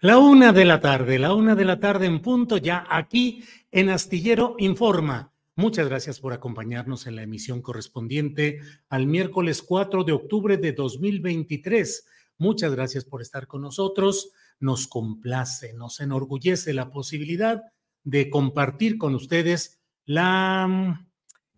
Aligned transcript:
La 0.00 0.18
una 0.18 0.52
de 0.52 0.64
la 0.64 0.78
tarde, 0.78 1.18
la 1.18 1.34
una 1.34 1.56
de 1.56 1.64
la 1.64 1.80
tarde 1.80 2.06
en 2.06 2.22
punto, 2.22 2.56
ya 2.56 2.86
aquí 2.88 3.42
en 3.72 3.88
Astillero 3.88 4.54
Informa. 4.58 5.32
Muchas 5.56 5.88
gracias 5.88 6.20
por 6.20 6.32
acompañarnos 6.32 7.08
en 7.08 7.16
la 7.16 7.24
emisión 7.24 7.60
correspondiente 7.60 8.60
al 8.90 9.08
miércoles 9.08 9.60
4 9.60 10.04
de 10.04 10.12
octubre 10.12 10.56
de 10.56 10.72
2023. 10.72 12.06
Muchas 12.38 12.76
gracias 12.76 13.04
por 13.04 13.22
estar 13.22 13.48
con 13.48 13.62
nosotros. 13.62 14.30
Nos 14.60 14.86
complace, 14.86 15.74
nos 15.74 15.98
enorgullece 15.98 16.72
la 16.74 16.90
posibilidad 16.90 17.64
de 18.04 18.30
compartir 18.30 18.98
con 18.98 19.16
ustedes 19.16 19.80
la 20.04 20.68
mm, 20.68 21.08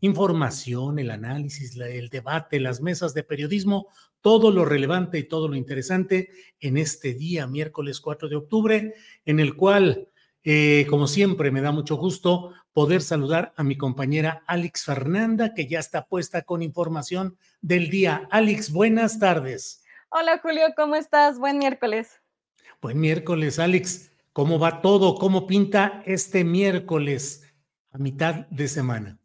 información, 0.01 0.99
el 0.99 1.11
análisis, 1.11 1.77
el 1.77 2.09
debate, 2.09 2.59
las 2.59 2.81
mesas 2.81 3.13
de 3.13 3.23
periodismo 3.23 3.89
todo 4.21 4.51
lo 4.51 4.65
relevante 4.65 5.19
y 5.19 5.25
todo 5.25 5.49
lo 5.49 5.57
interesante 5.57 6.31
en 6.59 6.77
este 6.77 7.15
día, 7.15 7.47
miércoles 7.47 8.01
4 8.01 8.29
de 8.29 8.37
octubre, 8.37 8.95
en 9.25 9.41
el 9.41 9.57
cual, 9.57 10.09
eh, 10.43 10.87
como 10.91 11.07
siempre, 11.07 11.51
me 11.51 11.63
da 11.63 11.73
mucho 11.73 11.97
gusto 11.97 12.53
poder 12.73 13.03
saludar 13.03 13.53
a 13.57 13.65
mi 13.65 13.77
compañera 13.77 14.43
Alex 14.47 14.85
Fernanda, 14.85 15.55
que 15.55 15.67
ya 15.67 15.79
está 15.79 16.07
puesta 16.07 16.43
con 16.43 16.63
información 16.63 17.37
del 17.61 17.91
día. 17.91 18.29
Alex, 18.31 18.73
buenas 18.73 19.19
tardes. 19.19 19.85
Hola 20.11 20.39
Julio, 20.43 20.67
¿cómo 20.77 20.97
estás? 20.97 21.39
Buen 21.39 21.59
miércoles. 21.59 22.21
Buen 22.81 22.99
miércoles, 22.99 23.59
Alex. 23.59 24.11
¿Cómo 24.33 24.59
va 24.59 24.81
todo? 24.81 25.17
¿Cómo 25.17 25.47
pinta 25.47 26.03
este 26.07 26.45
miércoles 26.45 27.45
a 27.91 27.99
mitad 27.99 28.47
de 28.49 28.69
semana? 28.69 29.20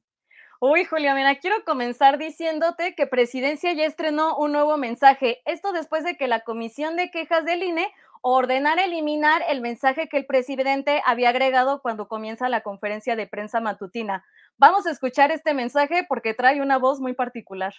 Uy, 0.68 0.84
Julia, 0.84 1.14
mira, 1.14 1.36
quiero 1.36 1.58
comenzar 1.64 2.18
diciéndote 2.18 2.96
que 2.96 3.06
Presidencia 3.06 3.72
ya 3.74 3.86
estrenó 3.86 4.36
un 4.36 4.52
nuevo 4.52 4.78
mensaje. 4.78 5.44
Esto 5.46 5.72
después 5.74 6.04
de 6.04 6.18
que 6.18 6.28
la 6.28 6.40
Comisión 6.40 6.96
de 6.96 7.12
Quejas 7.12 7.46
del 7.46 7.62
INE 7.62 7.88
ordenara 8.24 8.84
eliminar 8.84 9.44
el 9.48 9.62
mensaje 9.62 10.10
que 10.10 10.18
el 10.18 10.26
presidente 10.26 11.04
había 11.06 11.30
agregado 11.30 11.84
cuando 11.84 12.08
comienza 12.08 12.50
la 12.50 12.62
conferencia 12.62 13.16
de 13.16 13.28
prensa 13.28 13.60
matutina. 13.60 14.26
Vamos 14.58 14.88
a 14.88 14.92
escuchar 14.92 15.30
este 15.30 15.54
mensaje 15.54 16.04
porque 16.10 16.34
trae 16.34 16.60
una 16.60 16.80
voz 16.80 17.00
muy 17.00 17.14
particular. 17.14 17.76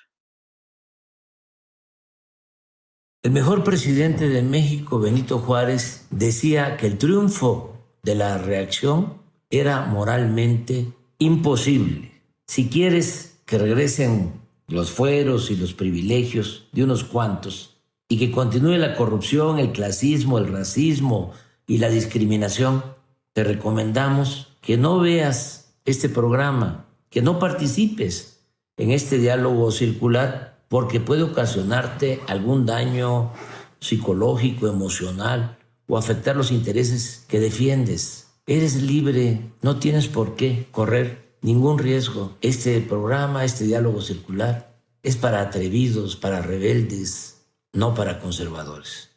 El 3.25 3.33
mejor 3.33 3.65
presidente 3.65 4.29
de 4.29 4.43
México, 4.43 5.01
Benito 5.01 5.41
Juárez, 5.41 6.07
decía 6.13 6.77
que 6.77 6.87
el 6.87 6.99
triunfo 6.99 7.85
de 8.05 8.15
la 8.15 8.39
reacción 8.39 9.21
era 9.51 9.87
moralmente 9.87 10.87
imposible 11.19 12.16
si 12.47 12.69
quieres 12.69 13.39
que 13.45 13.59
regresen 13.59 14.41
los 14.69 14.91
fueros 14.91 15.51
y 15.51 15.57
los 15.57 15.75
privilegios 15.75 16.67
de 16.73 16.85
unos 16.85 17.05
cuantos 17.05 17.77
y 18.09 18.19
que 18.19 18.31
continúe 18.31 18.77
la 18.77 18.95
corrupción, 18.95 19.59
el 19.59 19.73
clasismo, 19.73 20.39
el 20.39 20.49
racismo 20.49 21.33
y 21.67 21.79
la 21.79 21.89
discriminación, 21.89 22.85
te 23.33 23.45
recomendamos 23.45 24.57
que 24.61 24.77
no 24.77 25.01
veas 25.01 25.75
este 25.85 26.09
programa, 26.09 26.87
que 27.11 27.23
no 27.23 27.39
participes 27.39 28.41
en 28.77 28.91
este 28.91 29.19
diálogo 29.19 29.71
circular 29.71 30.65
porque 30.69 31.01
puede 31.01 31.23
ocasionarte 31.23 32.21
algún 32.27 32.67
daño 32.67 33.33
psicológico, 33.81 34.69
emocional 34.69 35.59
o 35.87 35.97
afectar 35.97 36.37
los 36.37 36.51
intereses 36.51 37.25
que 37.29 37.41
defiendes. 37.41 38.29
Eres 38.47 38.83
libre, 38.83 39.51
no 39.63 39.79
tienes 39.79 40.09
por 40.09 40.37
qué 40.37 40.67
correr 40.71 41.26
ningún 41.47 41.79
riesgo. 41.79 42.37
Este 42.41 42.81
programa, 42.81 43.45
este 43.45 43.63
diálogo 43.63 44.01
circular, 44.01 44.75
es 45.05 45.17
para 45.17 45.41
atrevidos, 45.41 46.17
para 46.17 46.43
rebeldes, 46.43 47.49
no 47.73 47.95
para 47.95 48.19
conservadores. 48.19 49.17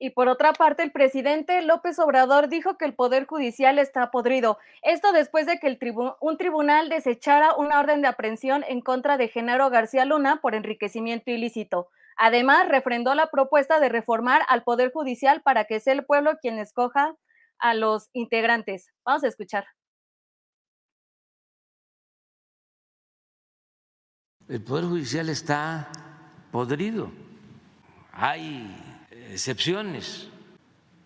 Y 0.00 0.10
por 0.10 0.26
otra 0.26 0.52
parte, 0.52 0.82
el 0.82 0.90
presidente 0.90 1.62
López 1.62 2.00
Obrador 2.00 2.48
dijo 2.48 2.76
que 2.76 2.86
el 2.86 2.94
Poder 2.94 3.24
Judicial 3.24 3.78
está 3.78 4.10
podrido. 4.10 4.58
Esto 4.82 5.12
después 5.12 5.46
de 5.46 5.60
que 5.60 5.78
un 6.20 6.36
tribunal 6.36 6.88
desechara 6.88 7.54
una 7.54 7.78
orden 7.78 8.02
de 8.02 8.08
aprehensión 8.08 8.64
en 8.66 8.80
contra 8.80 9.16
de 9.16 9.28
Genaro 9.28 9.70
García 9.70 10.04
Luna 10.04 10.40
por 10.42 10.56
enriquecimiento 10.56 11.30
ilícito. 11.30 11.88
Además, 12.16 12.68
refrendó 12.68 13.14
la 13.14 13.30
propuesta 13.30 13.78
de 13.78 13.88
reformar 13.88 14.42
al 14.48 14.64
Poder 14.64 14.90
Judicial 14.90 15.40
para 15.42 15.66
que 15.66 15.78
sea 15.78 15.92
el 15.92 16.04
pueblo 16.04 16.36
quien 16.40 16.58
escoja 16.58 17.14
a 17.62 17.74
los 17.74 18.10
integrantes. 18.12 18.92
Vamos 19.06 19.24
a 19.24 19.28
escuchar. 19.28 19.64
El 24.48 24.62
Poder 24.62 24.84
Judicial 24.84 25.28
está 25.28 25.90
podrido. 26.50 27.10
Hay 28.12 28.76
excepciones, 29.30 30.28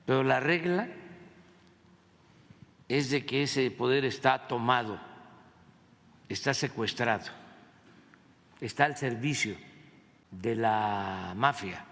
pero 0.06 0.24
la 0.24 0.40
regla 0.40 0.88
es 2.88 3.10
de 3.10 3.26
que 3.26 3.42
ese 3.42 3.70
poder 3.70 4.04
está 4.04 4.48
tomado, 4.48 4.98
está 6.28 6.54
secuestrado, 6.54 7.26
está 8.60 8.86
al 8.86 8.96
servicio 8.96 9.56
de 10.30 10.56
la 10.56 11.34
mafia, 11.36 11.84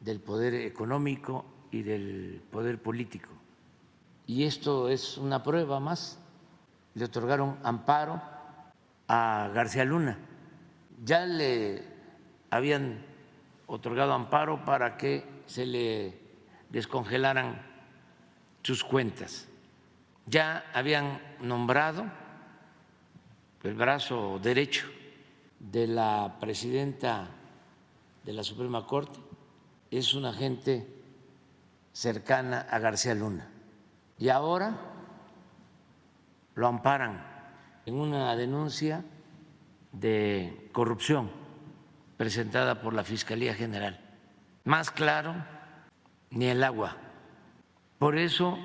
del 0.00 0.20
poder 0.20 0.54
económico 0.54 1.59
y 1.70 1.82
del 1.82 2.42
poder 2.50 2.80
político. 2.80 3.28
Y 4.26 4.44
esto 4.44 4.88
es 4.88 5.18
una 5.18 5.42
prueba 5.42 5.80
más. 5.80 6.18
Le 6.94 7.04
otorgaron 7.04 7.58
amparo 7.62 8.20
a 9.08 9.50
García 9.54 9.84
Luna. 9.84 10.18
Ya 11.04 11.26
le 11.26 11.82
habían 12.50 13.04
otorgado 13.66 14.12
amparo 14.12 14.64
para 14.64 14.96
que 14.96 15.24
se 15.46 15.66
le 15.66 16.18
descongelaran 16.70 17.62
sus 18.62 18.84
cuentas. 18.84 19.48
Ya 20.26 20.64
habían 20.74 21.20
nombrado 21.40 22.04
el 23.62 23.74
brazo 23.74 24.38
derecho 24.42 24.86
de 25.58 25.86
la 25.86 26.36
presidenta 26.40 27.28
de 28.24 28.32
la 28.32 28.42
Suprema 28.42 28.86
Corte, 28.86 29.18
es 29.90 30.14
una 30.14 30.32
gente 30.32 30.99
cercana 32.00 32.66
a 32.70 32.78
García 32.78 33.14
Luna. 33.14 33.46
Y 34.16 34.30
ahora 34.30 34.74
lo 36.54 36.66
amparan 36.66 37.22
en 37.84 37.94
una 37.94 38.34
denuncia 38.36 39.04
de 39.92 40.70
corrupción 40.72 41.30
presentada 42.16 42.80
por 42.80 42.94
la 42.94 43.04
Fiscalía 43.04 43.54
General. 43.54 44.00
Más 44.64 44.90
claro, 44.90 45.34
ni 46.30 46.46
el 46.46 46.64
agua. 46.64 46.96
Por 47.98 48.16
eso 48.16 48.58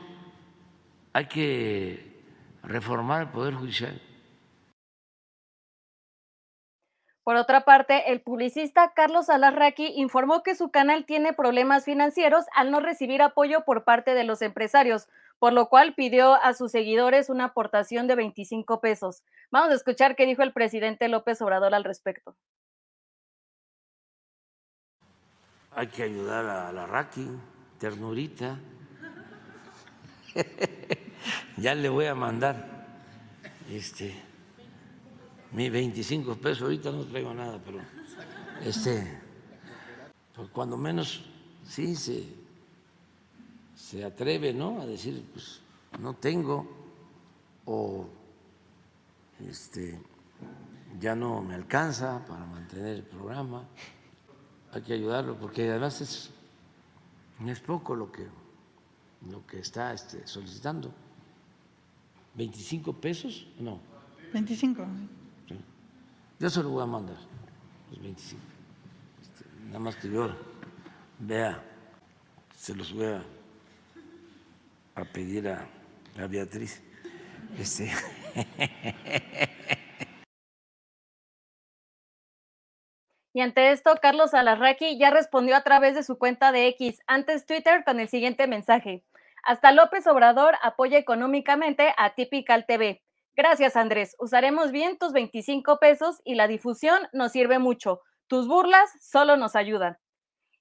hay 1.11 1.25
que 1.25 2.23
reformar 2.63 3.23
el 3.23 3.29
Poder 3.31 3.55
Judicial. 3.55 4.01
Por 7.25 7.37
otra 7.37 7.65
parte, 7.65 8.11
el 8.11 8.21
publicista 8.21 8.93
Carlos 8.93 9.31
Alarraqui 9.31 9.93
informó 9.95 10.43
que 10.43 10.53
su 10.53 10.69
canal 10.69 11.05
tiene 11.05 11.33
problemas 11.33 11.83
financieros 11.83 12.45
al 12.55 12.69
no 12.69 12.81
recibir 12.81 13.23
apoyo 13.23 13.65
por 13.65 13.83
parte 13.83 14.13
de 14.13 14.23
los 14.23 14.43
empresarios, 14.43 15.07
por 15.39 15.51
lo 15.51 15.67
cual 15.67 15.95
pidió 15.95 16.35
a 16.35 16.53
sus 16.53 16.71
seguidores 16.71 17.31
una 17.31 17.45
aportación 17.45 18.05
de 18.05 18.13
25 18.13 18.79
pesos. 18.79 19.23
Vamos 19.49 19.71
a 19.71 19.73
escuchar 19.73 20.15
qué 20.15 20.27
dijo 20.27 20.43
el 20.43 20.53
presidente 20.53 21.07
López 21.07 21.41
Obrador 21.41 21.73
al 21.73 21.83
respecto. 21.83 22.35
Hay 25.71 25.87
que 25.87 26.03
ayudar 26.03 26.45
a 26.45 26.69
Alarraqui, 26.69 27.27
ternurita. 27.79 28.59
ya 31.57 31.73
le 31.73 31.89
voy 31.89 32.05
a 32.05 32.13
mandar 32.13 32.55
este 33.71 34.13
mi 35.51 35.69
25 35.69 36.35
pesos, 36.35 36.63
ahorita 36.63 36.91
no 36.91 37.03
traigo 37.05 37.33
nada, 37.33 37.59
pero 37.63 37.79
este, 38.63 39.19
pues 40.35 40.49
cuando 40.49 40.77
menos 40.77 41.23
sí 41.65 41.95
se, 41.95 42.25
se 43.75 44.03
atreve, 44.03 44.53
¿no? 44.53 44.81
A 44.81 44.85
decir, 44.85 45.23
pues 45.31 45.61
no 45.99 46.15
tengo, 46.15 46.67
o 47.65 48.07
este, 49.47 49.99
ya 50.99 51.15
no 51.15 51.41
me 51.41 51.55
alcanza 51.55 52.25
para 52.25 52.45
mantener 52.45 52.97
el 52.97 53.03
programa, 53.03 53.63
hay 54.71 54.81
que 54.81 54.93
ayudarlo, 54.93 55.37
porque 55.37 55.69
además 55.69 56.01
es, 56.01 56.31
es 57.45 57.59
poco 57.59 57.95
lo 57.95 58.11
que, 58.11 58.27
lo 59.29 59.45
que 59.47 59.59
está 59.59 59.93
este, 59.93 60.25
solicitando. 60.27 60.91
¿25 62.37 62.93
pesos? 62.95 63.47
No. 63.59 63.79
25. 64.33 64.85
Yo 66.39 66.49
se 66.49 66.61
lo 66.61 66.69
voy 66.69 66.83
a 66.83 66.85
mandar, 66.85 67.17
los 67.89 68.01
25. 68.01 68.41
Este, 69.21 69.45
nada 69.67 69.79
más 69.79 69.95
que 69.95 70.09
yo 70.09 70.29
vea, 71.19 71.63
se 72.53 72.75
los 72.75 72.93
voy 72.93 73.05
a, 74.95 75.03
pedir 75.13 75.47
a, 75.47 75.65
a 76.17 76.27
Beatriz. 76.27 76.81
Este. 77.57 77.91
Y 83.35 83.41
ante 83.41 83.71
esto, 83.71 83.93
Carlos 84.01 84.33
Alarraqui 84.33 84.97
ya 84.97 85.09
respondió 85.09 85.57
a 85.57 85.61
través 85.61 85.93
de 85.93 86.03
su 86.03 86.17
cuenta 86.17 86.53
de 86.53 86.67
X, 86.67 87.01
antes 87.05 87.45
Twitter, 87.45 87.83
con 87.83 87.99
el 87.99 88.07
siguiente 88.07 88.47
mensaje. 88.47 89.03
Hasta 89.43 89.73
López 89.73 90.07
Obrador 90.07 90.55
apoya 90.61 90.97
económicamente 90.97 91.93
a 91.97 92.15
Typical 92.15 92.65
TV. 92.65 93.03
Gracias, 93.37 93.75
Andrés. 93.75 94.15
Usaremos 94.17 94.71
bien 94.71 94.97
tus 94.97 95.11
25 95.11 95.77
pesos 95.79 96.21
y 96.23 96.35
la 96.35 96.47
difusión 96.47 97.01
nos 97.11 97.33
sirve 97.33 97.59
mucho. 97.59 97.99
Tus 98.27 98.47
burlas 98.47 98.89
solo 99.01 99.35
nos 99.35 99.57
ayudan. 99.57 99.97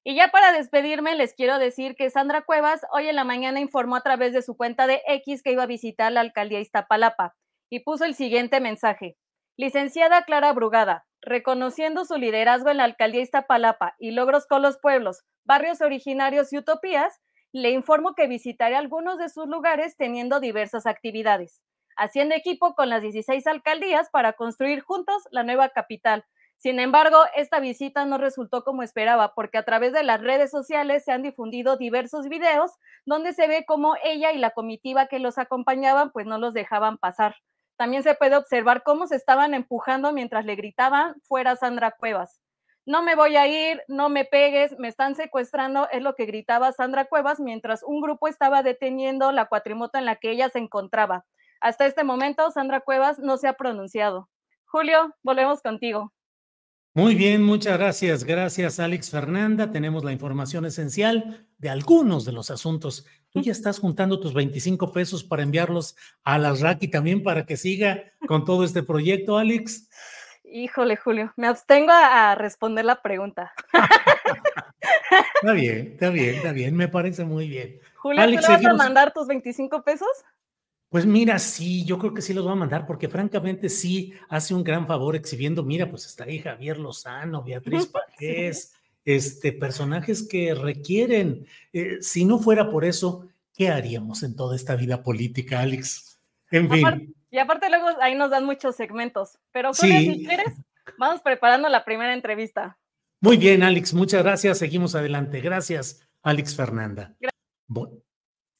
Y 0.02 0.16
ya 0.16 0.28
para 0.28 0.52
despedirme, 0.52 1.14
les 1.14 1.34
quiero 1.34 1.58
decir 1.58 1.94
que 1.94 2.10
Sandra 2.10 2.42
Cuevas 2.42 2.84
hoy 2.92 3.08
en 3.08 3.14
la 3.14 3.22
mañana 3.22 3.60
informó 3.60 3.94
a 3.94 4.02
través 4.02 4.32
de 4.32 4.42
su 4.42 4.56
cuenta 4.56 4.88
de 4.88 5.02
X 5.06 5.42
que 5.44 5.52
iba 5.52 5.62
a 5.62 5.66
visitar 5.66 6.10
la 6.10 6.20
alcaldía 6.20 6.58
Iztapalapa 6.58 7.36
y 7.70 7.80
puso 7.80 8.04
el 8.04 8.16
siguiente 8.16 8.60
mensaje. 8.60 9.16
Licenciada 9.56 10.24
Clara 10.24 10.52
Brugada, 10.52 11.06
reconociendo 11.22 12.04
su 12.04 12.16
liderazgo 12.16 12.70
en 12.70 12.78
la 12.78 12.84
alcaldía 12.84 13.22
Iztapalapa 13.22 13.94
y 14.00 14.10
logros 14.10 14.46
con 14.48 14.62
los 14.62 14.78
pueblos, 14.78 15.22
barrios 15.44 15.80
originarios 15.80 16.52
y 16.52 16.58
utopías, 16.58 17.20
le 17.52 17.70
informo 17.70 18.16
que 18.16 18.26
visitaré 18.26 18.74
algunos 18.74 19.16
de 19.16 19.28
sus 19.28 19.46
lugares 19.46 19.96
teniendo 19.96 20.40
diversas 20.40 20.86
actividades 20.86 21.62
haciendo 21.96 22.34
equipo 22.34 22.74
con 22.74 22.88
las 22.88 23.02
16 23.02 23.46
alcaldías 23.46 24.10
para 24.10 24.34
construir 24.34 24.80
juntos 24.80 25.22
la 25.30 25.42
nueva 25.42 25.68
capital. 25.70 26.24
Sin 26.56 26.80
embargo, 26.80 27.18
esta 27.36 27.60
visita 27.60 28.06
no 28.06 28.16
resultó 28.16 28.64
como 28.64 28.82
esperaba, 28.82 29.34
porque 29.34 29.58
a 29.58 29.64
través 29.64 29.92
de 29.92 30.02
las 30.02 30.20
redes 30.20 30.50
sociales 30.50 31.04
se 31.04 31.12
han 31.12 31.22
difundido 31.22 31.76
diversos 31.76 32.28
videos 32.28 32.72
donde 33.04 33.34
se 33.34 33.46
ve 33.48 33.64
cómo 33.66 33.96
ella 34.02 34.32
y 34.32 34.38
la 34.38 34.50
comitiva 34.50 35.06
que 35.06 35.18
los 35.18 35.36
acompañaban 35.36 36.10
pues 36.10 36.26
no 36.26 36.38
los 36.38 36.54
dejaban 36.54 36.96
pasar. 36.96 37.36
También 37.76 38.02
se 38.02 38.14
puede 38.14 38.36
observar 38.36 38.82
cómo 38.82 39.06
se 39.06 39.16
estaban 39.16 39.52
empujando 39.52 40.12
mientras 40.12 40.44
le 40.46 40.54
gritaban 40.54 41.20
fuera 41.22 41.56
Sandra 41.56 41.90
Cuevas. 41.90 42.40
No 42.86 43.02
me 43.02 43.14
voy 43.14 43.36
a 43.36 43.46
ir, 43.46 43.82
no 43.88 44.08
me 44.08 44.24
pegues, 44.24 44.78
me 44.78 44.88
están 44.88 45.16
secuestrando, 45.16 45.88
es 45.90 46.02
lo 46.02 46.14
que 46.14 46.26
gritaba 46.26 46.72
Sandra 46.72 47.06
Cuevas 47.06 47.40
mientras 47.40 47.82
un 47.82 48.00
grupo 48.00 48.28
estaba 48.28 48.62
deteniendo 48.62 49.32
la 49.32 49.46
cuatrimoto 49.46 49.98
en 49.98 50.04
la 50.04 50.16
que 50.16 50.30
ella 50.30 50.50
se 50.50 50.58
encontraba. 50.58 51.24
Hasta 51.60 51.86
este 51.86 52.04
momento, 52.04 52.50
Sandra 52.50 52.80
Cuevas 52.80 53.18
no 53.18 53.36
se 53.36 53.48
ha 53.48 53.54
pronunciado. 53.54 54.28
Julio, 54.64 55.14
volvemos 55.22 55.62
contigo. 55.62 56.12
Muy 56.96 57.16
bien, 57.16 57.42
muchas 57.42 57.76
gracias. 57.76 58.22
Gracias, 58.22 58.78
Alex 58.78 59.10
Fernanda. 59.10 59.72
Tenemos 59.72 60.04
la 60.04 60.12
información 60.12 60.64
esencial 60.64 61.44
de 61.58 61.68
algunos 61.68 62.24
de 62.24 62.30
los 62.30 62.52
asuntos. 62.52 63.04
Tú 63.30 63.40
ya 63.40 63.50
estás 63.50 63.80
juntando 63.80 64.20
tus 64.20 64.32
25 64.32 64.92
pesos 64.92 65.24
para 65.24 65.42
enviarlos 65.42 65.96
a 66.22 66.38
la 66.38 66.54
RACI 66.54 66.86
también 66.86 67.24
para 67.24 67.46
que 67.46 67.56
siga 67.56 68.12
con 68.28 68.44
todo 68.44 68.64
este 68.64 68.84
proyecto, 68.84 69.38
Alex. 69.38 69.88
Híjole, 70.44 70.96
Julio, 70.96 71.32
me 71.36 71.48
abstengo 71.48 71.90
a 71.90 72.36
responder 72.36 72.84
la 72.84 73.02
pregunta. 73.02 73.52
está 75.42 75.52
bien, 75.52 75.88
está 75.94 76.10
bien, 76.10 76.34
está 76.36 76.52
bien, 76.52 76.76
me 76.76 76.86
parece 76.86 77.24
muy 77.24 77.48
bien. 77.48 77.80
Julio, 77.96 78.22
¿tú 78.22 78.30
le 78.30 78.36
vas 78.36 78.64
a 78.64 78.74
mandar 78.74 79.12
tus 79.12 79.26
25 79.26 79.82
pesos? 79.82 80.08
Pues 80.94 81.06
mira, 81.06 81.40
sí, 81.40 81.84
yo 81.84 81.98
creo 81.98 82.14
que 82.14 82.22
sí 82.22 82.32
los 82.32 82.46
va 82.46 82.52
a 82.52 82.54
mandar, 82.54 82.86
porque 82.86 83.08
francamente 83.08 83.68
sí 83.68 84.12
hace 84.28 84.54
un 84.54 84.62
gran 84.62 84.86
favor 84.86 85.16
exhibiendo, 85.16 85.64
mira, 85.64 85.90
pues 85.90 86.06
está 86.06 86.22
ahí 86.22 86.38
Javier 86.38 86.78
Lozano, 86.78 87.42
Beatriz 87.42 87.86
Pajés, 87.92 88.74
este, 89.04 89.50
personajes 89.50 90.22
que 90.22 90.54
requieren, 90.54 91.48
eh, 91.72 91.96
si 92.00 92.24
no 92.24 92.38
fuera 92.38 92.70
por 92.70 92.84
eso, 92.84 93.26
¿qué 93.56 93.70
haríamos 93.70 94.22
en 94.22 94.36
toda 94.36 94.54
esta 94.54 94.76
vida 94.76 95.02
política, 95.02 95.62
Alex? 95.62 96.20
En 96.52 96.70
fin. 96.70 97.12
y 97.28 97.38
aparte 97.38 97.68
luego 97.70 97.88
ahí 98.00 98.14
nos 98.14 98.30
dan 98.30 98.44
muchos 98.44 98.76
segmentos, 98.76 99.36
pero 99.50 99.72
Julio, 99.74 99.98
si 99.98 100.24
quieres, 100.24 100.54
vamos 100.96 101.22
preparando 101.22 101.68
la 101.68 101.84
primera 101.84 102.14
entrevista. 102.14 102.78
Muy 103.18 103.36
bien, 103.36 103.64
Alex, 103.64 103.94
muchas 103.94 104.22
gracias, 104.22 104.58
seguimos 104.58 104.94
adelante. 104.94 105.40
Gracias, 105.40 106.06
Alex 106.22 106.54
Fernanda. 106.54 107.16
Gracias. 107.18 107.34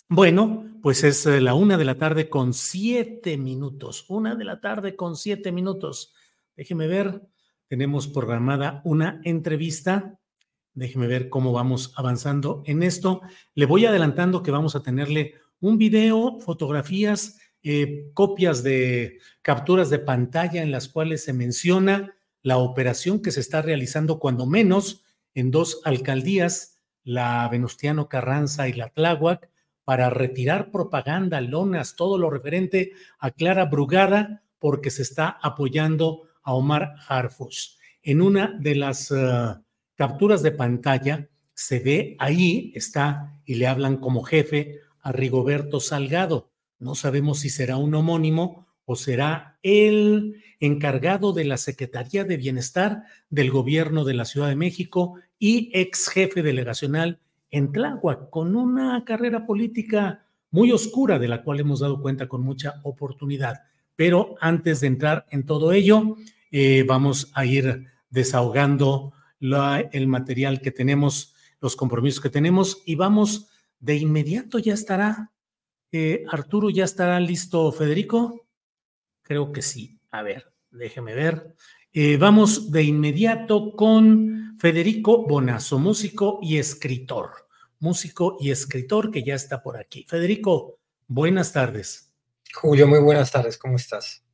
Bueno, 0.09 0.74
pues 0.85 1.03
es 1.03 1.25
eh, 1.25 1.41
la 1.41 1.55
una 1.55 1.79
de 1.79 1.87
la 1.87 1.95
tarde 1.95 2.29
con 2.29 2.53
siete 2.53 3.39
minutos. 3.39 4.05
Una 4.09 4.35
de 4.35 4.45
la 4.45 4.61
tarde 4.61 4.97
con 4.97 5.17
siete 5.17 5.51
minutos. 5.51 6.13
Déjeme 6.57 6.87
ver, 6.87 7.23
tenemos 7.69 8.07
programada 8.07 8.83
una 8.85 9.19
entrevista. 9.25 10.21
Déjeme 10.75 11.07
ver 11.07 11.31
cómo 11.31 11.53
vamos 11.53 11.95
avanzando 11.97 12.63
en 12.67 12.83
esto. 12.83 13.23
Le 13.55 13.65
voy 13.65 13.87
adelantando 13.87 14.43
que 14.43 14.51
vamos 14.51 14.77
a 14.77 14.83
tenerle 14.83 15.37
un 15.59 15.79
video, 15.79 16.39
fotografías, 16.41 17.39
eh, 17.63 18.11
copias 18.13 18.63
de 18.63 19.21
capturas 19.41 19.89
de 19.89 20.01
pantalla 20.01 20.63
en 20.63 20.71
las 20.71 20.91
cuales 20.91 21.25
se 21.25 21.33
menciona 21.33 22.15
la 22.43 22.59
operación 22.59 23.23
que 23.23 23.31
se 23.31 23.41
está 23.41 23.63
realizando 23.63 24.19
cuando 24.19 24.45
menos 24.45 25.03
en 25.33 25.51
dos 25.51 25.81
alcaldías, 25.87 26.83
la 27.05 27.49
Venustiano 27.49 28.07
Carranza 28.11 28.69
y 28.69 28.75
la 28.75 28.91
Tláhuac, 28.91 29.49
para 29.85 30.11
retirar 30.11 30.71
propaganda, 30.71 31.41
lonas, 31.41 31.97
todo 31.97 32.19
lo 32.19 32.31
referente 32.31 32.93
a 33.19 33.31
Clara 33.31 33.67
Brugada, 33.67 34.43
porque 34.59 34.91
se 34.91 35.03
está 35.03 35.29
apoyando 35.43 36.23
a 36.43 36.55
Omar 36.55 36.95
Harfus. 37.09 37.79
En 38.03 38.23
una 38.23 38.57
de 38.59 38.75
las 38.75 39.11
eh, 39.11 39.17
capturas 39.95 40.43
de 40.43 40.53
pantalla 40.53 41.29
se 41.55 41.79
ve 41.81 42.17
ahí, 42.19 42.73
está, 42.75 43.41
y 43.45 43.55
le 43.55 43.67
hablan 43.67 43.99
como 43.99 44.23
jefe 44.23 44.81
a 45.01 45.13
Rigoberto 45.13 45.81
Salgado. 45.81 46.51
No 46.79 46.95
sabemos 46.95 47.41
si 47.41 47.51
será 47.51 47.77
un 47.77 47.95
homónimo 47.95 48.67
o 48.85 48.97
será 48.97 49.59
el 49.63 50.43
encargado 50.61 51.33
de 51.33 51.45
la 51.45 51.57
Secretaría 51.57 52.25
de 52.25 52.37
Bienestar 52.37 53.05
del 53.31 53.51
Gobierno 53.51 54.05
de 54.05 54.15
la 54.15 54.25
Ciudad 54.25 54.49
de 54.49 54.57
México 54.57 55.19
y 55.39 55.71
ex 55.75 56.09
jefe 56.09 56.43
delegacional 56.43 57.21
en 57.55 57.71
Tláhuac, 57.71 58.31
con 58.31 58.57
una 58.57 59.05
carrera 59.05 59.47
política 59.47 60.27
muy 60.51 60.73
oscura 60.73 61.21
de 61.21 61.29
la 61.29 61.45
cual 61.45 61.61
hemos 61.61 61.81
dado 61.81 62.03
cuenta 62.03 62.27
con 62.27 62.43
mucha 62.43 62.81
oportunidad. 62.83 63.63
Pero 63.95 64.35
antes 64.41 64.81
de 64.81 64.89
entrar 64.89 65.25
en 65.31 65.47
todo 65.47 65.71
ello, 65.71 66.17
eh, 66.51 66.85
vamos 66.87 67.31
a 67.33 67.47
ir 67.47 67.87
desahogando 68.11 69.13
el 69.39 70.09
material 70.09 70.61
que 70.61 70.73
tenemos 70.73 71.35
los 71.61 71.77
compromisos 71.77 72.21
que 72.21 72.29
tenemos 72.29 72.83
y 72.87 72.97
vamos 72.97 73.51
de 73.79 73.97
inmediato, 73.99 74.59
ya 74.59 74.75
estará. 74.75 75.31
Eh, 75.93 76.25
Arturo, 76.29 76.71
¿ya 76.71 76.85
estará 76.85 77.21
listo 77.21 77.71
Federico? 77.71 78.49
Creo 79.23 79.53
que 79.53 79.63
sí. 79.63 80.01
A 80.11 80.23
ver, 80.23 80.53
déjeme 80.73 81.15
ver. 81.15 81.55
Eh, 81.93 82.17
vamos 82.17 82.73
de 82.73 82.83
inmediato 82.83 83.77
con 83.77 84.57
Federico 84.59 85.27
Bonazo, 85.27 85.79
músico 85.79 86.41
y 86.43 86.57
escritor. 86.57 87.44
Músico 87.85 88.39
y 88.41 88.51
escritor 88.51 89.11
que 89.11 89.23
ya 89.23 89.35
está 89.35 89.63
por 89.63 89.77
aquí. 89.77 90.07
Federico, 90.09 90.79
buenas 91.07 91.53
tardes. 91.53 92.11
Julio, 92.55 92.89
muy 92.89 92.99
buenas 92.99 93.31
tardes. 93.31 93.59
¿Cómo 93.59 93.77
estás? 93.77 94.25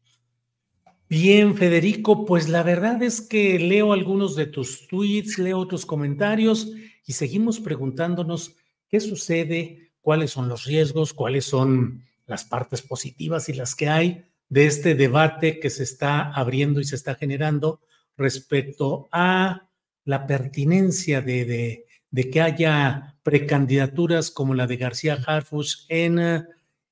Bien, 1.09 1.57
Federico, 1.57 2.25
pues 2.27 2.49
la 2.49 2.63
verdad 2.63 3.03
es 3.03 3.21
que 3.21 3.59
leo 3.59 3.93
algunos 3.93 4.37
de 4.37 4.47
tus 4.47 4.87
tweets, 4.87 5.37
leo 5.37 5.67
tus 5.67 5.85
comentarios 5.85 6.71
y 7.05 7.15
seguimos 7.15 7.59
preguntándonos 7.59 8.55
qué 8.89 9.01
sucede, 9.01 9.91
cuáles 10.01 10.31
son 10.31 10.49
los 10.49 10.63
riesgos, 10.63 11.13
cuáles 11.13 11.45
son 11.45 12.05
las 12.27 12.45
partes 12.45 12.83
positivas 12.83 13.49
y 13.49 13.55
las 13.55 13.75
que 13.75 13.89
hay 13.89 14.27
de 14.49 14.67
este 14.67 14.95
debate 14.95 15.59
que 15.59 15.71
se 15.71 15.83
está 15.83 16.31
abriendo 16.31 16.79
y 16.79 16.85
se 16.85 16.95
está 16.95 17.17
generando 17.17 17.81
respecto 18.17 19.09
a 19.11 19.69
la 20.05 20.29
pertinencia 20.29 21.21
de, 21.21 21.45
de, 21.45 21.87
que 22.13 22.41
haya 22.41 23.17
precandidaturas 23.23 24.31
como 24.31 24.55
la 24.55 24.67
de 24.67 24.77
García 24.77 25.19
Harfuch 25.25 25.87
en, 25.89 26.47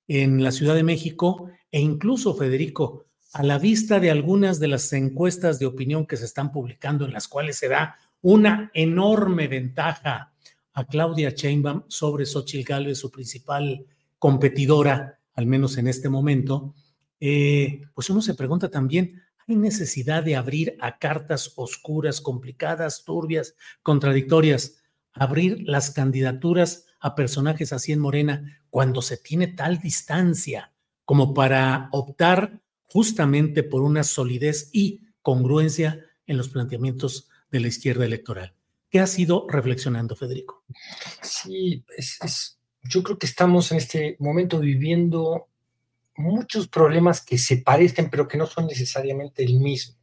en 0.07 0.45
la 0.45 0.53
Ciudad 0.53 0.75
de 0.75 0.83
México 0.83 1.51
e 1.71 1.81
incluso, 1.81 2.35
Federico, 2.35 3.07
a 3.33 3.43
la 3.43 3.59
vista 3.59 4.01
de 4.01 4.11
algunas 4.11 4.59
de 4.59 4.69
las 4.69 4.93
encuestas 4.93 5.59
de 5.59 5.67
opinión 5.67 6.07
que 6.07 6.17
se 6.17 6.25
están 6.25 6.51
publicando, 6.51 7.05
en 7.05 7.13
las 7.13 7.29
cuales 7.29 7.57
se 7.57 7.69
da 7.69 7.97
una 8.23 8.71
enorme 8.75 9.49
ventaja 9.49 10.33
a 10.73 10.85
Claudia 10.87 11.31
Sheinbaum 11.31 11.83
sobre 11.89 12.25
Xochitl 12.25 12.67
Gálvez, 12.67 12.99
su 12.99 13.11
principal 13.11 13.85
competidora, 14.19 15.19
al 15.35 15.47
menos 15.47 15.77
en 15.77 15.89
este 15.89 16.09
momento, 16.09 16.75
eh, 17.21 17.83
pues 17.95 18.11
uno 18.11 18.23
se 18.23 18.35
pregunta 18.35 18.71
también, 18.71 19.23
¿hay 19.47 19.57
necesidad 19.57 20.23
de 20.23 20.37
abrir 20.37 20.77
a 20.81 20.99
cartas 20.99 21.53
oscuras, 21.57 22.21
complicadas, 22.21 23.05
turbias, 23.05 23.55
contradictorias, 23.83 24.77
abrir 25.19 25.63
las 25.67 25.91
candidaturas 25.91 26.87
a 27.01 27.15
personajes 27.15 27.73
así 27.73 27.93
en 27.93 28.01
Morena 28.01 28.61
cuando 28.71 29.03
se 29.03 29.17
tiene 29.17 29.49
tal 29.49 29.79
distancia 29.79 30.73
como 31.05 31.33
para 31.33 31.89
optar 31.93 32.61
justamente 32.87 33.63
por 33.63 33.83
una 33.83 34.05
solidez 34.05 34.71
y 34.73 35.03
congruencia 35.23 36.05
en 36.27 36.37
los 36.37 36.49
planteamientos 36.49 37.29
de 37.51 37.61
la 37.61 37.69
izquierda 37.69 38.05
electoral. 38.05 38.55
¿Qué 38.91 39.01
has 39.01 39.19
ido 39.19 39.47
reflexionando, 39.49 40.17
Federico? 40.17 40.65
Sí, 41.23 41.85
es, 41.97 42.59
yo 42.83 43.03
creo 43.03 43.19
que 43.19 43.27
estamos 43.27 43.71
en 43.73 43.79
este 43.79 44.17
momento 44.19 44.59
viviendo 44.59 45.49
muchos 46.17 46.69
problemas 46.69 47.21
que 47.21 47.39
se 47.39 47.59
parecen, 47.59 48.11
pero 48.11 48.27
que 48.27 48.39
no 48.39 48.47
son 48.47 48.67
necesariamente 48.67 49.45
el 49.45 49.61
mismo. 49.61 49.98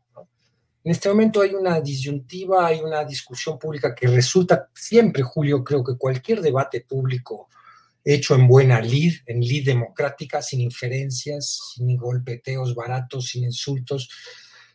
En 0.85 0.91
este 0.91 1.09
momento 1.09 1.41
hay 1.41 1.55
una 1.55 1.81
disyuntiva, 1.81 2.67
hay 2.67 2.79
una 2.79 3.03
discusión 3.03 3.57
pública 3.57 3.95
que 3.95 4.05
resulta 4.05 4.69
siempre, 4.71 5.23
Julio, 5.23 5.63
creo 5.63 5.83
que 5.83 5.97
cualquier 5.97 6.41
debate 6.41 6.81
público 6.81 7.49
hecho 8.03 8.35
en 8.35 8.47
buena 8.47 8.79
lid, 8.79 9.15
en 9.25 9.39
lid 9.39 9.65
democrática, 9.65 10.43
sin 10.43 10.61
inferencias, 10.61 11.73
sin 11.73 11.97
golpeteos 11.97 12.75
baratos, 12.75 13.29
sin 13.29 13.45
insultos, 13.45 14.11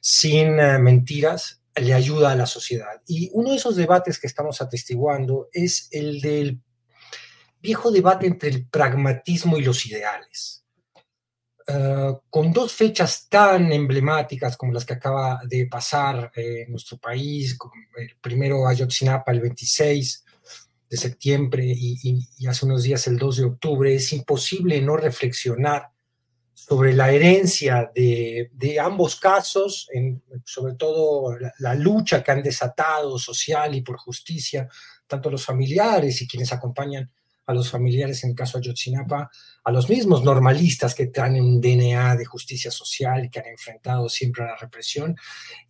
sin 0.01 0.59
eh, 0.59 0.81
mentiras, 0.81 1.63
le 1.77 1.95
ayuda 1.95 2.33
a 2.33 2.37
la 2.37 2.47
sociedad. 2.47 3.01
Y 3.07 3.31
uno 3.33 3.51
de 3.51 3.57
esos 3.59 3.77
debates 3.77 4.19
que 4.19 4.27
estamos 4.27 4.61
atestiguando 4.61 5.49
es 5.53 5.87
el 5.93 6.21
del 6.21 6.61
viejo 7.63 7.93
debate 7.93 8.27
entre 8.27 8.49
el 8.49 8.67
pragmatismo 8.67 9.59
y 9.59 9.63
los 9.63 9.87
ideales. 9.87 10.60
Eh, 11.73 12.15
con 12.29 12.53
dos 12.53 12.73
fechas 12.73 13.29
tan 13.29 13.71
emblemáticas 13.73 14.57
como 14.57 14.73
las 14.73 14.85
que 14.85 14.95
acaba 14.95 15.41
de 15.45 15.67
pasar 15.67 16.33
eh, 16.35 16.63
en 16.63 16.73
nuestro 16.73 16.99
país, 16.99 17.57
el 17.97 18.17
primero 18.21 18.67
Ayotzinapa 18.67 19.31
el 19.31 19.41
26 19.41 20.25
de 20.89 20.97
septiembre 20.97 21.65
y, 21.65 22.27
hace 22.49 22.67
unos 22.67 22.83
días 22.83 23.07
el 23.07 23.19
2 23.19 23.37
de 23.37 23.45
octubre, 23.45 23.95
es 23.95 24.13
imposible 24.13 24.81
no 24.81 24.97
reflexionar 24.97 25.91
sobre 26.55 26.93
la 26.93 27.13
herencia 27.13 27.91
de, 27.95 28.81
ambos 28.81 29.17
casos, 29.17 29.89
sobre 30.45 30.75
todo 30.75 31.37
la, 31.59 31.75
lucha 31.75 32.23
que 32.23 32.33
han 32.33 32.43
desatado 32.43 33.19
social 33.19 33.75
y 33.77 33.83
por 33.83 33.97
justicia, 33.97 34.69
tanto 35.07 35.31
los 35.31 35.45
familiares 35.45 36.21
y 36.21 36.27
quienes 36.27 36.53
acompañan 36.53 37.11
a 37.51 37.55
los 37.55 37.71
familiares 37.71 38.23
en 38.25 38.31
el 38.31 38.37
caso 38.37 38.59
Ayotzinapa, 38.59 39.31
a 39.65 39.73
los 39.73 39.89
mismos 39.89 40.25
normalistas 40.25 40.95
que 40.95 41.09
traen 41.09 41.43
un 41.43 41.61
DNA 41.61 42.17
de 42.17 42.25
justicia 42.25 42.71
social 42.71 43.25
y 43.25 43.31
que 43.31 43.41
han 43.41 43.47
enfrentado 43.47 44.09
siempre 44.09 44.45
a 44.45 44.49
la 44.49 44.57
represión, 44.57 45.17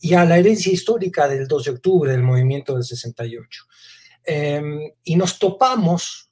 y 0.00 0.14
a 0.14 0.24
la 0.24 0.38
herencia 0.38 0.72
histórica 0.72 1.26
del 1.26 1.46
2 1.48 1.64
de 1.64 1.70
octubre 1.70 2.12
del 2.12 2.22
movimiento 2.22 2.74
del 2.74 2.84
68. 2.84 3.64
Em, 4.24 4.92
y 5.04 5.16
nos 5.16 5.38
topamos 5.38 6.30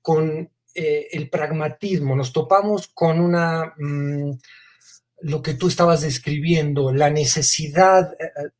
con 0.00 0.50
eh, 0.74 1.08
el 1.12 1.28
pragmatismo, 1.28 2.16
nos 2.16 2.32
topamos 2.32 2.88
con 2.88 3.20
una, 3.20 3.74
mm, 3.76 4.30
lo 5.22 5.42
que 5.42 5.54
tú 5.54 5.68
estabas 5.68 6.00
describiendo, 6.00 6.92
la 6.92 7.10
necesidad 7.10 8.12
eh, 8.14 8.24
eh, 8.24 8.50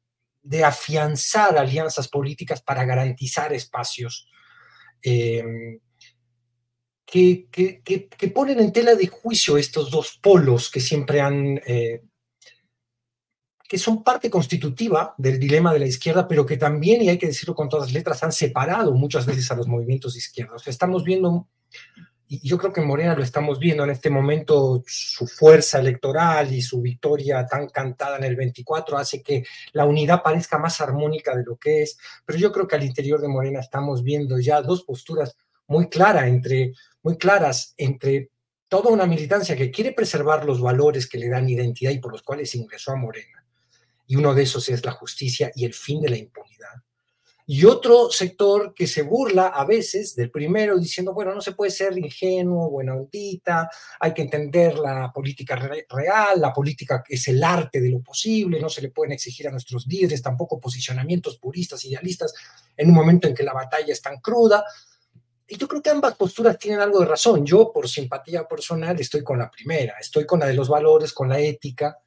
de 0.42 0.64
afianzar 0.64 1.56
alianzas 1.56 2.08
políticas 2.08 2.62
para 2.62 2.84
garantizar 2.84 3.52
espacios 3.52 4.28
em, 5.02 5.78
que, 7.10 8.30
ponen 8.34 8.60
en 8.60 8.72
tela 8.72 8.94
de 8.94 9.06
juicio 9.06 9.56
estos 9.56 9.90
dos 9.90 10.18
polos 10.22 10.70
que 10.70 10.80
siempre 10.80 11.20
han 11.20 11.58
que 13.68 13.78
son 13.78 14.02
parte 14.02 14.30
constitutiva 14.30 15.14
del 15.18 15.38
dilema 15.38 15.74
de 15.74 15.80
la 15.80 15.86
izquierda, 15.86 16.26
pero 16.26 16.46
que 16.46 16.56
también, 16.56 17.02
y 17.02 17.10
hay 17.10 17.18
que 17.18 17.26
decirlo 17.26 17.54
con 17.54 17.68
todas 17.68 17.88
las 17.88 17.92
letras, 17.92 18.22
han 18.22 18.32
separado 18.32 18.94
muchas 18.94 19.26
veces 19.26 19.50
a 19.50 19.56
los 19.56 19.68
movimientos 19.68 20.14
de 20.14 20.20
izquierda. 20.20 20.56
estamos 20.64 21.04
viendo, 21.04 21.48
y 22.26 22.48
yo 22.48 22.56
creo 22.56 22.72
que 22.72 22.80
en 22.80 22.86
Morena 22.86 23.14
lo 23.14 23.22
estamos 23.22 23.58
viendo 23.58 23.84
en 23.84 23.90
este 23.90 24.08
momento, 24.08 24.82
su 24.86 25.26
fuerza 25.26 25.80
electoral 25.80 26.50
y 26.50 26.62
su 26.62 26.80
victoria 26.80 27.46
tan 27.46 27.68
cantada 27.68 28.16
en 28.16 28.24
el 28.24 28.36
24 28.36 28.96
hace 28.96 29.22
que 29.22 29.44
la 29.72 29.84
unidad 29.84 30.22
parezca 30.22 30.56
más 30.56 30.80
armónica 30.80 31.36
de 31.36 31.44
lo 31.44 31.56
que 31.56 31.82
es, 31.82 31.98
pero 32.24 32.38
yo 32.38 32.50
creo 32.50 32.66
que 32.66 32.76
al 32.76 32.84
interior 32.84 33.20
de 33.20 33.28
Morena 33.28 33.60
estamos 33.60 34.02
viendo 34.02 34.40
ya 34.40 34.62
dos 34.62 34.82
posturas 34.84 35.36
muy 35.68 35.88
claras 35.88 36.26
entre, 36.26 36.74
muy 37.02 37.16
claras 37.16 37.74
entre 37.76 38.30
toda 38.68 38.90
una 38.90 39.06
militancia 39.06 39.56
que 39.56 39.70
quiere 39.70 39.92
preservar 39.92 40.44
los 40.44 40.60
valores 40.60 41.08
que 41.08 41.18
le 41.18 41.28
dan 41.28 41.48
identidad 41.48 41.92
y 41.92 42.00
por 42.00 42.12
los 42.12 42.22
cuales 42.22 42.54
ingresó 42.54 42.92
a 42.92 42.96
Morena 42.96 43.38
y 44.08 44.16
uno 44.16 44.34
de 44.34 44.42
esos 44.42 44.68
es 44.70 44.84
la 44.84 44.92
justicia 44.92 45.52
y 45.54 45.64
el 45.64 45.74
fin 45.74 46.00
de 46.00 46.08
la 46.08 46.16
impunidad. 46.16 46.48
Y 47.50 47.64
otro 47.64 48.10
sector 48.10 48.74
que 48.74 48.86
se 48.86 49.02
burla 49.02 49.46
a 49.46 49.64
veces 49.64 50.14
del 50.14 50.30
primero 50.30 50.78
diciendo, 50.78 51.14
bueno, 51.14 51.34
no 51.34 51.40
se 51.40 51.52
puede 51.52 51.70
ser 51.70 51.96
ingenuo, 51.96 52.68
buena 52.68 52.94
ondita, 52.94 53.70
hay 54.00 54.12
que 54.12 54.22
entender 54.22 54.78
la 54.78 55.10
política 55.10 55.56
real, 55.56 56.40
la 56.40 56.52
política 56.52 57.02
es 57.08 57.28
el 57.28 57.42
arte 57.42 57.80
de 57.80 57.90
lo 57.90 58.00
posible, 58.00 58.60
no 58.60 58.68
se 58.68 58.82
le 58.82 58.90
pueden 58.90 59.12
exigir 59.12 59.48
a 59.48 59.50
nuestros 59.50 59.86
líderes 59.86 60.20
tampoco 60.20 60.60
posicionamientos 60.60 61.38
puristas, 61.38 61.84
idealistas, 61.86 62.34
en 62.76 62.88
un 62.88 62.94
momento 62.94 63.28
en 63.28 63.34
que 63.34 63.42
la 63.42 63.54
batalla 63.54 63.92
es 63.92 64.02
tan 64.02 64.20
cruda. 64.20 64.62
Y 65.48 65.56
yo 65.56 65.66
creo 65.66 65.82
que 65.82 65.90
ambas 65.90 66.14
posturas 66.14 66.58
tienen 66.58 66.80
algo 66.80 67.00
de 67.00 67.06
razón. 67.06 67.44
Yo, 67.44 67.72
por 67.72 67.88
simpatía 67.88 68.46
personal, 68.46 69.00
estoy 69.00 69.24
con 69.24 69.38
la 69.38 69.50
primera, 69.50 69.94
estoy 69.98 70.26
con 70.26 70.40
la 70.40 70.46
de 70.46 70.54
los 70.54 70.68
valores, 70.68 71.12
con 71.12 71.28
la 71.28 71.40
ética, 71.40 71.98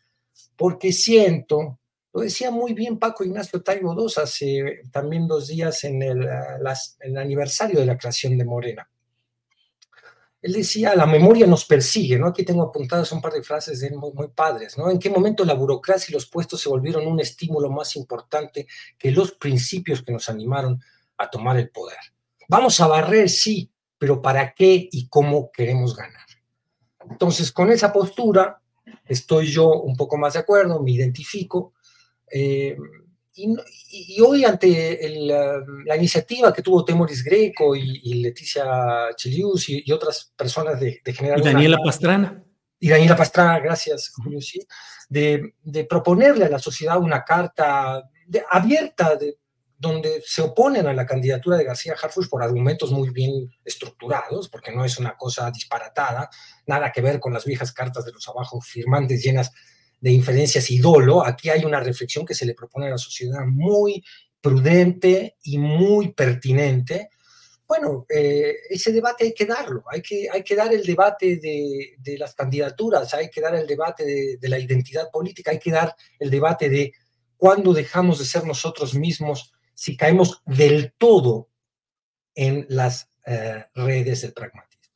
porque 0.55 0.91
siento 0.91 1.79
lo 2.13 2.21
decía 2.21 2.51
muy 2.51 2.73
bien 2.73 2.99
Paco 2.99 3.23
Ignacio 3.23 3.61
Taibo 3.61 3.95
II 3.97 4.13
hace 4.21 4.81
también 4.91 5.27
dos 5.27 5.47
días 5.47 5.83
en 5.85 6.01
el, 6.01 6.27
aniversario 7.17 7.79
de 7.79 7.85
la 7.85 7.97
creación 7.97 8.37
de 8.37 8.45
Morena. 8.45 8.89
Él 10.41 10.53
decía, 10.53 10.95
la 10.95 11.05
memoria 11.05 11.45
nos 11.45 11.65
persigue, 11.65 12.17
¿no? 12.17 12.27
Aquí 12.27 12.43
tengo 12.43 12.63
apuntadas 12.63 13.11
un 13.11 13.21
par 13.21 13.31
de 13.31 13.43
frases 13.43 13.79
de 13.79 13.91
muy, 13.91 14.11
muy 14.11 14.27
padres, 14.29 14.75
¿no? 14.75 14.89
¿En 14.89 14.97
qué 14.97 15.09
momento 15.09 15.45
la 15.45 15.53
burocracia 15.53 16.11
y 16.11 16.13
los 16.15 16.25
puestos 16.25 16.59
se 16.59 16.67
volvieron 16.67 17.05
un 17.05 17.19
estímulo 17.19 17.69
más 17.69 17.95
importante 17.95 18.67
que 18.97 19.11
los 19.11 19.33
principios 19.33 20.01
que 20.01 20.11
nos 20.11 20.27
animaron 20.29 20.81
a 21.17 21.29
tomar 21.29 21.57
el 21.57 21.69
poder? 21.69 21.99
Vamos 22.51 22.81
a 22.81 22.87
barrer, 22.87 23.29
sí, 23.29 23.71
pero 23.97 24.21
¿para 24.21 24.53
qué 24.53 24.89
y 24.91 25.07
cómo 25.07 25.49
queremos 25.53 25.95
ganar? 25.95 26.27
Entonces, 27.09 27.49
con 27.49 27.71
esa 27.71 27.93
postura 27.93 28.61
estoy 29.05 29.47
yo 29.47 29.71
un 29.81 29.95
poco 29.95 30.17
más 30.17 30.33
de 30.33 30.39
acuerdo, 30.39 30.83
me 30.83 30.91
identifico, 30.91 31.75
eh, 32.29 32.75
y, 33.35 34.19
hoy 34.19 34.43
ante 34.43 34.99
la 35.85 35.95
iniciativa 35.95 36.51
que 36.53 36.61
tuvo 36.61 36.83
Temoris 36.83 37.23
Greco 37.23 37.73
y, 37.73 38.15
Leticia 38.15 39.15
Chilius 39.15 39.69
y, 39.69 39.89
otras 39.93 40.33
personas 40.35 40.77
de, 40.77 40.99
generar... 41.05 41.39
Y 41.39 41.43
Daniela 41.43 41.77
Pastrana. 41.81 42.43
Y 42.81 42.89
Daniela 42.89 43.15
Pastrana, 43.15 43.59
gracias, 43.59 44.11
Julio, 44.13 44.39
de, 45.07 45.85
proponerle 45.89 46.43
a 46.43 46.49
la 46.49 46.59
sociedad 46.59 46.99
una 46.99 47.23
carta 47.23 48.03
abierta 48.49 49.15
de, 49.15 49.37
donde 49.81 50.21
se 50.23 50.43
oponen 50.43 50.85
a 50.85 50.93
la 50.93 51.07
candidatura 51.07 51.57
de 51.57 51.63
García 51.63 51.95
Harfuch 51.99 52.29
por 52.29 52.43
argumentos 52.43 52.91
muy 52.91 53.09
bien 53.09 53.51
estructurados, 53.65 54.47
porque 54.47 54.71
no 54.71 54.85
es 54.85 54.99
una 54.99 55.17
cosa 55.17 55.49
disparatada, 55.49 56.29
nada 56.67 56.91
que 56.91 57.01
ver 57.01 57.19
con 57.19 57.33
las 57.33 57.45
viejas 57.45 57.73
cartas 57.73 58.05
de 58.05 58.11
los 58.11 58.27
abajo 58.29 58.61
firmantes 58.61 59.23
llenas 59.23 59.51
de 59.99 60.11
inferencias 60.11 60.69
y 60.69 60.77
dolo. 60.77 61.25
Aquí 61.25 61.49
hay 61.49 61.65
una 61.65 61.79
reflexión 61.79 62.27
que 62.27 62.35
se 62.35 62.45
le 62.45 62.53
propone 62.53 62.87
a 62.87 62.91
la 62.91 62.99
sociedad 62.99 63.43
muy 63.47 64.03
prudente 64.39 65.37
y 65.41 65.57
muy 65.57 66.13
pertinente. 66.13 67.09
Bueno, 67.67 68.05
eh, 68.07 68.53
ese 68.69 68.91
debate 68.91 69.23
hay 69.23 69.33
que 69.33 69.47
darlo, 69.47 69.83
hay 69.89 70.03
que, 70.03 70.29
hay 70.31 70.43
que 70.43 70.55
dar 70.55 70.71
el 70.71 70.85
debate 70.85 71.37
de, 71.37 71.95
de 71.97 72.17
las 72.19 72.35
candidaturas, 72.35 73.15
hay 73.15 73.31
que 73.31 73.41
dar 73.41 73.55
el 73.55 73.65
debate 73.65 74.05
de, 74.05 74.37
de 74.37 74.49
la 74.49 74.59
identidad 74.59 75.09
política, 75.09 75.49
hay 75.49 75.59
que 75.59 75.71
dar 75.71 75.95
el 76.19 76.29
debate 76.29 76.69
de 76.69 76.93
cuándo 77.37 77.73
dejamos 77.73 78.19
de 78.19 78.25
ser 78.25 78.45
nosotros 78.45 78.93
mismos 78.93 79.51
si 79.81 79.97
caemos 79.97 80.43
del 80.45 80.93
todo 80.95 81.49
en 82.35 82.67
las 82.69 83.09
eh, 83.25 83.65
redes 83.73 84.21
del 84.21 84.31
pragmatismo. 84.31 84.93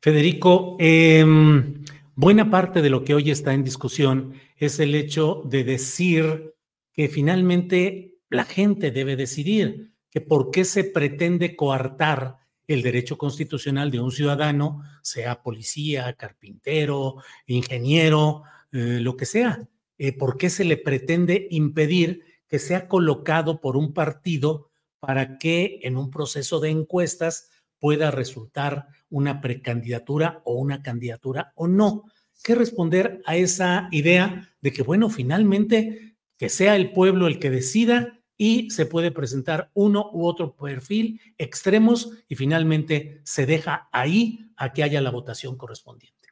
Federico, 0.00 0.78
em, 0.78 1.84
buena 2.14 2.50
parte 2.50 2.80
de 2.80 2.88
lo 2.88 3.04
que 3.04 3.12
hoy 3.12 3.30
está 3.30 3.52
en 3.52 3.64
discusión 3.64 4.32
es 4.56 4.80
el 4.80 4.94
hecho 4.94 5.42
de 5.44 5.62
decir 5.62 6.54
que 6.94 7.10
finalmente 7.10 8.16
la 8.30 8.46
gente 8.46 8.92
debe 8.92 9.14
decidir 9.14 9.92
que 10.08 10.22
por 10.22 10.50
qué 10.50 10.64
se 10.64 10.84
pretende 10.84 11.54
coartar 11.54 12.38
el 12.66 12.80
derecho 12.80 13.18
constitucional 13.18 13.90
de 13.90 14.00
un 14.00 14.10
ciudadano, 14.10 14.84
sea 15.02 15.42
policía, 15.42 16.14
carpintero, 16.14 17.16
ingeniero, 17.44 18.42
eh, 18.72 19.00
lo 19.02 19.18
que 19.18 19.26
sea. 19.26 19.68
Eh, 19.98 20.16
¿Por 20.16 20.38
qué 20.38 20.48
se 20.48 20.64
le 20.64 20.78
pretende 20.78 21.46
impedir 21.50 22.35
que 22.48 22.58
sea 22.58 22.88
colocado 22.88 23.60
por 23.60 23.76
un 23.76 23.92
partido 23.92 24.70
para 25.00 25.38
que 25.38 25.80
en 25.82 25.96
un 25.96 26.10
proceso 26.10 26.60
de 26.60 26.70
encuestas 26.70 27.50
pueda 27.78 28.10
resultar 28.10 28.88
una 29.10 29.40
precandidatura 29.40 30.42
o 30.44 30.54
una 30.54 30.82
candidatura 30.82 31.52
o 31.54 31.68
no. 31.68 32.04
¿Qué 32.42 32.54
responder 32.54 33.22
a 33.24 33.36
esa 33.36 33.88
idea 33.90 34.50
de 34.60 34.72
que, 34.72 34.82
bueno, 34.82 35.10
finalmente 35.10 36.16
que 36.36 36.48
sea 36.48 36.76
el 36.76 36.92
pueblo 36.92 37.26
el 37.26 37.38
que 37.38 37.50
decida 37.50 38.20
y 38.36 38.70
se 38.70 38.86
puede 38.86 39.10
presentar 39.10 39.70
uno 39.74 40.10
u 40.12 40.26
otro 40.26 40.54
perfil 40.54 41.20
extremos 41.38 42.10
y 42.28 42.34
finalmente 42.34 43.22
se 43.24 43.46
deja 43.46 43.88
ahí 43.92 44.50
a 44.56 44.72
que 44.72 44.82
haya 44.82 45.00
la 45.00 45.10
votación 45.10 45.56
correspondiente? 45.56 46.28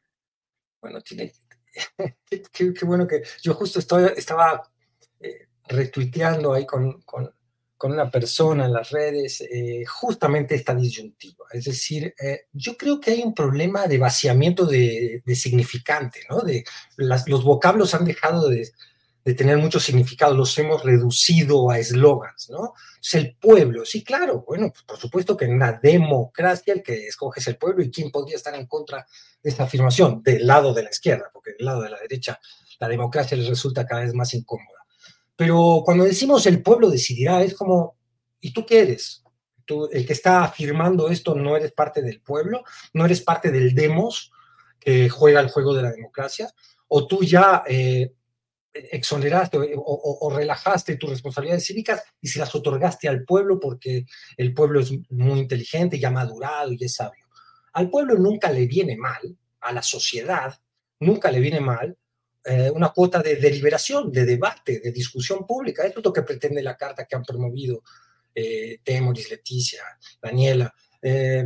Bueno, 0.82 1.00
tiene, 1.00 1.32
qué, 2.52 2.72
bueno 2.84 3.06
que 3.06 3.22
yo 3.42 3.54
justo 3.54 3.78
estoy, 3.78 4.10
estaba 4.16 4.70
retuiteando 5.68 6.52
ahí 6.52 6.66
con, 6.66 7.02
con, 7.02 7.30
con, 7.76 7.92
una 7.92 8.10
persona 8.10 8.66
en 8.66 8.72
las 8.72 8.90
redes 8.90 9.40
eh, 9.42 9.84
justamente 9.86 10.54
esta 10.54 10.74
disyuntiva. 10.74 11.44
Es 11.52 11.64
decir, 11.64 12.14
eh, 12.20 12.46
yo 12.52 12.76
creo 12.76 13.00
que 13.00 13.12
hay 13.12 13.22
un 13.22 13.34
problema 13.34 13.86
de 13.86 13.98
vaciamiento 13.98 14.66
de, 14.66 15.22
de 15.24 15.34
significante, 15.34 16.20
¿no? 16.30 16.40
De 16.40 16.64
las, 16.96 17.28
los 17.28 17.44
vocablos 17.44 17.94
han 17.94 18.04
dejado 18.04 18.48
de, 18.48 18.70
de 19.24 19.34
tener 19.34 19.56
mucho 19.56 19.80
significado, 19.80 20.34
los 20.34 20.56
hemos 20.58 20.84
reducido 20.84 21.70
a 21.70 21.78
eslogans, 21.78 22.50
¿no? 22.50 22.74
Es 23.00 23.14
el 23.14 23.36
pueblo, 23.36 23.84
sí, 23.86 24.04
claro, 24.04 24.44
bueno, 24.46 24.70
pues 24.70 24.84
por 24.84 24.98
supuesto 24.98 25.36
que 25.36 25.46
en 25.46 25.54
una 25.54 25.72
democracia 25.72 26.74
el 26.74 26.82
que 26.82 27.06
escoge 27.06 27.40
es 27.40 27.46
el 27.48 27.56
pueblo 27.56 27.82
y 27.82 27.90
quién 27.90 28.10
podría 28.10 28.36
estar 28.36 28.54
en 28.54 28.66
contra 28.66 29.06
de 29.42 29.50
esta 29.50 29.64
afirmación, 29.64 30.22
del 30.22 30.46
lado 30.46 30.74
de 30.74 30.82
la 30.82 30.90
izquierda, 30.90 31.30
porque 31.32 31.52
del 31.56 31.64
lado 31.64 31.82
de 31.82 31.90
la 31.90 31.98
derecha 31.98 32.38
la 32.78 32.88
democracia 32.88 33.36
les 33.36 33.48
resulta 33.48 33.86
cada 33.86 34.02
vez 34.02 34.12
más 34.12 34.34
incómoda. 34.34 34.73
Pero 35.36 35.82
cuando 35.84 36.04
decimos 36.04 36.46
el 36.46 36.62
pueblo 36.62 36.90
decidirá, 36.90 37.42
es 37.42 37.54
como, 37.54 37.96
¿y 38.40 38.52
tú 38.52 38.64
qué 38.64 38.80
eres? 38.80 39.24
Tú, 39.64 39.88
el 39.90 40.06
que 40.06 40.12
está 40.12 40.44
afirmando 40.44 41.08
esto 41.08 41.34
no 41.34 41.56
eres 41.56 41.72
parte 41.72 42.02
del 42.02 42.20
pueblo, 42.20 42.62
no 42.92 43.04
eres 43.04 43.22
parte 43.22 43.50
del 43.50 43.74
demos 43.74 44.30
que 44.78 45.08
juega 45.08 45.40
el 45.40 45.48
juego 45.48 45.74
de 45.74 45.82
la 45.82 45.90
democracia, 45.90 46.52
o 46.88 47.06
tú 47.06 47.24
ya 47.24 47.62
eh, 47.66 48.12
exoneraste 48.74 49.58
o, 49.76 50.32
relajaste 50.34 50.96
tus 50.96 51.10
responsabilidades 51.10 51.66
cívicas 51.66 52.02
y 52.20 52.28
se 52.28 52.40
las 52.40 52.54
otorgaste 52.54 53.08
al 53.08 53.24
pueblo 53.24 53.60
porque 53.60 54.04
el 54.36 54.52
pueblo 54.52 54.80
es 54.80 54.92
muy 55.10 55.38
inteligente 55.38 55.96
y 55.96 56.04
ha 56.04 56.10
madurado 56.10 56.72
y 56.72 56.84
es 56.84 56.94
sabio. 56.94 57.24
Al 57.72 57.88
pueblo 57.88 58.14
nunca 58.16 58.50
le 58.50 58.66
viene 58.66 58.96
mal, 58.96 59.38
a 59.60 59.72
la 59.72 59.82
sociedad 59.82 60.58
nunca 61.00 61.30
le 61.30 61.40
viene 61.40 61.60
mal 61.60 61.96
eh, 62.44 62.70
una 62.70 62.90
cuota 62.90 63.22
de 63.22 63.36
deliberación, 63.36 64.12
de 64.12 64.26
debate, 64.26 64.80
de 64.80 64.92
discusión 64.92 65.46
pública. 65.46 65.84
Eso 65.84 66.00
es 66.00 66.04
lo 66.04 66.12
que 66.12 66.22
pretende 66.22 66.62
la 66.62 66.76
carta 66.76 67.06
que 67.06 67.16
han 67.16 67.22
promovido 67.22 67.82
eh, 68.34 68.80
Temoris, 68.84 69.30
Leticia, 69.30 69.82
Daniela. 70.20 70.74
Eh, 71.00 71.44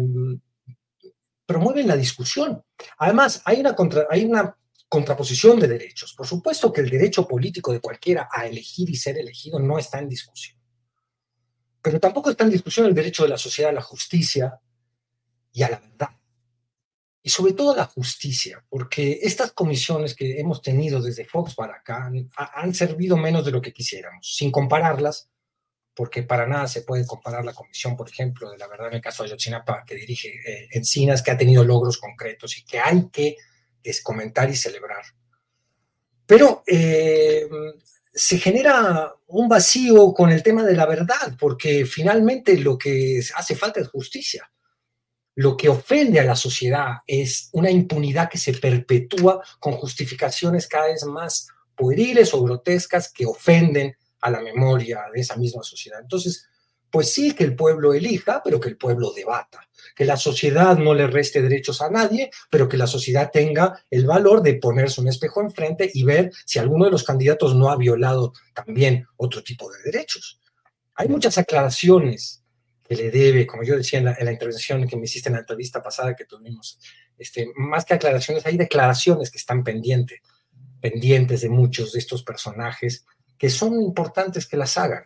promueven 1.46 1.86
la 1.86 1.96
discusión. 1.96 2.62
Además, 2.98 3.42
hay 3.44 3.60
una 3.60 4.56
contraposición 4.88 5.60
de 5.60 5.68
derechos. 5.68 6.14
Por 6.14 6.26
supuesto 6.26 6.72
que 6.72 6.80
el 6.80 6.90
derecho 6.90 7.28
político 7.28 7.72
de 7.72 7.80
cualquiera 7.80 8.28
a 8.30 8.46
elegir 8.46 8.90
y 8.90 8.96
ser 8.96 9.18
elegido 9.18 9.60
no 9.60 9.78
está 9.78 10.00
en 10.00 10.08
discusión. 10.08 10.58
Pero 11.80 12.00
tampoco 12.00 12.30
está 12.30 12.42
en 12.42 12.50
discusión 12.50 12.86
el 12.86 12.94
derecho 12.94 13.22
de 13.22 13.28
la 13.30 13.38
sociedad 13.38 13.70
a 13.70 13.74
la 13.74 13.82
justicia 13.82 14.58
y 15.52 15.62
a 15.62 15.70
la 15.70 15.78
verdad 15.78 16.17
sobre 17.28 17.52
todo 17.52 17.74
la 17.74 17.86
justicia, 17.86 18.64
porque 18.68 19.20
estas 19.22 19.52
comisiones 19.52 20.14
que 20.14 20.38
hemos 20.38 20.62
tenido 20.62 21.00
desde 21.00 21.24
Fox 21.24 21.54
para 21.54 21.76
acá 21.76 22.10
han, 22.54 22.74
servido 22.74 23.16
menos 23.16 23.44
de 23.44 23.50
lo 23.50 23.60
que 23.60 23.72
quisiéramos, 23.72 24.36
sin 24.36 24.50
compararlas, 24.50 25.28
porque 25.94 26.22
para 26.22 26.46
nada 26.46 26.68
se 26.68 26.82
puede 26.82 27.06
comparar 27.06 27.44
la 27.44 27.54
comisión, 27.54 27.96
por 27.96 28.08
ejemplo, 28.08 28.50
de 28.50 28.58
la 28.58 28.68
verdad 28.68 28.88
en 28.88 28.94
el 28.94 29.00
caso 29.00 29.22
de 29.22 29.30
Ayotzinapa, 29.30 29.84
que 29.84 29.96
dirige 29.96 30.28
eh, 30.28 30.68
Encinas, 30.72 31.22
que 31.22 31.32
ha 31.32 31.36
tenido 31.36 31.64
logros 31.64 31.98
concretos 31.98 32.56
y 32.58 32.64
que 32.64 32.78
hay 32.78 33.08
que 33.10 33.36
comentar 34.02 34.48
y 34.48 34.54
celebrar. 34.54 35.02
Pero 36.26 36.62
eh, 36.66 37.48
se 38.12 38.38
genera 38.38 39.12
un 39.26 39.48
vacío 39.48 40.12
con 40.12 40.30
el 40.30 40.42
tema 40.42 40.62
de 40.62 40.76
la 40.76 40.86
verdad, 40.86 41.36
porque 41.38 41.84
finalmente 41.84 42.56
lo 42.58 42.78
que 42.78 43.20
hace 43.34 43.56
falta 43.56 43.80
es 43.80 43.88
justicia 43.88 44.48
lo 45.38 45.56
que 45.56 45.68
ofende 45.68 46.18
a 46.18 46.24
la 46.24 46.34
sociedad 46.34 46.96
es 47.06 47.48
una 47.52 47.70
impunidad 47.70 48.28
que 48.28 48.38
se 48.38 48.54
perpetúa 48.54 49.40
con 49.60 49.74
justificaciones 49.74 50.66
cada 50.66 50.88
vez 50.88 51.04
más 51.04 51.46
pueriles 51.76 52.34
o 52.34 52.42
grotescas 52.42 53.12
que 53.12 53.24
ofenden 53.24 53.96
a 54.20 54.30
la 54.30 54.40
memoria 54.40 55.04
de 55.14 55.20
esa 55.20 55.36
misma 55.36 55.62
sociedad. 55.62 56.00
Entonces, 56.02 56.48
pues 56.90 57.12
sí 57.12 57.36
que 57.36 57.44
el 57.44 57.54
pueblo 57.54 57.94
elija, 57.94 58.42
pero 58.42 58.58
que 58.58 58.68
el 58.68 58.76
pueblo 58.76 59.12
debata, 59.12 59.60
que 59.94 60.04
la 60.04 60.16
sociedad 60.16 60.76
no 60.76 60.92
le 60.92 61.06
reste 61.06 61.40
derechos 61.40 61.82
a 61.82 61.88
nadie, 61.88 62.32
pero 62.50 62.68
que 62.68 62.76
la 62.76 62.88
sociedad 62.88 63.30
tenga 63.32 63.80
el 63.90 64.06
valor 64.06 64.42
de 64.42 64.54
ponerse 64.54 65.00
un 65.00 65.06
espejo 65.06 65.40
enfrente 65.40 65.88
y 65.94 66.02
ver 66.02 66.32
si 66.46 66.58
alguno 66.58 66.86
de 66.86 66.90
los 66.90 67.04
candidatos 67.04 67.54
no 67.54 67.70
ha 67.70 67.76
violado 67.76 68.32
también 68.52 69.06
otro 69.16 69.44
tipo 69.44 69.70
de 69.70 69.82
derechos. 69.84 70.40
Hay 70.96 71.06
muchas 71.06 71.38
aclaraciones 71.38 72.42
que 72.88 72.96
le 72.96 73.10
debe, 73.10 73.46
como 73.46 73.62
yo 73.62 73.76
decía 73.76 73.98
en 73.98 74.06
la, 74.06 74.16
en 74.18 74.24
la, 74.24 74.32
intervención 74.32 74.86
que 74.88 74.96
me 74.96 75.04
hiciste 75.04 75.28
en 75.28 75.34
la 75.34 75.40
entrevista 75.40 75.82
pasada 75.82 76.16
que 76.16 76.24
tuvimos, 76.24 76.78
este, 77.18 77.52
más 77.56 77.84
que 77.84 77.94
aclaraciones, 77.94 78.46
hay 78.46 78.56
declaraciones 78.56 79.30
que 79.30 79.38
están 79.38 79.62
pendientes, 79.62 80.20
pendientes 80.80 81.42
de 81.42 81.50
muchos 81.50 81.92
de 81.92 81.98
estos 81.98 82.22
personajes 82.22 83.04
que 83.36 83.50
son 83.50 83.80
importantes 83.80 84.46
que 84.46 84.56
las 84.56 84.78
hagan. 84.78 85.04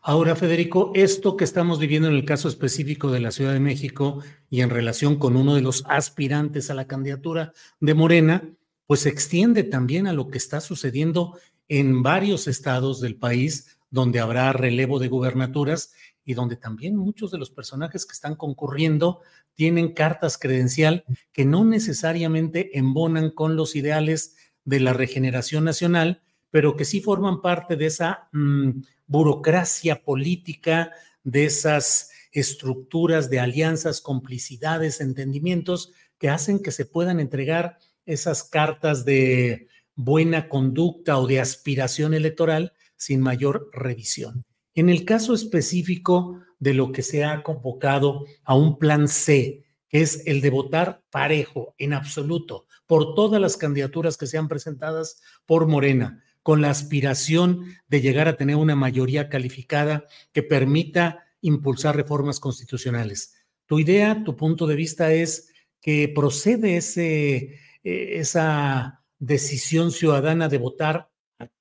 Ahora, 0.00 0.36
Federico, 0.36 0.92
esto 0.94 1.36
que 1.36 1.42
estamos 1.42 1.80
viviendo 1.80 2.06
en 2.06 2.14
el 2.14 2.24
caso 2.24 2.48
específico 2.48 3.10
de 3.10 3.18
la 3.18 3.32
Ciudad 3.32 3.52
de 3.52 3.58
México 3.58 4.22
y 4.48 4.60
en 4.60 4.70
relación 4.70 5.16
con 5.16 5.36
uno 5.36 5.56
de 5.56 5.62
los 5.62 5.84
aspirantes 5.88 6.70
a 6.70 6.74
la 6.74 6.86
candidatura 6.86 7.52
de 7.80 7.94
Morena, 7.94 8.48
pues 8.86 9.00
se 9.00 9.08
extiende 9.08 9.64
también 9.64 10.06
a 10.06 10.12
lo 10.12 10.28
que 10.28 10.38
está 10.38 10.60
sucediendo 10.60 11.36
en 11.68 12.04
varios 12.04 12.46
estados 12.46 13.00
del 13.00 13.16
país 13.16 13.76
donde 13.90 14.20
habrá 14.20 14.52
relevo 14.52 14.98
de 14.98 15.08
gubernaturas 15.08 15.92
y 16.26 16.34
donde 16.34 16.56
también 16.56 16.96
muchos 16.96 17.30
de 17.30 17.38
los 17.38 17.50
personajes 17.50 18.04
que 18.04 18.12
están 18.12 18.34
concurriendo 18.34 19.22
tienen 19.54 19.94
cartas 19.94 20.36
credencial 20.36 21.04
que 21.32 21.46
no 21.46 21.64
necesariamente 21.64 22.76
embonan 22.76 23.30
con 23.30 23.56
los 23.56 23.76
ideales 23.76 24.36
de 24.64 24.80
la 24.80 24.92
regeneración 24.92 25.64
nacional, 25.64 26.20
pero 26.50 26.76
que 26.76 26.84
sí 26.84 27.00
forman 27.00 27.40
parte 27.40 27.76
de 27.76 27.86
esa 27.86 28.28
mmm, 28.32 28.70
burocracia 29.06 30.02
política, 30.02 30.90
de 31.22 31.44
esas 31.44 32.10
estructuras 32.32 33.30
de 33.30 33.38
alianzas, 33.38 34.00
complicidades, 34.00 35.00
entendimientos 35.00 35.92
que 36.18 36.28
hacen 36.28 36.58
que 36.60 36.72
se 36.72 36.86
puedan 36.86 37.20
entregar 37.20 37.78
esas 38.04 38.42
cartas 38.42 39.04
de 39.04 39.68
buena 39.94 40.48
conducta 40.48 41.18
o 41.18 41.26
de 41.26 41.40
aspiración 41.40 42.14
electoral 42.14 42.72
sin 42.96 43.20
mayor 43.20 43.70
revisión. 43.72 44.44
En 44.76 44.90
el 44.90 45.06
caso 45.06 45.32
específico 45.32 46.42
de 46.58 46.74
lo 46.74 46.92
que 46.92 47.00
se 47.00 47.24
ha 47.24 47.42
convocado 47.42 48.26
a 48.44 48.54
un 48.54 48.78
plan 48.78 49.08
C, 49.08 49.64
que 49.88 50.02
es 50.02 50.26
el 50.26 50.42
de 50.42 50.50
votar 50.50 51.02
parejo, 51.10 51.74
en 51.78 51.94
absoluto, 51.94 52.66
por 52.86 53.14
todas 53.14 53.40
las 53.40 53.56
candidaturas 53.56 54.18
que 54.18 54.26
sean 54.26 54.48
presentadas 54.48 55.22
por 55.46 55.66
Morena, 55.66 56.22
con 56.42 56.60
la 56.60 56.68
aspiración 56.68 57.74
de 57.88 58.02
llegar 58.02 58.28
a 58.28 58.36
tener 58.36 58.56
una 58.56 58.76
mayoría 58.76 59.30
calificada 59.30 60.04
que 60.32 60.42
permita 60.42 61.24
impulsar 61.40 61.96
reformas 61.96 62.38
constitucionales. 62.38 63.34
Tu 63.64 63.78
idea, 63.78 64.24
tu 64.24 64.36
punto 64.36 64.66
de 64.66 64.76
vista 64.76 65.10
es 65.10 65.48
que 65.80 66.12
procede 66.14 66.76
eh, 66.76 67.60
esa 67.82 69.02
decisión 69.18 69.90
ciudadana 69.90 70.50
de 70.50 70.58
votar 70.58 71.10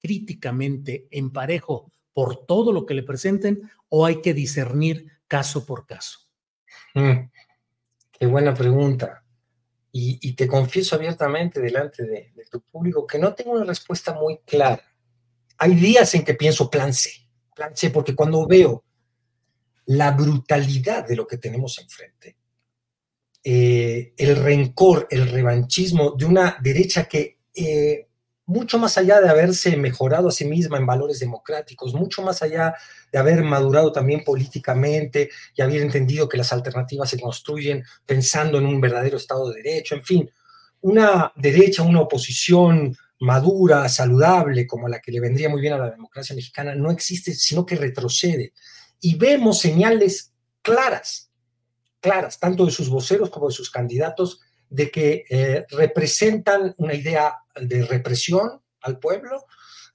críticamente 0.01 1.07
en 1.11 1.31
parejo 1.31 1.93
por 2.15 2.45
todo 2.45 2.71
lo 2.71 2.85
que 2.85 2.93
le 2.93 3.03
presenten 3.03 3.69
o 3.89 4.05
hay 4.05 4.21
que 4.21 4.33
discernir 4.33 5.11
caso 5.27 5.65
por 5.65 5.85
caso? 5.85 6.19
Mm, 6.93 7.29
qué 8.17 8.25
buena 8.25 8.53
pregunta. 8.53 9.21
Y, 9.91 10.33
te 10.33 10.47
confieso 10.47 10.95
abiertamente 10.95 11.61
delante 11.61 12.03
de, 12.03 12.33
tu 12.51 12.61
público 12.61 13.07
que 13.07 13.17
no 13.17 13.33
tengo 13.33 13.51
una 13.51 13.63
respuesta 13.63 14.13
muy 14.13 14.39
clara. 14.39 14.83
Hay 15.57 15.73
días 15.75 16.13
en 16.15 16.25
que 16.25 16.33
pienso 16.33 16.69
plan 16.69 16.93
C, 16.93 17.11
plan 17.53 17.75
C, 17.75 17.91
porque 17.91 18.13
cuando 18.13 18.45
veo 18.45 18.83
la 19.85 20.11
brutalidad 20.11 21.07
de 21.07 21.15
lo 21.15 21.25
que 21.25 21.37
tenemos 21.37 21.79
enfrente, 21.79 22.37
eh, 23.41 24.13
el 24.17 24.35
rencor, 24.35 25.07
el 25.09 25.29
revanchismo 25.29 26.11
de 26.11 26.25
una 26.25 26.57
derecha 26.61 27.07
que 27.07 27.39
eh, 27.53 28.04
mucho 28.45 28.77
más 28.77 28.97
allá 28.97 29.21
de 29.21 29.29
haberse 29.29 29.75
mejorado 29.75 30.27
a 30.29 30.31
sí 30.31 30.45
misma 30.45 30.77
en 30.77 30.85
valores 30.85 31.19
democráticos, 31.19 31.93
mucho 31.93 32.21
más 32.21 32.41
allá 32.41 32.75
de 33.11 33.17
haber 33.17 33.43
madurado 33.43 33.91
también 33.91 34.23
políticamente 34.23 35.29
y 35.55 35.61
haber 35.61 35.81
entendido 35.81 36.29
que 36.29 36.37
las 36.37 36.53
alternativas 36.53 37.09
se 37.09 37.19
construyen 37.19 37.83
pensando 38.05 38.57
en 38.57 38.67
un 38.67 38.79
verdadero 38.79 39.17
Estado 39.17 39.49
de 39.49 39.63
Derecho, 39.63 39.95
en 39.95 40.03
fin, 40.03 40.31
una 40.81 41.31
derecha, 41.35 41.81
una 41.81 42.01
oposición 42.01 42.95
madura, 43.19 43.89
saludable, 43.89 44.67
como 44.67 44.87
la 44.87 44.99
que 44.99 45.11
le 45.11 45.19
vendría 45.19 45.49
muy 45.49 45.61
bien 45.61 45.73
a 45.73 45.79
la 45.79 45.89
democracia 45.89 46.35
mexicana, 46.35 46.75
no 46.75 46.91
existe, 46.91 47.33
sino 47.33 47.65
que 47.65 47.75
retrocede. 47.75 48.53
Y 48.99 49.15
vemos 49.15 49.59
señales 49.59 50.33
claras, 50.61 51.31
claras, 51.99 52.39
tanto 52.39 52.65
de 52.65 52.71
sus 52.71 52.89
voceros 52.89 53.29
como 53.29 53.47
de 53.47 53.53
sus 53.53 53.71
candidatos, 53.71 54.41
de 54.75 54.91
que 54.91 55.23
eh, 55.29 55.65
representan 55.69 56.73
una 56.77 56.93
idea 56.93 57.33
de 57.55 57.85
represión 57.85 58.61
al 58.81 58.99
pueblo, 58.99 59.45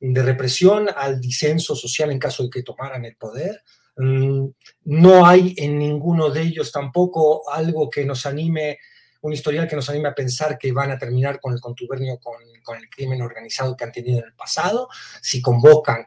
de 0.00 0.22
represión 0.22 0.88
al 0.96 1.20
disenso 1.20 1.76
social 1.76 2.10
en 2.10 2.18
caso 2.18 2.44
de 2.44 2.50
que 2.50 2.62
tomaran 2.62 3.04
el 3.04 3.16
poder. 3.16 3.62
Mm, 3.96 4.46
no 4.84 5.26
hay 5.26 5.54
en 5.58 5.78
ninguno 5.78 6.30
de 6.30 6.42
ellos 6.42 6.72
tampoco 6.72 7.50
algo 7.52 7.90
que 7.90 8.06
nos 8.06 8.24
anime, 8.24 8.78
un 9.20 9.34
historial 9.34 9.68
que 9.68 9.76
nos 9.76 9.90
anime 9.90 10.08
a 10.08 10.14
pensar 10.14 10.56
que 10.56 10.72
van 10.72 10.90
a 10.90 10.98
terminar 10.98 11.38
con 11.40 11.52
el 11.52 11.60
contubernio 11.60 12.18
con, 12.18 12.36
con 12.62 12.78
el 12.78 12.88
crimen 12.88 13.20
organizado 13.20 13.76
que 13.76 13.84
han 13.84 13.92
tenido 13.92 14.20
en 14.20 14.24
el 14.24 14.34
pasado. 14.34 14.88
Si 15.20 15.42
convocan 15.42 16.06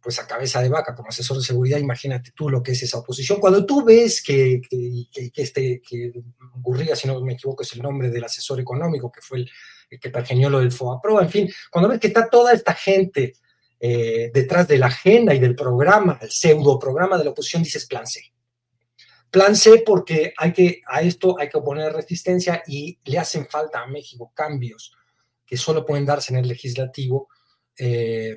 pues 0.00 0.18
a 0.18 0.26
cabeza 0.26 0.62
de 0.62 0.68
vaca 0.68 0.94
como 0.94 1.08
asesor 1.08 1.38
de 1.38 1.42
seguridad, 1.42 1.78
imagínate 1.78 2.32
tú 2.34 2.48
lo 2.48 2.62
que 2.62 2.72
es 2.72 2.82
esa 2.82 2.98
oposición. 2.98 3.40
Cuando 3.40 3.66
tú 3.66 3.84
ves 3.84 4.22
que, 4.22 4.60
este, 5.34 5.80
que 5.80 6.12
Gurría, 6.54 6.94
si 6.96 7.08
no 7.08 7.20
me 7.20 7.32
equivoco, 7.32 7.62
es 7.62 7.72
el 7.74 7.82
nombre 7.82 8.10
del 8.10 8.24
asesor 8.24 8.60
económico, 8.60 9.10
que 9.10 9.20
fue 9.20 9.38
el, 9.38 9.50
que 10.00 10.10
pergeñó 10.10 10.50
lo 10.50 10.60
del 10.60 10.72
FOAPRO, 10.72 11.20
en 11.20 11.30
fin, 11.30 11.50
cuando 11.70 11.88
ves 11.88 12.00
que 12.00 12.08
está 12.08 12.28
toda 12.28 12.52
esta 12.52 12.74
gente 12.74 13.34
eh, 13.80 14.30
detrás 14.32 14.68
de 14.68 14.78
la 14.78 14.86
agenda 14.86 15.34
y 15.34 15.38
del 15.38 15.54
programa, 15.54 16.18
el 16.20 16.30
pseudo 16.30 16.78
programa 16.78 17.16
de 17.16 17.24
la 17.24 17.30
oposición, 17.30 17.62
dices 17.62 17.86
plan 17.86 18.06
C. 18.06 18.20
Plan 19.30 19.54
C 19.54 19.82
porque 19.84 20.32
hay 20.36 20.52
que, 20.52 20.80
a 20.86 21.02
esto 21.02 21.38
hay 21.38 21.48
que 21.48 21.58
oponer 21.58 21.92
resistencia 21.92 22.62
y 22.66 22.98
le 23.04 23.18
hacen 23.18 23.46
falta 23.46 23.82
a 23.82 23.86
México 23.86 24.32
cambios 24.34 24.94
que 25.46 25.56
solo 25.56 25.84
pueden 25.84 26.06
darse 26.06 26.32
en 26.32 26.40
el 26.40 26.48
legislativo. 26.48 27.28
Eh, 27.78 28.36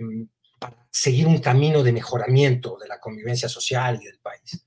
seguir 0.92 1.26
un 1.26 1.40
camino 1.40 1.82
de 1.82 1.94
mejoramiento 1.94 2.78
de 2.78 2.88
la 2.88 3.00
convivencia 3.00 3.48
social 3.48 3.98
y 4.02 4.06
del 4.06 4.20
país. 4.20 4.66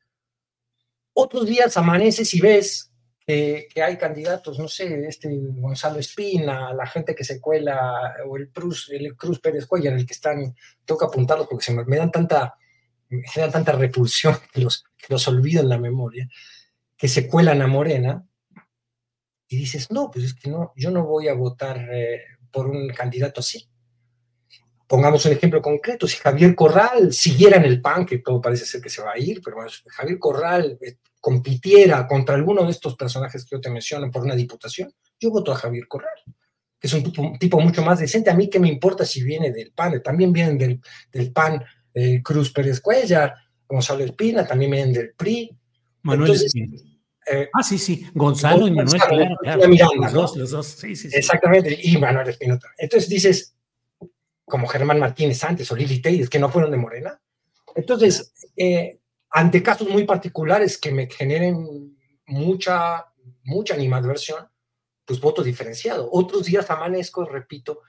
Otros 1.13 1.47
días 1.47 1.77
amaneces 1.77 2.33
y 2.35 2.41
ves 2.41 2.91
que, 3.27 3.69
hay 3.83 3.97
candidatos, 3.97 4.59
no 4.59 4.67
sé, 4.67 5.07
este 5.07 5.29
Gonzalo 5.31 5.99
Espina, 5.99 6.73
la 6.73 6.87
gente 6.87 7.15
que 7.15 7.25
se 7.25 7.41
cuela, 7.41 8.15
o 8.27 8.37
el 8.37 8.51
Cruz, 8.51 8.91
el 8.91 9.15
Cruz 9.17 9.39
Pérez 9.39 9.67
Cuellar, 9.67 9.95
el 9.95 10.07
que 10.07 10.15
están, 10.15 10.55
que 10.85 10.95
apuntarlos 11.01 11.47
porque 11.47 11.73
me, 11.73 11.97
dan 11.97 12.11
tanta, 12.11 12.55
me 13.09 13.23
tanta 13.51 13.73
repulsión 13.73 14.37
que 14.53 14.61
los, 14.61 14.85
que 14.97 15.07
los 15.09 15.29
olvido 15.29 15.63
en 15.63 15.69
la 15.69 15.79
memoria, 15.79 16.29
que 16.97 17.09
se 17.09 17.29
cuelan 17.29 17.63
a 17.63 17.67
Morena, 17.67 18.27
y 19.47 19.57
dices, 19.57 19.91
no, 19.91 20.11
pues 20.11 20.25
es 20.25 20.35
que 20.35 20.51
no, 20.51 20.73
yo 20.75 20.91
no 20.91 21.05
voy 21.05 21.29
a 21.29 21.35
votar 21.35 21.87
eh, 21.93 22.23
por 22.51 22.67
un 22.67 22.89
candidato 22.89 23.41
así. 23.41 23.69
Pongamos 24.87 25.25
un 25.25 25.33
ejemplo 25.33 25.62
concreto, 25.62 26.07
si 26.07 26.18
Javier 26.18 26.55
Corral 26.55 27.12
siguiera 27.12 27.57
en 27.57 27.64
el 27.64 27.81
PAN, 27.81 28.05
que 28.05 28.18
todo 28.18 28.40
parece 28.40 28.66
ser 28.66 28.81
que 28.81 28.90
se 28.90 29.03
va 29.03 29.12
a 29.12 29.18
ir, 29.18 29.40
pero 29.42 29.57
bueno, 29.57 29.70
Javier 29.88 30.18
Corral 30.18 30.79
eh, 30.81 30.97
compitiera 31.20 32.07
contra 32.07 32.35
alguno 32.35 32.64
de 32.64 32.70
estos 32.70 32.94
personajes 32.97 33.44
que 33.44 33.57
yo 33.57 33.61
te 33.61 33.70
menciono 33.70 34.11
por 34.11 34.23
una 34.23 34.35
diputación, 34.35 34.92
yo 35.18 35.31
voto 35.31 35.53
a 35.53 35.57
Javier 35.57 35.88
Corral, 35.88 36.18
que 36.79 36.87
es 36.87 36.92
un 36.92 37.38
tipo, 37.38 37.61
mucho 37.61 37.83
más 37.83 37.99
decente. 37.99 38.31
A 38.31 38.35
mí 38.35 38.51
qué 38.51 38.61
me 38.61 38.68
importa 38.68 39.07
si 39.07 39.23
viene 39.23 39.51
del 39.51 39.73
PAN, 39.73 40.03
también 40.03 40.33
vienen 40.33 40.59
del, 40.59 40.81
del 41.11 41.33
PAN 41.33 41.64
eh, 41.94 42.20
Cruz 42.23 42.53
Pérez 42.53 42.81
Cuellar, 42.81 43.35
Gonzalo 43.66 44.05
Espina, 44.05 44.47
también 44.47 44.70
vienen 44.70 44.92
del 44.92 45.14
PRI. 45.14 45.57
Manuel 46.03 46.33
Espina. 46.33 46.77
Eh, 47.27 47.49
ah, 47.55 47.62
sí, 47.62 47.79
sí, 47.79 48.07
Gonzalo 48.12 48.68
y 48.68 48.73
Manuel, 48.73 49.01
claro, 49.01 49.68
Miranda, 49.68 49.94
los 49.99 50.12
dos, 50.12 50.37
los 50.37 50.51
dos, 50.51 50.66
sí, 50.66 50.94
sí, 50.94 51.09
sí. 51.09 51.16
Exactamente, 51.16 51.79
y 51.83 51.97
Manuel 51.97 52.29
Espina. 52.29 52.59
Entonces 52.77 53.09
dices, 53.09 53.55
como 54.44 54.66
Germán 54.66 54.98
Martínez 54.98 55.42
antes 55.44 55.70
o 55.70 55.76
Lili 55.76 56.00
Telles, 56.00 56.28
que 56.28 56.38
no 56.38 56.50
fueron 56.50 56.70
de 56.70 56.76
Morena. 56.76 57.20
Entonces, 57.74 58.33
eh, 58.57 59.00
ante 59.30 59.62
casos 59.62 59.88
muy 59.88 60.04
particulares 60.04 60.78
que 60.78 60.92
me 60.92 61.09
generen 61.09 61.96
mucha, 62.26 63.07
mucha 63.44 63.74
animadversión, 63.74 64.48
pues 65.04 65.20
voto 65.20 65.42
diferenciado. 65.42 66.09
Otros 66.12 66.46
días 66.46 66.70
amanezco, 66.70 67.24
repito, 67.24 67.80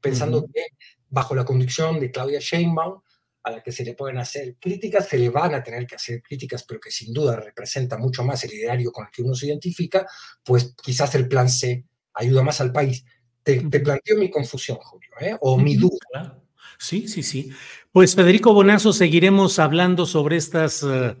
pensando 0.00 0.46
que 0.46 0.62
bajo 1.08 1.34
la 1.34 1.44
conducción 1.44 2.00
de 2.00 2.10
Claudia 2.10 2.40
Sheinbaum, 2.40 3.00
a 3.44 3.50
la 3.50 3.62
que 3.62 3.72
se 3.72 3.84
le 3.84 3.94
pueden 3.94 4.16
hacer 4.18 4.56
críticas, 4.58 5.06
se 5.06 5.18
le 5.18 5.28
van 5.28 5.54
a 5.54 5.62
tener 5.62 5.86
que 5.86 5.96
hacer 5.96 6.22
críticas, 6.22 6.64
pero 6.64 6.80
que 6.80 6.90
sin 6.90 7.12
duda 7.12 7.36
representa 7.36 7.98
mucho 7.98 8.24
más 8.24 8.42
el 8.44 8.54
ideario 8.54 8.90
con 8.90 9.04
el 9.04 9.10
que 9.12 9.22
uno 9.22 9.34
se 9.34 9.46
identifica, 9.46 10.06
pues 10.42 10.74
quizás 10.82 11.14
el 11.14 11.28
plan 11.28 11.50
C 11.50 11.84
ayuda 12.14 12.42
más 12.42 12.60
al 12.62 12.72
país. 12.72 13.04
Te, 13.44 13.60
planteo 13.80 14.18
mi 14.18 14.30
confusión, 14.30 14.78
Julio, 14.78 15.10
¿eh? 15.20 15.36
o 15.40 15.58
mi 15.58 15.76
duda. 15.76 16.42
Sí, 16.78 17.06
sí, 17.08 17.22
sí. 17.22 17.50
Pues 17.92 18.14
Federico 18.14 18.54
Bonazo, 18.54 18.94
seguiremos 18.94 19.58
hablando 19.58 20.06
sobre 20.06 20.36
estas 20.36 20.82
eh, 20.82 21.14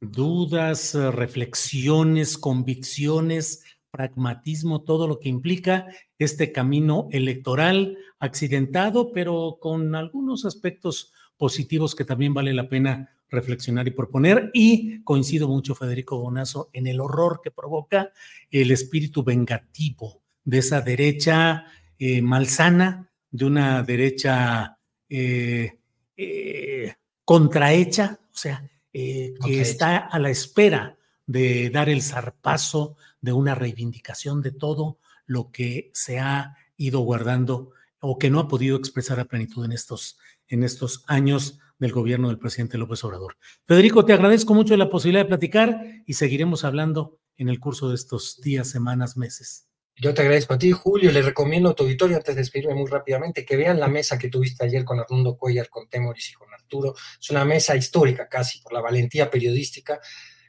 dudas, 0.00 0.94
eh, 0.94 1.10
reflexiones, 1.10 2.38
convicciones, 2.38 3.64
pragmatismo, 3.90 4.82
todo 4.82 5.08
lo 5.08 5.18
que 5.18 5.28
implica 5.28 5.86
este 6.18 6.52
camino 6.52 7.08
electoral 7.10 7.98
accidentado, 8.20 9.12
pero 9.12 9.58
con 9.60 9.96
algunos 9.96 10.44
aspectos 10.44 11.12
positivos 11.36 11.96
que 11.96 12.04
también 12.04 12.34
vale 12.34 12.54
la 12.54 12.68
pena 12.68 13.10
reflexionar 13.28 13.88
y 13.88 13.90
proponer. 13.90 14.50
Y 14.54 15.02
coincido 15.02 15.48
mucho, 15.48 15.74
Federico 15.74 16.18
Bonazo, 16.18 16.70
en 16.72 16.86
el 16.86 17.00
horror 17.00 17.40
que 17.42 17.50
provoca 17.50 18.12
el 18.50 18.70
espíritu 18.70 19.24
vengativo 19.24 20.23
de 20.44 20.58
esa 20.58 20.80
derecha 20.80 21.66
eh, 21.98 22.22
malsana, 22.22 23.10
de 23.30 23.44
una 23.44 23.82
derecha 23.82 24.78
eh, 25.08 25.78
eh, 26.16 26.94
contrahecha, 27.24 28.20
o 28.22 28.36
sea, 28.36 28.70
que 28.92 29.60
está 29.60 29.96
a 29.96 30.18
la 30.20 30.30
espera 30.30 30.96
de 31.26 31.70
dar 31.70 31.88
el 31.88 32.02
zarpazo 32.02 32.96
de 33.20 33.32
una 33.32 33.54
reivindicación 33.56 34.40
de 34.40 34.52
todo 34.52 34.98
lo 35.26 35.50
que 35.50 35.90
se 35.94 36.20
ha 36.20 36.56
ido 36.76 37.00
guardando 37.00 37.72
o 37.98 38.18
que 38.18 38.30
no 38.30 38.38
ha 38.38 38.48
podido 38.48 38.76
expresar 38.76 39.18
a 39.18 39.24
plenitud 39.24 39.64
en 39.64 39.72
estos, 39.72 40.18
en 40.46 40.62
estos 40.62 41.04
años 41.08 41.58
del 41.78 41.92
gobierno 41.92 42.28
del 42.28 42.38
presidente 42.38 42.78
López 42.78 43.02
Obrador. 43.02 43.36
Federico, 43.64 44.04
te 44.04 44.12
agradezco 44.12 44.54
mucho 44.54 44.76
la 44.76 44.90
posibilidad 44.90 45.24
de 45.24 45.28
platicar 45.28 45.80
y 46.06 46.12
seguiremos 46.12 46.64
hablando 46.64 47.18
en 47.36 47.48
el 47.48 47.58
curso 47.58 47.88
de 47.88 47.96
estos 47.96 48.40
días, 48.42 48.68
semanas, 48.68 49.16
meses. 49.16 49.68
Yo 49.96 50.12
te 50.12 50.22
agradezco 50.22 50.54
a 50.54 50.58
ti, 50.58 50.72
Julio. 50.72 51.12
Le 51.12 51.22
recomiendo 51.22 51.70
a 51.70 51.74
tu 51.74 51.84
auditorio, 51.84 52.16
antes 52.16 52.34
de 52.34 52.40
despedirme 52.40 52.74
muy 52.74 52.90
rápidamente, 52.90 53.44
que 53.44 53.56
vean 53.56 53.78
la 53.78 53.86
mesa 53.86 54.18
que 54.18 54.28
tuviste 54.28 54.64
ayer 54.64 54.84
con 54.84 54.98
Arnaldo 54.98 55.36
Cuellar, 55.36 55.68
con 55.68 55.88
Temoris 55.88 56.30
y 56.30 56.34
con 56.34 56.52
Arturo. 56.52 56.94
Es 57.20 57.30
una 57.30 57.44
mesa 57.44 57.76
histórica 57.76 58.28
casi, 58.28 58.60
por 58.60 58.72
la 58.72 58.80
valentía 58.80 59.30
periodística. 59.30 60.00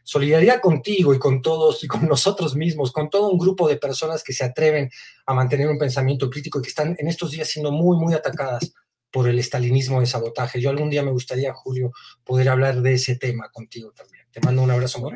Solidaridad 0.03 0.62
contigo 0.62 1.13
y 1.13 1.19
con 1.19 1.41
todos 1.41 1.84
y 1.84 1.88
con 1.88 2.08
nosotros 2.08 2.55
mismos, 2.55 2.91
con 2.91 3.10
todo 3.10 3.29
un 3.29 3.38
grupo 3.38 3.67
de 3.67 3.77
personas 3.77 4.23
que 4.23 4.34
se 4.34 4.43
atreven 4.43 4.89
a 5.25 5.34
mantener 5.34 5.67
un 5.67 5.77
pensamiento 5.77 6.29
crítico 6.29 6.60
y 6.60 6.63
que 6.63 6.69
están 6.69 6.95
en 6.97 7.08
estos 7.08 7.31
días 7.31 7.47
siendo 7.47 7.71
muy, 7.71 7.97
muy 7.97 8.13
atacadas 8.13 8.73
por 9.12 9.29
el 9.29 9.39
estalinismo 9.39 10.01
de 10.01 10.08
sabotaje. 10.08 10.60
Yo 10.60 10.69
algún 10.69 10.89
día 10.89 11.01
me 11.01 11.12
gustaría, 11.12 11.53
Julio, 11.53 11.91
poder 12.23 12.49
hablar 12.49 12.81
de 12.81 12.93
ese 12.93 13.15
tema 13.15 13.49
contigo 13.49 13.93
también. 13.95 14.25
Te 14.31 14.41
mando 14.41 14.62
un 14.62 14.71
abrazo 14.71 14.99
muy. 14.99 15.13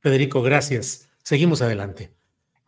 Federico, 0.00 0.42
gracias. 0.42 1.08
Seguimos 1.22 1.62
adelante. 1.62 2.12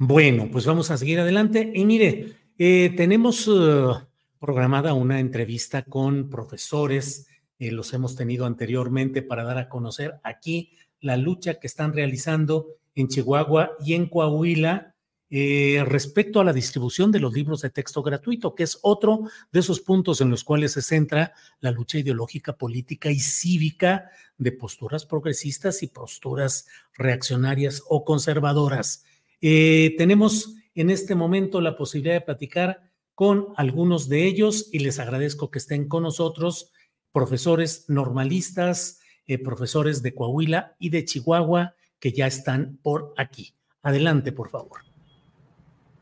Bueno, 0.07 0.51
pues 0.53 0.67
vamos 0.67 0.91
a 0.91 0.99
seguir 0.99 1.19
adelante. 1.19 1.73
Y 1.75 1.87
mire, 1.87 2.37
eh, 2.59 2.93
tenemos, 2.95 3.49
uh, 3.49 3.97
programada 4.39 4.93
una 4.93 5.19
entrevista 5.19 5.81
con 5.81 6.29
profesores, 6.29 7.27
eh, 7.59 7.71
los 7.71 7.95
hemos 7.95 8.15
tenido 8.15 8.45
anteriormente 8.45 9.23
para 9.23 9.45
dar 9.45 9.57
a 9.57 9.71
conocer 9.71 10.21
aquí 10.23 10.77
la 11.01 11.17
lucha 11.17 11.55
que 11.55 11.67
están 11.67 11.95
realizando 11.95 12.67
en 12.95 13.09
Chihuahua 13.09 13.79
y 13.81 13.95
en 13.95 14.11
Coahuila 14.11 14.95
eh, 15.31 15.83
respecto 15.87 16.39
a 16.39 16.45
la 16.45 16.53
distribución 16.53 17.11
de 17.11 17.21
los 17.21 17.33
libros 17.33 17.63
de 17.63 17.71
texto 17.71 18.03
gratuito, 18.03 18.55
que 18.55 18.65
es 18.65 18.79
otro 18.83 19.23
de 19.53 19.61
esos 19.61 19.81
puntos 19.81 20.21
en 20.21 20.29
los 20.29 20.45
cuales 20.45 20.73
se 20.73 20.83
centra 20.83 21.33
la 21.61 21.71
lucha 21.71 21.97
ideológica, 21.97 22.59
política 22.59 23.11
y 23.11 23.21
cívica 23.21 24.11
de 24.37 24.53
posturas 24.53 25.07
progresistas 25.07 25.83
y 25.83 25.87
posturas 25.87 26.67
reaccionarias 26.93 27.83
o 27.89 28.05
conservadoras. 28.05 29.07
Eh, 29.47 29.95
tenemos 29.99 30.55
en 30.75 30.89
este 30.89 31.15
momento 31.15 31.61
la 31.61 31.77
posibilidad 31.77 32.15
de 32.15 32.23
platicar 32.23 32.91
con 33.15 33.49
algunos 33.59 34.09
de 34.09 34.25
ellos 34.25 34.71
y 34.73 34.79
les 34.79 34.99
agradezco 34.99 35.51
que 35.51 35.59
estén 35.59 35.87
con 35.87 36.03
nosotros, 36.03 36.73
profesores 37.13 37.85
normalistas, 37.89 39.01
eh, 39.27 39.37
profesores 39.37 40.03
de 40.03 40.15
Coahuila 40.15 40.77
y 40.79 40.89
de 40.89 41.05
Chihuahua 41.05 41.75
que 42.01 42.13
ya 42.13 42.27
están 42.27 42.79
por 42.83 43.13
aquí. 43.19 43.53
Adelante, 43.83 44.33
por 44.33 44.49
favor. 44.49 44.81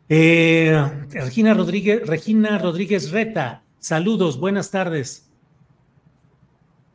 Eh, 0.09 0.81
Regina 1.11 1.53
Rodríguez, 1.53 2.07
Regina 2.07 2.59
Rodríguez 2.59 3.11
Reta, 3.11 3.65
saludos, 3.81 4.39
buenas 4.39 4.71
tardes. 4.71 5.29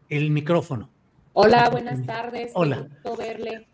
El 0.07 0.31
micrófono. 0.31 0.89
Hola, 1.33 1.67
buenas 1.69 2.05
tardes. 2.05 2.53
Hola. 2.55 2.87
verle. 3.17 3.67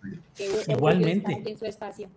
Igualmente. 0.67 1.43
En 1.45 1.55
su 1.55 1.65
espacio. 1.65 2.09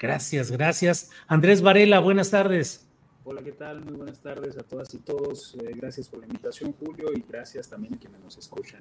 Gracias, 0.00 0.50
gracias. 0.50 1.10
Andrés 1.28 1.60
Varela, 1.60 2.00
buenas 2.00 2.30
tardes. 2.30 2.86
Hola, 3.22 3.42
¿qué 3.42 3.52
tal? 3.52 3.84
Muy 3.84 3.92
buenas 3.92 4.18
tardes 4.22 4.56
a 4.56 4.62
todas 4.62 4.94
y 4.94 4.98
todos. 4.98 5.54
Eh, 5.56 5.72
gracias 5.76 6.08
por 6.08 6.20
la 6.20 6.26
invitación, 6.26 6.72
Julio, 6.72 7.10
y 7.14 7.22
gracias 7.28 7.68
también 7.68 7.94
a 7.94 7.98
quienes 7.98 8.18
nos 8.20 8.38
escuchan. 8.38 8.80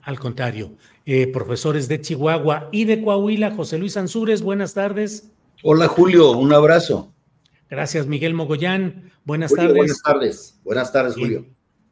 Al 0.00 0.18
contrario, 0.18 0.72
eh, 1.04 1.26
profesores 1.26 1.88
de 1.88 2.00
Chihuahua 2.00 2.70
y 2.72 2.86
de 2.86 3.02
Coahuila, 3.02 3.54
José 3.54 3.76
Luis 3.76 3.98
Ansúrez, 3.98 4.40
buenas 4.40 4.72
tardes. 4.72 5.30
Hola, 5.62 5.88
Julio, 5.88 6.30
un 6.30 6.54
abrazo. 6.54 7.12
Gracias, 7.68 8.06
Miguel 8.06 8.32
Mogollán. 8.32 9.12
Buenas 9.26 9.52
tardes. 9.52 9.74
Buenas 9.74 10.02
tardes. 10.02 10.60
Buenas 10.64 10.90
tardes, 10.90 11.14
Julio. 11.16 11.44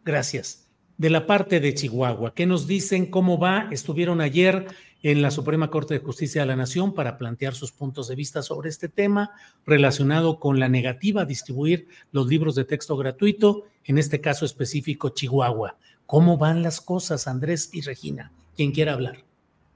Gracias. 0.07 0.71
De 0.97 1.11
la 1.11 1.27
parte 1.27 1.61
de 1.61 1.75
Chihuahua, 1.75 2.35
¿qué 2.35 2.47
nos 2.47 2.67
dicen? 2.67 3.11
¿Cómo 3.11 3.39
va? 3.39 3.69
Estuvieron 3.73 4.23
ayer 4.23 4.69
en 5.05 5.21
la 5.21 5.31
Suprema 5.31 5.71
Corte 5.71 5.93
de 5.93 6.01
Justicia 6.01 6.41
de 6.41 6.47
la 6.47 6.57
Nación 6.57 6.95
para 6.95 7.19
plantear 7.19 7.55
sus 7.55 7.73
puntos 7.73 8.09
de 8.09 8.15
vista 8.15 8.41
sobre 8.41 8.71
este 8.71 8.89
tema 8.89 9.33
relacionado 9.67 10.41
con 10.41 10.59
la 10.59 10.71
negativa 10.71 11.23
a 11.23 11.27
distribuir 11.27 11.89
los 12.11 12.27
libros 12.27 12.55
de 12.55 12.65
texto 12.65 12.97
gratuito, 12.97 13.67
en 13.85 13.99
este 13.99 14.23
caso 14.23 14.47
específico 14.47 15.11
Chihuahua. 15.11 15.77
¿Cómo 16.07 16.39
van 16.39 16.63
las 16.63 16.81
cosas, 16.81 17.29
Andrés 17.29 17.69
y 17.75 17.83
Regina? 17.83 18.33
Quien 18.57 18.73
quiera 18.73 18.95
hablar. 18.95 19.23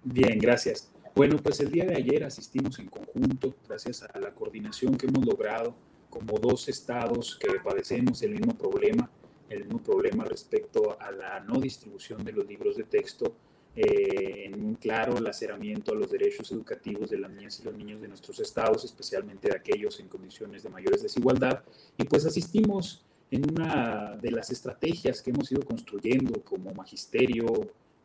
Bien, 0.03 0.39
gracias. 0.39 0.91
Bueno, 1.15 1.37
pues 1.37 1.61
el 1.61 1.71
día 1.73 1.85
de 1.85 1.97
ayer 1.97 2.25
asistimos 2.25 2.79
en 2.79 2.87
conjunto, 2.87 3.55
gracias 3.69 4.03
a 4.05 4.19
la 4.19 4.33
coordinación 4.33 4.97
que 4.97 5.09
hemos 5.09 5.27
logrado 5.27 5.75
como 6.09 6.39
dos 6.39 6.71
estados 6.71 7.39
que 7.39 7.61
padecemos 7.63 8.23
el 8.23 8.31
mismo 8.31 8.57
problema, 8.57 9.11
el 9.51 9.65
mismo 9.65 9.83
problema 9.83 10.25
respecto 10.25 10.99
a 10.99 11.11
la 11.11 11.41
no 11.41 11.61
distribución 11.61 12.25
de 12.25 12.33
los 12.33 12.47
libros 12.47 12.77
de 12.77 12.85
texto 12.85 13.35
eh, 13.77 14.47
en 14.47 14.65
un 14.65 14.75
claro 14.75 15.21
laceramiento 15.21 15.93
a 15.93 15.95
los 15.95 16.11
derechos 16.11 16.51
educativos 16.51 17.11
de 17.11 17.19
las 17.19 17.31
niñas 17.31 17.61
y 17.61 17.65
los 17.65 17.75
niños 17.75 18.01
de 18.01 18.09
nuestros 18.09 18.41
estados, 18.41 18.85
especialmente 18.85 19.49
de 19.49 19.57
aquellos 19.57 20.01
en 20.01 20.09
condiciones 20.09 20.63
de 20.63 20.71
mayores 20.71 21.03
desigualdad. 21.03 21.63
Y 21.97 22.05
pues 22.05 22.27
asistimos 22.27 23.05
en 23.31 23.49
una 23.51 24.17
de 24.21 24.31
las 24.31 24.51
estrategias 24.51 25.23
que 25.23 25.31
hemos 25.31 25.53
ido 25.53 25.63
construyendo 25.63 26.43
como 26.43 26.73
magisterio, 26.73 27.47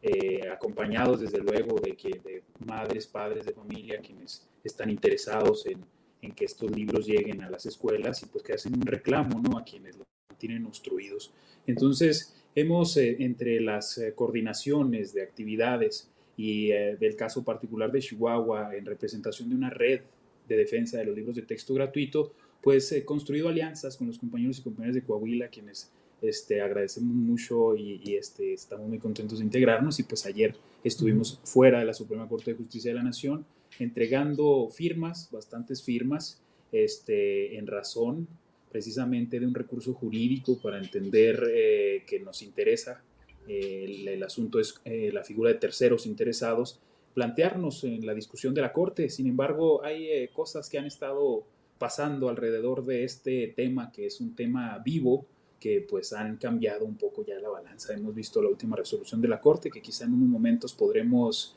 eh, 0.02 0.50
acompañados 0.50 1.22
desde 1.22 1.40
luego 1.40 1.80
de, 1.80 1.96
que, 1.96 2.10
de 2.10 2.44
madres, 2.66 3.08
padres 3.08 3.46
de 3.46 3.54
familia, 3.54 4.02
quienes 4.02 4.46
están 4.64 4.90
interesados 4.90 5.66
en, 5.66 5.84
en, 6.22 6.34
que 6.34 6.46
estos 6.46 6.70
libros 6.72 7.06
lleguen 7.06 7.42
a 7.42 7.50
las 7.50 7.66
escuelas 7.66 8.22
y 8.22 8.26
pues 8.26 8.44
que 8.44 8.54
hacen 8.54 8.76
un 8.76 8.82
reclamo 8.82 9.40
¿no? 9.40 9.58
a 9.58 9.64
quienes 9.64 9.96
los 9.96 10.06
tienen 10.38 10.66
obstruidos. 10.66 11.32
Entonces, 11.66 12.36
Hemos, 12.56 12.98
eh, 12.98 13.18
entre 13.20 13.60
las 13.60 13.98
eh, 13.98 14.14
coordinaciones 14.14 15.14
de 15.14 15.24
actividades 15.24 16.10
y 16.38 16.72
eh, 16.72 16.98
del 17.00 17.16
caso 17.16 17.44
particular 17.44 17.92
de 17.92 18.00
Chihuahua, 18.00 18.76
en 18.76 18.86
representación 18.86 19.50
de 19.50 19.56
una 19.56 19.70
red 19.70 20.02
de 20.48 20.58
defensa 20.58 20.98
de 20.98 21.06
los 21.06 21.16
libros 21.16 21.36
de 21.36 21.42
texto 21.44 21.74
gratuito, 21.74 22.34
pues 22.62 22.96
construido 23.06 23.50
alianzas 23.50 23.98
con 23.98 24.08
los 24.08 24.18
compañeros 24.18 24.60
y 24.60 24.62
compañeras 24.62 24.96
de 24.96 25.04
Coahuila, 25.04 25.48
quienes 25.50 25.92
este, 26.22 26.62
agradecemos 26.62 27.14
mucho 27.14 27.76
y, 27.76 28.16
este, 28.16 28.54
estamos 28.54 28.88
muy 28.88 29.00
contentos 29.00 29.40
de 29.40 29.46
integrarnos. 29.46 30.00
Y 30.00 30.04
pues 30.04 30.26
ayer 30.26 30.56
estuvimos 30.84 31.42
fuera 31.44 31.80
de 31.80 31.86
la 31.86 31.94
Suprema 31.94 32.28
Corte 32.28 32.52
de 32.52 32.58
Justicia 32.58 32.92
de 32.92 32.96
la 32.96 33.04
Nación 33.04 33.46
entregando 33.80 34.70
firmas, 34.70 35.30
bastantes 35.32 35.84
firmas, 35.84 36.42
este, 36.72 37.58
en 37.58 37.68
razón 37.68 38.28
precisamente 38.74 39.40
de 39.40 39.46
un 39.46 39.54
recurso 39.54 39.94
jurídico 39.94 40.58
para 40.58 40.80
entender 40.80 41.48
eh, 41.54 42.04
que 42.08 42.20
nos 42.20 42.42
interesa, 42.42 43.04
eh, 43.48 44.08
el, 44.08 44.24
asunto 44.24 44.60
es 44.60 44.82
eh, 44.84 45.12
la 45.14 45.24
figura 45.24 45.52
de 45.52 45.60
terceros 45.60 46.08
interesados, 46.08 46.80
plantearnos 47.14 47.84
en 47.84 48.04
la 48.04 48.16
discusión 48.16 48.56
de 48.56 48.62
la 48.62 48.74
Corte. 48.74 49.10
Sin 49.10 49.28
embargo, 49.28 49.86
hay 49.86 50.28
cosas 50.30 50.68
que 50.72 50.80
han 50.80 50.88
estado 50.88 51.44
pasando 51.78 52.30
alrededor 52.30 52.84
de 52.84 53.04
este 53.04 53.54
tema, 53.56 53.92
que 53.92 54.08
es 54.08 54.20
un 54.20 54.36
tema 54.36 54.80
vivo, 54.84 55.28
que 55.60 55.86
pues 55.88 56.12
han 56.12 56.38
cambiado 56.38 56.84
un 56.84 56.98
poco 56.98 57.24
ya 57.24 57.40
la 57.40 57.50
balanza. 57.50 57.94
Hemos 57.94 58.16
visto 58.16 58.42
la 58.42 58.50
última 58.50 58.76
resolución 58.76 59.22
de 59.22 59.28
la 59.28 59.40
Corte, 59.40 59.70
que 59.70 59.84
quizá 59.84 60.06
en 60.06 60.16
unos 60.16 60.30
momentos 60.30 60.74
podremos 60.74 61.56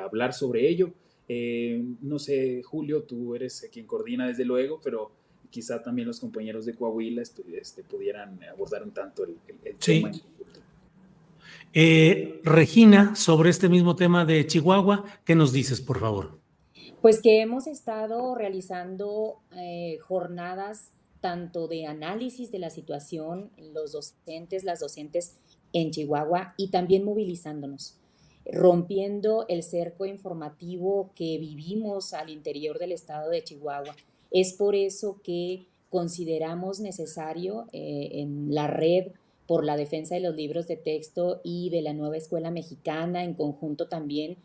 hablar 0.00 0.34
sobre 0.34 0.68
ello. 0.68 0.90
no 2.02 2.18
sé, 2.18 2.62
Julio, 2.64 3.04
tú 3.04 3.36
eres 3.36 3.68
quien 3.70 3.86
coordina 3.86 4.26
desde 4.26 4.44
luego, 4.44 4.80
pero 4.82 5.12
quizá 5.50 5.82
también 5.82 6.08
los 6.08 6.20
compañeros 6.20 6.66
de 6.66 6.74
Coahuila 6.74 7.22
este, 7.22 7.42
este 7.58 7.82
pudieran 7.82 8.38
abordar 8.44 8.82
un 8.82 8.92
tanto 8.92 9.24
el, 9.24 9.36
tema. 9.78 10.12
Eh, 11.72 12.40
Regina, 12.44 13.14
sobre 13.14 13.50
este 13.50 13.68
mismo 13.68 13.94
tema 13.94 14.24
de 14.24 14.46
Chihuahua, 14.46 15.04
¿qué 15.24 15.34
nos 15.34 15.52
dices, 15.52 15.80
por 15.80 16.00
favor? 16.00 16.38
Pues 17.02 17.20
que 17.20 17.40
hemos 17.40 17.66
estado 17.66 18.34
realizando 18.34 19.36
eh, 19.56 19.98
jornadas 19.98 20.92
tanto 21.20 21.68
de 21.68 21.86
análisis 21.86 22.50
de 22.50 22.58
la 22.58 22.70
situación, 22.70 23.50
los 23.72 23.92
docentes, 23.92 24.64
las 24.64 24.80
docentes 24.80 25.36
en 25.72 25.90
Chihuahua 25.90 26.54
y 26.56 26.68
también 26.68 27.04
movilizándonos, 27.04 27.98
rompiendo 28.50 29.44
el 29.48 29.62
cerco 29.62 30.06
informativo 30.06 31.10
que 31.14 31.38
vivimos 31.38 32.14
al 32.14 32.30
interior 32.30 32.78
del 32.78 32.92
estado 32.92 33.30
de 33.30 33.44
Chihuahua 33.44 33.94
es 34.30 34.52
por 34.52 34.74
eso 34.74 35.20
que 35.22 35.66
consideramos 35.90 36.80
necesario 36.80 37.66
eh, 37.72 38.10
en 38.12 38.54
la 38.54 38.66
red 38.66 39.12
por 39.46 39.64
la 39.64 39.76
defensa 39.76 40.14
de 40.14 40.20
los 40.20 40.36
libros 40.36 40.66
de 40.66 40.76
texto 40.76 41.40
y 41.42 41.70
de 41.70 41.80
la 41.80 41.94
nueva 41.94 42.18
escuela 42.18 42.50
mexicana, 42.50 43.24
en 43.24 43.34
conjunto 43.34 43.88
también 43.88 44.36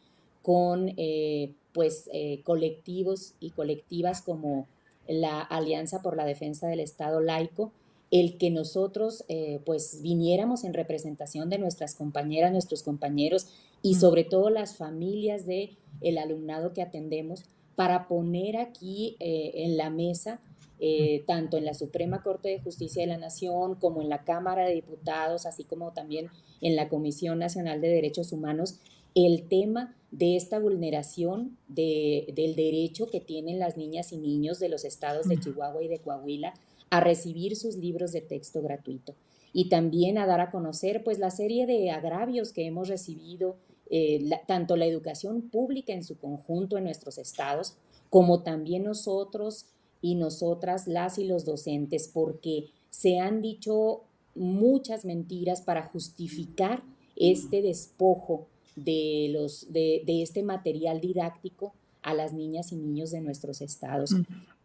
con 0.41 0.93
eh, 0.97 1.53
pues, 1.73 2.09
eh, 2.13 2.41
colectivos 2.43 3.33
y 3.39 3.51
colectivas 3.51 4.21
como 4.21 4.67
la 5.07 5.41
Alianza 5.41 6.01
por 6.01 6.15
la 6.15 6.25
Defensa 6.25 6.67
del 6.67 6.79
Estado 6.79 7.19
Laico, 7.19 7.73
el 8.09 8.37
que 8.37 8.51
nosotros 8.51 9.25
pues 9.65 10.01
viniéramos 10.03 10.63
en 10.63 10.75
representación 10.75 11.49
de 11.49 11.57
nuestras 11.57 11.95
compañeras, 11.95 12.51
nuestros 12.51 12.83
compañeros 12.83 13.47
y 13.81 13.95
sobre 13.95 14.23
todo 14.23 14.51
las 14.51 14.77
familias 14.77 15.47
de 15.47 15.75
el 16.01 16.19
alumnado 16.19 16.73
que 16.73 16.83
atendemos 16.83 17.45
para 17.75 18.07
poner 18.07 18.57
aquí 18.57 19.15
eh, 19.19 19.51
en 19.55 19.77
la 19.77 19.89
mesa, 19.89 20.41
eh, 20.79 21.23
tanto 21.27 21.57
en 21.57 21.65
la 21.65 21.73
Suprema 21.73 22.21
Corte 22.21 22.49
de 22.49 22.59
Justicia 22.59 23.03
de 23.03 23.07
la 23.07 23.17
Nación 23.17 23.75
como 23.75 24.01
en 24.01 24.09
la 24.09 24.23
Cámara 24.23 24.65
de 24.65 24.73
Diputados, 24.73 25.45
así 25.45 25.63
como 25.63 25.93
también 25.93 26.27
en 26.61 26.75
la 26.75 26.89
Comisión 26.89 27.39
Nacional 27.39 27.81
de 27.81 27.89
Derechos 27.89 28.31
Humanos, 28.31 28.79
el 29.15 29.47
tema 29.47 29.95
de 30.11 30.35
esta 30.35 30.59
vulneración 30.59 31.57
del 31.67 32.55
derecho 32.55 33.07
que 33.07 33.19
tienen 33.19 33.59
las 33.59 33.77
niñas 33.77 34.11
y 34.11 34.17
niños 34.17 34.59
de 34.59 34.69
los 34.69 34.85
estados 34.85 35.27
de 35.27 35.39
Chihuahua 35.39 35.83
y 35.83 35.87
de 35.87 35.99
Coahuila 35.99 36.53
a 36.89 36.99
recibir 36.99 37.55
sus 37.55 37.75
libros 37.75 38.11
de 38.11 38.21
texto 38.21 38.61
gratuito. 38.61 39.15
Y 39.51 39.69
también 39.69 40.17
a 40.17 40.25
dar 40.25 40.41
a 40.41 40.51
conocer 40.51 41.03
pues 41.03 41.19
la 41.19 41.31
serie 41.31 41.65
de 41.65 41.91
agravios 41.91 42.53
que 42.53 42.65
hemos 42.65 42.87
recibido 42.87 43.57
eh, 43.89 44.29
tanto 44.47 44.75
la 44.75 44.85
educación 44.85 45.49
pública 45.49 45.93
en 45.93 46.03
su 46.03 46.17
conjunto 46.17 46.77
en 46.77 46.85
nuestros 46.85 47.17
estados, 47.17 47.75
como 48.09 48.43
también 48.43 48.83
nosotros 48.83 49.67
y 50.01 50.15
nosotras, 50.15 50.87
las 50.87 51.17
y 51.17 51.25
los 51.25 51.45
docentes, 51.45 52.07
porque 52.07 52.69
se 52.89 53.19
han 53.19 53.41
dicho 53.41 54.03
muchas 54.35 55.05
mentiras 55.05 55.61
para 55.61 55.83
justificar 55.83 56.83
este 57.15 57.61
despojo 57.61 58.47
de, 58.75 59.29
los, 59.31 59.71
de, 59.71 60.03
este 60.07 60.43
material 60.43 60.99
didáctico 60.99 61.73
a 62.01 62.13
las 62.13 62.33
niñas 62.33 62.71
y 62.71 62.75
niños 62.75 63.11
de 63.11 63.21
nuestros 63.21 63.61
estados. 63.61 64.11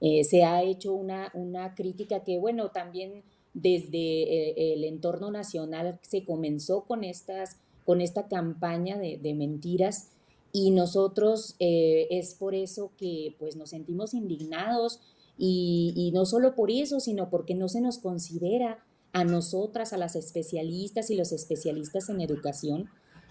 Eh, 0.01 0.25
se 0.25 0.45
ha 0.45 0.63
hecho 0.63 0.93
una, 0.93 1.31
una 1.35 1.75
crítica 1.75 2.25
que, 2.25 2.39
bueno, 2.39 2.71
también 2.71 3.23
desde 3.55 3.99
eh, 3.99 4.75
el 4.75 4.85
entorno 4.85 5.31
nacional 5.31 5.99
se 6.03 6.25
comenzó 6.25 6.83
con, 6.85 7.05
estas, 7.05 7.59
con 7.89 8.03
esta 8.03 8.29
campaña 8.29 8.99
de, 8.99 9.35
mentiras 9.35 10.11
y 10.53 10.73
nosotros 10.73 11.57
eh, 11.59 12.07
es 12.11 12.35
por 12.35 12.55
eso 12.55 12.93
que 12.99 13.35
pues 13.39 13.57
nos 13.57 13.71
sentimos 13.71 14.13
indignados 14.13 15.01
y, 15.39 15.95
y, 15.97 16.11
no 16.13 16.27
solo 16.27 16.55
por 16.55 16.71
eso, 16.71 17.01
sino 17.01 17.31
porque 17.31 17.55
no 17.55 17.67
se 17.67 17.81
nos 17.81 17.97
considera 17.97 18.85
a 19.15 19.25
nosotras, 19.25 19.95
a 19.95 19.97
las 19.97 20.17
especialistas 20.17 21.09
y 21.09 21.15
los 21.15 21.33
especialistas 21.33 22.11
en 22.11 22.21
educación. 22.21 22.91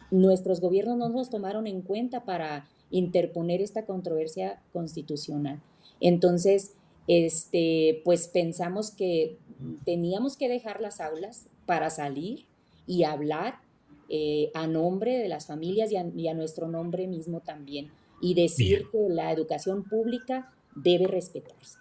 Nuestros 0.10 0.60
gobiernos 0.60 0.98
no 0.98 1.10
nos 1.10 1.30
tomaron 1.30 1.68
en 1.68 1.84
cuenta 1.84 2.26
para 2.26 2.68
interponer 2.90 3.62
esta 3.62 3.86
controversia 3.86 4.64
constitucional. 4.74 5.62
Entonces, 6.00 6.72
este, 7.08 8.02
pues 8.04 8.28
pensamos 8.28 8.90
que 8.90 9.38
teníamos 9.86 10.36
que 10.36 10.50
dejar 10.50 10.82
las 10.82 11.00
aulas 11.00 11.46
para 11.68 11.92
salir 11.92 12.48
y 12.88 13.04
hablar 13.04 13.67
eh, 14.10 14.52
a 14.54 14.68
nombre 14.68 15.18
de 15.18 15.28
las 15.28 15.48
familias 15.48 15.92
y 15.92 16.28
a, 16.28 16.34
nuestro 16.34 16.68
nombre 16.68 17.08
mismo 17.08 17.42
también 17.42 17.90
y 18.22 18.34
decir 18.34 18.86
que 18.92 19.10
la 19.10 19.32
educación 19.32 19.84
pública 19.84 20.52
debe 20.76 21.08
respetarse. 21.08 21.78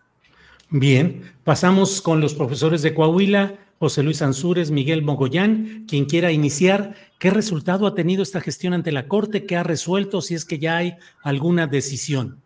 Bien, 0.71 1.23
pasamos 1.45 2.03
con 2.03 2.21
los 2.21 2.35
profesores 2.35 2.83
de 2.83 2.93
Coahuila, 2.93 3.55
José 3.79 4.03
Luis 4.03 4.23
Ansúrez, 4.23 4.71
Miguel 4.71 5.03
Mogollán, 5.03 5.85
quien 5.87 6.07
quiera 6.07 6.33
iniciar. 6.33 6.95
¿Qué 7.19 7.31
resultado 7.31 7.87
ha 7.87 7.95
tenido 7.95 8.23
esta 8.23 8.41
gestión 8.41 8.73
ante 8.73 8.91
la 8.91 9.07
Corte? 9.07 9.47
¿Qué 9.47 9.57
ha 9.57 9.63
resuelto 9.63 10.21
si 10.21 10.35
es 10.35 10.45
que 10.45 10.59
ya 10.59 10.79
hay 10.79 10.97
alguna 11.23 11.67
decisión? 11.67 12.43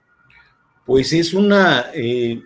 Pues 0.85 1.13
es 1.13 1.35
una 1.35 1.87
eh, 1.95 2.43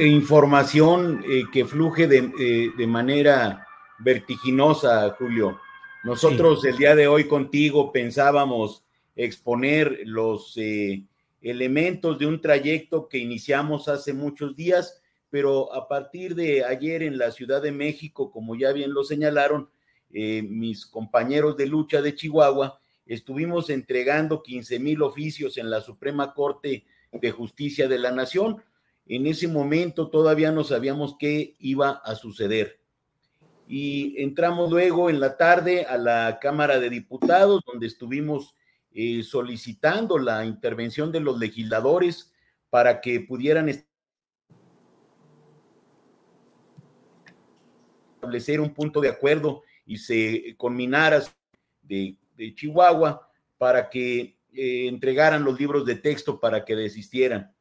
información 0.00 1.22
eh, 1.28 1.44
que 1.52 1.64
fluye 1.64 2.04
eh, 2.04 2.70
de, 2.76 2.86
manera 2.86 3.66
vertiginosa, 3.98 5.14
Julio. 5.18 5.60
Nosotros 6.04 6.64
el 6.64 6.76
día 6.76 6.94
de 6.94 7.08
hoy 7.08 7.26
contigo 7.26 7.92
pensábamos 7.92 8.84
exponer 9.16 10.00
los 10.04 10.56
eh, 10.56 11.04
elementos 11.42 12.18
de 12.18 12.26
un 12.26 12.40
trayecto 12.40 13.08
que 13.08 13.18
iniciamos 13.18 13.88
hace 13.88 14.12
muchos 14.12 14.54
días, 14.56 15.00
pero 15.30 15.72
a 15.74 15.88
partir 15.88 16.34
de 16.34 16.64
ayer 16.64 17.02
en 17.02 17.18
la 17.18 17.30
Ciudad 17.32 17.60
de 17.60 17.72
México, 17.72 18.30
como 18.30 18.56
ya 18.56 18.72
bien 18.72 18.92
lo 18.92 19.04
señalaron 19.04 19.68
mis 20.10 20.86
compañeros 20.86 21.58
de 21.58 21.66
lucha 21.66 22.00
de 22.00 22.14
Chihuahua, 22.14 22.80
estuvimos 23.04 23.68
entregando 23.68 24.42
15 24.42 24.78
mil 24.78 25.02
oficios 25.02 25.58
en 25.58 25.68
la 25.68 25.82
Suprema 25.82 26.32
Corte 26.32 26.86
de 27.12 27.30
Justicia 27.30 27.88
de 27.88 27.98
la 27.98 28.10
Nación 28.10 28.62
en 29.08 29.26
ese 29.26 29.48
momento 29.48 30.08
todavía 30.08 30.52
no 30.52 30.64
sabíamos 30.64 31.16
qué 31.18 31.56
iba 31.58 31.90
a 32.04 32.14
suceder. 32.14 32.78
Y 33.68 34.20
entramos 34.22 34.70
luego 34.70 35.10
en 35.10 35.20
la 35.20 35.36
tarde 35.36 35.84
a 35.84 35.98
la 35.98 36.38
Cámara 36.40 36.80
de 36.80 36.88
Diputados, 36.88 37.62
donde 37.66 37.86
estuvimos 37.86 38.54
eh, 38.92 39.22
solicitando 39.22 40.18
la 40.18 40.46
intervención 40.46 41.12
de 41.12 41.20
los 41.20 41.38
legisladores 41.38 42.32
para 42.70 43.00
que 43.00 43.20
pudieran 43.20 43.68
establecer 48.18 48.60
un 48.60 48.72
punto 48.72 49.00
de 49.00 49.10
acuerdo 49.10 49.62
y 49.84 49.98
se 49.98 50.54
conminara 50.56 51.22
de, 51.82 52.16
de 52.36 52.54
Chihuahua 52.54 53.28
para 53.58 53.90
que 53.90 54.38
eh, 54.52 54.88
entregaran 54.88 55.44
los 55.44 55.58
libros 55.60 55.84
de 55.84 55.96
texto 55.96 56.40
para 56.40 56.64
que 56.64 56.74
desistieran. 56.74 57.54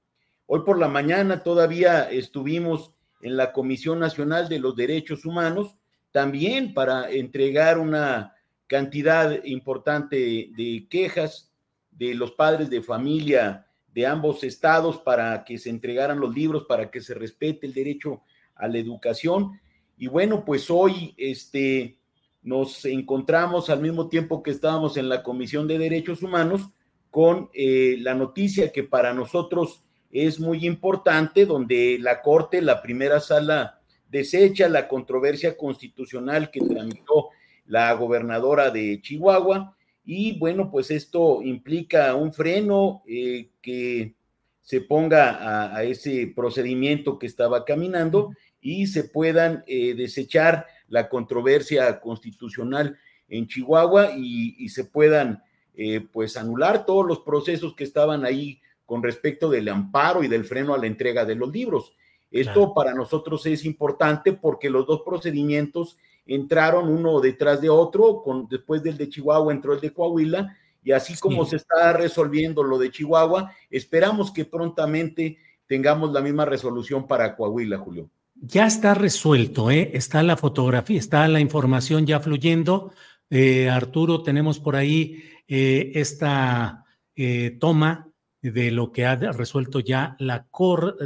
Hoy 0.45 0.61
por 0.65 0.79
la 0.79 0.87
mañana 0.87 1.43
todavía 1.43 2.09
estuvimos 2.09 2.93
en 3.21 3.35
la 3.35 3.51
Comisión 3.51 3.99
Nacional 3.99 4.47
de 4.47 4.59
los 4.59 4.75
Derechos 4.75 5.25
Humanos, 5.25 5.75
también 6.11 6.73
para 6.73 7.09
entregar 7.11 7.77
una 7.77 8.33
cantidad 8.67 9.43
importante 9.45 10.49
de 10.55 10.87
quejas 10.89 11.51
de 11.91 12.13
los 12.13 12.31
padres 12.31 12.69
de 12.69 12.81
familia 12.81 13.67
de 13.97 14.05
ambos 14.05 14.43
estados 14.43 14.99
para 14.99 15.43
que 15.43 15.57
se 15.57 15.71
entregaran 15.71 16.19
los 16.19 16.31
libros, 16.31 16.65
para 16.65 16.91
que 16.91 17.01
se 17.01 17.15
respete 17.15 17.65
el 17.65 17.73
derecho 17.73 18.21
a 18.53 18.67
la 18.67 18.77
educación. 18.77 19.59
Y 19.97 20.05
bueno, 20.05 20.45
pues 20.45 20.69
hoy 20.69 21.15
este, 21.17 21.97
nos 22.43 22.85
encontramos 22.85 23.71
al 23.71 23.81
mismo 23.81 24.07
tiempo 24.07 24.43
que 24.43 24.51
estábamos 24.51 24.97
en 24.97 25.09
la 25.09 25.23
Comisión 25.23 25.67
de 25.67 25.79
Derechos 25.79 26.21
Humanos 26.21 26.69
con 27.09 27.49
eh, 27.53 27.97
la 27.99 28.13
noticia 28.13 28.71
que 28.71 28.83
para 28.83 29.15
nosotros 29.15 29.81
es 30.11 30.39
muy 30.39 30.67
importante, 30.67 31.47
donde 31.47 31.97
la 31.99 32.21
Corte, 32.21 32.61
la 32.61 32.83
primera 32.83 33.19
sala, 33.19 33.81
desecha 34.09 34.69
la 34.69 34.87
controversia 34.87 35.57
constitucional 35.57 36.49
que 36.51 36.61
tramitó 36.61 37.29
la 37.65 37.93
gobernadora 37.93 38.69
de 38.71 39.01
Chihuahua. 39.01 39.75
Y 40.05 40.37
bueno, 40.39 40.71
pues 40.71 40.89
esto 40.91 41.41
implica 41.41 42.15
un 42.15 42.33
freno 42.33 43.03
eh, 43.07 43.49
que 43.61 44.15
se 44.61 44.81
ponga 44.81 45.75
a, 45.77 45.83
ese 45.83 46.31
procedimiento 46.35 47.17
que 47.17 47.25
estaba 47.25 47.63
caminando 47.63 48.33
y 48.59 48.87
se 48.87 49.05
puedan 49.05 49.63
eh, 49.65 49.93
desechar 49.95 50.65
la 50.89 51.07
controversia 51.07 51.99
constitucional 51.99 52.97
en 53.29 53.47
Chihuahua 53.47 54.11
y, 54.17 54.67
se 54.69 54.85
puedan 54.85 55.41
eh, 55.73 56.01
pues 56.11 56.35
anular 56.37 56.85
todos 56.85 57.05
los 57.05 57.19
procesos 57.19 57.75
que 57.75 57.83
estaban 57.83 58.25
ahí 58.25 58.61
con 58.85 59.03
respecto 59.03 59.49
del 59.49 59.69
amparo 59.69 60.23
y 60.23 60.27
del 60.27 60.45
freno 60.45 60.73
a 60.73 60.77
la 60.77 60.87
entrega 60.87 61.25
de 61.25 61.35
los 61.35 61.51
libros. 61.51 61.93
Esto 62.31 62.73
para 62.73 62.93
nosotros 62.93 63.45
es 63.45 63.65
importante 63.65 64.33
porque 64.33 64.69
los 64.69 64.85
dos 64.85 65.01
procedimientos 65.01 65.97
entraron 66.25 66.89
uno 66.89 67.19
detrás 67.21 67.61
de 67.61 67.69
otro, 67.69 68.21
con, 68.21 68.47
después 68.49 68.83
del 68.83 68.97
de 68.97 69.09
Chihuahua 69.09 69.53
entró 69.53 69.73
el 69.73 69.79
de 69.79 69.93
Coahuila, 69.93 70.55
y 70.83 70.91
así 70.91 71.17
como 71.17 71.45
se 71.45 71.57
está 71.57 71.93
resolviendo 71.93 72.63
lo 72.63 72.77
de 72.77 72.91
Chihuahua, 72.91 73.51
esperamos 73.69 74.31
que 74.31 74.45
prontamente 74.45 75.37
tengamos 75.65 76.11
la 76.13 76.21
misma 76.21 76.45
resolución 76.45 77.07
para 77.07 77.35
Coahuila, 77.35 77.77
Julio. 77.77 78.09
Ya 78.35 78.67
está 78.67 78.93
resuelto, 78.93 79.71
¿eh? 79.71 79.91
está 79.93 80.21
la 80.23 80.37
fotografía, 80.37 80.99
está 80.99 81.27
la 81.27 81.39
información 81.39 82.05
ya 82.05 82.19
fluyendo. 82.19 82.91
Eh, 83.29 83.69
Arturo, 83.69 84.21
tenemos 84.21 84.59
por 84.59 84.75
ahí 84.75 85.23
eh, 85.47 85.91
esta 85.95 86.85
eh, 87.15 87.57
toma 87.59 88.09
de 88.41 88.71
lo 88.71 88.91
que 88.91 89.05
ha 89.05 89.15
resuelto 89.15 89.79
ya 89.79 90.15
la, 90.19 90.47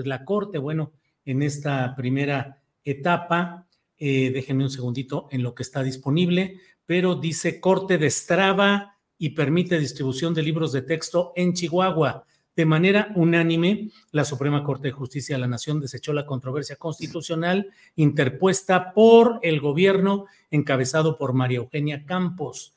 la 0.03 0.25
Corte, 0.25 0.57
bueno, 0.57 0.91
en 1.31 1.41
esta 1.41 1.95
primera 1.95 2.61
etapa. 2.83 3.67
Eh, 3.97 4.31
déjenme 4.33 4.63
un 4.63 4.69
segundito 4.69 5.27
en 5.31 5.43
lo 5.43 5.55
que 5.55 5.63
está 5.63 5.83
disponible, 5.83 6.59
pero 6.85 7.15
dice 7.15 7.59
Corte 7.59 7.97
destraba 7.97 8.97
y 9.17 9.29
permite 9.29 9.79
distribución 9.79 10.33
de 10.33 10.43
libros 10.43 10.71
de 10.71 10.81
texto 10.81 11.33
en 11.35 11.53
Chihuahua. 11.53 12.25
De 12.55 12.65
manera 12.65 13.11
unánime, 13.15 13.89
la 14.11 14.25
Suprema 14.25 14.63
Corte 14.63 14.89
de 14.89 14.93
Justicia 14.93 15.35
de 15.35 15.41
la 15.41 15.47
Nación 15.47 15.79
desechó 15.79 16.11
la 16.11 16.25
controversia 16.25 16.75
constitucional 16.75 17.69
interpuesta 17.95 18.93
por 18.93 19.39
el 19.41 19.61
gobierno 19.61 20.25
encabezado 20.49 21.17
por 21.17 21.33
María 21.33 21.59
Eugenia 21.59 22.05
Campos 22.05 22.75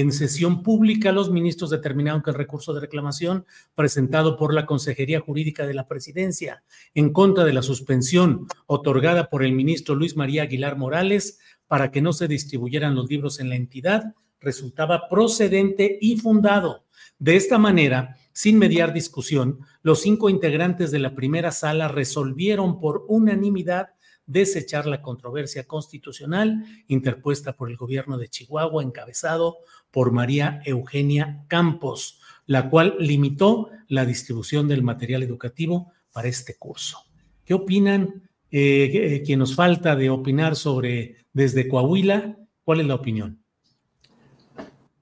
en 0.00 0.10
sesión 0.10 0.62
pública, 0.62 1.12
los 1.12 1.30
ministros 1.30 1.70
determinaron 1.70 2.22
que 2.22 2.30
el 2.30 2.36
recurso 2.36 2.72
de 2.72 2.80
reclamación 2.80 3.44
presentado 3.74 4.36
por 4.36 4.54
la 4.54 4.64
Consejería 4.64 5.20
Jurídica 5.20 5.66
de 5.66 5.74
la 5.74 5.86
Presidencia 5.86 6.62
en 6.94 7.12
contra 7.12 7.44
de 7.44 7.52
la 7.52 7.62
suspensión 7.62 8.46
otorgada 8.66 9.28
por 9.28 9.44
el 9.44 9.52
ministro 9.52 9.94
Luis 9.94 10.16
María 10.16 10.44
Aguilar 10.44 10.78
Morales 10.78 11.38
para 11.66 11.90
que 11.90 12.00
no 12.00 12.12
se 12.12 12.26
distribuyeran 12.26 12.94
los 12.94 13.10
libros 13.10 13.38
en 13.38 13.50
la 13.50 13.56
entidad 13.56 14.14
resultaba 14.42 15.08
procedente 15.08 15.98
y 16.00 16.16
fundado. 16.18 16.84
De 17.18 17.36
esta 17.36 17.58
manera, 17.58 18.16
sin 18.32 18.58
mediar 18.58 18.92
discusión, 18.92 19.60
los 19.82 20.00
cinco 20.00 20.28
integrantes 20.28 20.90
de 20.90 20.98
la 20.98 21.14
primera 21.14 21.52
sala 21.52 21.88
resolvieron 21.88 22.80
por 22.80 23.04
unanimidad 23.08 23.90
desechar 24.32 24.86
la 24.86 25.02
controversia 25.02 25.64
constitucional 25.64 26.64
interpuesta 26.88 27.54
por 27.54 27.70
el 27.70 27.76
gobierno 27.76 28.18
de 28.18 28.28
Chihuahua, 28.28 28.82
encabezado 28.82 29.58
por 29.90 30.10
María 30.10 30.60
Eugenia 30.64 31.44
Campos, 31.48 32.20
la 32.46 32.70
cual 32.70 32.96
limitó 32.98 33.70
la 33.88 34.04
distribución 34.04 34.66
del 34.68 34.82
material 34.82 35.22
educativo 35.22 35.92
para 36.12 36.28
este 36.28 36.56
curso. 36.56 36.98
¿Qué 37.44 37.54
opinan? 37.54 38.28
Eh, 38.50 38.90
eh, 38.92 39.22
quien 39.24 39.38
nos 39.38 39.54
falta 39.54 39.96
de 39.96 40.10
opinar 40.10 40.56
sobre 40.56 41.16
desde 41.32 41.68
Coahuila, 41.68 42.36
¿cuál 42.64 42.80
es 42.80 42.86
la 42.86 42.96
opinión? 42.96 43.42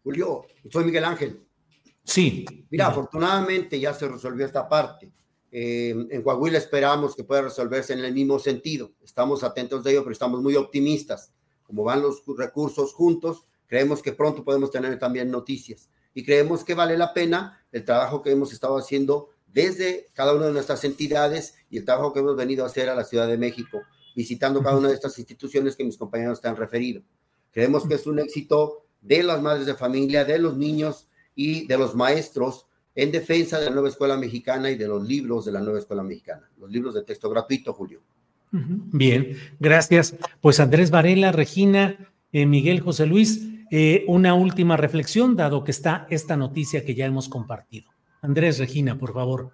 Julio, 0.05 0.47
soy 0.70 0.85
Miguel 0.85 1.05
Ángel. 1.05 1.41
Sí. 2.05 2.45
Mira, 2.70 2.87
afortunadamente 2.87 3.78
ya 3.78 3.93
se 3.93 4.09
resolvió 4.09 4.47
esta 4.47 4.68
parte. 4.68 5.11
Eh, 5.53 5.94
en 6.11 6.22
Coahuila 6.22 6.59
esperamos 6.59 7.16
que 7.16 7.24
pueda 7.24 7.42
resolverse 7.42 7.92
en 7.92 8.05
el 8.05 8.14
mismo 8.14 8.38
sentido. 8.38 8.92
Estamos 9.03 9.42
atentos 9.42 9.82
de 9.84 9.92
ello, 9.92 10.03
pero 10.03 10.12
estamos 10.12 10.40
muy 10.40 10.57
optimistas. 10.57 11.32
Como 11.64 11.84
van 11.84 12.03
los 12.03 12.22
recursos 12.36 12.92
juntos, 12.92 13.44
creemos 13.66 14.03
que 14.03 14.12
pronto 14.12 14.44
podemos 14.44 14.70
tener 14.70 14.98
también 14.98 15.30
noticias 15.30 15.90
y 16.14 16.24
creemos 16.24 16.64
que 16.64 16.74
vale 16.74 16.98
la 16.98 17.14
pena 17.14 17.64
el 17.72 17.84
trabajo 17.84 18.22
que 18.22 18.32
hemos 18.32 18.53
estado 18.53 18.76
haciendo 18.76 19.30
desde 19.46 20.09
cada 20.14 20.34
una 20.34 20.46
de 20.46 20.53
nuestras 20.53 20.84
entidades 20.84 21.55
y 21.70 21.78
el 21.78 21.84
trabajo 21.84 22.12
que 22.12 22.20
hemos 22.20 22.36
venido 22.36 22.64
a 22.64 22.66
hacer 22.66 22.88
a 22.88 22.94
la 22.94 23.05
Ciudad 23.05 23.28
de 23.28 23.38
México 23.38 23.80
visitando 24.14 24.62
cada 24.62 24.76
una 24.76 24.88
de 24.88 24.94
estas 24.94 25.18
instituciones 25.18 25.76
que 25.76 25.84
mis 25.84 25.96
compañeros 25.96 26.40
te 26.40 26.48
han 26.48 26.57
referido. 26.57 27.03
Creemos 27.53 27.86
que 27.86 27.94
es 27.94 28.07
un 28.07 28.18
éxito 28.18 28.84
de 29.01 29.22
las 29.22 29.40
madres 29.40 29.66
de 29.66 29.74
familia, 29.74 30.24
de 30.24 30.38
los 30.38 30.57
niños 30.57 31.09
y 31.34 31.66
de 31.66 31.78
los 31.78 31.94
maestros 31.94 32.66
en 33.03 33.11
defensa 33.11 33.59
de 33.59 33.66
la 33.66 33.72
nueva 33.72 33.88
escuela 33.88 34.16
mexicana 34.18 34.70
y 34.70 34.76
de 34.76 34.86
los 34.86 35.03
libros 35.03 35.46
de 35.46 35.53
la 35.53 35.61
nueva 35.61 35.78
escuela 35.78 36.03
mexicana, 36.03 36.51
los 36.59 36.70
libros 36.70 36.94
de 36.94 37.03
texto 37.03 37.30
gratuito, 37.30 37.72
Julio. 37.72 38.01
Bien, 38.53 39.36
gracias. 39.59 40.14
Pues 40.40 40.61
Andrés 40.61 40.90
Varela, 40.90 41.32
Regina, 41.32 42.12
eh, 42.32 42.44
Miguel 42.44 42.80
José 42.80 43.07
Luis, 43.07 43.48
eh, 43.70 44.05
una 44.07 44.34
última 44.34 44.76
reflexión, 44.76 45.34
dado 45.34 45.64
que 45.64 45.70
está 45.70 46.07
esta 46.11 46.36
noticia 46.36 46.84
que 46.84 46.94
ya 46.94 47.07
hemos 47.07 47.30
compartido. 47.30 47.90
Andrés, 48.20 48.59
Regina, 48.59 48.98
por 48.98 49.14
favor. 49.14 49.53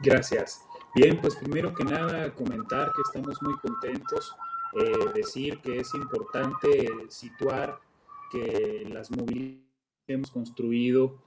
Gracias. 0.00 0.60
Bien, 0.94 1.18
pues 1.20 1.34
primero 1.34 1.74
que 1.74 1.82
nada 1.82 2.32
comentar 2.34 2.92
que 2.94 3.02
estamos 3.02 3.42
muy 3.42 3.54
contentos, 3.54 4.36
eh, 4.78 5.10
decir 5.14 5.58
que 5.58 5.78
es 5.78 5.92
importante 5.94 6.88
situar 7.08 7.80
que 8.30 8.86
las 8.88 9.10
movilidades 9.10 9.64
que 10.06 10.12
hemos 10.12 10.30
construido, 10.30 11.18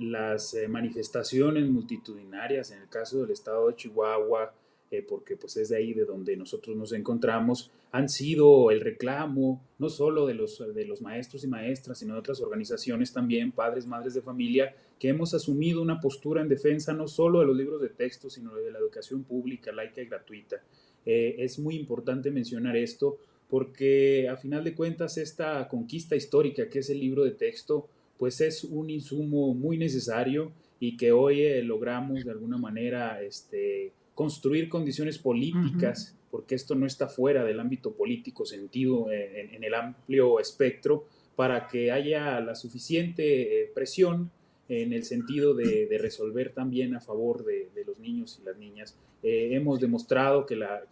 las 0.00 0.56
manifestaciones 0.68 1.68
multitudinarias, 1.70 2.72
en 2.72 2.82
el 2.82 2.88
caso 2.88 3.22
del 3.22 3.30
estado 3.30 3.68
de 3.68 3.76
Chihuahua, 3.76 4.52
eh, 4.92 5.02
porque 5.08 5.38
pues 5.38 5.56
es 5.56 5.70
de 5.70 5.76
ahí 5.78 5.94
de 5.94 6.04
donde 6.04 6.36
nosotros 6.36 6.76
nos 6.76 6.92
encontramos, 6.92 7.70
han 7.92 8.10
sido 8.10 8.70
el 8.70 8.82
reclamo 8.82 9.64
no 9.78 9.88
solo 9.88 10.26
de 10.26 10.34
los, 10.34 10.62
de 10.74 10.84
los 10.84 11.00
maestros 11.00 11.44
y 11.44 11.46
maestras, 11.46 11.98
sino 11.98 12.12
de 12.12 12.20
otras 12.20 12.42
organizaciones 12.42 13.10
también, 13.10 13.52
padres, 13.52 13.86
madres 13.86 14.12
de 14.12 14.20
familia, 14.20 14.76
que 14.98 15.08
hemos 15.08 15.32
asumido 15.32 15.80
una 15.80 15.98
postura 15.98 16.42
en 16.42 16.50
defensa 16.50 16.92
no 16.92 17.08
solo 17.08 17.40
de 17.40 17.46
los 17.46 17.56
libros 17.56 17.80
de 17.80 17.88
texto, 17.88 18.28
sino 18.28 18.54
de 18.54 18.70
la 18.70 18.80
educación 18.80 19.24
pública, 19.24 19.72
laica 19.72 20.02
y 20.02 20.06
gratuita. 20.06 20.62
Eh, 21.06 21.36
es 21.38 21.58
muy 21.58 21.76
importante 21.76 22.30
mencionar 22.30 22.76
esto 22.76 23.16
porque 23.48 24.28
a 24.28 24.36
final 24.36 24.62
de 24.62 24.74
cuentas 24.74 25.16
esta 25.16 25.66
conquista 25.68 26.16
histórica 26.16 26.68
que 26.68 26.80
es 26.80 26.90
el 26.90 27.00
libro 27.00 27.24
de 27.24 27.30
texto, 27.30 27.88
pues 28.18 28.40
es 28.40 28.64
un 28.64 28.90
insumo 28.90 29.54
muy 29.54 29.78
necesario 29.78 30.52
y 30.78 30.96
que 30.96 31.12
hoy 31.12 31.42
eh, 31.42 31.62
logramos 31.62 32.24
de 32.24 32.30
alguna 32.30 32.58
manera 32.58 33.22
este, 33.22 33.92
construir 34.14 34.68
condiciones 34.68 35.18
políticas, 35.18 36.16
porque 36.30 36.54
esto 36.54 36.74
no 36.74 36.86
está 36.86 37.08
fuera 37.08 37.44
del 37.44 37.60
ámbito 37.60 37.92
político 37.92 38.44
sentido 38.44 39.10
en, 39.10 39.62
el 39.62 39.74
amplio 39.74 40.40
espectro, 40.40 41.06
para 41.36 41.68
que 41.68 41.92
haya 41.92 42.40
la 42.40 42.54
suficiente 42.54 43.62
eh, 43.62 43.70
presión 43.74 44.30
en 44.68 44.92
el 44.92 45.04
sentido 45.04 45.54
de, 45.54 45.88
resolver 46.00 46.52
también 46.52 46.94
a 46.94 47.00
favor 47.00 47.44
de, 47.44 47.68
los 47.86 47.98
niños 47.98 48.38
y 48.40 48.44
las 48.44 48.56
niñas. 48.56 48.96
Eh, 49.22 49.50
hemos 49.52 49.80
demostrado 49.80 50.46
que, 50.46 50.56
la, 50.56 50.82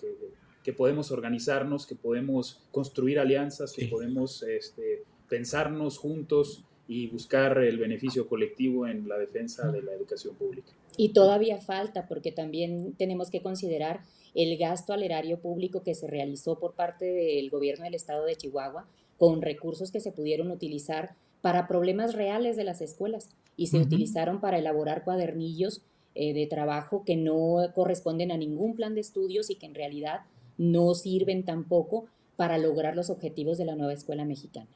que, 0.63 0.73
podemos 0.73 1.11
organizarnos, 1.11 1.87
que 1.87 1.97
podemos 1.97 2.63
construir 2.71 3.19
alianzas, 3.19 3.73
que 3.73 3.87
podemos 3.87 4.43
este, 4.43 5.03
pensarnos 5.29 5.99
juntos 5.99 6.65
y 6.91 7.07
buscar 7.07 7.57
el 7.59 7.79
beneficio 7.79 8.27
colectivo 8.27 8.85
en 8.85 9.09
la 9.09 9.17
defensa 9.17 9.71
de 9.71 9.81
la 9.81 9.93
educación 9.93 10.35
pública. 10.35 10.73
Y 10.97 11.11
todavía 11.11 11.61
falta, 11.61 12.09
porque 12.09 12.33
también 12.33 12.95
tenemos 12.99 13.31
que 13.31 13.43
considerar 13.43 14.01
el 14.35 14.59
gasto 14.59 14.93
al 14.93 15.05
erario 15.05 15.39
público 15.39 15.85
que 15.85 15.95
se 15.95 16.09
realizó 16.09 16.59
por 16.59 16.75
parte 16.75 17.05
del 17.05 17.49
gobierno 17.49 17.85
del 17.85 17.95
estado 17.95 18.25
de 18.25 18.35
Chihuahua 18.35 18.89
con 19.19 19.41
recursos 19.41 19.93
que 19.93 20.01
se 20.01 20.11
pudieron 20.11 20.51
utilizar 20.51 21.15
para 21.43 21.69
problemas 21.69 22.15
reales 22.15 22.57
de 22.57 22.65
las 22.65 22.81
escuelas 22.81 23.29
y 23.57 23.69
se 23.69 23.79
utilizaron 23.79 24.41
para 24.41 24.59
elaborar 24.59 25.05
cuadernillos 25.05 25.83
eh, 26.17 26.35
de 26.35 26.49
trabajo 26.49 27.05
que 27.05 27.17
no 27.17 27.59
corresponden 27.73 28.33
a 28.33 28.37
ningún 28.37 28.75
plan 28.75 28.97
de 28.97 29.03
estudios 29.03 29.49
y 29.49 29.55
que 29.55 29.67
en 29.67 29.77
realidad 29.77 30.23
no 30.59 30.95
sirven 30.95 31.45
tampoco 31.45 32.07
para 32.35 32.59
lograr 32.59 32.97
los 32.97 33.11
objetivos 33.11 33.59
de 33.59 33.65
la 33.65 33.77
nueva 33.77 33.93
escuela 33.93 34.25
mexicana. 34.25 34.67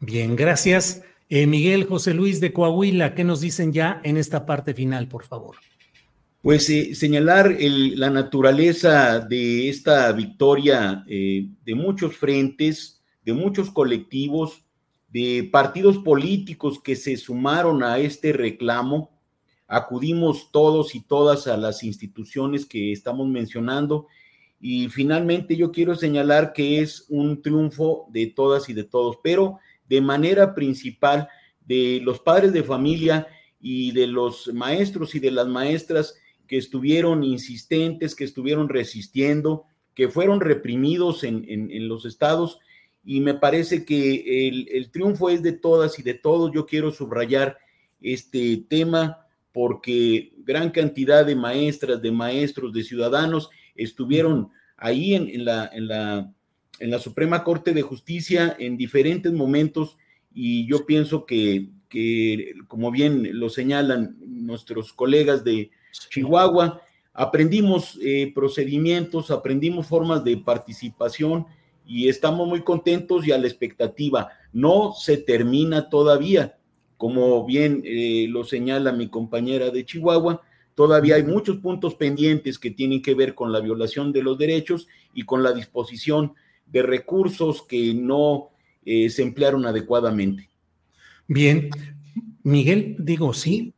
Bien, 0.00 0.36
gracias. 0.36 1.02
Eh, 1.28 1.46
Miguel 1.46 1.84
José 1.84 2.14
Luis 2.14 2.40
de 2.40 2.52
Coahuila, 2.52 3.14
¿qué 3.14 3.24
nos 3.24 3.40
dicen 3.40 3.72
ya 3.72 4.00
en 4.04 4.16
esta 4.16 4.46
parte 4.46 4.72
final, 4.72 5.08
por 5.08 5.24
favor? 5.24 5.56
Pues 6.40 6.70
eh, 6.70 6.94
señalar 6.94 7.56
la 7.60 8.08
naturaleza 8.08 9.18
de 9.20 9.68
esta 9.68 10.10
victoria 10.12 11.04
eh, 11.08 11.48
de 11.64 11.74
muchos 11.74 12.16
frentes, 12.16 13.02
de 13.24 13.34
muchos 13.34 13.70
colectivos, 13.70 14.64
de 15.08 15.48
partidos 15.50 15.98
políticos 15.98 16.80
que 16.82 16.94
se 16.94 17.16
sumaron 17.16 17.82
a 17.82 17.98
este 17.98 18.32
reclamo. 18.32 19.10
Acudimos 19.66 20.50
todos 20.52 20.94
y 20.94 21.00
todas 21.00 21.46
a 21.48 21.56
las 21.56 21.82
instituciones 21.82 22.64
que 22.64 22.92
estamos 22.92 23.28
mencionando 23.28 24.06
y 24.60 24.88
finalmente 24.88 25.56
yo 25.56 25.70
quiero 25.70 25.94
señalar 25.94 26.52
que 26.52 26.80
es 26.80 27.04
un 27.08 27.42
triunfo 27.42 28.06
de 28.10 28.26
todas 28.26 28.68
y 28.68 28.74
de 28.74 28.84
todos, 28.84 29.18
pero 29.22 29.58
de 29.88 30.00
manera 30.00 30.54
principal 30.54 31.28
de 31.64 32.00
los 32.02 32.20
padres 32.20 32.52
de 32.52 32.62
familia 32.62 33.26
y 33.60 33.92
de 33.92 34.06
los 34.06 34.52
maestros 34.54 35.14
y 35.14 35.20
de 35.20 35.30
las 35.30 35.46
maestras 35.46 36.14
que 36.46 36.56
estuvieron 36.56 37.22
insistentes, 37.22 38.14
que 38.14 38.24
estuvieron 38.24 38.68
resistiendo, 38.68 39.64
que 39.94 40.08
fueron 40.08 40.40
reprimidos 40.40 41.24
en, 41.24 41.88
los 41.88 42.06
estados. 42.06 42.58
Y 43.04 43.20
me 43.20 43.34
parece 43.34 43.84
que 43.84 44.48
el, 44.48 44.68
el, 44.70 44.90
triunfo 44.90 45.28
es 45.28 45.42
de 45.42 45.52
todas 45.52 45.98
y 45.98 46.02
de 46.02 46.14
todos. 46.14 46.52
Yo 46.54 46.66
quiero 46.66 46.90
subrayar 46.90 47.58
este 48.00 48.64
tema 48.68 49.26
porque 49.52 50.32
gran 50.38 50.70
cantidad 50.70 51.26
de 51.26 51.34
maestras, 51.34 52.00
de 52.00 52.12
maestros, 52.12 52.72
de 52.72 52.84
ciudadanos 52.84 53.50
estuvieron 53.74 54.50
ahí 54.76 55.14
en, 55.14 55.28
en 55.28 55.44
la 55.44 56.32
en 56.80 56.90
la 56.90 56.98
Suprema 56.98 57.44
Corte 57.44 57.72
de 57.72 57.82
Justicia 57.82 58.56
en 58.58 58.76
diferentes 58.76 59.32
momentos 59.32 59.96
y 60.32 60.66
yo 60.66 60.86
pienso 60.86 61.26
que, 61.26 61.70
como 62.68 62.90
bien 62.90 63.28
lo 63.38 63.48
señalan 63.48 64.16
nuestros 64.20 64.92
colegas 64.92 65.42
de 65.42 65.70
Chihuahua, 66.10 66.82
aprendimos 67.12 67.98
eh, 68.02 68.30
procedimientos, 68.34 69.30
aprendimos 69.30 69.86
formas 69.86 70.22
de 70.22 70.36
participación 70.36 71.46
y 71.84 72.08
estamos 72.08 72.46
muy 72.46 72.62
contentos 72.62 73.26
y 73.26 73.32
a 73.32 73.38
la 73.38 73.48
expectativa. 73.48 74.28
No 74.52 74.92
se 74.92 75.16
termina 75.16 75.88
todavía, 75.88 76.58
como 76.96 77.44
bien 77.44 77.82
eh, 77.84 78.26
lo 78.28 78.44
señala 78.44 78.92
mi 78.92 79.08
compañera 79.08 79.70
de 79.70 79.84
Chihuahua, 79.84 80.42
todavía 80.74 81.16
hay 81.16 81.24
muchos 81.24 81.56
puntos 81.56 81.96
pendientes 81.96 82.58
que 82.58 82.70
tienen 82.70 83.02
que 83.02 83.14
ver 83.14 83.34
con 83.34 83.50
la 83.50 83.58
violación 83.58 84.12
de 84.12 84.22
los 84.22 84.38
derechos 84.38 84.86
y 85.12 85.24
con 85.24 85.42
la 85.42 85.52
disposición 85.52 86.34
de 86.70 86.82
recursos 86.82 87.62
que 87.62 87.94
no 87.94 88.50
eh, 88.84 89.10
se 89.10 89.22
emplearon 89.22 89.66
adecuadamente. 89.66 90.50
Bien, 91.26 91.70
Miguel, 92.42 92.96
digo, 92.98 93.34
sí. 93.34 93.74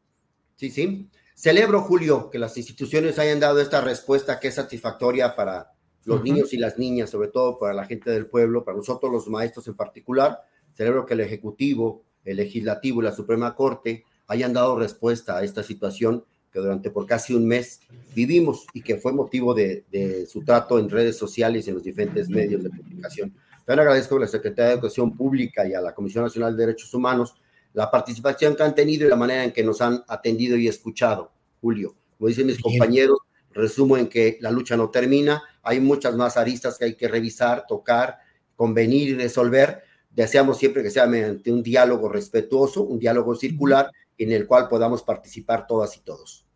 Sí, 0.56 0.70
sí. 0.70 1.08
Celebro, 1.34 1.80
Julio, 1.82 2.30
que 2.30 2.38
las 2.38 2.56
instituciones 2.56 3.18
hayan 3.18 3.40
dado 3.40 3.60
esta 3.60 3.80
respuesta 3.80 4.38
que 4.38 4.48
es 4.48 4.54
satisfactoria 4.54 5.34
para 5.34 5.72
los 6.04 6.22
niños 6.22 6.52
y 6.52 6.58
las 6.58 6.78
niñas, 6.78 7.10
sobre 7.10 7.28
todo 7.28 7.58
para 7.58 7.72
la 7.72 7.86
gente 7.86 8.10
del 8.10 8.26
pueblo, 8.26 8.64
para 8.64 8.76
nosotros 8.76 9.10
los 9.12 9.28
maestros 9.28 9.66
en 9.68 9.74
particular. 9.74 10.40
Celebro 10.74 11.06
que 11.06 11.14
el 11.14 11.20
Ejecutivo, 11.20 12.04
el 12.24 12.36
Legislativo 12.36 13.00
y 13.00 13.04
la 13.04 13.12
Suprema 13.12 13.54
Corte 13.54 14.04
hayan 14.26 14.52
dado 14.52 14.78
respuesta 14.78 15.38
a 15.38 15.42
esta 15.42 15.62
situación 15.62 16.24
que 16.52 16.58
durante 16.58 16.90
por 16.90 17.06
casi 17.06 17.34
un 17.34 17.46
mes 17.46 17.80
vivimos 18.14 18.66
y 18.72 18.82
que 18.82 18.96
fue 18.96 19.12
motivo 19.12 19.54
de, 19.54 20.26
su 20.28 20.42
trato 20.42 20.78
en 20.78 20.90
redes 20.90 21.16
sociales 21.16 21.66
y 21.66 21.70
en 21.70 21.74
los 21.76 21.84
diferentes 21.84 22.28
medios 22.28 22.62
de 22.62 22.70
comunicación. 22.70 23.32
También 23.64 23.80
agradezco 23.80 24.16
a 24.16 24.20
la 24.20 24.26
Secretaría 24.26 24.70
de 24.70 24.74
Educación 24.74 25.16
Pública 25.16 25.66
y 25.66 25.74
a 25.74 25.80
la 25.80 25.94
Comisión 25.94 26.24
Nacional 26.24 26.56
de 26.56 26.66
Derechos 26.66 26.92
Humanos 26.92 27.36
la 27.72 27.90
participación 27.90 28.56
que 28.56 28.62
han 28.64 28.74
tenido 28.74 29.06
y 29.06 29.10
la 29.10 29.16
manera 29.16 29.44
en 29.44 29.52
que 29.52 29.62
nos 29.62 29.80
han 29.80 30.02
atendido 30.08 30.56
y 30.56 30.66
escuchado, 30.66 31.30
Julio. 31.60 31.94
Como 32.18 32.28
dicen 32.28 32.46
mis 32.46 32.60
compañeros, 32.60 33.18
resumo 33.52 33.96
en 33.96 34.08
que 34.08 34.38
la 34.40 34.50
lucha 34.50 34.76
no 34.76 34.90
termina, 34.90 35.42
hay 35.62 35.80
muchas 35.80 36.16
más 36.16 36.36
aristas 36.36 36.78
que 36.78 36.86
hay 36.86 36.94
que 36.94 37.06
revisar, 37.06 37.64
tocar, 37.68 38.18
convenir 38.56 39.10
y 39.10 39.14
resolver. 39.14 39.82
Deseamos 40.10 40.58
siempre 40.58 40.82
que 40.82 40.90
sea 40.90 41.06
mediante 41.06 41.52
un 41.52 41.62
diálogo 41.62 42.08
respetuoso, 42.08 42.82
un 42.82 42.98
diálogo 42.98 43.36
circular 43.36 43.90
en 44.20 44.32
el 44.32 44.46
cual 44.46 44.68
podamos 44.68 45.02
participar 45.02 45.66
todas 45.66 45.96
y 45.96 46.00
todos. 46.00 46.46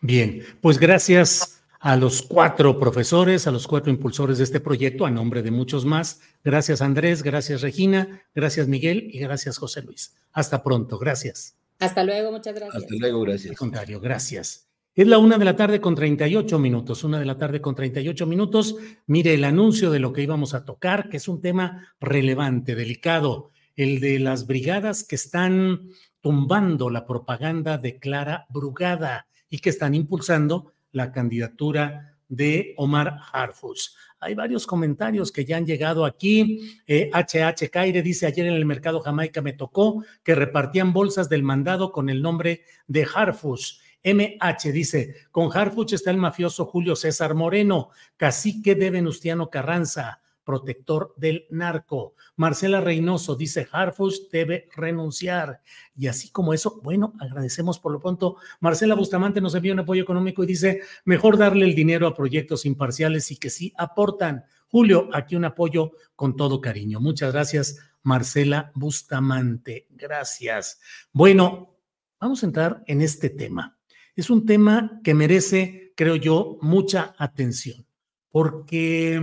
Bien, 0.00 0.42
pues 0.60 0.78
gracias 0.78 1.62
a 1.78 1.96
los 1.96 2.22
cuatro 2.22 2.78
profesores, 2.78 3.46
a 3.46 3.50
los 3.50 3.66
cuatro 3.66 3.90
impulsores 3.90 4.38
de 4.38 4.44
este 4.44 4.60
proyecto, 4.60 5.04
a 5.04 5.10
nombre 5.10 5.42
de 5.42 5.50
muchos 5.50 5.84
más. 5.84 6.20
Gracias 6.44 6.80
Andrés, 6.80 7.22
gracias 7.22 7.60
Regina, 7.60 8.22
gracias 8.34 8.68
Miguel 8.68 9.08
y 9.12 9.18
gracias 9.18 9.58
José 9.58 9.82
Luis. 9.82 10.14
Hasta 10.32 10.62
pronto, 10.62 10.98
gracias. 10.98 11.56
Hasta 11.80 12.04
luego, 12.04 12.30
muchas 12.30 12.54
gracias. 12.54 12.82
Hasta 12.82 12.94
luego, 12.96 13.20
gracias. 13.22 13.50
Al 13.50 13.56
contrario, 13.56 14.00
gracias. 14.00 14.68
Es 14.94 15.06
la 15.06 15.18
una 15.18 15.38
de 15.38 15.44
la 15.44 15.56
tarde 15.56 15.80
con 15.80 15.94
38 15.94 16.58
minutos, 16.58 17.02
una 17.02 17.18
de 17.18 17.24
la 17.24 17.38
tarde 17.38 17.60
con 17.60 17.74
38 17.74 18.26
minutos. 18.26 18.76
Mire 19.06 19.34
el 19.34 19.42
anuncio 19.42 19.90
de 19.90 19.98
lo 19.98 20.12
que 20.12 20.22
íbamos 20.22 20.54
a 20.54 20.64
tocar, 20.64 21.08
que 21.08 21.16
es 21.16 21.28
un 21.28 21.40
tema 21.40 21.94
relevante, 21.98 22.74
delicado, 22.74 23.50
el 23.74 24.00
de 24.00 24.18
las 24.18 24.46
brigadas 24.46 25.02
que 25.02 25.16
están 25.16 25.88
tumbando 26.22 26.88
la 26.88 27.04
propaganda 27.04 27.76
de 27.76 27.98
Clara 27.98 28.46
Brugada 28.48 29.26
y 29.50 29.58
que 29.58 29.68
están 29.68 29.94
impulsando 29.94 30.72
la 30.92 31.12
candidatura 31.12 32.16
de 32.28 32.72
Omar 32.78 33.18
Harfus. 33.32 33.94
Hay 34.18 34.34
varios 34.34 34.66
comentarios 34.66 35.30
que 35.30 35.44
ya 35.44 35.58
han 35.58 35.66
llegado 35.66 36.06
aquí. 36.06 36.80
HH 36.88 37.68
Caire 37.70 38.00
dice, 38.00 38.24
ayer 38.24 38.46
en 38.46 38.54
el 38.54 38.64
mercado 38.64 39.00
Jamaica 39.00 39.42
me 39.42 39.52
tocó 39.52 40.02
que 40.22 40.34
repartían 40.34 40.94
bolsas 40.94 41.28
del 41.28 41.42
mandado 41.42 41.92
con 41.92 42.08
el 42.08 42.22
nombre 42.22 42.62
de 42.86 43.06
Harfus. 43.14 43.80
MH 44.04 44.72
dice, 44.72 45.14
con 45.30 45.50
Harfuch 45.56 45.92
está 45.92 46.10
el 46.10 46.16
mafioso 46.16 46.64
Julio 46.64 46.96
César 46.96 47.34
Moreno, 47.34 47.90
cacique 48.16 48.74
de 48.74 48.90
Venustiano 48.90 49.48
Carranza, 49.50 50.20
protector 50.44 51.14
del 51.16 51.46
narco. 51.50 52.14
Marcela 52.36 52.80
Reynoso 52.80 53.36
dice, 53.36 53.68
Harfuch 53.70 54.30
debe 54.30 54.68
renunciar. 54.74 55.60
Y 55.96 56.06
así 56.06 56.30
como 56.30 56.54
eso, 56.54 56.80
bueno, 56.82 57.14
agradecemos 57.20 57.78
por 57.78 57.92
lo 57.92 58.00
pronto. 58.00 58.36
Marcela 58.60 58.94
Bustamante 58.94 59.40
nos 59.40 59.54
envía 59.54 59.72
un 59.72 59.80
apoyo 59.80 60.02
económico 60.02 60.42
y 60.42 60.46
dice, 60.46 60.82
mejor 61.04 61.36
darle 61.36 61.64
el 61.64 61.74
dinero 61.74 62.06
a 62.06 62.14
proyectos 62.14 62.66
imparciales 62.66 63.30
y 63.30 63.36
que 63.36 63.50
sí 63.50 63.72
aportan. 63.76 64.44
Julio, 64.68 65.08
aquí 65.12 65.36
un 65.36 65.44
apoyo 65.44 65.92
con 66.16 66.34
todo 66.36 66.60
cariño. 66.60 66.98
Muchas 66.98 67.32
gracias, 67.32 67.78
Marcela 68.02 68.72
Bustamante. 68.74 69.86
Gracias. 69.90 70.80
Bueno, 71.12 71.76
vamos 72.18 72.42
a 72.42 72.46
entrar 72.46 72.82
en 72.86 73.02
este 73.02 73.28
tema. 73.28 73.76
Es 74.16 74.30
un 74.30 74.46
tema 74.46 75.00
que 75.04 75.14
merece, 75.14 75.92
creo 75.96 76.16
yo, 76.16 76.58
mucha 76.60 77.14
atención, 77.18 77.86
porque 78.30 79.20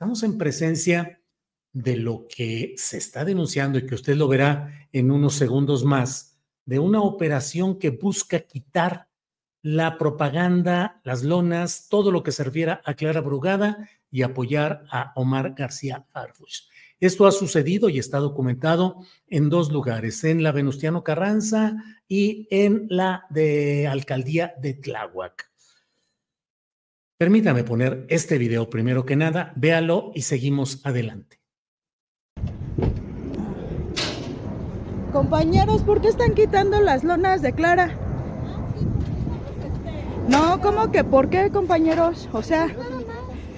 estamos 0.00 0.22
en 0.22 0.38
presencia 0.38 1.20
de 1.74 1.98
lo 1.98 2.26
que 2.26 2.72
se 2.78 2.96
está 2.96 3.22
denunciando 3.22 3.78
y 3.78 3.84
que 3.84 3.94
usted 3.94 4.16
lo 4.16 4.28
verá 4.28 4.88
en 4.92 5.10
unos 5.10 5.34
segundos 5.34 5.84
más, 5.84 6.40
de 6.64 6.78
una 6.78 7.02
operación 7.02 7.78
que 7.78 7.90
busca 7.90 8.40
quitar 8.40 9.10
la 9.60 9.98
propaganda, 9.98 11.02
las 11.04 11.22
lonas, 11.22 11.88
todo 11.90 12.10
lo 12.12 12.22
que 12.22 12.32
se 12.32 12.44
refiera 12.44 12.80
a 12.86 12.94
Clara 12.94 13.20
Brugada 13.20 13.90
y 14.10 14.22
apoyar 14.22 14.86
a 14.90 15.12
Omar 15.16 15.52
García 15.54 16.06
Harfuch. 16.14 16.62
Esto 16.98 17.26
ha 17.26 17.32
sucedido 17.32 17.90
y 17.90 17.98
está 17.98 18.20
documentado 18.20 19.04
en 19.26 19.50
dos 19.50 19.70
lugares, 19.70 20.24
en 20.24 20.42
la 20.42 20.52
Venustiano 20.52 21.04
Carranza 21.04 21.76
y 22.08 22.48
en 22.50 22.86
la 22.88 23.26
de 23.28 23.86
Alcaldía 23.86 24.54
de 24.62 24.72
Tláhuac. 24.72 25.49
Permítame 27.20 27.64
poner 27.64 28.06
este 28.08 28.38
video 28.38 28.70
primero 28.70 29.04
que 29.04 29.14
nada, 29.14 29.52
véalo 29.54 30.10
y 30.14 30.22
seguimos 30.22 30.80
adelante. 30.86 31.38
Compañeros, 35.12 35.82
¿por 35.82 36.00
qué 36.00 36.08
están 36.08 36.32
quitando 36.32 36.80
las 36.80 37.04
lonas 37.04 37.42
de 37.42 37.52
Clara? 37.52 37.94
No, 40.28 40.62
¿cómo 40.62 40.90
que 40.90 41.04
por 41.04 41.28
qué, 41.28 41.50
compañeros? 41.50 42.26
O 42.32 42.42
sea, 42.42 42.68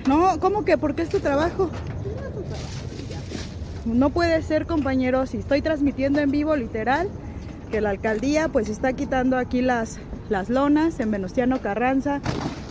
no, 0.08 0.40
¿cómo 0.40 0.64
que 0.64 0.76
por 0.76 0.96
qué 0.96 1.02
es 1.02 1.08
tu 1.08 1.20
trabajo? 1.20 1.70
No 3.84 4.10
puede 4.10 4.42
ser, 4.42 4.66
compañeros, 4.66 5.30
si 5.30 5.36
estoy 5.36 5.62
transmitiendo 5.62 6.18
en 6.18 6.32
vivo 6.32 6.56
literal, 6.56 7.08
que 7.70 7.80
la 7.80 7.90
alcaldía 7.90 8.48
pues 8.48 8.68
está 8.68 8.92
quitando 8.94 9.36
aquí 9.36 9.62
las, 9.62 10.00
las 10.32 10.48
lonas 10.48 10.98
en 10.98 11.10
Venustiano 11.10 11.60
Carranza, 11.60 12.20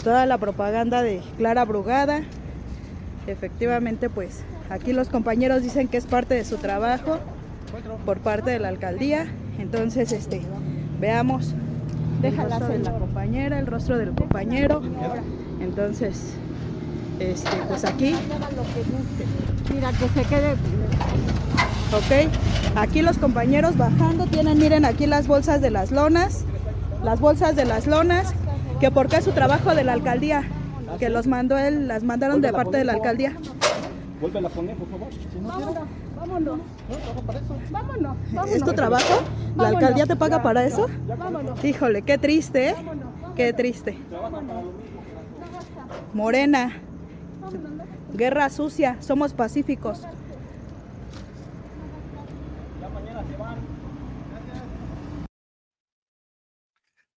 toda 0.04 0.26
la 0.26 0.38
propaganda 0.38 1.02
de 1.02 1.22
Clara 1.38 1.64
Brugada. 1.64 2.24
Efectivamente, 3.28 4.10
pues 4.10 4.44
aquí 4.70 4.92
los 4.92 5.08
compañeros 5.08 5.62
dicen 5.62 5.88
que 5.88 5.98
es 5.98 6.06
parte 6.06 6.34
de 6.34 6.44
su 6.44 6.58
trabajo 6.58 7.20
por 8.06 8.18
parte 8.18 8.50
de 8.50 8.60
la 8.60 8.70
alcaldía. 8.70 9.28
Entonces, 9.60 10.12
este, 10.12 10.42
veamos, 11.00 11.54
déjala 12.22 12.58
en 12.74 12.84
la 12.84 12.94
compañera, 12.98 13.60
el 13.60 13.68
rostro 13.68 13.98
del 13.98 14.12
compañero. 14.12 14.82
Entonces, 15.62 16.34
este, 17.20 17.52
pues 17.68 17.86
aquí. 17.86 18.16
Mira, 19.72 19.92
que 19.92 20.08
se 20.10 20.28
quede. 20.28 20.54
Ok, 21.94 22.32
aquí 22.76 23.02
los 23.02 23.18
compañeros 23.18 23.78
bajando 23.78 24.26
tienen, 24.26 24.58
miren 24.58 24.86
aquí 24.86 25.06
las 25.06 25.28
bolsas 25.28 25.62
de 25.62 25.70
las 25.70 25.92
lonas, 25.92 26.46
las 27.04 27.20
bolsas 27.20 27.56
de 27.56 27.66
las 27.66 27.88
lonas, 27.88 28.34
que 28.80 28.92
porque 28.92 29.18
es 29.18 29.26
su 29.26 29.32
trabajo 29.32 29.76
de 29.76 29.84
la 29.84 29.94
alcaldía, 29.94 30.44
que 31.00 31.10
los 31.10 31.28
mandó 31.28 31.58
él, 31.58 31.88
las 31.88 32.04
mandaron 32.04 32.42
de 32.42 32.52
parte 32.52 32.78
de 32.78 32.84
la 32.84 32.94
alcaldía. 32.94 33.36
Vuelven 34.20 34.46
a 34.46 34.50
poner, 34.50 34.76
por 34.76 34.88
favor. 34.90 35.08
vámonos, 35.42 35.88
vámonos. 36.16 36.60
Vámonos, 37.72 38.18
vámonos. 38.32 38.56
¿Es 38.56 38.64
tu 38.64 38.74
trabajo? 38.74 39.22
¿La 39.56 39.70
alcaldía 39.70 40.06
te 40.06 40.16
paga 40.16 40.44
para 40.44 40.64
eso? 40.64 40.88
Vámonos. 41.08 41.64
Híjole, 41.64 42.04
qué 42.04 42.18
triste, 42.18 42.70
¿eh? 42.70 42.76
Qué 43.36 43.54
triste. 43.54 43.98
Morena, 46.14 46.74
Guerra 48.14 48.50
sucia, 48.50 48.98
somos 49.00 49.34
pacíficos. 49.34 50.06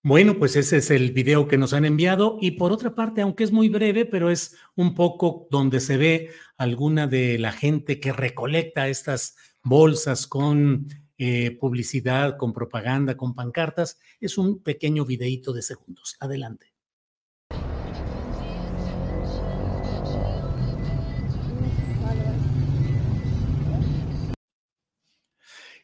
Bueno, 0.07 0.39
pues 0.39 0.55
ese 0.55 0.77
es 0.77 0.91
el 0.91 1.13
video 1.13 1.49
que 1.49 1.57
nos 1.57 1.73
han 1.73 1.87
enviado 1.87 2.37
y 2.39 2.51
por 2.51 2.73
otra 2.73 2.95
parte, 2.95 3.23
aunque 3.23 3.43
es 3.43 3.53
muy 3.53 3.71
breve, 3.71 4.05
pero 4.05 4.31
es 4.31 4.55
un 4.75 4.95
poco 4.95 5.49
donde 5.51 5.81
se 5.81 5.97
ve 5.97 6.31
alguna 6.59 7.07
de 7.07 7.39
la 7.39 7.53
gente 7.53 8.01
que 8.01 8.13
recolecta 8.13 8.87
estas 8.89 9.35
bolsas 9.63 10.27
con 10.27 10.89
eh, 11.17 11.57
publicidad, 11.59 12.37
con 12.37 12.53
propaganda, 12.53 13.17
con 13.17 13.35
pancartas, 13.35 13.99
es 14.21 14.37
un 14.37 14.63
pequeño 14.63 15.07
videíto 15.07 15.55
de 15.55 15.63
segundos. 15.63 16.19
Adelante. 16.21 16.75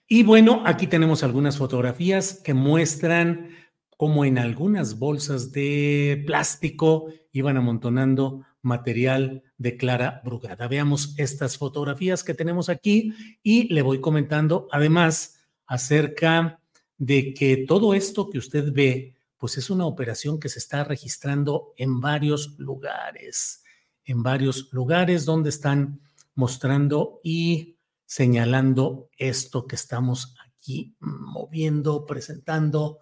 Y 0.07 0.25
bueno, 0.25 0.63
aquí 0.67 0.89
tenemos 0.89 1.23
algunas 1.23 1.57
fotografías 1.57 2.43
que 2.45 2.53
muestran 2.53 3.60
cómo 4.01 4.25
en 4.25 4.39
algunas 4.39 4.99
bolsas 4.99 5.53
de 5.53 6.25
plástico 6.27 7.13
iban 7.33 7.59
amontonando 7.59 8.47
material 8.63 9.43
de 9.59 9.77
Clara 9.77 10.23
Brugada. 10.25 10.69
Veamos 10.69 11.13
estas 11.19 11.59
fotografías 11.59 12.25
que 12.25 12.33
tenemos 12.33 12.71
aquí 12.71 13.13
y 13.43 13.65
le 13.65 13.83
voy 13.83 14.01
comentando 14.01 14.69
además 14.73 15.37
acerca 15.67 16.63
de 16.97 17.35
que 17.35 17.67
todo 17.69 17.93
esto 17.93 18.31
que 18.31 18.39
usted 18.39 18.73
ve, 18.73 19.17
pues 19.37 19.59
es 19.59 19.69
una 19.69 19.85
operación 19.85 20.41
que 20.41 20.49
se 20.49 20.61
está 20.61 20.83
registrando 20.83 21.75
en 21.77 22.01
varios 22.01 22.59
lugares, 22.59 23.63
en 24.07 24.23
varios 24.23 24.73
lugares 24.73 25.27
donde 25.27 25.51
están 25.51 26.01
mostrando 26.35 27.21
y 27.23 27.77
señalando 28.07 29.11
esto 29.19 29.67
que 29.67 29.77
estamos 29.77 30.35
aquí 30.41 30.97
moviendo, 31.01 32.07
presentando 32.07 33.01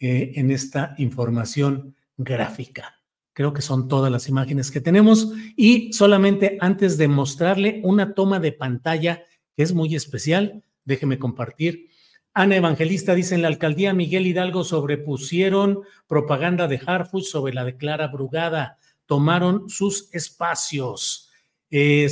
eh, 0.00 0.32
en 0.36 0.50
esta 0.50 0.94
información 0.98 1.94
gráfica. 2.16 2.96
Creo 3.34 3.52
que 3.52 3.62
son 3.62 3.86
todas 3.86 4.10
las 4.10 4.28
imágenes 4.28 4.70
que 4.70 4.80
tenemos 4.80 5.32
y 5.56 5.92
solamente 5.92 6.58
antes 6.60 6.98
de 6.98 7.06
mostrarle 7.06 7.80
una 7.84 8.14
toma 8.14 8.40
de 8.40 8.52
pantalla 8.52 9.24
que 9.54 9.62
es 9.62 9.72
muy 9.72 9.94
especial, 9.94 10.62
déjeme 10.84 11.18
compartir. 11.18 11.90
Ana 12.32 12.56
Evangelista 12.56 13.14
dice 13.14 13.34
en 13.34 13.42
la 13.42 13.48
alcaldía 13.48 13.92
Miguel 13.92 14.26
Hidalgo 14.26 14.64
sobrepusieron 14.64 15.80
propaganda 16.06 16.66
de 16.66 16.80
Harfus 16.84 17.30
sobre 17.30 17.52
la 17.52 17.64
de 17.64 17.76
Clara 17.76 18.08
Brugada, 18.08 18.78
tomaron 19.06 19.68
sus 19.68 20.08
espacios. 20.14 21.30
Eh, 21.70 22.08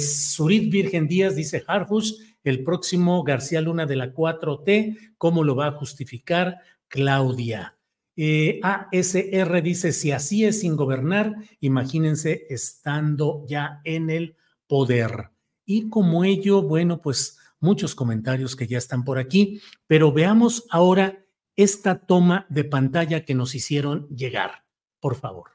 Virgen 0.70 1.09
Díaz 1.09 1.36
dice 1.36 1.64
Harfus 1.66 2.20
el 2.45 2.64
próximo 2.64 3.22
García 3.24 3.61
Luna 3.61 3.86
de 3.86 3.97
la 3.97 4.12
4T, 4.12 5.14
¿cómo 5.18 5.45
lo 5.45 5.57
va 5.57 5.68
a 5.68 5.72
justificar 5.72 6.59
Claudia? 6.89 7.78
Eh, 8.21 8.59
ASR 8.64 9.62
dice, 9.62 9.93
si 9.93 10.11
así 10.11 10.45
es 10.45 10.62
sin 10.62 10.75
gobernar, 10.75 11.37
imagínense 11.61 12.47
estando 12.49 13.45
ya 13.47 13.81
en 13.85 14.11
el 14.11 14.37
poder. 14.66 15.31
Y 15.64 15.89
como 15.89 16.25
ello, 16.25 16.62
bueno, 16.62 17.01
pues 17.01 17.39
muchos 17.61 17.95
comentarios 17.95 18.57
que 18.57 18.66
ya 18.66 18.77
están 18.77 19.05
por 19.05 19.21
aquí, 19.21 19.61
pero 19.87 20.11
veamos 20.12 20.66
ahora 20.71 21.25
esta 21.55 22.07
toma 22.07 22.45
de 22.49 22.64
pantalla 22.64 23.25
que 23.25 23.37
nos 23.37 23.55
hicieron 23.55 24.09
llegar, 24.09 24.64
por 24.99 25.14
favor. 25.14 25.53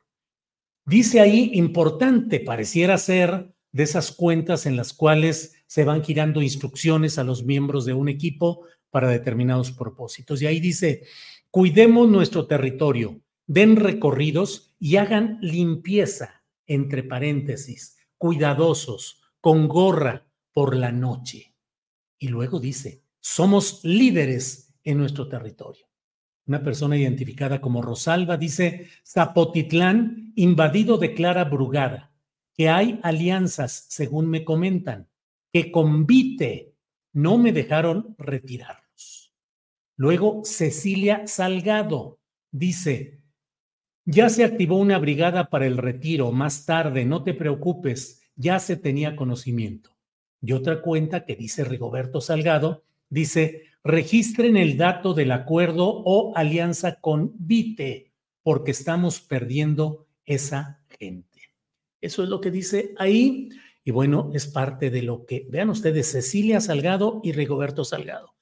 Dice 0.86 1.20
ahí, 1.20 1.52
importante, 1.56 2.40
pareciera 2.40 2.98
ser 2.98 3.54
de 3.74 3.84
esas 3.84 4.14
cuentas 4.14 4.66
en 4.66 4.78
las 4.78 4.94
cuales 4.94 5.56
se 5.68 5.84
van 5.84 6.02
girando 6.02 6.42
instrucciones 6.42 7.18
a 7.18 7.26
los 7.26 7.44
miembros 7.44 7.84
de 7.84 7.94
un 7.94 8.08
equipo 8.08 8.66
para 8.90 9.10
determinados 9.10 9.72
propósitos. 9.72 10.42
Y 10.42 10.46
ahí 10.46 10.62
dice, 10.62 11.04
cuidemos 11.54 12.10
nuestro 12.10 12.48
territorio, 12.48 13.22
den 13.46 13.76
recorridos 13.76 14.76
y 14.80 14.96
hagan 14.96 15.38
limpieza, 15.40 16.44
entre 16.66 17.04
paréntesis, 17.04 17.96
cuidadosos, 18.18 19.22
con 19.40 19.68
gorra 19.68 20.26
por 20.52 20.76
la 20.76 20.92
noche. 20.92 21.54
Y 22.18 22.30
luego 22.30 22.60
dice, 22.60 23.04
somos 23.20 23.82
líderes 23.84 24.74
en 24.84 24.98
nuestro 24.98 25.30
territorio. 25.30 25.86
una 26.48 26.64
persona 26.64 26.98
identificada 26.98 27.62
como 27.62 27.84
Rosalba, 27.84 28.36
dice, 28.36 28.90
Zapotitlán 29.06 30.34
invadido 30.36 30.98
declara 30.98 31.44
Brugada, 31.44 32.16
que 32.56 32.70
hay 32.70 33.00
alianzas, 33.04 33.86
según 33.90 34.28
me 34.28 34.44
comentan, 34.44 35.08
que 35.52 35.72
convite, 35.72 36.74
no 37.12 37.38
me 37.38 37.54
dejaron 37.54 38.16
retirarlos. 38.18 38.83
Luego, 39.96 40.42
Cecilia 40.44 41.28
Salgado 41.28 42.20
dice, 42.52 43.22
ya 44.06 44.30
se 44.30 44.44
activó 44.44 44.78
una 44.78 44.98
brigada 44.98 45.50
para 45.50 45.66
el 45.66 45.78
retiro 45.78 46.32
más 46.32 46.66
tarde, 46.66 47.06
no 47.06 47.24
te 47.24 47.34
preocupes, 47.34 48.22
ya 48.36 48.60
se 48.60 48.76
tenía 48.76 49.16
conocimiento. 49.16 49.92
Y 50.42 50.52
otra 50.52 50.82
cuenta 50.82 51.26
que 51.26 51.36
dice 51.36 51.64
Rigoberto 51.64 52.20
Salgado, 52.20 52.84
dice, 53.10 53.64
registren 53.84 54.58
el 54.58 54.78
dato 54.78 55.14
del 55.14 55.32
acuerdo 55.32 55.88
o 55.88 56.36
alianza 56.36 57.00
con 57.00 57.34
Vite, 57.38 58.12
porque 58.42 58.72
estamos 58.72 59.22
perdiendo 59.22 60.08
esa 60.26 60.82
gente. 61.00 61.40
Eso 62.02 62.24
es 62.24 62.30
lo 62.30 62.42
que 62.42 62.52
dice 62.52 62.94
ahí. 62.98 63.50
Y 63.86 63.92
bueno, 63.92 64.32
es 64.34 64.48
parte 64.48 64.90
de 64.90 65.02
lo 65.02 65.26
que, 65.26 65.48
vean 65.50 65.70
ustedes, 65.70 66.12
Cecilia 66.12 66.60
Salgado 66.60 67.22
y 67.24 67.32
Rigoberto 67.32 67.86
Salgado. 67.86 68.33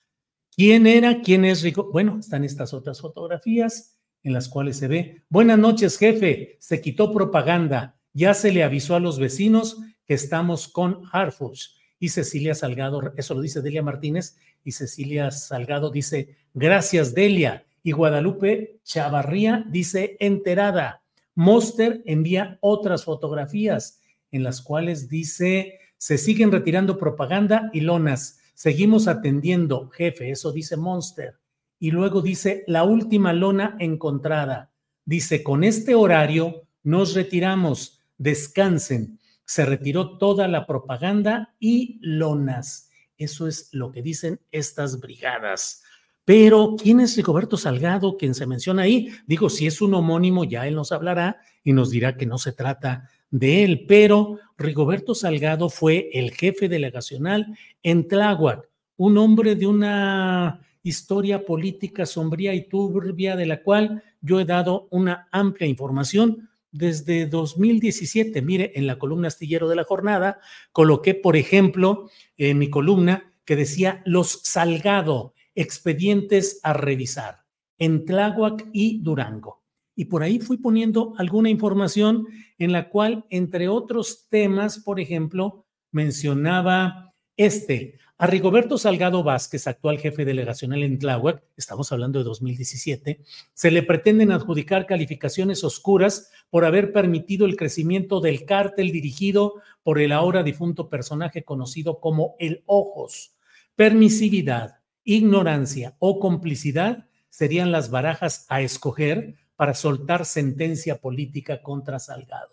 ¿Quién 0.56 0.86
era? 0.86 1.22
¿Quién 1.22 1.46
es 1.46 1.62
Rigo? 1.62 1.90
Bueno, 1.92 2.20
están 2.20 2.44
estas 2.44 2.74
otras 2.74 3.00
fotografías 3.00 3.98
en 4.24 4.34
las 4.34 4.50
cuales 4.50 4.78
se 4.78 4.88
ve, 4.88 5.24
buenas 5.30 5.58
noches, 5.58 5.98
jefe, 5.98 6.58
se 6.60 6.82
quitó 6.82 7.12
propaganda, 7.12 7.98
ya 8.14 8.34
se 8.34 8.52
le 8.52 8.64
avisó 8.64 8.96
a 8.96 9.00
los 9.00 9.18
vecinos 9.18 9.78
que 10.06 10.14
estamos 10.14 10.68
con 10.68 11.04
Harfuch. 11.12 11.70
Y 12.00 12.10
Cecilia 12.10 12.54
Salgado, 12.54 13.14
eso 13.16 13.34
lo 13.34 13.42
dice 13.42 13.62
Delia 13.62 13.82
Martínez, 13.82 14.38
y 14.64 14.74
Cecilia 14.74 15.32
Salgado 15.32 15.90
dice, 15.90 16.36
gracias 16.54 17.14
Delia. 17.14 17.66
Y 17.84 17.94
Guadalupe 17.94 18.80
Chavarría 18.84 19.66
dice, 19.70 20.18
enterada. 20.20 21.02
Monster 21.34 22.02
envía 22.06 22.58
otras 22.62 23.06
fotografías 23.06 24.02
en 24.32 24.44
las 24.44 24.62
cuales 24.62 25.10
dice, 25.10 25.80
se 25.98 26.18
siguen 26.18 26.52
retirando 26.52 26.98
propaganda 26.98 27.70
y 27.74 27.82
lonas. 27.82 28.41
Seguimos 28.54 29.08
atendiendo, 29.08 29.90
jefe, 29.90 30.32
eso 30.32 30.52
dice 30.52 30.78
Monster. 30.78 31.40
Y 31.80 31.92
luego 31.92 32.22
dice, 32.22 32.64
la 32.68 32.84
última 32.84 33.34
lona 33.34 33.76
encontrada. 33.80 34.72
Dice, 35.04 35.42
con 35.42 35.64
este 35.64 35.96
horario 35.96 36.68
nos 36.84 37.16
retiramos, 37.16 38.02
descansen. 38.18 39.20
Se 39.46 39.66
retiró 39.66 40.18
toda 40.18 40.48
la 40.48 40.68
propaganda 40.68 41.56
y 41.60 42.00
lonas. 42.02 42.90
Eso 43.18 43.48
es 43.48 43.70
lo 43.72 43.92
que 43.92 44.02
dicen 44.02 44.40
estas 44.52 45.00
brigadas. 45.00 45.84
Pero, 46.24 46.76
¿quién 46.82 47.00
es 47.00 47.16
Rigoberto 47.18 47.58
Salgado, 47.58 48.16
quien 48.16 48.36
se 48.36 48.46
menciona 48.46 48.84
ahí? 48.84 49.10
Digo, 49.26 49.50
si 49.50 49.66
es 49.66 49.82
un 49.82 49.94
homónimo, 49.96 50.44
ya 50.44 50.68
él 50.68 50.76
nos 50.76 50.92
hablará 50.92 51.42
y 51.64 51.74
nos 51.74 51.90
dirá 51.90 52.16
que 52.16 52.28
no 52.28 52.38
se 52.38 52.52
trata 52.52 53.10
de 53.32 53.64
él. 53.64 53.86
Pero 53.88 54.38
Rigoberto 54.58 55.16
Salgado 55.16 55.70
fue 55.70 56.10
el 56.14 56.32
jefe 56.32 56.70
delegacional 56.70 57.58
en 57.82 58.08
Tláhuac, 58.08 58.70
un 58.98 59.18
hombre 59.18 59.56
de 59.56 59.66
una 59.66 60.62
historia 60.84 61.46
política 61.46 62.06
sombría 62.06 62.54
y 62.54 62.68
turbia 62.68 63.36
de 63.36 63.46
la 63.46 63.64
cual 63.64 64.04
yo 64.22 64.40
he 64.40 64.46
dado 64.46 64.88
una 64.92 65.28
amplia 65.32 65.68
información 65.68 66.50
desde 66.72 67.26
2017. 67.26 68.42
Mire, 68.42 68.72
en 68.76 68.88
la 68.88 68.98
columna 68.98 69.28
astillero 69.28 69.68
de 69.68 69.76
la 69.76 69.84
jornada 69.84 70.40
coloqué, 70.72 71.16
por 71.16 71.36
ejemplo, 71.36 72.10
en 72.38 72.58
mi 72.58 72.70
columna 72.70 73.34
que 73.46 73.56
decía 73.56 74.02
los 74.06 74.42
Salgado, 74.44 75.34
expedientes 75.56 76.60
a 76.64 76.74
revisar 76.74 77.44
en 77.78 78.06
Tláhuac 78.06 78.68
y 78.72 79.02
Durango. 79.02 79.61
Y 79.96 80.06
por 80.06 80.24
ahí 80.24 80.40
fui 80.40 80.58
poniendo 80.58 81.14
alguna 81.18 81.50
información 81.50 82.28
en 82.58 82.72
la 82.72 82.90
cual, 82.90 83.26
entre 83.30 83.68
otros 83.68 84.28
temas, 84.30 84.80
por 84.80 85.00
ejemplo, 85.00 85.66
mencionaba 85.92 87.14
este, 87.36 88.00
a 88.22 88.28
Rigoberto 88.28 88.78
Salgado 88.78 89.24
Vázquez, 89.24 89.66
actual 89.66 89.98
jefe 89.98 90.26
delegacional 90.26 90.84
en 90.84 91.00
Tláhuac, 91.00 91.44
estamos 91.58 91.92
hablando 91.92 92.20
de 92.20 92.26
2017, 92.26 93.20
se 93.52 93.72
le 93.72 93.82
pretenden 93.82 94.32
adjudicar 94.32 94.86
calificaciones 94.86 95.64
oscuras 95.64 96.30
por 96.52 96.64
haber 96.64 96.94
permitido 96.94 97.48
el 97.48 97.56
crecimiento 97.56 98.22
del 98.22 98.46
cártel 98.46 98.92
dirigido 98.92 99.56
por 99.82 100.00
el 100.00 100.12
ahora 100.12 100.44
difunto 100.44 100.88
personaje 100.88 101.44
conocido 101.44 102.00
como 102.00 102.36
el 102.38 102.62
Ojos. 102.68 103.34
Permisividad, 103.76 104.82
ignorancia 105.04 105.96
o 105.98 106.20
complicidad 106.20 107.08
serían 107.32 107.72
las 107.72 107.90
barajas 107.90 108.46
a 108.50 108.62
escoger 108.62 109.34
para 109.62 109.76
soltar 109.76 110.26
sentencia 110.26 111.00
política 111.00 111.62
contra 111.62 112.00
Salgado. 112.00 112.50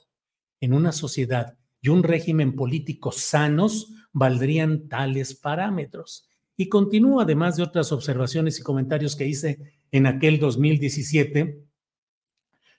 En 0.60 0.74
una 0.74 0.92
sociedad 0.92 1.56
y 1.80 1.88
un 1.88 2.02
régimen 2.02 2.54
político 2.54 3.12
sanos, 3.12 3.94
valdrían 4.12 4.90
tales 4.90 5.34
parámetros. 5.34 6.28
Y 6.54 6.68
continúo, 6.68 7.22
además 7.22 7.56
de 7.56 7.62
otras 7.62 7.92
observaciones 7.92 8.60
y 8.60 8.62
comentarios 8.62 9.16
que 9.16 9.26
hice 9.26 9.58
en 9.90 10.04
aquel 10.04 10.38
2017, 10.38 11.64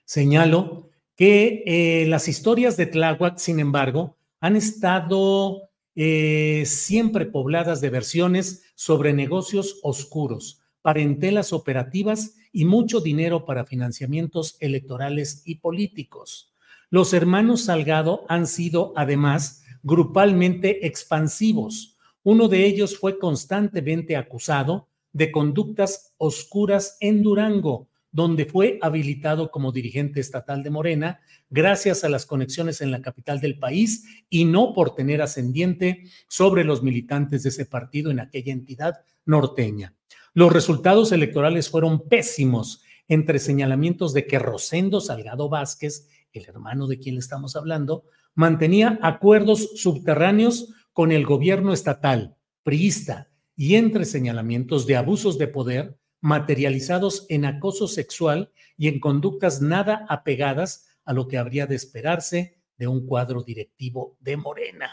señalo 0.04 0.90
que 1.16 1.64
eh, 1.66 2.06
las 2.06 2.28
historias 2.28 2.76
de 2.76 2.86
Tláhuac, 2.86 3.36
sin 3.36 3.58
embargo, 3.58 4.16
han 4.38 4.54
estado 4.54 5.70
eh, 5.96 6.62
siempre 6.66 7.26
pobladas 7.26 7.80
de 7.80 7.90
versiones 7.90 8.62
sobre 8.76 9.12
negocios 9.12 9.80
oscuros, 9.82 10.59
parentelas 10.82 11.52
operativas 11.52 12.36
y 12.52 12.64
mucho 12.64 13.00
dinero 13.00 13.44
para 13.44 13.64
financiamientos 13.64 14.56
electorales 14.60 15.42
y 15.44 15.56
políticos. 15.56 16.54
Los 16.90 17.12
hermanos 17.12 17.62
Salgado 17.62 18.24
han 18.28 18.46
sido, 18.46 18.92
además, 18.96 19.62
grupalmente 19.82 20.86
expansivos. 20.86 21.96
Uno 22.22 22.48
de 22.48 22.66
ellos 22.66 22.98
fue 22.98 23.18
constantemente 23.18 24.16
acusado 24.16 24.88
de 25.12 25.30
conductas 25.30 26.14
oscuras 26.18 26.96
en 27.00 27.22
Durango, 27.22 27.88
donde 28.12 28.44
fue 28.44 28.78
habilitado 28.82 29.50
como 29.50 29.72
dirigente 29.72 30.20
estatal 30.20 30.62
de 30.62 30.70
Morena 30.70 31.20
gracias 31.48 32.02
a 32.02 32.08
las 32.08 32.26
conexiones 32.26 32.80
en 32.80 32.90
la 32.90 33.02
capital 33.02 33.40
del 33.40 33.58
país 33.58 34.24
y 34.28 34.44
no 34.44 34.74
por 34.74 34.94
tener 34.94 35.22
ascendiente 35.22 36.04
sobre 36.28 36.64
los 36.64 36.82
militantes 36.82 37.44
de 37.44 37.50
ese 37.50 37.66
partido 37.66 38.10
en 38.10 38.20
aquella 38.20 38.52
entidad 38.52 38.94
norteña. 39.24 39.94
Los 40.32 40.52
resultados 40.52 41.12
electorales 41.12 41.70
fueron 41.70 42.08
pésimos 42.08 42.82
entre 43.08 43.38
señalamientos 43.38 44.12
de 44.12 44.26
que 44.26 44.38
Rosendo 44.38 45.00
Salgado 45.00 45.48
Vázquez, 45.48 46.08
el 46.32 46.44
hermano 46.46 46.86
de 46.86 46.98
quien 46.98 47.18
estamos 47.18 47.56
hablando, 47.56 48.04
mantenía 48.34 48.98
acuerdos 49.02 49.70
subterráneos 49.74 50.72
con 50.92 51.10
el 51.10 51.26
gobierno 51.26 51.72
estatal, 51.72 52.36
priista, 52.62 53.30
y 53.56 53.74
entre 53.74 54.06
señalamientos 54.06 54.86
de 54.86 54.96
abusos 54.96 55.36
de 55.36 55.46
poder 55.46 55.98
materializados 56.22 57.26
en 57.28 57.44
acoso 57.44 57.88
sexual 57.88 58.52
y 58.76 58.88
en 58.88 59.00
conductas 59.00 59.60
nada 59.60 60.06
apegadas 60.08 60.86
a 61.04 61.12
lo 61.12 61.28
que 61.28 61.36
habría 61.36 61.66
de 61.66 61.74
esperarse 61.74 62.58
de 62.78 62.86
un 62.86 63.06
cuadro 63.06 63.42
directivo 63.42 64.16
de 64.20 64.36
Morena. 64.36 64.90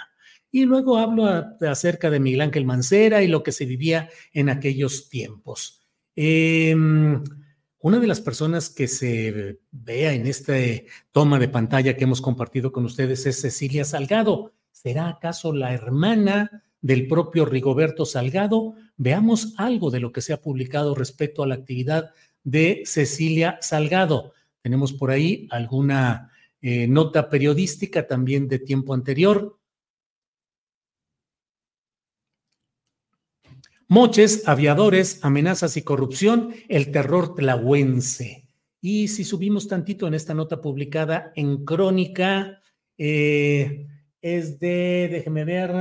Y 0.52 0.66
luego 0.66 0.98
hablo 0.98 1.26
acerca 1.68 2.10
de 2.10 2.20
Miguel 2.20 2.42
Ángel 2.42 2.66
Mancera 2.66 3.22
y 3.22 3.28
lo 3.28 3.44
que 3.44 3.52
se 3.52 3.66
vivía 3.66 4.10
en 4.34 4.50
aquellos 4.50 5.10
tiempos. 5.10 5.82
Eh, 6.16 6.76
una 7.80 8.00
de 8.00 8.08
las 8.08 8.22
personas 8.22 8.70
que 8.70 8.88
se 8.88 9.60
vea 9.72 10.14
en 10.14 10.26
esta 10.26 10.54
toma 11.12 11.38
de 11.38 11.48
pantalla 11.48 11.96
que 11.96 12.06
hemos 12.06 12.22
compartido 12.22 12.72
con 12.72 12.86
ustedes 12.86 13.26
es 13.26 13.40
Cecilia 13.40 13.86
Salgado. 13.86 14.54
¿Será 14.72 15.10
acaso 15.10 15.54
la 15.54 15.74
hermana 15.74 16.64
del 16.82 17.08
propio 17.08 17.46
Rigoberto 17.46 18.06
Salgado? 18.06 18.74
Veamos 18.98 19.54
algo 19.58 19.92
de 19.92 20.00
lo 20.00 20.12
que 20.12 20.22
se 20.22 20.34
ha 20.34 20.42
publicado 20.42 20.96
respecto 20.96 21.44
a 21.44 21.48
la 21.48 21.56
actividad 21.56 22.12
de 22.44 22.82
Cecilia 22.86 23.58
Salgado. 23.62 24.34
Tenemos 24.62 24.92
por 24.92 25.12
ahí 25.12 25.48
alguna 25.52 26.32
eh, 26.62 26.88
nota 26.88 27.30
periodística 27.30 28.08
también 28.08 28.48
de 28.48 28.60
tiempo 28.60 28.94
anterior. 28.96 29.60
Moches, 33.90 34.46
aviadores, 34.46 35.24
amenazas 35.24 35.78
y 35.78 35.82
corrupción, 35.82 36.54
el 36.68 36.92
terror 36.92 37.36
tlahuense. 37.36 38.46
Y 38.82 39.08
si 39.08 39.24
subimos 39.24 39.70
tantito 39.70 40.08
en 40.08 40.14
esta 40.14 40.34
nota 40.34 40.60
publicada 40.60 41.32
en 41.36 41.64
Crónica, 41.64 42.62
eh, 42.98 43.88
es 44.22 44.60
de, 44.60 45.08
déjeme 45.10 45.46
ver, 45.46 45.72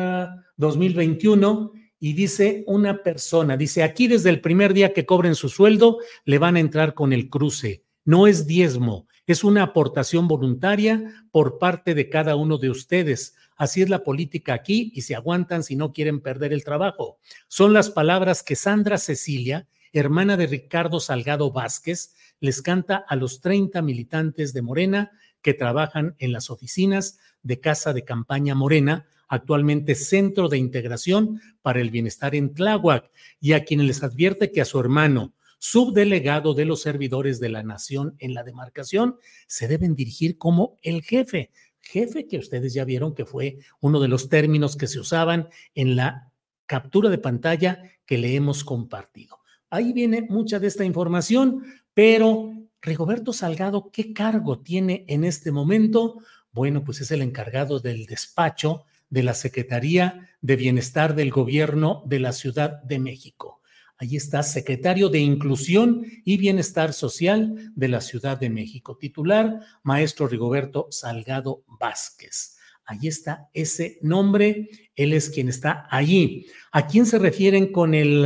2021, 0.57 1.73
y 1.99 2.13
dice 2.13 2.63
una 2.69 3.03
persona, 3.03 3.57
dice, 3.57 3.83
aquí 3.83 4.07
desde 4.07 4.31
el 4.31 4.41
primer 4.41 4.73
día 4.73 4.93
que 4.93 5.05
cobren 5.05 5.35
su 5.35 5.49
sueldo, 5.49 5.99
le 6.25 6.39
van 6.39 6.55
a 6.55 6.61
entrar 6.61 6.95
con 6.95 7.13
el 7.13 7.29
cruce. 7.29 7.83
No 8.05 8.29
es 8.29 8.47
diezmo, 8.47 9.09
es 9.27 9.43
una 9.43 9.65
aportación 9.65 10.29
voluntaria 10.29 11.27
por 11.33 11.59
parte 11.59 11.93
de 11.97 12.09
cada 12.09 12.37
uno 12.37 12.57
de 12.59 12.71
ustedes. 12.71 13.35
Así 13.57 13.83
es 13.83 13.89
la 13.89 14.05
política 14.05 14.55
aquí 14.55 14.93
y 14.95 15.03
se 15.03 15.15
aguantan 15.15 15.63
si 15.63 15.77
no 15.77 15.93
quieren 15.93 16.21
perder 16.21 16.53
el 16.53 16.65
trabajo. 16.65 17.19
Son 17.49 17.73
las 17.73 17.91
palabras 17.91 18.43
que 18.43 18.57
Sandra 18.57 18.99
Cecilia 18.99 19.67
hermana 19.99 20.37
de 20.37 20.47
Ricardo 20.47 21.01
Salgado 21.01 21.51
Vázquez, 21.51 22.15
les 22.41 22.63
canta 22.63 22.97
a 22.97 23.17
los 23.17 23.41
30 23.41 23.81
militantes 23.83 24.53
de 24.53 24.63
Morena 24.63 25.11
que 25.43 25.55
trabajan 25.55 26.15
en 26.19 26.33
las 26.33 26.51
oficinas 26.51 27.19
de 27.43 27.61
Casa 27.61 27.93
de 27.93 28.05
Campaña 28.05 28.55
Morena, 28.55 29.07
actualmente 29.29 29.95
Centro 29.95 30.49
de 30.49 30.59
Integración 30.59 31.41
para 31.63 31.81
el 31.81 31.91
Bienestar 31.91 32.35
en 32.35 32.53
Tláhuac, 32.53 33.11
y 33.41 33.53
a 33.53 33.65
quienes 33.65 33.87
les 33.87 34.03
advierte 34.03 34.53
que 34.53 34.61
a 34.61 34.65
su 34.65 34.79
hermano, 34.79 35.35
subdelegado 35.59 36.53
de 36.53 36.67
los 36.67 36.83
servidores 36.83 37.41
de 37.41 37.49
la 37.49 37.63
nación 37.63 38.15
en 38.19 38.35
la 38.35 38.45
demarcación, 38.45 39.17
se 39.47 39.69
deben 39.69 39.95
dirigir 39.95 40.37
como 40.37 40.77
el 40.83 41.03
jefe. 41.03 41.51
Jefe 41.87 42.27
que 42.27 42.39
ustedes 42.39 42.75
ya 42.75 42.85
vieron 42.85 43.15
que 43.15 43.25
fue 43.25 43.59
uno 43.81 44.01
de 44.01 44.09
los 44.09 44.29
términos 44.29 44.77
que 44.77 44.89
se 44.89 44.99
usaban 44.99 45.49
en 45.75 45.97
la 45.97 46.33
captura 46.67 47.11
de 47.11 47.19
pantalla 47.19 47.83
que 48.05 48.19
le 48.19 48.35
hemos 48.35 48.65
compartido. 48.65 49.39
Ahí 49.71 49.93
viene 49.93 50.23
mucha 50.29 50.59
de 50.59 50.67
esta 50.67 50.85
información, 50.85 51.65
pero 51.95 52.53
Rigoberto 52.83 53.33
Salgado, 53.33 53.91
¿qué 53.93 54.13
cargo 54.13 54.61
tiene 54.61 55.05
en 55.09 55.25
este 55.25 55.53
momento? 55.53 56.19
Bueno, 56.53 56.83
pues 56.85 57.01
es 57.01 57.11
el 57.11 57.23
encargado 57.23 57.79
del 57.79 58.07
despacho 58.07 58.85
de 59.09 59.23
la 59.23 59.35
Secretaría 59.35 60.29
de 60.41 60.57
Bienestar 60.57 61.15
del 61.15 61.31
Gobierno 61.31 62.03
de 62.07 62.21
la 62.21 62.33
Ciudad 62.33 62.83
de 62.83 62.99
México. 62.99 63.56
Ahí 63.99 64.17
está, 64.17 64.43
secretario 64.43 65.09
de 65.09 65.21
Inclusión 65.21 66.05
y 66.25 66.37
Bienestar 66.37 66.93
Social 66.93 67.73
de 67.75 67.89
la 67.89 68.03
Ciudad 68.03 68.39
de 68.39 68.51
México. 68.51 68.99
Titular, 68.99 69.61
maestro 69.83 70.29
Rigoberto 70.29 70.89
Salgado 70.91 71.65
Vázquez. 71.81 72.57
Ahí 72.85 73.09
está 73.09 73.49
ese 73.55 73.99
nombre, 74.03 74.69
él 74.95 75.15
es 75.15 75.31
quien 75.31 75.49
está 75.49 75.87
allí. 75.91 76.47
¿A 76.73 76.87
quién 76.87 77.07
se 77.07 77.19
refieren 77.19 77.73
con 77.73 77.95
el, 77.95 78.25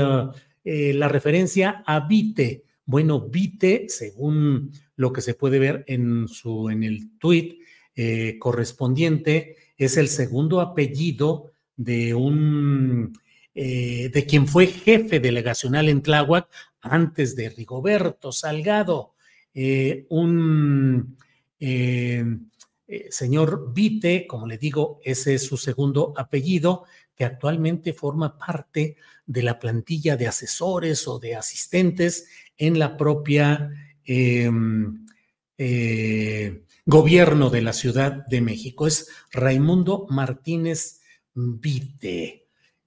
eh, 0.65 0.93
la 0.93 1.09
referencia 1.09 1.85
a 1.87 2.07
Vite? 2.07 2.65
Bueno, 2.85 3.29
Vite, 3.29 3.87
según 3.89 4.73
lo 4.97 5.13
que 5.13 5.21
se 5.21 5.35
puede 5.35 5.61
ver 5.61 5.85
en, 5.87 6.27
el 6.83 7.17
tuit 7.19 7.61
eh, 7.95 8.39
correspondiente, 8.41 9.57
es 9.79 9.97
el 9.97 10.09
segundo 10.09 10.61
apellido 10.61 11.53
de 11.77 12.13
un 12.13 13.13
eh, 13.53 14.11
de 14.15 14.27
quien 14.27 14.47
fue 14.47 14.69
jefe 14.69 15.19
delegacional 15.19 15.89
en 15.89 16.03
Tláhuac 16.03 16.49
antes 16.81 17.35
de 17.35 17.51
Rigoberto 17.51 18.31
Salgado, 18.31 19.15
eh, 19.53 20.07
un 20.09 21.17
eh, 21.59 22.25
señor 23.11 23.73
Vite, 23.75 24.27
como 24.29 24.47
le 24.47 24.57
digo, 24.57 25.01
ese 25.05 25.35
es 25.35 25.43
su 25.43 25.57
segundo 25.57 26.15
apellido, 26.17 26.85
que 27.17 27.25
actualmente 27.25 27.93
forma 27.93 28.39
parte 28.39 28.97
de 29.27 29.43
la 29.43 29.59
plantilla 29.59 30.17
de 30.17 30.29
asesores 30.29 31.09
o 31.09 31.19
de 31.19 31.35
asistentes 31.35 32.29
en 32.57 32.79
la 32.79 32.97
propia 32.97 33.71
em, 34.05 35.07
gobierno 36.87 37.51
de 37.51 37.63
la 37.63 37.73
Ciudad 37.73 38.25
de 38.27 38.41
México. 38.41 38.87
Es 38.87 39.09
Raimundo 39.33 40.07
Martínez 40.09 41.01
Vite. 41.35 42.40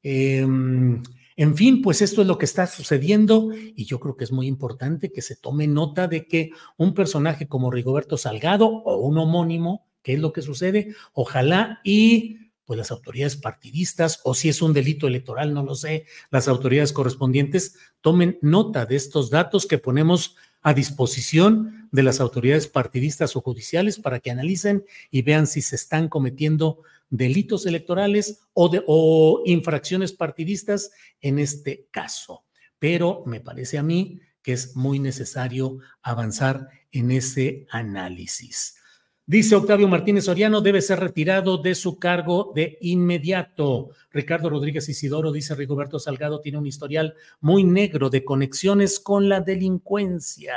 Em, 0.03 1.01
en 1.35 1.55
fin, 1.55 1.81
pues 1.81 2.01
esto 2.01 2.21
es 2.21 2.27
lo 2.27 2.37
que 2.37 2.45
está 2.45 2.67
sucediendo 2.67 3.49
y 3.53 3.85
yo 3.85 3.99
creo 3.99 4.15
que 4.15 4.25
es 4.25 4.31
muy 4.31 4.47
importante 4.47 5.11
que 5.11 5.21
se 5.21 5.35
tome 5.35 5.67
nota 5.67 6.07
de 6.07 6.27
que 6.27 6.51
un 6.77 6.93
personaje 6.93 7.47
como 7.47 7.71
Rigoberto 7.71 8.17
Salgado 8.17 8.67
o 8.67 8.97
un 8.97 9.17
homónimo, 9.17 9.87
que 10.03 10.13
es 10.13 10.19
lo 10.19 10.33
que 10.33 10.41
sucede, 10.41 10.93
ojalá 11.13 11.79
y 11.83 12.37
pues 12.65 12.77
las 12.77 12.91
autoridades 12.91 13.35
partidistas 13.35 14.21
o 14.23 14.35
si 14.35 14.49
es 14.49 14.61
un 14.61 14.73
delito 14.73 15.07
electoral, 15.07 15.53
no 15.53 15.63
lo 15.63 15.75
sé, 15.75 16.05
las 16.29 16.47
autoridades 16.47 16.93
correspondientes 16.93 17.75
tomen 18.01 18.37
nota 18.41 18.85
de 18.85 18.95
estos 18.95 19.29
datos 19.29 19.65
que 19.65 19.77
ponemos 19.79 20.35
a 20.61 20.73
disposición 20.73 21.89
de 21.91 22.03
las 22.03 22.21
autoridades 22.21 22.67
partidistas 22.67 23.35
o 23.35 23.41
judiciales 23.41 23.99
para 23.99 24.19
que 24.19 24.31
analicen 24.31 24.85
y 25.11 25.23
vean 25.23 25.45
si 25.45 25.61
se 25.61 25.75
están 25.75 26.07
cometiendo 26.07 26.79
delitos 27.13 27.67
electorales 27.67 28.47
o, 28.53 28.69
de, 28.69 28.83
o 28.87 29.43
infracciones 29.45 30.13
partidistas 30.13 30.89
en 31.21 31.37
este 31.37 31.87
caso. 31.91 32.45
Pero 32.79 33.23
me 33.27 33.39
parece 33.39 33.77
a 33.77 33.83
mí 33.83 34.19
que 34.41 34.53
es 34.53 34.75
muy 34.75 34.97
necesario 34.97 35.77
avanzar 36.01 36.69
en 36.91 37.11
ese 37.11 37.67
análisis. 37.69 38.77
Dice 39.25 39.55
Octavio 39.55 39.87
Martínez 39.87 40.25
Soriano, 40.25 40.59
debe 40.59 40.81
ser 40.81 40.99
retirado 40.99 41.59
de 41.59 41.75
su 41.75 41.99
cargo 41.99 42.51
de 42.55 42.79
inmediato. 42.81 43.91
Ricardo 44.11 44.49
Rodríguez 44.49 44.89
Isidoro 44.89 45.31
dice, 45.31 45.53
Rigoberto 45.53 45.99
Salgado 45.99 46.41
tiene 46.41 46.57
un 46.57 46.65
historial 46.65 47.13
muy 47.39 47.63
negro 47.63 48.09
de 48.09 48.25
conexiones 48.25 48.99
con 48.99 49.29
la 49.29 49.39
delincuencia. 49.39 50.55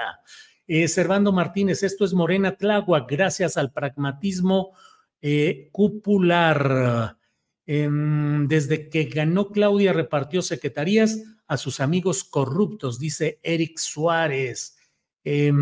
Eh, 0.66 0.88
Servando 0.88 1.32
Martínez, 1.32 1.82
esto 1.82 2.04
es 2.07 2.14
Morena 2.14 2.57
Tlagua, 2.57 3.07
gracias 3.09 3.57
al 3.57 3.72
pragmatismo 3.72 4.72
eh, 5.28 5.70
cupular. 5.72 7.16
Em, 7.68 8.46
desde 8.46 8.88
que 8.88 9.06
ganó 9.06 9.48
Claudia 9.48 9.92
repartió 9.92 10.40
secretarías 10.40 11.20
a 11.48 11.56
sus 11.56 11.80
amigos 11.80 12.22
corruptos, 12.22 13.00
dice 13.00 13.40
Eric 13.42 13.78
Suárez. 13.78 14.76
Eh, 15.24 15.52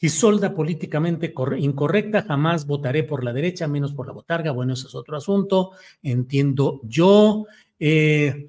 Isolda 0.00 0.54
políticamente 0.54 1.34
incorrecta, 1.58 2.22
jamás 2.22 2.66
votaré 2.66 3.04
por 3.04 3.22
la 3.22 3.32
derecha, 3.34 3.68
menos 3.68 3.92
por 3.92 4.06
la 4.06 4.14
botarga. 4.14 4.50
Bueno, 4.50 4.72
ese 4.72 4.88
es 4.88 4.94
otro 4.94 5.18
asunto, 5.18 5.72
entiendo 6.02 6.80
yo. 6.82 7.46
Eh, 7.78 8.48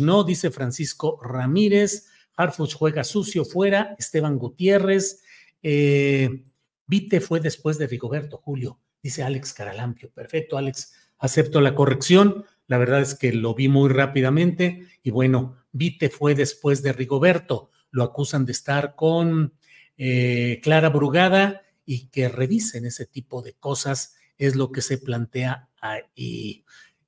no, 0.00 0.24
dice 0.24 0.50
Francisco 0.50 1.20
Ramírez. 1.20 2.06
Harfuch 2.36 2.74
juega 2.74 3.02
sucio 3.02 3.44
fuera. 3.44 3.96
Esteban 3.98 4.38
Gutiérrez. 4.38 5.20
Eh, 5.62 6.44
Vite 6.86 7.20
fue 7.20 7.40
después 7.40 7.76
de 7.76 7.88
Rigoberto 7.88 8.38
Julio 8.38 8.78
dice 9.02 9.22
Alex 9.22 9.52
Caralampio. 9.52 10.10
Perfecto, 10.10 10.56
Alex, 10.58 10.94
acepto 11.18 11.60
la 11.60 11.74
corrección. 11.74 12.44
La 12.66 12.78
verdad 12.78 13.00
es 13.00 13.14
que 13.14 13.32
lo 13.32 13.54
vi 13.54 13.68
muy 13.68 13.88
rápidamente 13.88 14.86
y 15.02 15.10
bueno, 15.10 15.56
Vite 15.72 16.10
fue 16.10 16.34
después 16.34 16.82
de 16.82 16.92
Rigoberto. 16.92 17.70
Lo 17.90 18.04
acusan 18.04 18.44
de 18.44 18.52
estar 18.52 18.94
con 18.94 19.54
eh, 19.96 20.60
Clara 20.62 20.90
Brugada 20.90 21.62
y 21.84 22.08
que 22.08 22.28
revisen 22.28 22.84
ese 22.84 23.06
tipo 23.06 23.42
de 23.42 23.54
cosas 23.54 24.16
es 24.36 24.54
lo 24.54 24.70
que 24.70 24.82
se 24.82 24.98
plantea 24.98 25.68
ahí. 25.80 26.64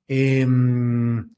Em, 0.07 1.33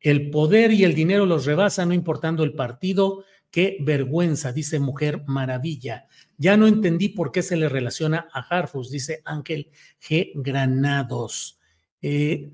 el 0.00 0.30
poder 0.30 0.72
y 0.72 0.84
el 0.84 0.94
dinero 0.94 1.26
los 1.26 1.44
rebasa, 1.44 1.86
no 1.86 1.94
importando 1.94 2.44
el 2.44 2.54
partido. 2.54 3.24
Qué 3.50 3.78
vergüenza, 3.80 4.52
dice 4.52 4.78
Mujer 4.78 5.24
Maravilla. 5.26 6.06
Ya 6.42 6.56
no 6.56 6.66
entendí 6.66 7.08
por 7.08 7.30
qué 7.30 7.40
se 7.40 7.54
le 7.54 7.68
relaciona 7.68 8.26
a 8.32 8.40
Harfus, 8.40 8.90
dice 8.90 9.22
Ángel 9.24 9.70
G. 10.00 10.32
Granados. 10.34 11.60
Eh, 12.00 12.50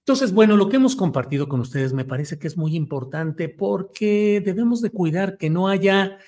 entonces, 0.00 0.32
bueno, 0.32 0.56
lo 0.56 0.68
que 0.68 0.74
hemos 0.74 0.96
compartido 0.96 1.48
con 1.48 1.60
ustedes 1.60 1.92
me 1.92 2.04
parece 2.04 2.40
que 2.40 2.48
es 2.48 2.56
muy 2.56 2.74
importante 2.74 3.48
porque 3.48 4.42
debemos 4.44 4.82
de 4.82 4.90
cuidar 4.90 5.38
que 5.38 5.50
no 5.50 5.68
haya 5.68 6.18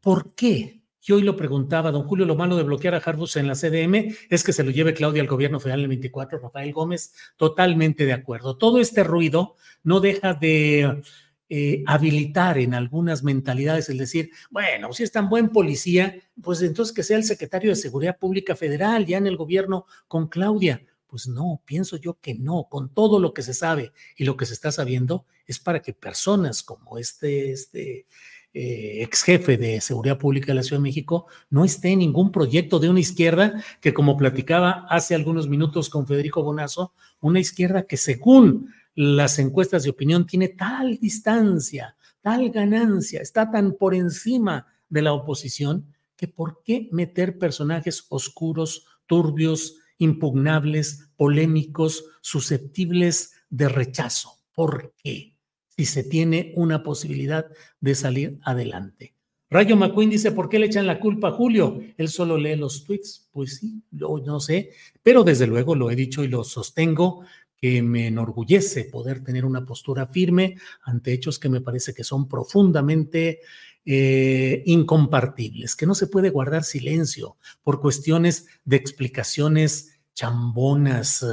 por 0.00 0.34
qué. 0.34 0.80
Yo 1.02 1.16
hoy 1.16 1.22
lo 1.22 1.36
preguntaba, 1.36 1.90
don 1.90 2.04
Julio, 2.04 2.24
lo 2.24 2.34
malo 2.34 2.56
de 2.56 2.62
bloquear 2.62 2.94
a 2.94 3.02
Harfus 3.04 3.36
en 3.36 3.46
la 3.46 3.54
CDM 3.54 4.16
es 4.30 4.42
que 4.42 4.54
se 4.54 4.64
lo 4.64 4.70
lleve 4.70 4.94
Claudia 4.94 5.20
al 5.20 5.28
gobierno 5.28 5.60
federal 5.60 5.82
el 5.82 5.88
24, 5.88 6.38
Rafael 6.38 6.72
Gómez, 6.72 7.12
totalmente 7.36 8.06
de 8.06 8.14
acuerdo. 8.14 8.56
Todo 8.56 8.78
este 8.80 9.04
ruido 9.04 9.56
no 9.82 10.00
deja 10.00 10.32
de 10.32 11.02
eh, 11.50 11.82
habilitar 11.86 12.58
en 12.58 12.74
algunas 12.74 13.22
mentalidades, 13.22 13.88
el 13.88 13.98
decir, 13.98 14.30
bueno, 14.50 14.92
si 14.92 15.02
es 15.02 15.12
tan 15.12 15.28
buen 15.28 15.48
policía, 15.48 16.14
pues 16.42 16.60
entonces 16.62 16.94
que 16.94 17.02
sea 17.02 17.16
el 17.16 17.24
secretario 17.24 17.70
de 17.70 17.76
Seguridad 17.76 18.18
Pública 18.18 18.54
Federal, 18.54 19.06
ya 19.06 19.18
en 19.18 19.26
el 19.26 19.36
gobierno 19.36 19.86
con 20.08 20.28
Claudia. 20.28 20.84
Pues 21.06 21.26
no, 21.26 21.62
pienso 21.64 21.96
yo 21.96 22.18
que 22.20 22.34
no, 22.34 22.68
con 22.68 22.92
todo 22.92 23.18
lo 23.18 23.32
que 23.32 23.42
se 23.42 23.54
sabe 23.54 23.92
y 24.16 24.24
lo 24.24 24.36
que 24.36 24.44
se 24.44 24.52
está 24.52 24.70
sabiendo, 24.70 25.24
es 25.46 25.58
para 25.58 25.80
que 25.80 25.94
personas 25.94 26.62
como 26.62 26.98
este, 26.98 27.50
este 27.50 28.06
eh, 28.52 29.02
ex 29.02 29.22
jefe 29.22 29.56
de 29.56 29.80
Seguridad 29.80 30.18
Pública 30.18 30.48
de 30.48 30.54
la 30.54 30.62
Ciudad 30.62 30.80
de 30.80 30.88
México 30.88 31.26
no 31.48 31.64
esté 31.64 31.90
en 31.90 32.00
ningún 32.00 32.32
proyecto 32.32 32.78
de 32.78 32.88
una 32.88 33.00
izquierda 33.00 33.62
que, 33.80 33.94
como 33.94 34.16
platicaba 34.16 34.86
hace 34.88 35.14
algunos 35.14 35.48
minutos 35.48 35.88
con 35.88 36.06
Federico 36.06 36.42
Bonazo, 36.42 36.92
una 37.20 37.40
izquierda 37.40 37.84
que 37.84 37.96
según 37.96 38.74
las 39.00 39.38
encuestas 39.38 39.84
de 39.84 39.90
opinión 39.90 40.26
tiene 40.26 40.48
tal 40.48 40.98
distancia, 40.98 41.94
tal 42.20 42.50
ganancia, 42.50 43.20
está 43.20 43.48
tan 43.48 43.76
por 43.76 43.94
encima 43.94 44.66
de 44.88 45.02
la 45.02 45.12
oposición, 45.12 45.94
que 46.16 46.26
por 46.26 46.64
qué 46.64 46.88
meter 46.90 47.38
personajes 47.38 48.06
oscuros, 48.08 48.86
turbios, 49.06 49.76
impugnables, 49.98 51.12
polémicos, 51.14 52.06
susceptibles 52.22 53.34
de 53.50 53.68
rechazo. 53.68 54.40
¿Por 54.52 54.92
qué? 55.00 55.36
Si 55.76 55.84
se 55.84 56.02
tiene 56.02 56.52
una 56.56 56.82
posibilidad 56.82 57.46
de 57.78 57.94
salir 57.94 58.40
adelante. 58.42 59.14
Rayo 59.48 59.76
McQueen 59.76 60.10
dice, 60.10 60.32
¿por 60.32 60.48
qué 60.48 60.58
le 60.58 60.66
echan 60.66 60.88
la 60.88 60.98
culpa 60.98 61.28
a 61.28 61.32
Julio? 61.32 61.80
Él 61.96 62.08
solo 62.08 62.36
lee 62.36 62.56
los 62.56 62.84
tweets. 62.84 63.28
Pues 63.30 63.58
sí, 63.58 63.80
no 63.92 64.40
sé, 64.40 64.72
pero 65.04 65.22
desde 65.22 65.46
luego 65.46 65.76
lo 65.76 65.88
he 65.88 65.94
dicho 65.94 66.24
y 66.24 66.28
lo 66.28 66.42
sostengo 66.42 67.22
que 67.60 67.82
me 67.82 68.06
enorgullece 68.06 68.84
poder 68.84 69.22
tener 69.22 69.44
una 69.44 69.64
postura 69.64 70.06
firme 70.06 70.56
ante 70.82 71.12
hechos 71.12 71.38
que 71.38 71.48
me 71.48 71.60
parece 71.60 71.94
que 71.94 72.04
son 72.04 72.28
profundamente 72.28 73.40
eh, 73.84 74.62
incompartibles, 74.66 75.74
que 75.74 75.86
no 75.86 75.94
se 75.94 76.06
puede 76.06 76.30
guardar 76.30 76.62
silencio 76.64 77.36
por 77.62 77.80
cuestiones 77.80 78.46
de 78.64 78.76
explicaciones 78.76 79.97
chambonas, 80.18 81.24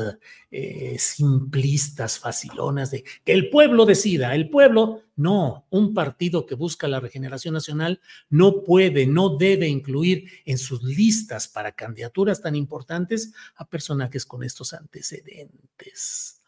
eh, 0.52 0.96
simplistas, 1.00 2.20
facilonas, 2.20 2.92
de 2.92 3.04
que 3.24 3.34
el 3.34 3.50
pueblo 3.50 3.84
decida, 3.84 4.36
el 4.36 4.48
pueblo, 4.52 5.02
no, 5.16 5.66
un 5.72 5.96
partido 5.96 6.46
que 6.46 6.54
busca 6.54 6.88
la 6.88 7.00
regeneración 7.00 7.56
nacional 7.56 8.00
no 8.30 8.62
puede, 8.62 9.08
no 9.08 9.38
debe 9.38 9.68
incluir 9.68 10.30
en 10.46 10.60
sus 10.60 10.84
listas 10.84 11.48
para 11.48 11.72
candidaturas 11.72 12.42
tan 12.42 12.56
importantes 12.56 13.34
a 13.56 13.68
personajes 13.68 14.24
con 14.24 14.44
estos 14.44 14.72
antecedentes. 14.74 16.44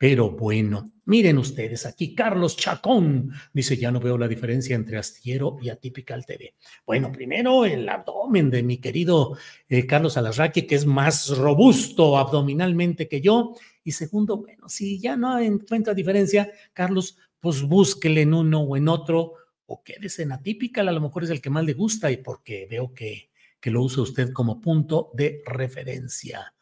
Pero 0.00 0.30
bueno, 0.30 0.92
miren 1.04 1.36
ustedes 1.36 1.84
aquí, 1.84 2.14
Carlos 2.14 2.56
Chacón 2.56 3.32
dice, 3.52 3.76
ya 3.76 3.90
no 3.90 4.00
veo 4.00 4.16
la 4.16 4.28
diferencia 4.28 4.74
entre 4.74 4.96
astillero 4.96 5.58
y 5.60 5.68
atípical 5.68 6.24
TV. 6.24 6.54
Bueno, 6.86 7.12
primero 7.12 7.66
el 7.66 7.86
abdomen 7.86 8.48
de 8.48 8.62
mi 8.62 8.78
querido 8.78 9.36
eh, 9.68 9.86
Carlos 9.86 10.16
Alarraque, 10.16 10.66
que 10.66 10.76
es 10.76 10.86
más 10.86 11.36
robusto 11.36 12.16
abdominalmente 12.16 13.08
que 13.08 13.20
yo. 13.20 13.54
Y 13.84 13.92
segundo, 13.92 14.38
bueno, 14.38 14.70
si 14.70 14.98
ya 14.98 15.18
no 15.18 15.38
encuentra 15.38 15.92
diferencia, 15.92 16.50
Carlos, 16.72 17.18
pues 17.38 17.60
búsquele 17.60 18.22
en 18.22 18.32
uno 18.32 18.62
o 18.62 18.78
en 18.78 18.88
otro, 18.88 19.34
o 19.66 19.82
quédese 19.82 20.22
en 20.22 20.32
atípical, 20.32 20.88
a 20.88 20.92
lo 20.92 21.02
mejor 21.02 21.24
es 21.24 21.30
el 21.30 21.42
que 21.42 21.50
más 21.50 21.66
le 21.66 21.74
gusta 21.74 22.10
y 22.10 22.16
porque 22.16 22.66
veo 22.70 22.94
que, 22.94 23.28
que 23.60 23.70
lo 23.70 23.82
usa 23.82 24.02
usted 24.02 24.32
como 24.32 24.62
punto 24.62 25.10
de 25.12 25.42
referencia. 25.44 26.54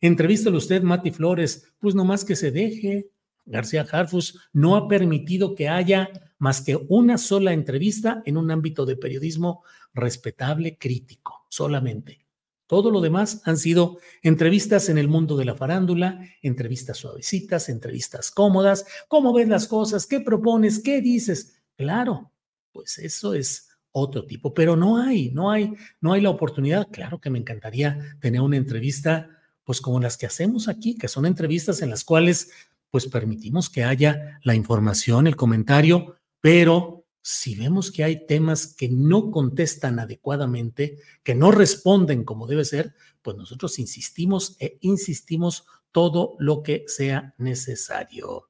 Entrevístale 0.00 0.56
usted, 0.56 0.82
Mati 0.82 1.10
Flores, 1.10 1.72
pues 1.78 1.94
nomás 1.94 2.24
que 2.24 2.36
se 2.36 2.50
deje. 2.50 3.10
García 3.44 3.86
Harfus 3.90 4.40
no 4.52 4.76
ha 4.76 4.88
permitido 4.88 5.54
que 5.54 5.68
haya 5.68 6.10
más 6.38 6.60
que 6.60 6.76
una 6.88 7.16
sola 7.16 7.52
entrevista 7.52 8.22
en 8.26 8.36
un 8.36 8.50
ámbito 8.50 8.84
de 8.84 8.96
periodismo 8.96 9.62
respetable, 9.94 10.76
crítico, 10.76 11.46
solamente. 11.48 12.26
Todo 12.66 12.90
lo 12.90 13.00
demás 13.00 13.42
han 13.44 13.56
sido 13.56 13.98
entrevistas 14.22 14.88
en 14.88 14.98
el 14.98 15.06
mundo 15.06 15.36
de 15.36 15.44
la 15.44 15.54
farándula, 15.54 16.20
entrevistas 16.42 16.98
suavecitas, 16.98 17.68
entrevistas 17.68 18.32
cómodas. 18.32 18.84
¿Cómo 19.06 19.32
ves 19.32 19.48
las 19.48 19.68
cosas? 19.68 20.06
¿Qué 20.06 20.20
propones? 20.20 20.80
¿Qué 20.80 21.00
dices? 21.00 21.62
Claro, 21.76 22.32
pues 22.72 22.98
eso 22.98 23.34
es 23.34 23.68
otro 23.92 24.26
tipo, 24.26 24.52
pero 24.52 24.76
no 24.76 24.98
hay, 24.98 25.30
no 25.30 25.50
hay, 25.50 25.72
no 26.00 26.12
hay 26.12 26.20
la 26.20 26.30
oportunidad. 26.30 26.88
Claro 26.90 27.20
que 27.20 27.30
me 27.30 27.38
encantaría 27.38 28.18
tener 28.20 28.40
una 28.40 28.56
entrevista 28.56 29.30
pues 29.66 29.80
como 29.80 29.98
las 30.00 30.16
que 30.16 30.26
hacemos 30.26 30.68
aquí, 30.68 30.96
que 30.96 31.08
son 31.08 31.26
entrevistas 31.26 31.82
en 31.82 31.90
las 31.90 32.04
cuales 32.04 32.50
pues 32.88 33.06
permitimos 33.08 33.68
que 33.68 33.82
haya 33.82 34.38
la 34.44 34.54
información, 34.54 35.26
el 35.26 35.34
comentario, 35.34 36.16
pero 36.40 37.04
si 37.20 37.56
vemos 37.56 37.90
que 37.90 38.04
hay 38.04 38.26
temas 38.26 38.68
que 38.68 38.88
no 38.88 39.32
contestan 39.32 39.98
adecuadamente, 39.98 40.98
que 41.24 41.34
no 41.34 41.50
responden 41.50 42.22
como 42.22 42.46
debe 42.46 42.64
ser, 42.64 42.94
pues 43.22 43.36
nosotros 43.36 43.80
insistimos 43.80 44.56
e 44.60 44.78
insistimos 44.82 45.66
todo 45.90 46.36
lo 46.38 46.62
que 46.62 46.84
sea 46.86 47.34
necesario. 47.36 48.48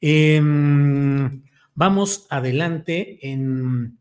Em, 0.00 1.42
vamos 1.74 2.28
adelante 2.30 3.18
en 3.28 3.98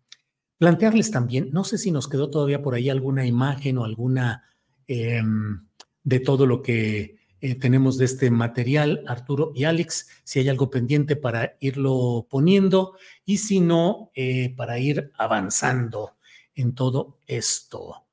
plantearles 0.60 1.10
también, 1.10 1.50
no 1.52 1.64
sé 1.64 1.80
si 1.80 1.90
nos 1.90 2.08
quedó 2.08 2.30
todavía 2.30 2.62
por 2.62 2.76
ahí 2.76 2.88
alguna 2.90 3.26
imagen 3.26 3.80
o 3.80 3.84
alguna... 3.84 4.44
Em, 4.86 5.71
de 6.04 6.20
todo 6.20 6.46
lo 6.46 6.62
que 6.62 7.22
eh, 7.44 7.56
tenemos 7.56 7.98
de 7.98 8.06
este 8.06 8.30
material, 8.30 9.04
Arturo 9.08 9.52
y 9.56 9.64
Alex, 9.64 10.08
si 10.24 10.40
hay 10.40 10.50
algo 10.50 10.70
pendiente 10.70 11.16
para 11.16 11.58
irlo 11.60 12.28
poniendo 12.30 12.96
y 13.26 13.38
si 13.38 13.60
no, 13.60 14.12
eh, 14.14 14.54
para 14.56 14.78
ir 14.78 15.12
avanzando 15.18 16.18
en 16.54 16.76
todo 16.76 17.18
esto. 17.26 18.06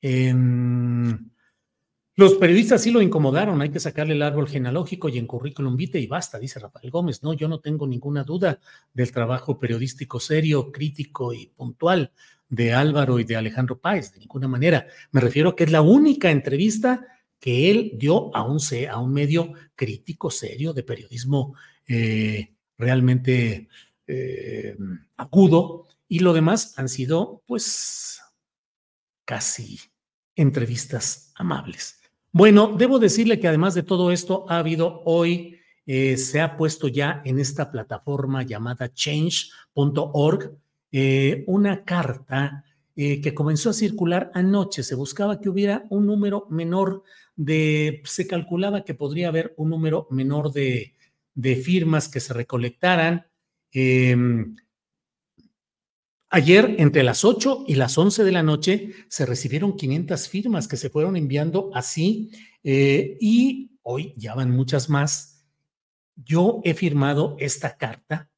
Em, 0.00 1.30
los 2.14 2.34
periodistas 2.36 2.80
sí 2.80 2.92
lo 2.92 3.02
incomodaron, 3.02 3.60
hay 3.60 3.70
que 3.70 3.80
sacarle 3.80 4.14
el 4.14 4.22
árbol 4.22 4.48
genealógico 4.48 5.08
y 5.08 5.18
en 5.18 5.26
currículum 5.26 5.76
vitae 5.76 6.00
y 6.00 6.06
basta, 6.06 6.38
dice 6.38 6.60
Rafael 6.60 6.90
Gómez. 6.90 7.24
No, 7.24 7.34
yo 7.34 7.48
no 7.48 7.58
tengo 7.58 7.88
ninguna 7.88 8.22
duda 8.22 8.60
del 8.94 9.10
trabajo 9.10 9.58
periodístico 9.58 10.20
serio, 10.20 10.70
crítico 10.70 11.34
y 11.34 11.48
puntual 11.48 12.12
de 12.48 12.72
Álvaro 12.72 13.18
y 13.18 13.24
de 13.24 13.34
Alejandro 13.34 13.80
Páez, 13.80 14.12
de 14.12 14.20
ninguna 14.20 14.46
manera. 14.46 14.86
Me 15.10 15.20
refiero 15.20 15.50
a 15.50 15.56
que 15.56 15.64
es 15.64 15.72
la 15.72 15.82
única 15.82 16.30
entrevista 16.30 17.04
que 17.38 17.70
él 17.70 17.92
dio 17.94 18.34
a 18.34 18.42
un, 18.42 18.58
a 18.90 18.98
un 18.98 19.12
medio 19.12 19.52
crítico, 19.74 20.30
serio, 20.30 20.72
de 20.72 20.82
periodismo 20.82 21.54
eh, 21.86 22.54
realmente 22.78 23.68
eh, 24.06 24.76
agudo, 25.16 25.86
y 26.08 26.20
lo 26.20 26.32
demás 26.32 26.78
han 26.78 26.88
sido, 26.88 27.42
pues, 27.46 28.20
casi 29.24 29.80
entrevistas 30.36 31.32
amables. 31.34 32.00
Bueno, 32.32 32.74
debo 32.76 32.98
decirle 32.98 33.40
que 33.40 33.48
además 33.48 33.74
de 33.74 33.82
todo 33.82 34.12
esto, 34.12 34.46
ha 34.48 34.58
habido 34.58 35.02
hoy, 35.04 35.58
eh, 35.86 36.16
se 36.16 36.40
ha 36.40 36.56
puesto 36.56 36.88
ya 36.88 37.22
en 37.24 37.38
esta 37.40 37.70
plataforma 37.70 38.42
llamada 38.42 38.92
change.org 38.92 40.58
una 41.46 41.84
carta 41.84 42.64
que 42.94 43.34
comenzó 43.34 43.68
a 43.68 43.74
circular 43.74 44.30
anoche. 44.32 44.82
Se 44.82 44.94
buscaba 44.94 45.38
que 45.38 45.50
hubiera 45.50 45.84
un 45.90 46.06
número 46.06 46.46
menor 46.48 47.02
de, 47.36 48.02
se 48.04 48.26
calculaba 48.26 48.84
que 48.84 48.94
podría 48.94 49.28
haber 49.28 49.54
un 49.56 49.70
número 49.70 50.08
menor 50.10 50.52
de, 50.52 50.94
firmas 51.62 52.08
que 52.08 52.20
se 52.20 52.32
recolectaran. 52.32 53.26
Em, 53.70 54.56
ayer, 56.30 56.74
entre 56.78 57.02
las 57.02 57.24
8 57.24 57.64
y 57.68 57.74
las 57.74 57.96
11 57.96 58.24
de 58.24 58.32
la 58.32 58.42
noche, 58.42 58.92
se 59.08 59.26
recibieron 59.26 59.76
500 59.76 60.28
firmas 60.28 60.66
que 60.66 60.78
se 60.78 60.90
fueron 60.90 61.16
enviando 61.16 61.70
así 61.74 62.30
eh, 62.64 63.18
y 63.20 63.78
hoy 63.82 64.14
ya 64.16 64.34
van 64.34 64.50
muchas 64.50 64.88
más. 64.88 65.44
Yo 66.16 66.62
he 66.64 66.72
firmado 66.72 67.36
esta 67.38 67.76
carta. 67.76 68.30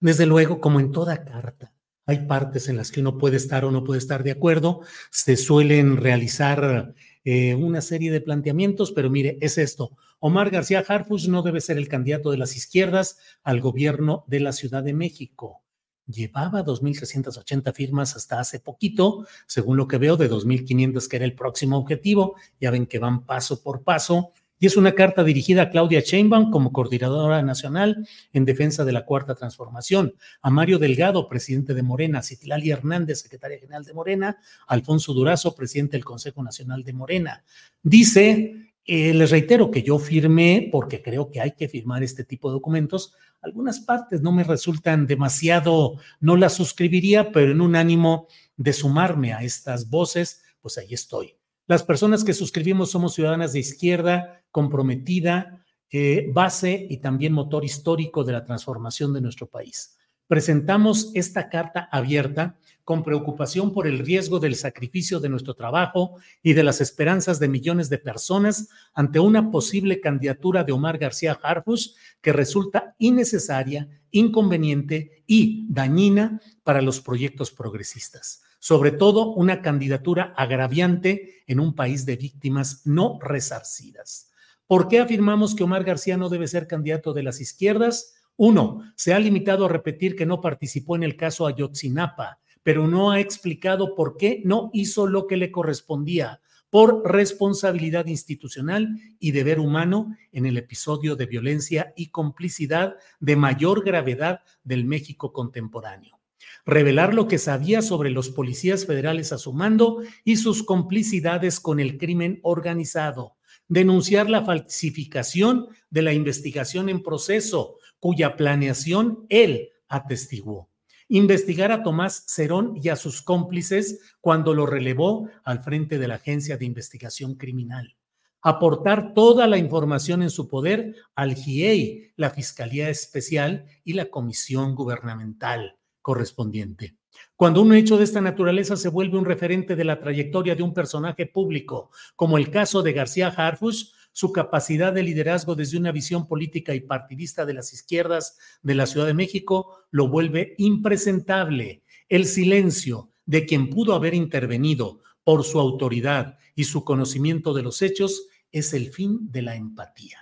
Desde 0.00 0.24
luego, 0.24 0.62
como 0.62 0.80
en 0.80 0.92
toda 0.92 1.24
carta, 1.24 1.74
hay 2.06 2.26
partes 2.26 2.68
en 2.68 2.76
las 2.76 2.90
que 2.90 3.00
uno 3.00 3.18
puede 3.18 3.36
estar 3.36 3.64
o 3.66 3.70
no 3.70 3.84
puede 3.84 3.98
estar 3.98 4.24
de 4.24 4.30
acuerdo. 4.30 4.80
Se 5.10 5.36
suelen 5.36 5.98
realizar 5.98 6.94
eh, 7.32 7.54
una 7.54 7.80
serie 7.80 8.10
de 8.10 8.20
planteamientos, 8.20 8.90
pero 8.90 9.08
mire, 9.08 9.38
es 9.40 9.56
esto. 9.56 9.96
Omar 10.18 10.50
García 10.50 10.84
Harfus 10.88 11.28
no 11.28 11.42
debe 11.42 11.60
ser 11.60 11.78
el 11.78 11.86
candidato 11.86 12.32
de 12.32 12.38
las 12.38 12.56
izquierdas 12.56 13.18
al 13.44 13.60
gobierno 13.60 14.24
de 14.26 14.40
la 14.40 14.50
Ciudad 14.50 14.82
de 14.82 14.94
México. 14.94 15.62
Llevaba 16.06 16.64
2.380 16.64 17.72
firmas 17.72 18.16
hasta 18.16 18.40
hace 18.40 18.58
poquito, 18.58 19.28
según 19.46 19.76
lo 19.76 19.86
que 19.86 19.98
veo, 19.98 20.16
de 20.16 20.28
2.500 20.28 21.06
que 21.06 21.16
era 21.18 21.24
el 21.24 21.36
próximo 21.36 21.78
objetivo. 21.78 22.34
Ya 22.60 22.72
ven 22.72 22.86
que 22.86 22.98
van 22.98 23.24
paso 23.24 23.62
por 23.62 23.84
paso 23.84 24.32
y 24.60 24.66
es 24.66 24.76
una 24.76 24.94
carta 24.94 25.24
dirigida 25.24 25.62
a 25.62 25.70
Claudia 25.70 26.00
Sheinbaum 26.00 26.50
como 26.50 26.70
coordinadora 26.70 27.42
nacional 27.42 28.06
en 28.32 28.44
defensa 28.44 28.84
de 28.84 28.92
la 28.92 29.06
Cuarta 29.06 29.34
Transformación, 29.34 30.14
a 30.42 30.50
Mario 30.50 30.78
Delgado, 30.78 31.28
presidente 31.28 31.72
de 31.72 31.82
Morena, 31.82 32.22
Citlali 32.22 32.70
Hernández, 32.70 33.22
secretaria 33.22 33.58
general 33.58 33.84
de 33.84 33.94
Morena, 33.94 34.36
Alfonso 34.68 35.14
Durazo, 35.14 35.54
presidente 35.54 35.96
del 35.96 36.04
Consejo 36.04 36.42
Nacional 36.42 36.84
de 36.84 36.92
Morena. 36.92 37.42
Dice, 37.82 38.74
eh, 38.84 39.14
les 39.14 39.30
reitero 39.30 39.70
que 39.70 39.82
yo 39.82 39.98
firmé, 39.98 40.68
porque 40.70 41.00
creo 41.00 41.30
que 41.30 41.40
hay 41.40 41.52
que 41.52 41.68
firmar 41.68 42.02
este 42.02 42.24
tipo 42.24 42.50
de 42.50 42.54
documentos, 42.54 43.14
algunas 43.40 43.80
partes 43.80 44.20
no 44.20 44.30
me 44.30 44.44
resultan 44.44 45.06
demasiado, 45.06 45.96
no 46.20 46.36
las 46.36 46.52
suscribiría, 46.52 47.32
pero 47.32 47.52
en 47.52 47.62
un 47.62 47.76
ánimo 47.76 48.28
de 48.58 48.74
sumarme 48.74 49.32
a 49.32 49.42
estas 49.42 49.88
voces, 49.88 50.42
pues 50.60 50.76
ahí 50.76 50.92
estoy. 50.92 51.36
Las 51.66 51.84
personas 51.84 52.24
que 52.24 52.34
suscribimos 52.34 52.90
somos 52.90 53.14
ciudadanas 53.14 53.52
de 53.52 53.60
izquierda, 53.60 54.39
comprometida, 54.50 55.64
eh, 55.90 56.30
base 56.32 56.86
y 56.88 56.98
también 56.98 57.32
motor 57.32 57.64
histórico 57.64 58.24
de 58.24 58.32
la 58.32 58.44
transformación 58.44 59.12
de 59.12 59.20
nuestro 59.20 59.48
país. 59.48 59.96
Presentamos 60.26 61.10
esta 61.14 61.48
carta 61.48 61.88
abierta 61.90 62.56
con 62.84 63.02
preocupación 63.02 63.72
por 63.72 63.88
el 63.88 63.98
riesgo 63.98 64.38
del 64.38 64.54
sacrificio 64.54 65.18
de 65.18 65.28
nuestro 65.28 65.54
trabajo 65.54 66.16
y 66.42 66.52
de 66.52 66.62
las 66.62 66.80
esperanzas 66.80 67.40
de 67.40 67.48
millones 67.48 67.90
de 67.90 67.98
personas 67.98 68.68
ante 68.94 69.18
una 69.18 69.50
posible 69.50 70.00
candidatura 70.00 70.62
de 70.62 70.70
Omar 70.70 70.98
García 70.98 71.36
Harfus 71.42 71.96
que 72.20 72.32
resulta 72.32 72.94
innecesaria, 72.98 73.88
inconveniente 74.12 75.24
y 75.26 75.66
dañina 75.68 76.40
para 76.62 76.80
los 76.80 77.00
proyectos 77.00 77.50
progresistas 77.50 78.44
sobre 78.60 78.92
todo 78.92 79.32
una 79.32 79.62
candidatura 79.62 80.34
agraviante 80.36 81.42
en 81.46 81.58
un 81.60 81.74
país 81.74 82.04
de 82.04 82.16
víctimas 82.16 82.82
no 82.84 83.18
resarcidas. 83.20 84.29
¿Por 84.70 84.86
qué 84.86 85.00
afirmamos 85.00 85.56
que 85.56 85.64
Omar 85.64 85.82
García 85.82 86.16
no 86.16 86.28
debe 86.28 86.46
ser 86.46 86.68
candidato 86.68 87.12
de 87.12 87.24
las 87.24 87.40
izquierdas? 87.40 88.14
Uno, 88.36 88.84
se 88.94 89.12
ha 89.12 89.18
limitado 89.18 89.64
a 89.64 89.68
repetir 89.68 90.14
que 90.14 90.26
no 90.26 90.40
participó 90.40 90.94
en 90.94 91.02
el 91.02 91.16
caso 91.16 91.48
Ayotzinapa, 91.48 92.38
pero 92.62 92.86
no 92.86 93.10
ha 93.10 93.18
explicado 93.18 93.96
por 93.96 94.16
qué 94.16 94.42
no 94.44 94.70
hizo 94.72 95.08
lo 95.08 95.26
que 95.26 95.36
le 95.36 95.50
correspondía, 95.50 96.40
por 96.70 97.02
responsabilidad 97.04 98.06
institucional 98.06 98.96
y 99.18 99.32
deber 99.32 99.58
humano 99.58 100.14
en 100.30 100.46
el 100.46 100.56
episodio 100.56 101.16
de 101.16 101.26
violencia 101.26 101.92
y 101.96 102.10
complicidad 102.10 102.94
de 103.18 103.34
mayor 103.34 103.84
gravedad 103.84 104.42
del 104.62 104.84
México 104.84 105.32
contemporáneo. 105.32 106.20
Revelar 106.64 107.12
lo 107.12 107.26
que 107.26 107.38
sabía 107.38 107.82
sobre 107.82 108.10
los 108.10 108.28
policías 108.28 108.86
federales 108.86 109.32
a 109.32 109.38
su 109.38 109.52
mando 109.52 110.00
y 110.22 110.36
sus 110.36 110.62
complicidades 110.62 111.58
con 111.58 111.80
el 111.80 111.98
crimen 111.98 112.38
organizado. 112.44 113.34
Denunciar 113.70 114.28
la 114.28 114.44
falsificación 114.44 115.68
de 115.90 116.02
la 116.02 116.12
investigación 116.12 116.88
en 116.88 117.02
proceso, 117.02 117.76
cuya 118.00 118.36
planeación 118.36 119.26
él 119.28 119.70
atestiguó 119.88 120.68
investigar 121.12 121.72
a 121.72 121.82
Tomás 121.82 122.22
Cerón 122.28 122.74
y 122.80 122.88
a 122.88 122.94
sus 122.94 123.20
cómplices 123.20 124.14
cuando 124.20 124.54
lo 124.54 124.64
relevó 124.64 125.28
al 125.42 125.60
frente 125.60 125.98
de 125.98 126.06
la 126.06 126.14
Agencia 126.14 126.56
de 126.56 126.64
Investigación 126.64 127.34
Criminal. 127.34 127.96
Aportar 128.42 129.12
toda 129.12 129.48
la 129.48 129.58
información 129.58 130.22
en 130.22 130.30
su 130.30 130.48
poder 130.48 130.94
al 131.16 131.34
GIEI, 131.34 132.12
la 132.14 132.30
Fiscalía 132.30 132.90
Especial 132.90 133.66
y 133.82 133.94
la 133.94 134.08
Comisión 134.08 134.76
Gubernamental 134.76 135.80
correspondiente. 136.00 136.99
Cuando 137.36 137.62
un 137.62 137.74
hecho 137.74 137.96
de 137.96 138.04
esta 138.04 138.20
naturaleza 138.20 138.76
se 138.76 138.88
vuelve 138.88 139.18
un 139.18 139.24
referente 139.24 139.76
de 139.76 139.84
la 139.84 140.00
trayectoria 140.00 140.54
de 140.54 140.62
un 140.62 140.74
personaje 140.74 141.26
público, 141.26 141.90
como 142.16 142.38
el 142.38 142.50
caso 142.50 142.82
de 142.82 142.92
García 142.92 143.28
Harfush, 143.28 143.92
su 144.12 144.32
capacidad 144.32 144.92
de 144.92 145.02
liderazgo 145.02 145.54
desde 145.54 145.78
una 145.78 145.92
visión 145.92 146.26
política 146.26 146.74
y 146.74 146.80
partidista 146.80 147.46
de 147.46 147.54
las 147.54 147.72
izquierdas 147.72 148.38
de 148.62 148.74
la 148.74 148.86
Ciudad 148.86 149.06
de 149.06 149.14
México 149.14 149.78
lo 149.90 150.08
vuelve 150.08 150.54
impresentable. 150.58 151.82
El 152.08 152.26
silencio 152.26 153.10
de 153.24 153.46
quien 153.46 153.70
pudo 153.70 153.94
haber 153.94 154.14
intervenido 154.14 155.00
por 155.22 155.44
su 155.44 155.60
autoridad 155.60 156.38
y 156.54 156.64
su 156.64 156.84
conocimiento 156.84 157.54
de 157.54 157.62
los 157.62 157.82
hechos 157.82 158.26
es 158.50 158.74
el 158.74 158.92
fin 158.92 159.30
de 159.30 159.42
la 159.42 159.54
empatía. 159.54 160.18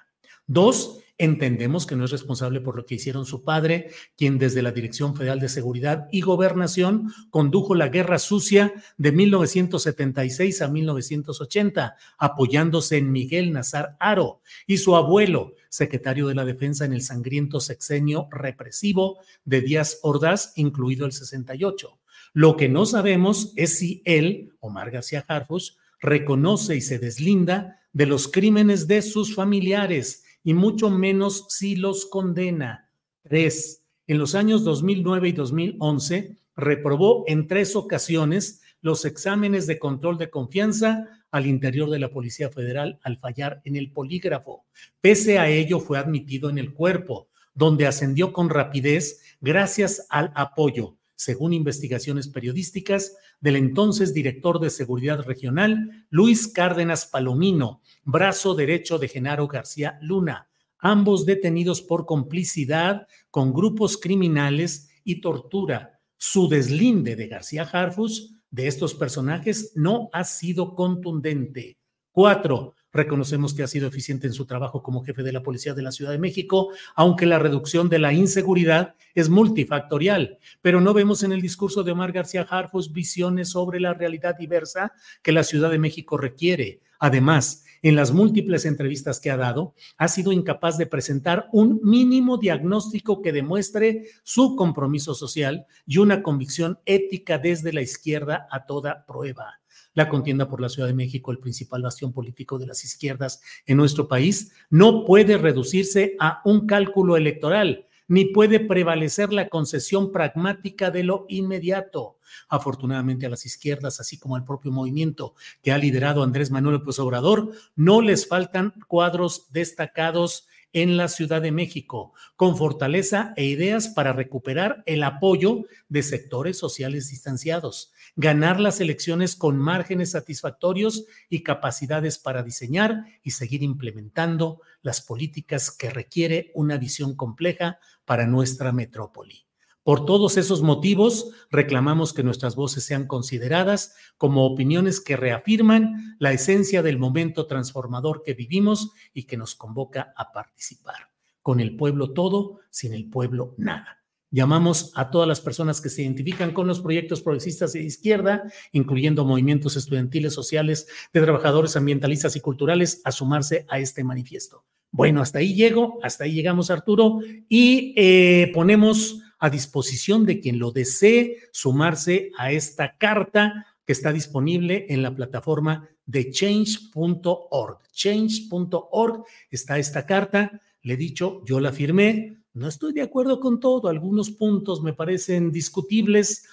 Dos, 0.46 1.00
Entendemos 1.20 1.84
que 1.84 1.96
no 1.96 2.04
es 2.04 2.12
responsable 2.12 2.60
por 2.60 2.76
lo 2.76 2.86
que 2.86 2.94
hicieron 2.94 3.26
su 3.26 3.42
padre, 3.42 3.90
quien 4.16 4.38
desde 4.38 4.62
la 4.62 4.70
Dirección 4.70 5.16
Federal 5.16 5.40
de 5.40 5.48
Seguridad 5.48 6.06
y 6.12 6.20
Gobernación 6.20 7.12
condujo 7.30 7.74
la 7.74 7.88
guerra 7.88 8.20
sucia 8.20 8.72
de 8.96 9.10
1976 9.10 10.62
a 10.62 10.68
1980, 10.68 11.96
apoyándose 12.18 12.98
en 12.98 13.10
Miguel 13.10 13.52
Nazar 13.52 13.96
Aro, 13.98 14.42
y 14.64 14.78
su 14.78 14.94
abuelo, 14.94 15.54
secretario 15.68 16.28
de 16.28 16.36
la 16.36 16.44
Defensa 16.44 16.84
en 16.84 16.92
el 16.92 17.02
sangriento 17.02 17.60
sexenio 17.60 18.28
represivo 18.30 19.18
de 19.44 19.60
Díaz 19.60 19.98
Ordaz, 20.02 20.52
incluido 20.54 21.04
el 21.04 21.10
68. 21.10 21.98
Lo 22.32 22.56
que 22.56 22.68
no 22.68 22.86
sabemos 22.86 23.52
es 23.56 23.76
si 23.78 24.02
él, 24.04 24.52
Omar 24.60 24.92
García 24.92 25.24
Harfus, 25.26 25.78
reconoce 26.00 26.76
y 26.76 26.80
se 26.80 27.00
deslinda 27.00 27.80
de 27.92 28.06
los 28.06 28.28
crímenes 28.28 28.86
de 28.86 29.02
sus 29.02 29.34
familiares 29.34 30.22
y 30.44 30.54
mucho 30.54 30.90
menos 30.90 31.46
si 31.48 31.76
los 31.76 32.06
condena. 32.06 32.90
Tres, 33.22 33.84
en 34.06 34.18
los 34.18 34.34
años 34.34 34.64
2009 34.64 35.28
y 35.28 35.32
2011 35.32 36.36
reprobó 36.56 37.24
en 37.26 37.46
tres 37.46 37.76
ocasiones 37.76 38.62
los 38.80 39.04
exámenes 39.04 39.66
de 39.66 39.78
control 39.78 40.18
de 40.18 40.30
confianza 40.30 41.08
al 41.30 41.46
interior 41.46 41.90
de 41.90 41.98
la 41.98 42.10
Policía 42.10 42.50
Federal 42.50 42.98
al 43.02 43.18
fallar 43.18 43.60
en 43.64 43.76
el 43.76 43.92
polígrafo. 43.92 44.64
Pese 45.00 45.38
a 45.38 45.48
ello, 45.48 45.80
fue 45.80 45.98
admitido 45.98 46.48
en 46.50 46.58
el 46.58 46.72
cuerpo, 46.72 47.28
donde 47.54 47.86
ascendió 47.86 48.32
con 48.32 48.50
rapidez 48.50 49.22
gracias 49.40 50.06
al 50.10 50.32
apoyo, 50.34 50.97
según 51.18 51.52
investigaciones 51.52 52.28
periodísticas, 52.28 53.16
del 53.40 53.56
entonces 53.56 54.14
director 54.14 54.60
de 54.60 54.70
Seguridad 54.70 55.24
Regional, 55.24 56.06
Luis 56.10 56.46
Cárdenas 56.46 57.06
Palomino, 57.06 57.82
brazo 58.04 58.54
derecho 58.54 59.00
de 59.00 59.08
Genaro 59.08 59.48
García 59.48 59.98
Luna, 60.00 60.48
ambos 60.78 61.26
detenidos 61.26 61.82
por 61.82 62.06
complicidad 62.06 63.08
con 63.32 63.52
grupos 63.52 63.98
criminales 63.98 64.90
y 65.02 65.20
tortura. 65.20 66.00
Su 66.18 66.48
deslinde 66.48 67.16
de 67.16 67.26
García 67.26 67.64
Harfus 67.64 68.36
de 68.52 68.68
estos 68.68 68.94
personajes 68.94 69.72
no 69.74 70.10
ha 70.12 70.22
sido 70.22 70.76
contundente. 70.76 71.78
Cuatro, 72.12 72.76
Reconocemos 72.92 73.54
que 73.54 73.62
ha 73.62 73.66
sido 73.66 73.88
eficiente 73.88 74.26
en 74.26 74.32
su 74.32 74.46
trabajo 74.46 74.82
como 74.82 75.04
jefe 75.04 75.22
de 75.22 75.32
la 75.32 75.42
Policía 75.42 75.74
de 75.74 75.82
la 75.82 75.92
Ciudad 75.92 76.12
de 76.12 76.18
México, 76.18 76.70
aunque 76.94 77.26
la 77.26 77.38
reducción 77.38 77.88
de 77.88 77.98
la 77.98 78.12
inseguridad 78.12 78.94
es 79.14 79.28
multifactorial, 79.28 80.38
pero 80.62 80.80
no 80.80 80.94
vemos 80.94 81.22
en 81.22 81.32
el 81.32 81.42
discurso 81.42 81.82
de 81.82 81.92
Omar 81.92 82.12
García 82.12 82.46
Harfus 82.48 82.92
visiones 82.92 83.50
sobre 83.50 83.80
la 83.80 83.94
realidad 83.94 84.36
diversa 84.36 84.92
que 85.22 85.32
la 85.32 85.44
Ciudad 85.44 85.70
de 85.70 85.78
México 85.78 86.16
requiere. 86.16 86.80
Además, 86.98 87.64
en 87.82 87.94
las 87.94 88.12
múltiples 88.12 88.64
entrevistas 88.64 89.20
que 89.20 89.30
ha 89.30 89.36
dado, 89.36 89.74
ha 89.98 90.08
sido 90.08 90.32
incapaz 90.32 90.78
de 90.78 90.86
presentar 90.86 91.48
un 91.52 91.80
mínimo 91.84 92.38
diagnóstico 92.38 93.22
que 93.22 93.32
demuestre 93.32 94.06
su 94.24 94.56
compromiso 94.56 95.14
social 95.14 95.66
y 95.86 95.98
una 95.98 96.22
convicción 96.22 96.78
ética 96.86 97.38
desde 97.38 97.72
la 97.72 97.82
izquierda 97.82 98.48
a 98.50 98.66
toda 98.66 99.04
prueba 99.06 99.60
la 99.94 100.08
contienda 100.08 100.48
por 100.48 100.60
la 100.60 100.68
Ciudad 100.68 100.88
de 100.88 100.94
México, 100.94 101.32
el 101.32 101.38
principal 101.38 101.82
bastión 101.82 102.12
político 102.12 102.58
de 102.58 102.66
las 102.66 102.84
izquierdas 102.84 103.40
en 103.66 103.76
nuestro 103.76 104.08
país, 104.08 104.52
no 104.70 105.04
puede 105.04 105.38
reducirse 105.38 106.16
a 106.20 106.40
un 106.44 106.66
cálculo 106.66 107.16
electoral, 107.16 107.86
ni 108.06 108.26
puede 108.26 108.60
prevalecer 108.60 109.32
la 109.32 109.48
concesión 109.48 110.12
pragmática 110.12 110.90
de 110.90 111.04
lo 111.04 111.26
inmediato. 111.28 112.16
Afortunadamente 112.48 113.26
a 113.26 113.30
las 113.30 113.46
izquierdas, 113.46 114.00
así 114.00 114.18
como 114.18 114.36
al 114.36 114.44
propio 114.44 114.72
movimiento 114.72 115.34
que 115.62 115.72
ha 115.72 115.78
liderado 115.78 116.22
Andrés 116.22 116.50
Manuel 116.50 116.76
López 116.76 116.98
Obrador, 116.98 117.52
no 117.76 118.00
les 118.00 118.26
faltan 118.26 118.74
cuadros 118.86 119.52
destacados 119.52 120.46
en 120.72 120.96
la 120.96 121.08
Ciudad 121.08 121.42
de 121.42 121.52
México, 121.52 122.12
con 122.36 122.56
fortaleza 122.56 123.32
e 123.36 123.44
ideas 123.44 123.88
para 123.88 124.12
recuperar 124.12 124.82
el 124.86 125.02
apoyo 125.02 125.64
de 125.88 126.02
sectores 126.02 126.58
sociales 126.58 127.08
distanciados, 127.08 127.92
ganar 128.16 128.60
las 128.60 128.80
elecciones 128.80 129.34
con 129.34 129.56
márgenes 129.56 130.12
satisfactorios 130.12 131.06
y 131.28 131.42
capacidades 131.42 132.18
para 132.18 132.42
diseñar 132.42 133.04
y 133.22 133.32
seguir 133.32 133.62
implementando 133.62 134.60
las 134.82 135.00
políticas 135.00 135.70
que 135.70 135.90
requiere 135.90 136.52
una 136.54 136.76
visión 136.76 137.16
compleja 137.16 137.78
para 138.04 138.26
nuestra 138.26 138.72
metrópoli. 138.72 139.47
Por 139.82 140.04
todos 140.04 140.36
esos 140.36 140.62
motivos, 140.62 141.30
reclamamos 141.50 142.12
que 142.12 142.22
nuestras 142.22 142.56
voces 142.56 142.84
sean 142.84 143.06
consideradas 143.06 143.94
como 144.18 144.44
opiniones 144.44 145.00
que 145.00 145.16
reafirman 145.16 146.16
la 146.18 146.32
esencia 146.32 146.82
del 146.82 146.98
momento 146.98 147.46
transformador 147.46 148.22
que 148.22 148.34
vivimos 148.34 148.92
y 149.14 149.24
que 149.24 149.36
nos 149.36 149.54
convoca 149.54 150.12
a 150.16 150.32
participar. 150.32 151.10
Con 151.40 151.60
el 151.60 151.76
pueblo 151.76 152.12
todo, 152.12 152.60
sin 152.70 152.92
el 152.92 153.08
pueblo 153.08 153.54
nada. 153.56 153.98
Llamamos 154.30 154.92
a 154.94 155.10
todas 155.10 155.26
las 155.26 155.40
personas 155.40 155.80
que 155.80 155.88
se 155.88 156.02
identifican 156.02 156.52
con 156.52 156.66
los 156.66 156.80
proyectos 156.80 157.22
progresistas 157.22 157.72
de 157.72 157.82
izquierda, 157.82 158.42
incluyendo 158.72 159.24
movimientos 159.24 159.74
estudiantiles, 159.76 160.34
sociales, 160.34 160.86
de 161.14 161.22
trabajadores 161.22 161.76
ambientalistas 161.76 162.36
y 162.36 162.40
culturales, 162.40 163.00
a 163.04 163.12
sumarse 163.12 163.64
a 163.70 163.78
este 163.78 164.04
manifiesto. 164.04 164.66
Bueno, 164.90 165.22
hasta 165.22 165.38
ahí 165.38 165.54
llego, 165.54 165.98
hasta 166.02 166.24
ahí 166.24 166.32
llegamos, 166.32 166.70
Arturo, 166.70 167.20
y 167.48 167.94
eh, 167.96 168.50
ponemos 168.52 169.22
a 169.38 169.50
disposición 169.50 170.26
de 170.26 170.40
quien 170.40 170.58
lo 170.58 170.72
desee 170.72 171.38
sumarse 171.52 172.32
a 172.38 172.52
esta 172.52 172.96
carta 172.96 173.66
que 173.84 173.92
está 173.92 174.12
disponible 174.12 174.86
en 174.90 175.02
la 175.02 175.14
plataforma 175.14 175.88
de 176.04 176.30
change.org. 176.30 177.78
Change.org 177.92 179.24
está 179.50 179.78
esta 179.78 180.04
carta. 180.06 180.60
Le 180.82 180.94
he 180.94 180.96
dicho, 180.96 181.42
yo 181.44 181.60
la 181.60 181.72
firmé. 181.72 182.38
No 182.54 182.68
estoy 182.68 182.92
de 182.92 183.02
acuerdo 183.02 183.40
con 183.40 183.60
todo. 183.60 183.88
Algunos 183.88 184.30
puntos 184.30 184.82
me 184.82 184.92
parecen 184.92 185.52
discutibles, 185.52 186.44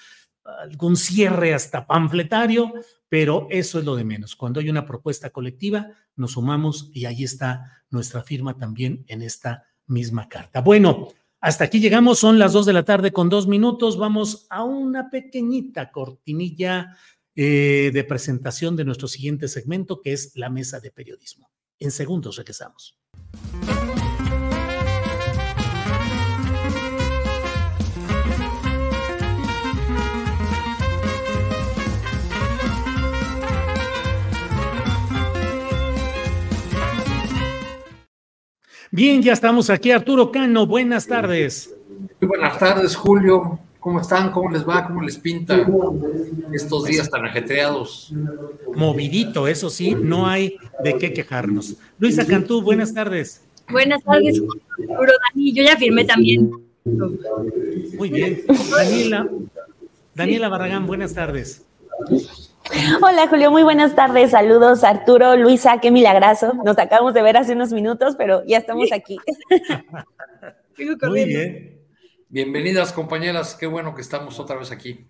algún 0.44 0.96
cierre 0.96 1.54
hasta 1.54 1.88
panfletario, 1.88 2.74
pero 3.10 3.48
eso 3.50 3.80
es 3.80 3.86
lo 3.86 3.96
de 3.96 4.04
menos. 4.04 4.36
Cuando 4.36 4.60
hay 4.60 4.70
una 4.70 4.86
propuesta 4.86 5.30
colectiva, 5.30 5.90
nos 6.16 6.34
sumamos 6.34 6.90
y 6.94 7.06
ahí 7.06 7.24
está 7.24 7.84
nuestra 7.90 8.24
firma 8.24 8.58
también 8.58 9.04
en 9.08 9.22
esta 9.22 9.66
misma 9.88 10.30
carta. 10.30 10.62
Bueno, 10.62 11.10
hasta 11.46 11.66
aquí 11.66 11.80
llegamos, 11.80 12.18
son 12.18 12.39
las 12.39 12.54
dos 12.54 12.66
de 12.66 12.74
la 12.74 12.82
tarde 12.82 13.12
con 13.12 13.30
dos 13.30 13.46
minutos. 13.46 14.00
Vamos 14.00 14.48
a 14.50 14.64
una 14.64 15.12
pequeñita 15.12 15.91
cortinilla 15.91 16.98
eh, 17.36 17.91
de 17.93 18.04
presentación 18.04 18.76
de 18.76 18.84
nuestro 18.84 19.08
siguiente 19.08 19.48
segmento, 19.48 20.02
que 20.02 20.12
es 20.12 20.36
la 20.36 20.50
mesa 20.50 20.80
de 20.80 20.89
periodismo. 20.89 21.52
En 21.78 21.91
segundos 21.91 22.38
regresamos. 22.38 22.98
Bien, 38.92 39.22
ya 39.22 39.34
estamos 39.34 39.70
aquí. 39.70 39.92
Arturo 39.92 40.32
Cano, 40.32 40.66
buenas 40.66 41.08
tardes. 41.08 41.74
Muy 42.20 42.28
buenas 42.28 42.58
tardes, 42.60 42.96
Julio. 42.96 43.60
¿Cómo 43.80 44.02
están? 44.02 44.32
¿Cómo 44.32 44.50
les 44.50 44.68
va? 44.68 44.88
¿Cómo 44.88 45.02
les 45.02 45.18
pinta 45.18 45.64
estos 46.52 46.86
días 46.86 47.10
tan 47.10 47.24
ajetreados? 47.26 48.12
Movidito, 48.76 49.48
eso 49.48 49.70
sí, 49.70 49.96
no 49.96 50.28
hay 50.28 50.58
de 50.84 50.98
qué 50.98 51.14
quejarnos. 51.14 51.76
Luisa 52.00 52.26
Cantú, 52.26 52.64
buenas 52.64 52.94
tardes. 52.94 53.44
Buenas 53.70 54.04
tardes, 54.04 54.42
Dani. 54.80 55.54
Yo 55.54 55.64
ya 55.64 55.78
firmé 55.78 56.04
también. 56.06 56.52
Muy 56.84 58.10
bien. 58.10 58.42
Daniela, 58.76 59.30
Daniela 60.16 60.50
Barragán, 60.50 60.88
buenas 60.88 61.14
tardes. 61.14 61.64
Hola 63.01 63.28
Julio, 63.28 63.51
muy 63.51 63.63
buenas 63.63 63.95
tardes. 63.95 64.32
Saludos 64.32 64.84
Arturo, 64.84 65.36
Luisa, 65.36 65.80
qué 65.82 65.91
milagroso. 65.91 66.53
Nos 66.63 66.78
acabamos 66.78 67.13
de 67.13 67.22
ver 67.22 67.38
hace 67.38 67.53
unos 67.53 67.72
minutos, 67.72 68.16
pero 68.18 68.43
ya 68.45 68.57
estamos 68.57 68.91
aquí. 68.91 69.18
Muy 71.07 71.26
bien. 71.26 71.80
Bienvenidas 72.28 72.91
compañeras, 72.91 73.55
qué 73.55 73.66
bueno 73.66 73.95
que 73.95 74.01
estamos 74.01 74.39
otra 74.39 74.57
vez 74.57 74.72
aquí. 74.72 75.07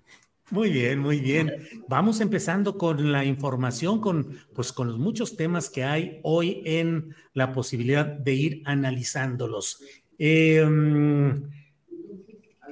Muy 0.52 0.70
bien, 0.70 1.00
muy 1.00 1.20
bien. 1.20 1.68
Vamos 1.88 2.22
empezando 2.22 2.78
con 2.78 3.12
la 3.12 3.26
información, 3.26 4.00
con, 4.00 4.38
pues, 4.54 4.72
con 4.72 4.90
los 4.90 5.00
muchos 5.00 5.36
temas 5.36 5.72
que 5.72 5.84
hay 5.84 6.20
hoy 6.22 6.62
en 6.66 7.16
la 7.34 7.52
posibilidad 7.52 8.06
de 8.06 8.34
ir 8.34 8.62
analizándolos. 8.66 9.82
Em, 10.20 11.50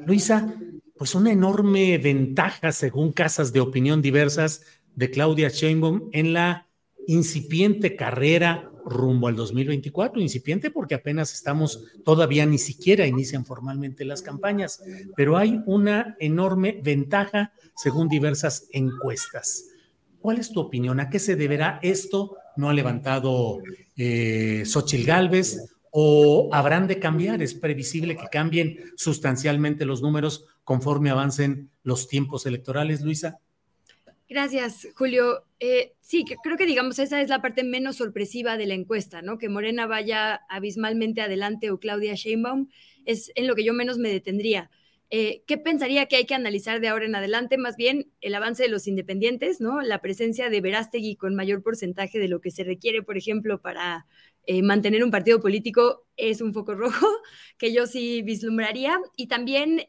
Luisa, 0.05 0.53
pues 0.97 1.15
una 1.15 1.31
enorme 1.31 1.97
ventaja, 1.97 2.71
según 2.71 3.11
casas 3.11 3.51
de 3.53 3.59
opinión 3.59 4.01
diversas, 4.01 4.61
de 4.95 5.09
Claudia 5.09 5.49
Sheinbaum 5.49 6.09
en 6.11 6.33
la 6.33 6.67
incipiente 7.07 7.95
carrera 7.95 8.69
rumbo 8.85 9.27
al 9.27 9.35
2024, 9.35 10.21
incipiente 10.21 10.69
porque 10.69 10.95
apenas 10.95 11.33
estamos, 11.33 11.85
todavía 12.03 12.45
ni 12.45 12.57
siquiera 12.57 13.07
inician 13.07 13.45
formalmente 13.45 14.05
las 14.05 14.21
campañas, 14.21 14.83
pero 15.15 15.37
hay 15.37 15.61
una 15.65 16.15
enorme 16.19 16.79
ventaja 16.83 17.53
según 17.75 18.09
diversas 18.09 18.67
encuestas. 18.71 19.69
¿Cuál 20.19 20.37
es 20.37 20.51
tu 20.51 20.59
opinión? 20.59 20.99
¿A 20.99 21.09
qué 21.09 21.19
se 21.19 21.35
deberá 21.35 21.79
esto? 21.81 22.37
¿No 22.55 22.69
ha 22.69 22.73
levantado 22.73 23.59
eh, 23.97 24.63
Xochitl 24.65 25.05
Galvez? 25.05 25.72
¿O 25.95 26.49
habrán 26.51 26.87
de 26.87 26.97
cambiar? 26.97 27.43
¿Es 27.43 27.53
previsible 27.53 28.17
que 28.17 28.25
cambien 28.31 28.79
sustancialmente 28.95 29.85
los 29.85 30.01
números 30.01 30.47
conforme 30.63 31.11
avancen 31.11 31.69
los 31.83 32.07
tiempos 32.07 32.47
electorales, 32.47 33.01
Luisa? 33.01 33.37
Gracias, 34.27 34.87
Julio. 34.95 35.45
Eh, 35.59 35.93
sí, 36.01 36.25
creo 36.41 36.57
que 36.57 36.65
digamos 36.65 36.97
esa 36.97 37.21
es 37.21 37.29
la 37.29 37.43
parte 37.43 37.63
menos 37.63 37.97
sorpresiva 37.97 38.57
de 38.57 38.65
la 38.65 38.73
encuesta, 38.73 39.21
¿no? 39.21 39.37
Que 39.37 39.49
Morena 39.49 39.85
vaya 39.85 40.41
abismalmente 40.49 41.21
adelante 41.21 41.69
o 41.69 41.79
Claudia 41.79 42.15
Sheinbaum 42.15 42.69
es 43.05 43.31
en 43.35 43.45
lo 43.45 43.53
que 43.53 43.63
yo 43.63 43.75
menos 43.75 43.99
me 43.99 44.09
detendría. 44.09 44.71
Eh, 45.11 45.43
¿Qué 45.45 45.59
pensaría 45.59 46.07
que 46.07 46.15
hay 46.15 46.25
que 46.25 46.33
analizar 46.33 46.81
de 46.81 46.87
ahora 46.87 47.05
en 47.05 47.13
adelante? 47.13 47.59
Más 47.59 47.75
bien 47.75 48.11
el 48.19 48.33
avance 48.33 48.63
de 48.63 48.69
los 48.69 48.87
independientes, 48.87 49.61
¿no? 49.61 49.79
La 49.81 50.01
presencia 50.01 50.49
de 50.49 50.59
Verástegui 50.59 51.17
con 51.17 51.35
mayor 51.35 51.61
porcentaje 51.61 52.17
de 52.17 52.29
lo 52.29 52.41
que 52.41 52.49
se 52.49 52.63
requiere, 52.63 53.03
por 53.03 53.15
ejemplo, 53.15 53.61
para 53.61 54.07
eh, 54.45 54.61
mantener 54.61 55.03
un 55.03 55.11
partido 55.11 55.39
político 55.39 56.05
es 56.17 56.41
un 56.41 56.53
foco 56.53 56.75
rojo 56.75 57.07
que 57.57 57.73
yo 57.73 57.87
sí 57.87 58.21
vislumbraría. 58.21 58.99
Y 59.15 59.27
también, 59.27 59.87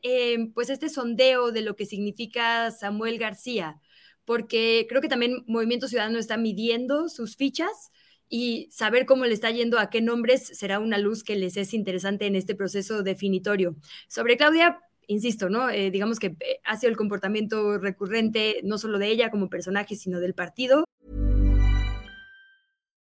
pues, 0.54 0.70
este 0.70 0.88
sondeo 0.88 1.52
de 1.52 1.62
lo 1.62 1.76
que 1.76 1.86
significa 1.86 2.70
Samuel 2.70 3.18
García 3.18 3.80
porque 4.24 4.86
creo 4.88 5.00
que 5.00 5.08
también 5.08 5.44
Movimiento 5.46 5.88
Ciudadano 5.88 6.18
está 6.18 6.36
midiendo 6.36 7.08
sus 7.08 7.36
fichas 7.36 7.90
y 8.28 8.68
saber 8.70 9.06
cómo 9.06 9.26
le 9.26 9.34
está 9.34 9.50
yendo 9.50 9.78
a 9.78 9.90
qué 9.90 10.00
nombres 10.00 10.46
será 10.58 10.78
una 10.78 10.98
luz 10.98 11.22
que 11.24 11.36
les 11.36 11.56
es 11.56 11.74
interesante 11.74 12.26
en 12.26 12.36
este 12.36 12.54
proceso 12.54 13.02
definitorio. 13.02 13.76
Sobre 14.08 14.36
Claudia, 14.36 14.80
insisto, 15.06 15.50
¿no? 15.50 15.70
Eh, 15.70 15.90
digamos 15.90 16.18
que 16.18 16.28
eh, 16.40 16.60
ha 16.64 16.76
sido 16.76 16.90
el 16.90 16.96
comportamiento 16.96 17.78
recurrente 17.78 18.60
no 18.64 18.78
solo 18.78 18.98
de 18.98 19.08
ella 19.08 19.30
como 19.30 19.50
personaje, 19.50 19.94
sino 19.94 20.20
del 20.20 20.34
partido. 20.34 20.84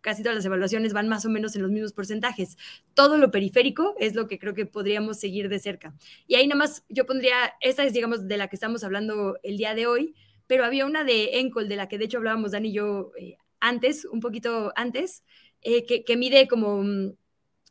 casi 0.00 0.22
todas 0.22 0.36
las 0.36 0.44
evaluaciones 0.44 0.92
van 0.92 1.08
más 1.08 1.24
o 1.26 1.30
menos 1.30 1.54
en 1.56 1.62
los 1.62 1.70
mismos 1.70 1.92
porcentajes. 1.92 2.56
Todo 2.94 3.18
lo 3.18 3.30
periférico 3.30 3.94
es 3.98 4.14
lo 4.14 4.26
que 4.26 4.38
creo 4.38 4.54
que 4.54 4.66
podríamos 4.66 5.18
seguir 5.18 5.48
de 5.48 5.58
cerca. 5.58 5.94
Y 6.26 6.34
ahí 6.34 6.46
nada 6.46 6.58
más 6.58 6.84
yo 6.88 7.06
pondría, 7.06 7.54
esta 7.60 7.84
es, 7.84 7.92
digamos, 7.92 8.26
de 8.28 8.36
la 8.36 8.48
que 8.48 8.56
estamos 8.56 8.84
hablando 8.84 9.38
el 9.42 9.56
día 9.56 9.74
de 9.74 9.86
hoy, 9.86 10.14
pero 10.46 10.64
había 10.64 10.86
una 10.86 11.04
de 11.04 11.38
Encol, 11.38 11.68
de 11.68 11.76
la 11.76 11.88
que 11.88 11.98
de 11.98 12.06
hecho 12.06 12.18
hablábamos 12.18 12.52
Dani 12.52 12.70
y 12.70 12.72
yo 12.72 13.12
eh, 13.18 13.36
antes, 13.60 14.04
un 14.04 14.20
poquito 14.20 14.72
antes, 14.74 15.22
eh, 15.62 15.86
que, 15.86 16.04
que, 16.04 16.16
mide 16.16 16.48
como 16.48 16.82
mm, 16.82 17.12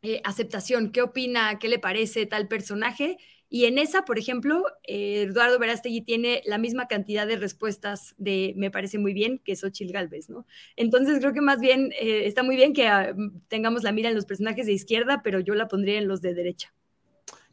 eh, 0.03 0.21
aceptación, 0.23 0.91
qué 0.91 1.01
opina, 1.01 1.59
qué 1.59 1.67
le 1.67 1.79
parece 1.79 2.25
tal 2.25 2.47
personaje 2.47 3.17
y 3.49 3.65
en 3.65 3.79
esa, 3.79 4.05
por 4.05 4.19
ejemplo, 4.19 4.63
eh, 4.83 5.23
Eduardo 5.23 5.57
Verástegui 5.57 6.01
tiene 6.01 6.43
la 6.45 6.59
misma 6.59 6.87
cantidad 6.87 7.25
de 7.25 7.35
respuestas 7.35 8.13
de 8.17 8.53
me 8.55 8.69
parece 8.69 8.99
muy 8.99 9.13
bien 9.13 9.39
que 9.43 9.55
Xochitl 9.55 9.91
Galvez, 9.91 10.29
¿no? 10.29 10.45
Entonces 10.75 11.19
creo 11.19 11.33
que 11.33 11.41
más 11.41 11.59
bien 11.59 11.91
eh, 11.99 12.25
está 12.25 12.43
muy 12.43 12.55
bien 12.55 12.73
que 12.73 12.87
ah, 12.87 13.15
tengamos 13.47 13.83
la 13.83 13.91
mira 13.91 14.09
en 14.09 14.15
los 14.15 14.25
personajes 14.25 14.67
de 14.67 14.73
izquierda, 14.73 15.21
pero 15.23 15.39
yo 15.39 15.55
la 15.55 15.67
pondría 15.67 15.97
en 15.97 16.07
los 16.07 16.21
de 16.21 16.35
derecha. 16.35 16.73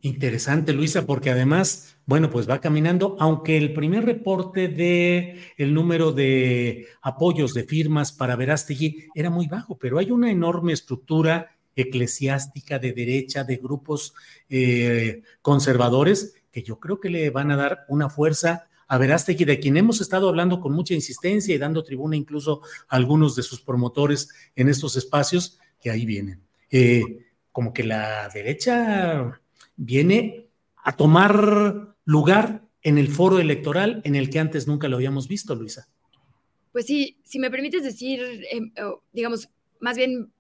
Interesante, 0.03 0.75
Luisa, 0.75 1.07
porque 1.07 1.31
además, 1.31 1.99
bueno, 2.05 2.31
pues 2.31 2.49
va 2.49 2.61
caminando, 2.61 3.17
aunque 3.19 3.57
el 3.57 3.73
primer 3.73 4.05
reporte 4.05 4.69
de 4.69 5.41
el 5.57 5.73
número 5.73 6.13
de 6.13 6.87
apoyos 7.01 7.55
de 7.55 7.65
firmas 7.65 8.13
para 8.13 8.37
Verástegui 8.37 9.09
era 9.15 9.31
muy 9.31 9.47
bajo, 9.49 9.79
pero 9.79 9.99
hay 9.99 10.11
una 10.11 10.31
enorme 10.31 10.75
estructura 10.75 11.56
eclesiástica 11.77 12.79
de 12.79 12.93
derecha, 12.93 13.45
de 13.45 13.57
grupos 13.57 14.15
eh, 14.49 15.23
conservadores, 15.43 16.35
que 16.51 16.63
yo 16.63 16.81
creo 16.81 16.99
que 16.99 17.11
le 17.11 17.31
van 17.31 17.51
a 17.51 17.57
dar 17.57 17.85
una 17.89 18.09
fuerza 18.09 18.67
a 18.89 18.99
Verástegui, 18.99 19.45
de 19.45 19.61
quien 19.61 19.77
hemos 19.77 20.01
estado 20.01 20.29
hablando 20.29 20.61
con 20.61 20.73
mucha 20.73 20.95
insistencia 20.95 21.55
y 21.55 21.59
dando 21.59 21.85
tribuna 21.85 22.17
incluso 22.17 22.63
a 22.89 22.97
algunos 22.97 23.37
de 23.37 23.43
sus 23.43 23.61
promotores 23.61 24.31
en 24.55 24.69
estos 24.69 24.97
espacios, 24.97 25.59
que 25.81 25.91
ahí 25.91 26.07
vienen. 26.07 26.43
Eh, 26.71 27.27
como 27.53 27.73
que 27.73 27.85
la 27.85 28.29
derecha 28.29 29.41
viene 29.77 30.49
a 30.77 30.97
tomar 30.97 31.95
lugar 32.05 32.63
en 32.83 32.99
el 32.99 33.09
foro 33.09 33.39
electoral 33.41 34.01
en 34.05 34.15
el 34.15 34.31
que 34.31 34.39
antes 34.39 34.67
nunca 34.67 34.89
lo 34.89 34.97
habíamos 34.97 35.27
visto, 35.27 35.55
Luisa. 35.55 35.89
Pues 36.73 36.87
sí, 36.87 37.19
si 37.25 37.39
me 37.39 37.51
permites 37.51 37.83
decir, 37.83 38.21
em, 38.51 38.71
digamos, 39.13 39.49
más 39.81 39.97
bien 39.97 40.31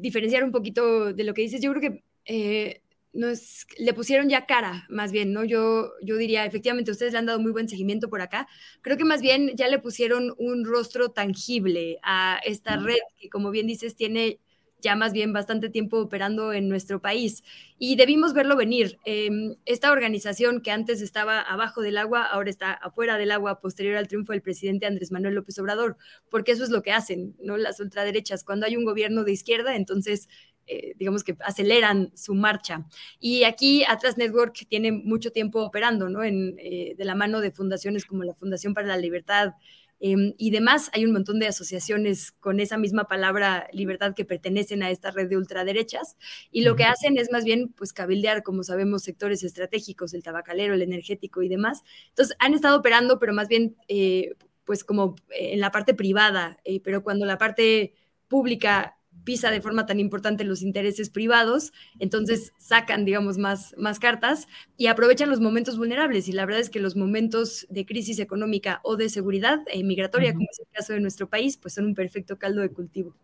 diferenciar 0.00 0.44
un 0.44 0.52
poquito 0.52 1.12
de 1.12 1.24
lo 1.24 1.34
que 1.34 1.42
dices, 1.42 1.60
yo 1.60 1.72
creo 1.72 1.80
que 1.80 2.04
eh, 2.24 2.82
nos, 3.12 3.66
le 3.78 3.92
pusieron 3.92 4.28
ya 4.28 4.46
cara, 4.46 4.86
más 4.88 5.12
bien, 5.12 5.32
¿no? 5.32 5.44
Yo, 5.44 5.92
yo 6.02 6.16
diría, 6.16 6.44
efectivamente, 6.46 6.90
ustedes 6.90 7.12
le 7.12 7.18
han 7.18 7.26
dado 7.26 7.40
muy 7.40 7.52
buen 7.52 7.68
seguimiento 7.68 8.08
por 8.08 8.22
acá. 8.22 8.48
Creo 8.80 8.96
que 8.96 9.04
más 9.04 9.20
bien 9.20 9.52
ya 9.54 9.68
le 9.68 9.78
pusieron 9.78 10.34
un 10.38 10.64
rostro 10.64 11.10
tangible 11.10 11.98
a 12.02 12.40
esta 12.44 12.76
red 12.76 12.98
que, 13.20 13.28
como 13.28 13.50
bien 13.50 13.66
dices, 13.66 13.96
tiene 13.96 14.40
ya 14.82 14.96
más 14.96 15.12
bien 15.12 15.32
bastante 15.32 15.70
tiempo 15.70 15.98
operando 15.98 16.52
en 16.52 16.68
nuestro 16.68 17.00
país 17.00 17.42
y 17.78 17.96
debimos 17.96 18.34
verlo 18.34 18.56
venir. 18.56 18.98
Em, 19.04 19.54
esta 19.64 19.92
organización 19.92 20.60
que 20.60 20.70
antes 20.70 21.00
estaba 21.00 21.40
abajo 21.40 21.80
del 21.80 21.96
agua, 21.96 22.24
ahora 22.24 22.50
está 22.50 22.72
afuera 22.72 23.16
del 23.16 23.30
agua 23.30 23.60
posterior 23.60 23.96
al 23.96 24.08
triunfo 24.08 24.32
del 24.32 24.42
presidente 24.42 24.86
Andrés 24.86 25.12
Manuel 25.12 25.34
López 25.34 25.58
Obrador, 25.58 25.96
porque 26.28 26.52
eso 26.52 26.64
es 26.64 26.70
lo 26.70 26.82
que 26.82 26.92
hacen, 26.92 27.34
¿no? 27.40 27.56
Las 27.56 27.80
ultraderechas. 27.80 28.44
Cuando 28.44 28.66
hay 28.66 28.76
un 28.76 28.84
gobierno 28.84 29.24
de 29.24 29.32
izquierda, 29.32 29.76
entonces 29.76 30.28
eh, 30.66 30.94
digamos 30.96 31.24
que 31.24 31.36
aceleran 31.40 32.12
su 32.16 32.34
marcha. 32.34 32.86
Y 33.18 33.44
aquí 33.44 33.84
Atlas 33.84 34.16
Network 34.16 34.66
tiene 34.68 34.92
mucho 34.92 35.32
tiempo 35.32 35.62
operando, 35.62 36.08
¿no? 36.08 36.22
En, 36.22 36.56
eh, 36.58 36.94
de 36.96 37.04
la 37.04 37.14
mano 37.14 37.40
de 37.40 37.50
fundaciones 37.50 38.04
como 38.04 38.22
la 38.24 38.34
Fundación 38.34 38.74
para 38.74 38.86
la 38.86 38.96
Libertad 38.96 39.54
em, 40.02 40.34
y 40.36 40.50
demás. 40.50 40.90
Hay 40.92 41.04
un 41.04 41.12
montón 41.12 41.38
de 41.38 41.46
asociaciones 41.46 42.32
con 42.32 42.60
esa 42.60 42.76
misma 42.76 43.04
palabra 43.08 43.68
libertad 43.72 44.14
que 44.14 44.24
pertenecen 44.24 44.82
a 44.82 44.90
esta 44.90 45.10
red 45.10 45.28
de 45.28 45.36
ultraderechas 45.36 46.16
y 46.50 46.62
lo 46.62 46.76
que 46.76 46.84
hacen 46.84 47.16
es 47.16 47.30
más 47.32 47.44
bien 47.44 47.72
pues 47.76 47.92
cabildear, 47.92 48.42
como 48.42 48.64
sabemos, 48.64 49.02
sectores 49.04 49.44
estratégicos, 49.44 50.12
el 50.12 50.22
tabacalero, 50.22 50.74
el 50.74 50.82
energético 50.82 51.42
y 51.42 51.48
demás. 51.48 51.82
Entonces 52.08 52.36
han 52.40 52.52
estado 52.52 52.78
operando, 52.78 53.18
pero 53.18 53.32
más 53.32 53.48
bien 53.48 53.76
eh, 53.88 54.34
pues 54.64 54.84
como 54.84 55.16
en 55.30 55.60
la 55.60 55.70
parte 55.70 55.94
privada, 55.94 56.58
pero 56.84 57.02
cuando 57.02 57.24
la 57.24 57.38
parte 57.38 57.94
pública 58.28 58.96
pisa 59.24 59.50
de 59.50 59.60
forma 59.60 59.86
tan 59.86 60.00
importante 60.00 60.44
los 60.44 60.62
intereses 60.62 61.10
privados, 61.10 61.72
entonces 61.98 62.52
sacan, 62.58 63.04
digamos, 63.04 63.38
más, 63.38 63.74
más 63.78 63.98
cartas 63.98 64.48
y 64.76 64.86
aprovechan 64.86 65.30
los 65.30 65.40
momentos 65.40 65.78
vulnerables. 65.78 66.28
Y 66.28 66.32
la 66.32 66.44
verdad 66.44 66.60
es 66.60 66.70
que 66.70 66.80
los 66.80 66.96
momentos 66.96 67.66
de 67.70 67.86
crisis 67.86 68.18
económica 68.18 68.80
o 68.84 68.96
de 68.96 69.08
seguridad 69.08 69.60
eh, 69.66 69.82
migratoria, 69.84 70.32
como 70.32 70.48
es 70.50 70.60
el 70.60 70.66
caso 70.72 70.92
de 70.92 71.00
nuestro 71.00 71.28
país, 71.28 71.56
pues 71.56 71.74
son 71.74 71.86
un 71.86 71.94
perfecto 71.94 72.38
caldo 72.38 72.60
de 72.60 72.70
cultivo. 72.70 73.14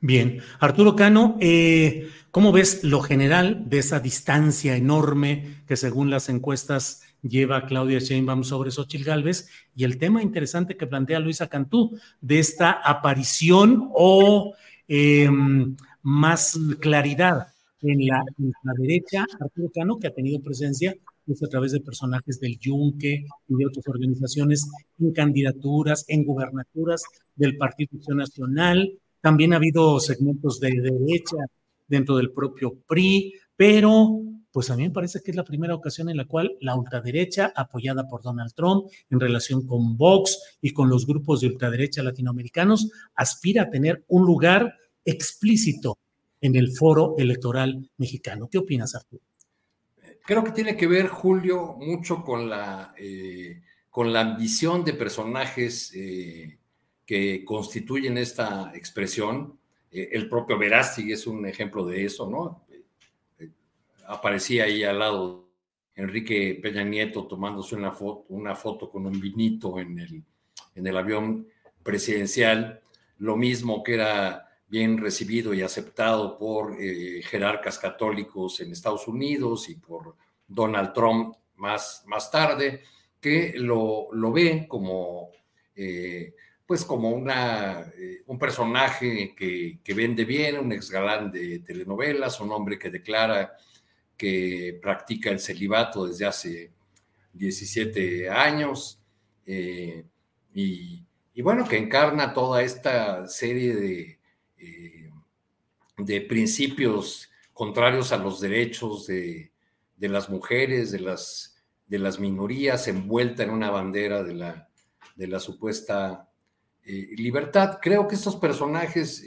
Bien, 0.00 0.42
Arturo 0.60 0.94
Cano, 0.94 1.38
eh, 1.40 2.10
¿cómo 2.30 2.52
ves 2.52 2.84
lo 2.84 3.00
general 3.00 3.68
de 3.68 3.78
esa 3.78 3.98
distancia 3.98 4.76
enorme 4.76 5.62
que 5.66 5.76
según 5.76 6.10
las 6.10 6.28
encuestas 6.28 7.02
lleva 7.22 7.66
Claudia 7.66 7.98
Sheinbaum 7.98 8.44
sobre 8.44 8.70
Xochitl 8.70 9.04
Gálvez 9.04 9.48
y 9.74 9.84
el 9.84 9.98
tema 9.98 10.22
interesante 10.22 10.76
que 10.76 10.86
plantea 10.86 11.20
Luisa 11.20 11.48
Cantú 11.48 11.98
de 12.20 12.38
esta 12.38 12.70
aparición 12.70 13.88
o 13.94 14.54
eh, 14.88 15.28
más 16.02 16.58
claridad 16.80 17.48
en 17.82 18.06
la, 18.06 18.24
derecha 18.78 19.26
Arturo 19.40 19.70
Cano, 19.74 19.98
que 19.98 20.08
ha 20.08 20.14
tenido 20.14 20.40
presencia 20.40 20.94
pues, 21.24 21.42
a 21.42 21.48
través 21.48 21.72
de 21.72 21.80
personajes 21.80 22.40
del 22.40 22.58
Yunque 22.58 23.26
y 23.48 23.54
de 23.54 23.66
otras 23.66 23.86
organizaciones 23.88 24.68
en 24.98 25.12
candidaturas, 25.12 26.04
en 26.08 26.24
gubernaturas 26.24 27.02
del 27.34 27.56
Partido 27.56 27.90
Nacional. 28.14 28.98
También 29.20 29.52
ha 29.52 29.56
habido 29.56 30.00
segmentos 30.00 30.60
de 30.60 30.70
derecha 30.70 31.36
dentro 31.88 32.16
del 32.16 32.32
propio 32.32 32.74
PRI, 32.86 33.34
pero 33.56 34.20
pues 34.56 34.70
a 34.70 34.76
mí 34.78 34.84
me 34.84 34.90
parece 34.90 35.20
que 35.20 35.32
es 35.32 35.36
la 35.36 35.44
primera 35.44 35.74
ocasión 35.74 36.08
en 36.08 36.16
la 36.16 36.24
cual 36.24 36.56
la 36.62 36.74
ultraderecha, 36.74 37.52
apoyada 37.54 38.08
por 38.08 38.22
Donald 38.22 38.54
Trump 38.54 38.86
en 39.10 39.20
relación 39.20 39.66
con 39.66 39.98
Vox 39.98 40.56
y 40.62 40.72
con 40.72 40.88
los 40.88 41.06
grupos 41.06 41.42
de 41.42 41.48
ultraderecha 41.48 42.02
latinoamericanos, 42.02 42.90
aspira 43.14 43.64
a 43.64 43.68
tener 43.68 44.02
un 44.08 44.24
lugar 44.24 44.72
explícito 45.04 45.98
en 46.40 46.56
el 46.56 46.72
foro 46.72 47.16
electoral 47.18 47.90
mexicano. 47.98 48.48
¿Qué 48.50 48.56
opinas, 48.56 48.94
Arturo? 48.94 49.22
Creo 50.24 50.42
que 50.42 50.52
tiene 50.52 50.74
que 50.74 50.86
ver, 50.86 51.08
Julio, 51.08 51.76
mucho 51.78 52.24
con 52.24 52.48
la, 52.48 52.94
eh, 52.96 53.60
con 53.90 54.10
la 54.10 54.22
ambición 54.22 54.86
de 54.86 54.94
personajes 54.94 55.92
eh, 55.94 56.56
que 57.04 57.44
constituyen 57.44 58.16
esta 58.16 58.72
expresión. 58.74 59.58
Eh, 59.90 60.08
el 60.12 60.30
propio 60.30 60.58
Verástig 60.58 61.12
es 61.12 61.26
un 61.26 61.44
ejemplo 61.44 61.84
de 61.84 62.06
eso, 62.06 62.30
¿no? 62.30 62.65
Aparecía 64.06 64.64
ahí 64.64 64.84
al 64.84 64.98
lado 64.98 65.48
Enrique 65.94 66.58
Peña 66.62 66.84
Nieto 66.84 67.26
tomándose 67.26 67.74
una 67.74 67.92
foto, 67.92 68.26
una 68.28 68.54
foto 68.54 68.90
con 68.90 69.06
un 69.06 69.20
vinito 69.20 69.78
en 69.78 69.98
el, 69.98 70.24
en 70.74 70.86
el 70.86 70.96
avión 70.96 71.48
presidencial, 71.82 72.80
lo 73.18 73.36
mismo 73.36 73.82
que 73.82 73.94
era 73.94 74.46
bien 74.68 74.98
recibido 74.98 75.54
y 75.54 75.62
aceptado 75.62 76.38
por 76.38 76.76
eh, 76.80 77.22
jerarcas 77.22 77.78
católicos 77.78 78.60
en 78.60 78.72
Estados 78.72 79.06
Unidos 79.08 79.68
y 79.68 79.76
por 79.76 80.16
Donald 80.46 80.92
Trump 80.92 81.36
más, 81.56 82.04
más 82.06 82.30
tarde, 82.30 82.82
que 83.20 83.54
lo, 83.56 84.08
lo 84.12 84.32
ven 84.32 84.66
como, 84.66 85.30
eh, 85.74 86.34
pues 86.66 86.84
como 86.84 87.10
una, 87.10 87.92
eh, 87.96 88.22
un 88.26 88.38
personaje 88.38 89.34
que, 89.34 89.78
que, 89.82 89.94
vende 89.94 90.24
bien, 90.24 90.58
un 90.58 90.72
ex 90.72 90.90
galán 90.90 91.30
de 91.30 91.60
telenovelas, 91.60 92.40
un 92.40 92.52
hombre 92.52 92.78
que 92.78 92.90
declara 92.90 93.56
que 94.16 94.78
practica 94.82 95.30
el 95.30 95.40
celibato 95.40 96.06
desde 96.06 96.26
hace 96.26 96.72
17 97.32 98.30
años 98.30 99.00
eh, 99.44 100.04
y, 100.54 101.04
bueno, 101.42 101.68
que 101.68 101.76
encarna 101.76 102.32
toda 102.32 102.62
esta 102.62 103.28
serie 103.28 103.76
de, 103.76 104.18
eh, 104.58 105.10
de 105.98 106.20
principios 106.22 107.30
contrarios 107.52 108.10
a 108.12 108.16
los 108.16 108.40
derechos 108.40 109.06
de, 109.06 109.52
las 109.98 110.30
mujeres, 110.30 110.90
de 110.92 111.00
las, 111.00 111.62
de 111.86 111.98
las 111.98 112.18
minorías, 112.18 112.88
envuelta 112.88 113.42
en 113.42 113.50
una 113.50 113.70
bandera 113.70 114.22
de 114.22 114.34
la, 114.34 114.70
de 115.14 115.26
la 115.28 115.38
supuesta 115.38 116.30
eh, 116.84 117.10
libertad. 117.16 117.78
Creo 117.82 118.08
que 118.08 118.14
estos 118.14 118.36
personajes 118.36 119.22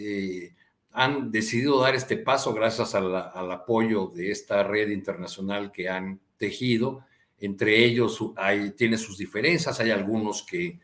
han 0.92 1.32
decidido 1.32 1.80
dar 1.82 1.96
este 1.96 2.18
paso 2.18 2.54
gracias 2.54 2.96
al 2.96 3.52
apoyo 3.52 4.08
de 4.08 4.32
esta 4.32 4.64
red 4.64 4.90
internacional 4.90 5.72
que 5.72 5.90
han 5.90 6.20
tejido. 6.38 7.06
Entre 7.40 7.86
ellos 7.86 8.20
hay, 8.36 8.72
tiene 8.72 8.98
sus 8.98 9.18
diferencias, 9.18 9.80
hay 9.80 9.92
algunos 9.92 10.44
que, 10.44 10.80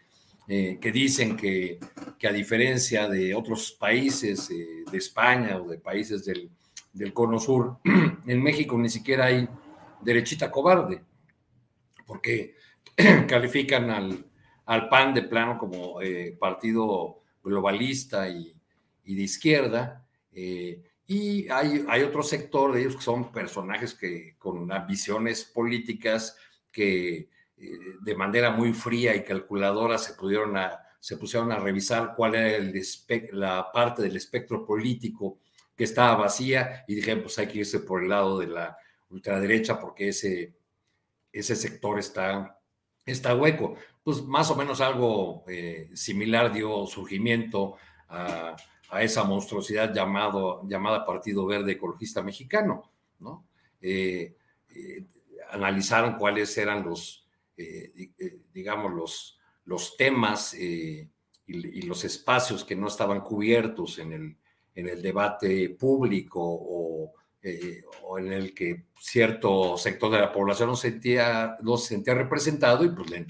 eh, 0.48 0.78
que 0.80 0.92
dicen 0.92 1.36
que, 1.36 1.80
que, 2.18 2.28
a 2.28 2.32
diferencia 2.32 3.10
de 3.10 3.34
otros 3.36 3.72
países, 3.74 4.50
eh, 4.52 4.86
de 4.90 4.98
España 4.98 5.58
o 5.58 5.68
de 5.68 5.80
países 5.80 6.24
del, 6.24 6.50
del 6.94 7.12
Cono 7.12 7.40
Sur, 7.40 7.80
en 8.28 8.42
México 8.42 8.78
ni 8.78 8.90
siquiera 8.90 9.26
hay 9.26 9.50
derechita 10.02 10.52
cobarde, 10.52 11.04
porque 12.06 12.56
califican 13.28 13.90
al, 13.90 14.26
al 14.66 14.88
PAN 14.88 15.14
de 15.14 15.24
plano 15.24 15.58
como 15.58 16.02
eh, 16.02 16.38
partido 16.40 17.22
globalista 17.44 18.30
y, 18.30 18.55
y 19.06 19.16
de 19.16 19.22
izquierda. 19.22 20.06
Eh, 20.32 20.84
y 21.08 21.48
hay, 21.50 21.86
hay, 21.88 22.02
otro 22.02 22.24
sector 22.24 22.74
de 22.74 22.82
ellos 22.82 22.96
que 22.96 23.04
son 23.04 23.32
personajes 23.32 23.94
que 23.94 24.36
con 24.38 24.72
ambiciones 24.72 25.46
políticas 25.46 26.36
que 26.72 27.30
eh, 27.58 27.80
de 28.02 28.16
manera 28.16 28.52
muy 28.52 28.74
fría 28.74 29.16
y 29.16 29.24
calculadora 29.24 29.98
se, 29.98 30.14
pudieron 30.14 30.58
a, 30.58 30.80
se 31.00 31.18
pusieron 31.18 31.52
a 31.52 31.60
revisar 31.60 32.14
cuál 32.16 32.36
era 32.36 32.58
el 32.58 32.74
la 33.32 33.72
parte 33.72 34.02
del 34.02 34.16
espectro 34.18 34.66
político 34.66 35.40
que 35.76 35.84
estaba 35.84 36.16
vacía 36.16 36.84
y 36.88 36.96
dijeron, 36.96 37.22
pues 37.22 37.38
hay 37.38 37.48
que 37.48 37.60
irse 37.60 37.80
por 37.80 38.04
el 38.04 38.10
lado 38.10 38.40
de 38.40 38.48
la 38.48 38.78
ultraderecha 39.10 39.80
porque 39.80 40.10
ese, 40.10 40.56
ese 41.32 41.56
sector 41.56 42.00
está, 42.00 42.60
está 43.06 43.36
hueco. 43.36 43.76
Pues 44.04 44.24
más 44.24 44.50
o 44.52 44.56
menos 44.56 44.82
algo 44.82 45.44
eh, 45.48 45.90
similar 45.94 46.52
dio 46.52 46.86
surgimiento 46.88 47.76
a 48.10 48.56
a 48.96 49.04
esa 49.04 49.26
monstruosidad 49.26 49.94
llamado, 49.94 50.62
llamada 50.70 51.06
Partido 51.06 51.46
Verde 51.46 51.74
Ecologista 51.74 52.24
Mexicano, 52.24 52.92
¿no? 53.20 53.46
Eh, 53.82 54.38
eh, 54.74 55.06
analizaron 55.52 56.16
cuáles 56.16 56.58
eran 56.58 56.86
los, 56.86 57.28
eh, 57.58 58.12
digamos, 58.54 58.94
los, 58.94 59.40
los 59.66 59.98
temas 59.98 60.54
y, 60.54 61.10
los 61.48 62.04
espacios 62.06 62.64
que 62.64 62.76
no 62.76 62.88
estaban 62.88 63.22
cubiertos 63.22 64.00
en 64.00 64.14
el, 64.14 64.38
en 64.74 64.90
el 64.90 65.02
debate 65.02 65.70
público 65.70 66.42
o, 66.42 67.14
o, 68.02 68.18
en 68.18 68.34
el 68.34 68.56
que 68.56 68.86
cierto 69.00 69.78
sector 69.78 70.12
de 70.12 70.22
la 70.22 70.32
población 70.32 70.70
no, 70.70 70.76
sentía, 70.76 71.56
no 71.62 71.78
se 71.78 71.90
sentía 71.90 72.16
representado 72.16 72.84
y 72.84 72.90
pues 72.90 73.12
le, 73.12 73.28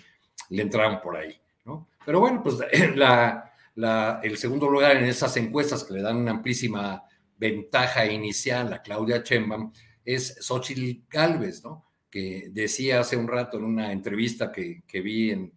le 0.52 0.62
entraron 0.62 1.02
por 1.02 1.18
ahí, 1.18 1.36
¿no? 1.66 1.90
Pero 2.06 2.22
bueno, 2.22 2.42
pues 2.42 2.56
la, 2.96 3.52
el 3.76 4.38
segundo 4.38 4.70
lugar 4.70 4.96
en 4.98 5.06
esas 5.06 5.36
encuestas 5.38 5.84
que 5.84 5.96
le 5.96 6.02
dan 6.02 6.18
una 6.18 6.32
amplísima 6.32 7.04
ventaja 7.38 8.06
inicial 8.06 8.72
a 8.72 8.82
Claudia 8.82 9.24
Chembam 9.24 9.72
es 10.04 10.38
Xochitl 10.40 11.04
Galvez, 11.10 11.64
¿no? 11.64 11.86
que 12.10 12.48
decía 12.52 13.02
hace 13.02 13.18
un 13.18 13.28
rato 13.28 13.58
en 13.58 13.66
una 13.66 13.92
entrevista 13.92 14.52
que, 14.52 14.84
vi 15.02 15.32
en, 15.32 15.52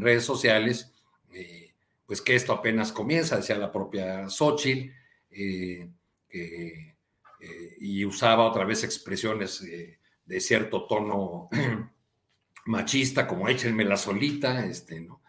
redes 0.00 0.24
sociales, 0.24 0.92
eh, 1.32 1.74
pues 2.04 2.20
que 2.20 2.34
esto 2.34 2.52
apenas 2.52 2.90
comienza, 2.90 3.36
decía 3.36 3.56
la 3.56 3.70
propia 3.70 4.28
Xochitl, 4.28 4.90
eh, 5.30 5.88
eh, 6.30 6.96
y 7.78 8.04
usaba 8.04 8.48
otra 8.48 8.64
vez 8.64 8.82
expresiones 8.82 9.64
de 10.24 10.40
cierto 10.40 10.86
tono 10.86 11.48
machista, 12.66 13.28
como 13.28 13.48
échenme 13.48 13.84
la 13.84 13.96
solita, 13.96 14.66
este, 14.66 15.00
¿no? 15.00 15.22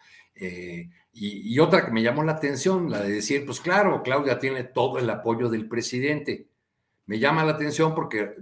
Y, 1.18 1.58
otra 1.60 1.86
que 1.86 1.92
me 1.92 2.04
llamó 2.04 2.24
la 2.24 2.34
atención, 2.34 2.92
la 2.92 3.02
de 3.02 3.10
decir, 3.10 3.46
pues 3.46 3.62
claro, 3.62 4.04
Claudia 4.04 4.38
tiene 4.38 4.66
todo 4.66 5.00
el 5.00 5.10
apoyo 5.10 5.48
del 5.48 5.66
presidente. 5.66 6.50
Me 7.06 7.20
llama 7.20 7.46
la 7.46 7.54
atención 7.54 7.96
porque 7.96 8.36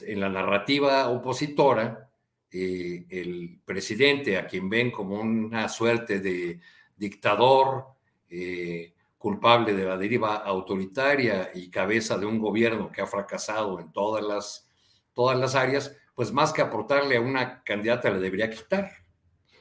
en 0.00 0.20
la 0.20 0.30
narrativa 0.30 1.10
opositora, 1.10 2.10
eh, 2.50 3.04
el 3.10 3.60
presidente, 3.62 4.38
a 4.38 4.46
quien 4.46 4.70
ven 4.70 4.90
como 4.90 5.20
una 5.20 5.68
suerte 5.68 6.20
de 6.20 6.58
dictador, 6.96 7.84
eh, 8.30 8.94
culpable 9.18 9.74
de 9.74 9.84
la 9.84 9.98
deriva 9.98 10.36
autoritaria 10.36 11.50
y 11.54 11.68
cabeza 11.68 12.16
de 12.16 12.24
un 12.24 12.38
gobierno 12.38 12.90
que 12.90 13.02
ha 13.02 13.06
fracasado 13.06 13.78
en 13.78 13.92
todas 13.92 14.24
las, 14.24 14.70
todas 15.12 15.38
las 15.38 15.54
áreas, 15.54 15.94
pues 16.14 16.32
más 16.32 16.54
que 16.54 16.62
aportarle 16.62 17.18
a 17.18 17.20
una 17.20 17.62
candidata 17.62 18.08
le 18.08 18.20
debería 18.20 18.48
quitar. 18.48 18.90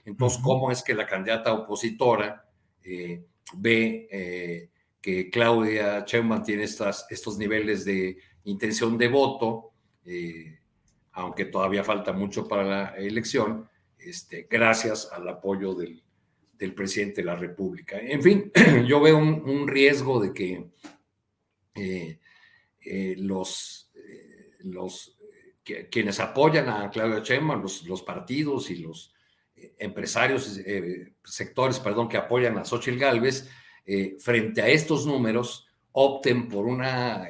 Entonces, 0.06 0.40
¿cómo 0.42 0.72
es 0.72 0.82
que 0.82 0.94
la 0.94 1.06
candidata 1.06 1.52
opositora 1.52 2.45
eh, 2.86 3.26
ve 3.54 4.08
eh, 4.12 4.70
que 5.02 5.30
Claudia 5.30 6.06
Sheinbaum 6.06 6.44
tiene 6.44 6.64
estos 6.64 7.38
niveles 7.38 7.84
de 7.84 8.18
intención 8.44 8.98
de 8.98 9.08
voto, 9.08 9.72
eh, 10.06 10.60
aunque 11.14 11.46
todavía 11.46 11.84
falta 11.84 12.14
mucho 12.14 12.48
para 12.48 12.64
la 12.64 12.86
elección, 12.98 13.68
este, 13.98 14.48
gracias 14.50 15.10
al 15.12 15.28
apoyo 15.28 15.74
del, 15.74 16.04
presidente 16.76 17.22
de 17.22 17.26
la 17.26 17.36
República. 17.36 18.00
En 18.00 18.22
fin, 18.22 18.52
yo 18.88 19.02
veo 19.02 19.18
un, 19.18 19.68
riesgo 19.68 20.20
de 20.20 20.34
que 20.34 20.70
los, 23.18 23.92
los 24.60 25.16
quienes 25.90 26.20
apoyan 26.20 26.70
a 26.70 26.90
Claudia 26.92 27.24
Sheinbaum, 27.24 27.64
los, 27.64 28.02
partidos 28.04 28.70
y 28.70 28.78
los 28.78 29.15
empresarios, 29.78 30.60
sectores, 31.24 31.80
perdón, 31.80 32.10
que 32.10 32.18
apoyan 32.18 32.58
a 32.58 32.66
Xochitl 32.66 33.00
Gálvez, 33.00 33.50
frente 34.20 34.62
a 34.62 34.68
estos 34.68 35.06
números, 35.06 35.68
opten 35.92 36.50
por 36.50 36.66
una 36.66 37.28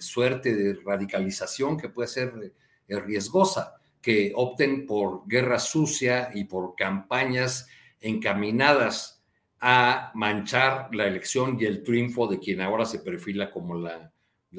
suerte 0.00 0.54
de 0.54 0.78
radicalización 0.84 1.76
que 1.76 1.88
puede 1.88 2.08
ser 2.08 2.54
riesgosa, 2.86 3.76
que 4.02 4.32
opten 4.34 4.86
por 4.86 5.26
guerra 5.26 5.58
sucia 5.58 6.30
y 6.34 6.44
por 6.44 6.74
campañas 6.74 7.68
encaminadas 8.00 9.22
a 9.60 10.10
manchar 10.14 10.92
la 10.92 11.06
elección 11.06 11.56
y 11.58 11.66
el 11.66 11.84
triunfo 11.84 12.26
de 12.26 12.40
quien 12.40 12.60
ahora 12.60 12.84
se 12.84 12.98
perfila 12.98 13.50
como 13.50 13.76
la, 13.76 14.12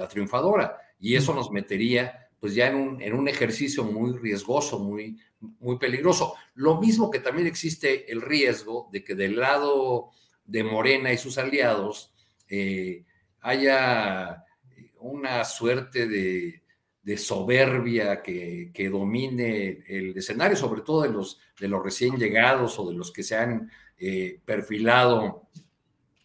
triunfadora. 0.10 0.78
Y 0.98 1.16
eso 1.16 1.34
nos 1.36 1.52
metería 1.52 2.23
pues 2.44 2.56
ya 2.56 2.68
en 2.68 2.76
un, 2.76 3.02
en 3.02 3.14
un, 3.14 3.30
ejercicio 3.30 3.86
muy 3.86 4.18
riesgoso, 4.18 4.78
muy, 4.78 5.18
muy 5.62 5.78
peligroso. 5.78 6.36
Lo 6.56 6.78
mismo 6.82 7.10
que 7.10 7.20
también 7.20 7.48
existe 7.48 8.12
el 8.12 8.22
riesgo 8.22 8.90
de 8.92 9.02
que 9.02 9.16
del 9.16 9.38
lado 9.38 10.10
de 10.44 10.62
Morena 10.66 11.14
y 11.14 11.18
sus 11.18 11.38
aliados 11.38 12.14
eh, 12.50 13.06
haya 13.40 14.44
una 15.00 15.46
suerte 15.46 16.06
de, 16.06 16.64
de 17.02 17.18
soberbia 17.18 18.22
que, 18.22 18.90
domine 18.92 19.86
el 19.88 20.18
escenario, 20.18 20.58
sobre 20.58 20.82
todo 20.82 21.04
de 21.04 21.12
los, 21.12 21.40
de 21.58 21.70
los 21.70 21.82
recién 21.82 22.18
llegados 22.18 22.78
o 22.78 22.90
de 22.90 22.98
los 22.98 23.14
que 23.14 23.24
se 23.24 23.38
han 23.38 23.72
eh, 23.98 24.38
perfilado 24.44 25.48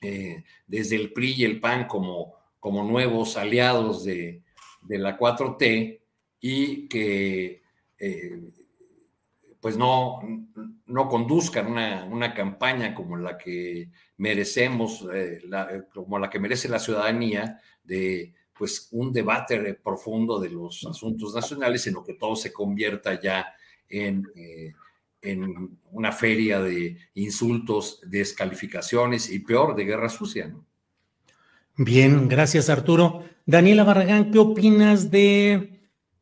eh, 0.00 0.42
desde 0.66 0.96
el 0.96 1.12
PRI 1.12 1.34
y 1.34 1.44
el 1.44 1.60
PAN 1.60 1.86
como, 1.86 2.34
como 2.58 2.82
nuevos 2.82 3.36
aliados 3.36 4.04
de, 4.04 4.42
la 4.88 5.16
4T 5.16 5.97
y 6.40 6.88
que 6.88 7.62
eh, 7.98 8.42
pues 9.60 9.76
no, 9.76 10.20
no 10.86 11.08
conduzcan 11.08 11.66
una, 11.66 12.34
campaña 12.34 12.94
como 12.94 13.16
la 13.16 13.36
que 13.36 13.90
merecemos, 14.16 15.06
como 15.92 16.18
la 16.18 16.30
que 16.30 16.38
merece 16.38 16.68
la 16.68 16.78
ciudadanía 16.78 17.60
de 17.82 18.34
pues 18.56 18.88
un 18.90 19.12
debate 19.12 19.74
profundo 19.74 20.40
de 20.40 20.50
los 20.50 20.84
asuntos 20.84 21.34
nacionales, 21.34 21.82
sino 21.82 22.04
que 22.04 22.14
todo 22.14 22.34
se 22.34 22.52
convierta 22.52 23.20
ya 23.20 23.46
en, 23.88 24.26
eh, 24.34 24.74
en 25.22 25.78
una 25.92 26.12
feria 26.12 26.60
de 26.60 26.98
insultos, 27.14 28.00
descalificaciones 28.06 29.30
y 29.30 29.40
peor, 29.40 29.74
de 29.76 29.84
guerra 29.84 30.08
sucia. 30.08 30.54
Bien, 31.76 32.28
gracias 32.28 32.68
Arturo. 32.68 33.24
Daniela 33.46 33.84
Barragán, 33.84 34.30
¿qué 34.30 34.38
opinas 34.38 35.10
de, 35.10 35.77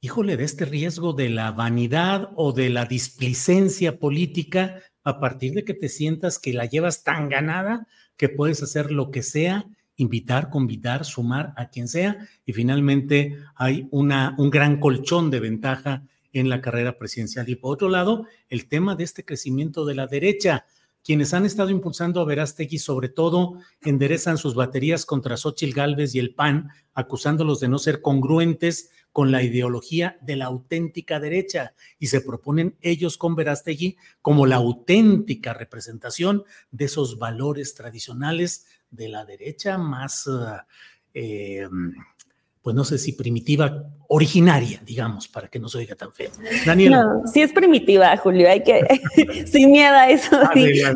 híjole, 0.06 0.36
de 0.36 0.44
este 0.44 0.64
riesgo 0.64 1.14
de 1.14 1.28
la 1.30 1.50
vanidad 1.50 2.30
o 2.36 2.52
de 2.52 2.70
la 2.70 2.84
displicencia 2.84 3.98
política 3.98 4.80
a 5.02 5.18
partir 5.18 5.52
de 5.52 5.64
que 5.64 5.74
te 5.74 5.88
sientas 5.88 6.38
que 6.38 6.52
la 6.52 6.64
llevas 6.64 7.02
tan 7.02 7.28
ganada 7.28 7.88
que 8.16 8.28
puedes 8.28 8.62
hacer 8.62 8.92
lo 8.92 9.10
que 9.10 9.24
sea 9.24 9.66
invitar, 9.96 10.48
convidar, 10.48 11.04
sumar 11.04 11.54
a 11.56 11.70
quien 11.70 11.88
sea 11.88 12.18
y 12.44 12.52
finalmente 12.52 13.36
hay 13.56 13.88
una, 13.90 14.36
un 14.38 14.48
gran 14.48 14.78
colchón 14.78 15.28
de 15.28 15.40
ventaja 15.40 16.04
en 16.32 16.48
la 16.50 16.60
carrera 16.60 16.98
presidencial. 16.98 17.48
Y 17.48 17.56
por 17.56 17.72
otro 17.72 17.88
lado, 17.88 18.26
el 18.48 18.68
tema 18.68 18.94
de 18.94 19.02
este 19.02 19.24
crecimiento 19.24 19.84
de 19.86 19.96
la 19.96 20.06
derecha. 20.06 20.66
Quienes 21.02 21.34
han 21.34 21.46
estado 21.46 21.70
impulsando 21.70 22.20
a 22.20 22.24
Verástegui, 22.24 22.78
sobre 22.78 23.08
todo, 23.08 23.54
enderezan 23.80 24.38
sus 24.38 24.54
baterías 24.54 25.04
contra 25.04 25.36
Xochitl 25.36 25.74
Gálvez 25.74 26.14
y 26.14 26.20
el 26.20 26.34
PAN, 26.34 26.70
acusándolos 26.94 27.58
de 27.58 27.68
no 27.68 27.78
ser 27.78 28.02
congruentes 28.02 28.90
con 29.16 29.32
la 29.32 29.42
ideología 29.42 30.18
de 30.20 30.36
la 30.36 30.44
auténtica 30.44 31.18
derecha 31.18 31.72
y 31.98 32.08
se 32.08 32.20
proponen 32.20 32.76
ellos 32.82 33.16
con 33.16 33.34
Verástegui 33.34 33.96
como 34.20 34.44
la 34.44 34.56
auténtica 34.56 35.54
representación 35.54 36.44
de 36.70 36.84
esos 36.84 37.18
valores 37.18 37.74
tradicionales 37.74 38.66
de 38.90 39.08
la 39.08 39.24
derecha 39.24 39.78
más, 39.78 40.28
eh, 41.14 41.66
pues 42.66 42.74
no 42.74 42.82
sé 42.82 42.98
si 42.98 43.12
primitiva, 43.12 43.84
originaria, 44.08 44.80
digamos, 44.84 45.28
para 45.28 45.46
que 45.46 45.60
no 45.60 45.68
se 45.68 45.78
oiga 45.78 45.94
tan 45.94 46.12
feo. 46.12 46.32
Daniel. 46.66 46.90
No, 46.90 47.22
sí 47.32 47.40
es 47.40 47.52
primitiva, 47.52 48.16
Julio, 48.16 48.50
hay 48.50 48.64
que, 48.64 48.82
sin 49.46 49.70
miedo 49.70 49.94
a 49.94 50.10
eso, 50.10 50.36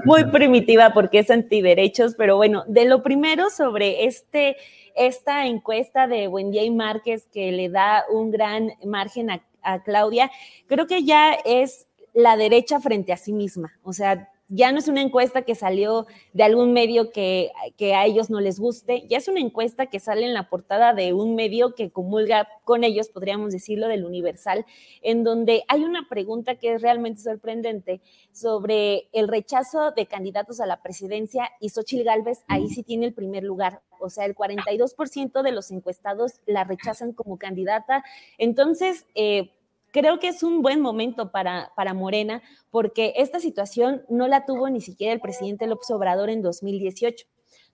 muy 0.04 0.24
primitiva 0.24 0.92
porque 0.92 1.20
es 1.20 1.30
antiderechos, 1.30 2.16
pero 2.18 2.34
bueno, 2.34 2.64
de 2.66 2.86
lo 2.86 3.04
primero 3.04 3.50
sobre 3.50 4.04
este, 4.04 4.56
esta 4.96 5.46
encuesta 5.46 6.08
de 6.08 6.26
Wendy 6.26 6.70
Márquez 6.70 7.28
que 7.32 7.52
le 7.52 7.68
da 7.68 8.02
un 8.12 8.32
gran 8.32 8.72
margen 8.84 9.30
a, 9.30 9.40
a 9.62 9.84
Claudia, 9.84 10.28
creo 10.66 10.88
que 10.88 11.04
ya 11.04 11.34
es 11.44 11.86
la 12.14 12.36
derecha 12.36 12.80
frente 12.80 13.12
a 13.12 13.16
sí 13.16 13.32
misma, 13.32 13.78
o 13.84 13.92
sea, 13.92 14.28
ya 14.50 14.72
no 14.72 14.78
es 14.78 14.88
una 14.88 15.00
encuesta 15.00 15.42
que 15.42 15.54
salió 15.54 16.06
de 16.32 16.42
algún 16.42 16.72
medio 16.72 17.10
que, 17.10 17.52
a 17.94 18.04
ellos 18.04 18.30
no 18.30 18.40
les 18.40 18.58
guste, 18.58 19.06
ya 19.08 19.18
es 19.18 19.28
una 19.28 19.40
encuesta 19.40 19.86
que 19.86 20.00
sale 20.00 20.26
en 20.26 20.34
la 20.34 20.50
portada 20.50 20.92
de 20.92 21.12
un 21.12 21.36
medio 21.36 21.74
que 21.74 21.90
comulga 21.90 22.48
con 22.64 22.84
ellos, 22.84 23.08
podríamos 23.08 23.52
decirlo, 23.52 23.88
del 23.88 24.04
Universal, 24.04 24.66
en 25.02 25.24
donde 25.24 25.62
hay 25.68 25.84
una 25.84 26.08
pregunta 26.08 26.56
que 26.56 26.74
es 26.74 26.82
realmente 26.82 27.22
sorprendente 27.22 28.00
sobre 28.32 29.08
el 29.12 29.28
rechazo 29.28 29.92
de 29.92 30.06
candidatos 30.06 30.60
a 30.60 30.66
la 30.66 30.82
presidencia 30.82 31.50
y 31.60 31.68
Xochitl 31.70 32.04
Gálvez 32.04 32.44
ahí 32.48 32.68
sí 32.68 32.82
tiene 32.82 33.06
el 33.06 33.14
primer 33.14 33.44
lugar. 33.44 33.82
O 34.00 34.10
sea, 34.10 34.24
el 34.24 34.34
42% 34.34 35.42
de 35.42 35.52
los 35.52 35.70
encuestados 35.70 36.40
la 36.46 36.64
rechazan 36.64 37.12
como 37.12 37.38
candidata. 37.38 38.02
Entonces, 38.38 39.06
eh, 39.14 39.50
creo 39.92 40.18
que 40.18 40.28
es 40.28 40.42
un 40.42 40.62
buen 40.62 40.80
momento 40.80 41.30
para, 41.30 41.72
para 41.76 41.94
Morena 41.94 42.42
porque 42.70 43.14
esta 43.16 43.40
situación 43.40 44.02
no 44.08 44.28
la 44.28 44.44
tuvo 44.44 44.68
ni 44.68 44.80
siquiera 44.80 45.12
el 45.12 45.20
presidente 45.20 45.66
López 45.66 45.90
Obrador 45.90 46.30
en 46.30 46.42
2018 46.42 47.26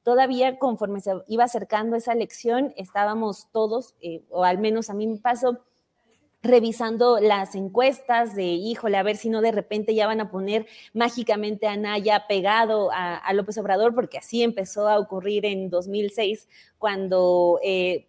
todavía 0.07 0.57
conforme 0.61 1.01
se 1.01 1.11
iba 1.27 1.43
acercando 1.43 1.97
esa 1.97 2.13
elección, 2.13 2.73
estábamos 2.77 3.49
todos, 3.51 3.97
eh, 4.01 4.23
o 4.31 4.45
al 4.45 4.59
menos 4.59 4.89
a 4.89 4.95
mí 4.95 5.09
me 5.09 5.17
pasó, 5.17 5.59
revisando 6.45 7.19
las 7.19 7.57
encuestas 7.57 8.37
de, 8.37 8.45
híjole, 8.45 8.99
a 8.99 9.03
ver 9.03 9.17
si 9.17 9.31
no 9.31 9.41
de 9.41 9.51
repente 9.51 9.97
ya 9.97 10.07
van 10.07 10.21
a 10.21 10.31
poner 10.31 10.67
mágicamente 10.95 11.67
a 11.67 11.77
Naya 11.77 12.29
pegado 12.29 12.91
a, 12.93 13.33
López 13.33 13.59
Obrador, 13.59 13.97
porque 13.97 14.19
así 14.19 14.45
empezó 14.45 14.89
a 14.89 15.01
ocurrir 15.01 15.45
en 15.45 15.71
2006, 15.71 16.49
cuando... 16.79 17.59
Eh, 17.65 18.07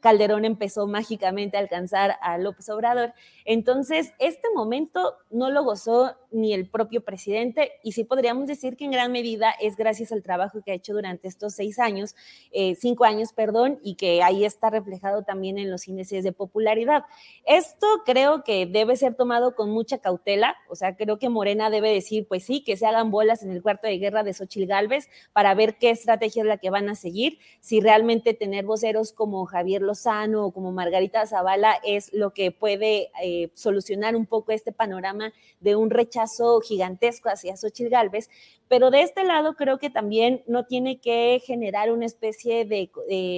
Calderón 0.00 0.44
empezó 0.44 0.86
mágicamente 0.86 1.56
a 1.56 1.60
alcanzar 1.60 2.16
a 2.20 2.38
López 2.38 2.68
Obrador. 2.68 3.12
Entonces, 3.44 4.12
este 4.18 4.48
momento 4.54 5.16
no 5.30 5.50
lo 5.50 5.64
gozó 5.64 6.14
ni 6.30 6.52
el 6.52 6.68
propio 6.68 7.02
presidente 7.02 7.72
y 7.82 7.92
sí 7.92 8.04
podríamos 8.04 8.46
decir 8.46 8.76
que 8.76 8.84
en 8.84 8.90
gran 8.90 9.12
medida 9.12 9.50
es 9.60 9.76
gracias 9.76 10.12
al 10.12 10.22
trabajo 10.22 10.60
que 10.62 10.72
ha 10.72 10.74
hecho 10.74 10.92
durante 10.92 11.28
estos 11.28 11.54
seis 11.54 11.78
años, 11.78 12.14
eh, 12.52 12.74
cinco 12.74 13.04
años, 13.04 13.32
perdón, 13.32 13.78
y 13.82 13.94
que 13.94 14.22
ahí 14.22 14.44
está 14.44 14.70
reflejado 14.70 15.22
también 15.22 15.58
en 15.58 15.70
los 15.70 15.88
índices 15.88 16.24
de 16.24 16.32
popularidad. 16.32 17.04
Esto 17.44 17.86
creo 18.04 18.44
que 18.44 18.66
debe 18.66 18.96
ser 18.96 19.14
tomado 19.14 19.54
con 19.54 19.70
mucha 19.70 19.98
cautela, 19.98 20.56
o 20.68 20.74
sea, 20.74 20.96
creo 20.96 21.18
que 21.18 21.28
Morena 21.28 21.70
debe 21.70 21.92
decir, 21.92 22.26
pues 22.28 22.44
sí, 22.44 22.62
que 22.62 22.76
se 22.76 22.86
hagan 22.86 23.10
bolas 23.10 23.42
en 23.42 23.50
el 23.50 23.62
cuarto 23.62 23.86
de 23.86 23.98
guerra 23.98 24.22
de 24.22 24.34
Xochil 24.34 24.66
Gálvez 24.66 25.08
para 25.32 25.54
ver 25.54 25.78
qué 25.78 25.90
estrategia 25.90 26.42
es 26.42 26.48
la 26.48 26.58
que 26.58 26.70
van 26.70 26.88
a 26.88 26.94
seguir, 26.94 27.38
si 27.60 27.80
realmente 27.80 28.34
tener 28.34 28.64
voceros 28.64 29.12
como 29.12 29.44
Javier 29.46 29.82
Lozano 29.88 30.44
o 30.44 30.52
como 30.52 30.70
Margarita 30.70 31.26
Zavala 31.26 31.80
es 31.84 32.12
lo 32.12 32.32
que 32.32 32.52
puede 32.52 33.10
eh, 33.22 33.50
solucionar 33.54 34.14
un 34.14 34.26
poco 34.26 34.52
este 34.52 34.70
panorama 34.70 35.32
de 35.60 35.74
un 35.74 35.90
rechazo 35.90 36.60
gigantesco 36.60 37.28
hacia 37.28 37.56
Xochitl 37.56 37.90
Galvez, 37.90 38.30
pero 38.68 38.90
de 38.90 39.02
este 39.02 39.24
lado 39.24 39.54
creo 39.54 39.78
que 39.78 39.90
también 39.90 40.42
no 40.46 40.66
tiene 40.66 41.00
que 41.00 41.42
generar 41.44 41.90
una 41.90 42.06
especie 42.06 42.64
de, 42.64 42.90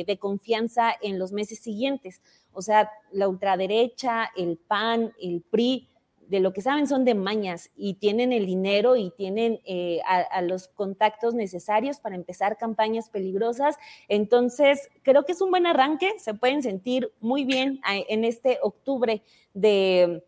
de 0.06 0.18
confianza 0.18 0.92
en 1.00 1.18
los 1.18 1.32
meses 1.32 1.60
siguientes. 1.60 2.20
O 2.52 2.62
sea, 2.62 2.90
la 3.12 3.28
ultraderecha, 3.28 4.28
el 4.36 4.58
PAN, 4.58 5.12
el 5.20 5.42
PRI, 5.50 5.88
de 6.30 6.38
lo 6.38 6.52
que 6.52 6.62
saben 6.62 6.86
son 6.86 7.04
de 7.04 7.14
mañas 7.14 7.70
y 7.76 7.94
tienen 7.94 8.32
el 8.32 8.46
dinero 8.46 8.94
y 8.94 9.10
tienen 9.10 9.60
eh, 9.64 10.00
a, 10.06 10.40
los 10.42 10.68
contactos 10.68 11.34
necesarios 11.34 11.98
para 11.98 12.14
empezar 12.14 12.56
campañas 12.56 13.08
peligrosas. 13.08 13.76
Entonces, 14.06 14.88
creo 15.02 15.24
que 15.24 15.32
es 15.32 15.40
un 15.40 15.50
buen 15.50 15.66
arranque, 15.66 16.12
se 16.18 16.32
pueden 16.34 16.62
sentir 16.62 17.12
muy 17.20 17.44
bien 17.44 17.80
en 17.84 18.24
este 18.24 18.60
octubre 18.62 19.22
de 19.54 20.22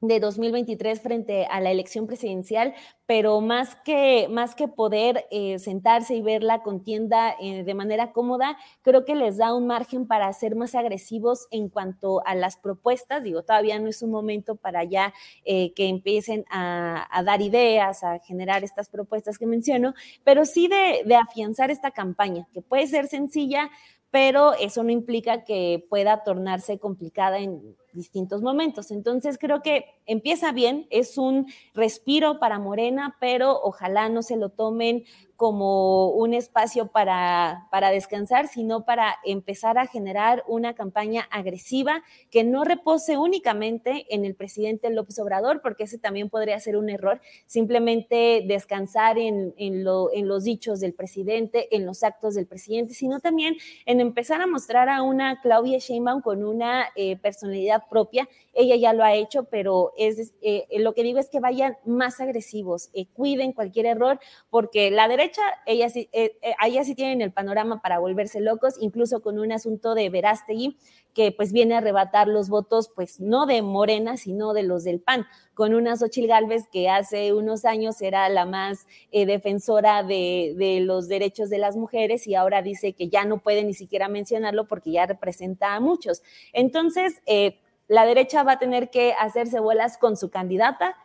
de 0.00 0.20
2023 0.20 1.00
frente 1.00 1.46
a 1.46 1.60
la 1.60 1.70
elección 1.70 2.06
presidencial, 2.06 2.74
pero 3.06 3.40
más 3.40 3.76
que, 3.76 4.28
más 4.30 4.54
que 4.54 4.68
poder 4.68 5.26
eh, 5.30 5.58
sentarse 5.58 6.14
y 6.14 6.22
ver 6.22 6.42
la 6.42 6.62
contienda 6.62 7.34
eh, 7.40 7.64
de 7.64 7.74
manera 7.74 8.12
cómoda, 8.12 8.58
creo 8.82 9.04
que 9.04 9.14
les 9.14 9.38
da 9.38 9.54
un 9.54 9.66
margen 9.66 10.06
para 10.06 10.32
ser 10.32 10.54
más 10.54 10.74
agresivos 10.74 11.46
en 11.50 11.68
cuanto 11.68 12.24
a 12.26 12.34
las 12.34 12.56
propuestas. 12.56 13.22
Digo, 13.22 13.42
todavía 13.42 13.78
no 13.78 13.88
es 13.88 14.02
un 14.02 14.10
momento 14.10 14.56
para 14.56 14.84
ya 14.84 15.14
eh, 15.44 15.72
que 15.74 15.88
empiecen 15.88 16.44
a, 16.50 17.08
dar 17.24 17.40
ideas, 17.40 18.04
a 18.04 18.18
generar 18.18 18.64
estas 18.64 18.90
propuestas 18.90 19.38
que 19.38 19.46
menciono, 19.46 19.94
pero 20.24 20.44
sí 20.44 20.68
de, 20.68 21.02
de 21.06 21.14
afianzar 21.14 21.70
esta 21.70 21.90
campaña, 21.90 22.46
que 22.52 22.60
puede 22.60 22.86
ser 22.86 23.06
sencilla, 23.06 23.70
pero 24.10 24.54
eso 24.54 24.82
no 24.82 24.90
implica 24.90 25.44
que 25.44 25.84
pueda 25.88 26.22
tornarse 26.22 26.78
complicada 26.78 27.38
en 27.38 27.76
distintos 27.96 28.42
momentos. 28.42 28.92
Entonces 28.92 29.38
creo 29.38 29.62
que 29.62 29.86
empieza 30.06 30.52
bien, 30.52 30.86
es 30.90 31.18
un 31.18 31.46
respiro 31.74 32.38
para 32.38 32.60
Morena, 32.60 33.16
pero 33.18 33.60
ojalá 33.60 34.08
no 34.08 34.22
se 34.22 34.36
lo 34.36 34.50
tomen 34.50 35.04
como 35.36 36.08
un 36.08 36.34
espacio 36.34 36.88
para, 36.88 37.68
para 37.70 37.90
descansar, 37.90 38.48
sino 38.48 38.84
para 38.84 39.16
empezar 39.24 39.76
a 39.78 39.86
generar 39.86 40.42
una 40.48 40.74
campaña 40.74 41.28
agresiva 41.30 42.02
que 42.30 42.42
no 42.42 42.64
repose 42.64 43.18
únicamente 43.18 44.06
en 44.08 44.24
el 44.24 44.34
presidente 44.34 44.88
López 44.90 45.18
Obrador, 45.18 45.60
porque 45.60 45.84
ese 45.84 45.98
también 45.98 46.30
podría 46.30 46.58
ser 46.58 46.76
un 46.76 46.88
error, 46.88 47.20
simplemente 47.46 48.42
descansar 48.46 49.18
en, 49.18 49.54
en, 49.58 49.84
lo, 49.84 50.10
en 50.12 50.26
los 50.26 50.44
dichos 50.44 50.80
del 50.80 50.94
presidente, 50.94 51.74
en 51.76 51.84
los 51.84 52.02
actos 52.02 52.34
del 52.34 52.46
presidente, 52.46 52.94
sino 52.94 53.20
también 53.20 53.56
en 53.84 54.00
empezar 54.00 54.40
a 54.40 54.46
mostrar 54.46 54.88
a 54.88 55.02
una 55.02 55.40
Claudia 55.42 55.78
Sheinbaum 55.78 56.22
con 56.22 56.44
una 56.44 56.86
eh, 56.96 57.16
personalidad 57.16 57.82
propia. 57.90 58.28
Ella 58.54 58.76
ya 58.76 58.94
lo 58.94 59.04
ha 59.04 59.14
hecho, 59.14 59.44
pero 59.44 59.92
es, 59.98 60.32
eh, 60.40 60.66
lo 60.78 60.94
que 60.94 61.02
digo 61.02 61.18
es 61.18 61.28
que 61.28 61.40
vayan 61.40 61.76
más 61.84 62.20
agresivos, 62.20 62.88
eh, 62.94 63.06
cuiden 63.12 63.52
cualquier 63.52 63.84
error, 63.84 64.18
porque 64.48 64.90
la 64.90 65.08
derecha 65.08 65.25
ella 65.66 65.88
sí, 65.88 66.08
eh, 66.12 66.36
eh 66.42 66.84
sí 66.84 66.94
tienen 66.94 67.20
el 67.20 67.32
panorama 67.32 67.80
para 67.80 67.98
volverse 67.98 68.40
locos, 68.40 68.74
incluso 68.80 69.22
con 69.22 69.38
un 69.38 69.52
asunto 69.52 69.94
de 69.94 70.10
Verástegui, 70.10 70.76
que 71.14 71.32
pues 71.32 71.52
viene 71.52 71.74
a 71.74 71.78
arrebatar 71.78 72.28
los 72.28 72.48
votos, 72.48 72.90
pues 72.94 73.20
no 73.20 73.46
de 73.46 73.62
Morena, 73.62 74.16
sino 74.16 74.52
de 74.52 74.62
los 74.62 74.84
del 74.84 75.00
PAN, 75.00 75.26
con 75.54 75.74
una 75.74 75.96
Xochil 75.96 76.26
Gálvez 76.26 76.68
que 76.70 76.88
hace 76.88 77.32
unos 77.32 77.64
años 77.64 78.02
era 78.02 78.28
la 78.28 78.44
más 78.44 78.86
eh, 79.12 79.24
defensora 79.24 80.02
de, 80.02 80.82
los 80.82 81.08
derechos 81.08 81.48
de 81.48 81.58
las 81.58 81.76
mujeres 81.76 82.26
y 82.26 82.34
ahora 82.34 82.62
dice 82.62 82.92
que 82.92 83.08
ya 83.08 83.24
no 83.24 83.38
puede 83.38 83.64
ni 83.64 83.74
siquiera 83.74 84.08
mencionarlo 84.08 84.68
porque 84.68 84.90
ya 84.90 85.06
representa 85.06 85.74
a 85.74 85.80
muchos. 85.80 86.22
Entonces, 86.52 87.22
la 87.88 88.04
derecha 88.04 88.42
va 88.42 88.52
a 88.52 88.58
tener 88.58 88.90
que 88.90 89.12
hacerse 89.12 89.60
bolas 89.60 89.96
con 89.98 90.16
su 90.16 90.30
candidata, 90.30 90.96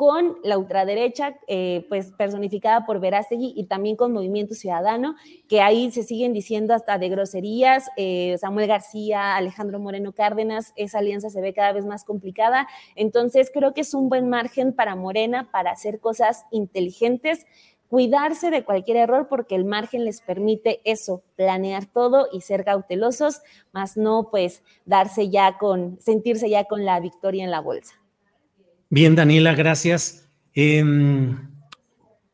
con 0.00 0.38
la 0.42 0.56
ultraderecha, 0.56 1.36
eh, 1.46 1.84
pues 1.90 2.10
personificada 2.12 2.86
por 2.86 3.00
Verástegui 3.00 3.52
y 3.54 3.64
también 3.64 3.96
con 3.96 4.14
Movimiento 4.14 4.54
Ciudadano, 4.54 5.14
que 5.46 5.60
ahí 5.60 5.90
se 5.90 6.04
siguen 6.04 6.32
diciendo 6.32 6.72
hasta 6.72 6.96
de 6.96 7.10
groserías, 7.10 7.90
eh, 7.98 8.34
Samuel 8.38 8.66
García, 8.66 9.36
Alejandro 9.36 9.78
Moreno 9.78 10.12
Cárdenas, 10.12 10.72
esa 10.76 11.00
alianza 11.00 11.28
se 11.28 11.42
ve 11.42 11.52
cada 11.52 11.72
vez 11.72 11.84
más 11.84 12.04
complicada, 12.04 12.66
entonces 12.96 13.50
creo 13.52 13.74
que 13.74 13.82
es 13.82 13.92
un 13.92 14.08
buen 14.08 14.30
margen 14.30 14.72
para 14.72 14.96
Morena 14.96 15.50
para 15.52 15.72
hacer 15.72 16.00
cosas 16.00 16.46
inteligentes, 16.50 17.44
cuidarse 17.90 18.50
de 18.50 18.64
cualquier 18.64 18.96
error 18.96 19.26
porque 19.28 19.54
el 19.54 19.66
margen 19.66 20.06
les 20.06 20.22
permite 20.22 20.80
eso, 20.84 21.20
planear 21.36 21.84
todo 21.84 22.26
y 22.32 22.40
ser 22.40 22.64
cautelosos, 22.64 23.42
más 23.72 23.98
no 23.98 24.28
pues 24.30 24.62
darse 24.86 25.28
ya 25.28 25.58
con, 25.58 26.00
sentirse 26.00 26.48
ya 26.48 26.64
con 26.64 26.86
la 26.86 27.00
victoria 27.00 27.44
en 27.44 27.50
la 27.50 27.60
bolsa. 27.60 27.99
Bien, 28.92 29.14
Daniela, 29.14 29.54
gracias. 29.54 30.28
Em, 30.52 31.48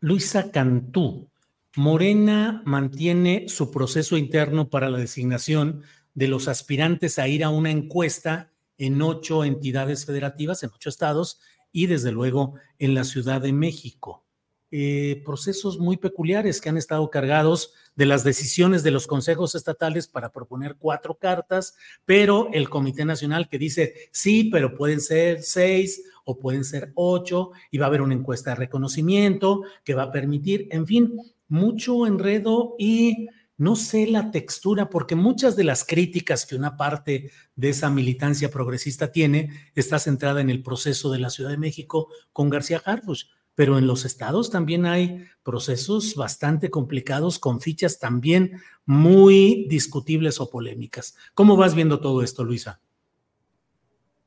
Luisa 0.00 0.50
Cantú, 0.50 1.28
Morena 1.76 2.62
mantiene 2.64 3.46
su 3.50 3.70
proceso 3.70 4.16
interno 4.16 4.70
para 4.70 4.88
la 4.88 4.96
designación 4.96 5.82
de 6.14 6.28
los 6.28 6.48
aspirantes 6.48 7.18
a 7.18 7.28
ir 7.28 7.44
a 7.44 7.50
una 7.50 7.70
encuesta 7.70 8.54
en 8.78 9.02
ocho 9.02 9.44
entidades 9.44 10.06
federativas, 10.06 10.62
en 10.62 10.70
ocho 10.74 10.88
estados 10.88 11.40
y 11.72 11.88
desde 11.88 12.10
luego 12.10 12.54
en 12.78 12.94
la 12.94 13.04
Ciudad 13.04 13.42
de 13.42 13.52
México. 13.52 14.24
Eh, 14.70 15.22
procesos 15.26 15.78
muy 15.78 15.98
peculiares 15.98 16.62
que 16.62 16.70
han 16.70 16.78
estado 16.78 17.08
cargados 17.10 17.74
de 17.94 18.06
las 18.06 18.24
decisiones 18.24 18.82
de 18.82 18.92
los 18.92 19.06
consejos 19.06 19.54
estatales 19.54 20.08
para 20.08 20.32
proponer 20.32 20.76
cuatro 20.78 21.16
cartas, 21.16 21.76
pero 22.06 22.48
el 22.52 22.70
Comité 22.70 23.04
Nacional 23.04 23.48
que 23.48 23.58
dice 23.58 24.08
sí, 24.10 24.48
pero 24.50 24.74
pueden 24.74 25.02
ser 25.02 25.42
seis 25.42 26.02
o 26.26 26.38
pueden 26.38 26.64
ser 26.64 26.92
ocho, 26.94 27.52
y 27.70 27.78
va 27.78 27.86
a 27.86 27.88
haber 27.88 28.02
una 28.02 28.14
encuesta 28.14 28.50
de 28.50 28.56
reconocimiento 28.56 29.62
que 29.84 29.94
va 29.94 30.02
a 30.02 30.12
permitir, 30.12 30.68
en 30.70 30.86
fin, 30.86 31.18
mucho 31.48 32.06
enredo 32.06 32.74
y 32.78 33.28
no 33.56 33.76
sé 33.76 34.06
la 34.06 34.30
textura, 34.30 34.90
porque 34.90 35.14
muchas 35.14 35.56
de 35.56 35.64
las 35.64 35.84
críticas 35.84 36.44
que 36.44 36.56
una 36.56 36.76
parte 36.76 37.30
de 37.54 37.68
esa 37.70 37.88
militancia 37.88 38.50
progresista 38.50 39.12
tiene 39.12 39.70
está 39.74 39.98
centrada 39.98 40.42
en 40.42 40.50
el 40.50 40.62
proceso 40.62 41.10
de 41.10 41.20
la 41.20 41.30
Ciudad 41.30 41.50
de 41.50 41.56
México 41.56 42.08
con 42.32 42.50
García 42.50 42.82
Harfuch 42.84 43.26
pero 43.56 43.78
en 43.78 43.88
los 43.88 44.04
estados 44.04 44.50
también 44.50 44.86
hay 44.86 45.24
procesos 45.42 46.14
bastante 46.14 46.70
complicados 46.70 47.40
con 47.40 47.60
fichas 47.60 47.98
también 47.98 48.60
muy 48.84 49.66
discutibles 49.68 50.40
o 50.40 50.50
polémicas. 50.50 51.16
¿Cómo 51.34 51.56
vas 51.56 51.74
viendo 51.74 51.98
todo 51.98 52.22
esto, 52.22 52.44
Luisa? 52.44 52.80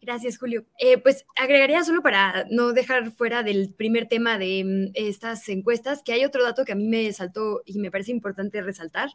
Gracias, 0.10 0.40
Julio. 0.40 0.66
Eh, 0.80 0.98
pues 0.98 1.28
agregaría 1.36 1.84
solo 1.84 2.02
para 2.02 2.48
no 2.50 2.74
dejar 2.74 3.12
fuera 3.12 3.44
del 3.44 3.72
primer 3.76 4.08
tema 4.08 4.40
de 4.40 4.64
mm, 4.64 4.92
estas 4.96 5.48
encuestas, 5.50 6.02
que 6.02 6.14
hay 6.14 6.26
otro 6.26 6.42
dato 6.44 6.66
que 6.66 6.72
a 6.72 6.76
mí 6.76 6.88
me 6.88 7.14
saltó 7.14 7.62
y 7.64 7.78
me 7.78 7.92
parece 7.92 8.12
importante 8.12 8.60
resaltar. 8.64 9.10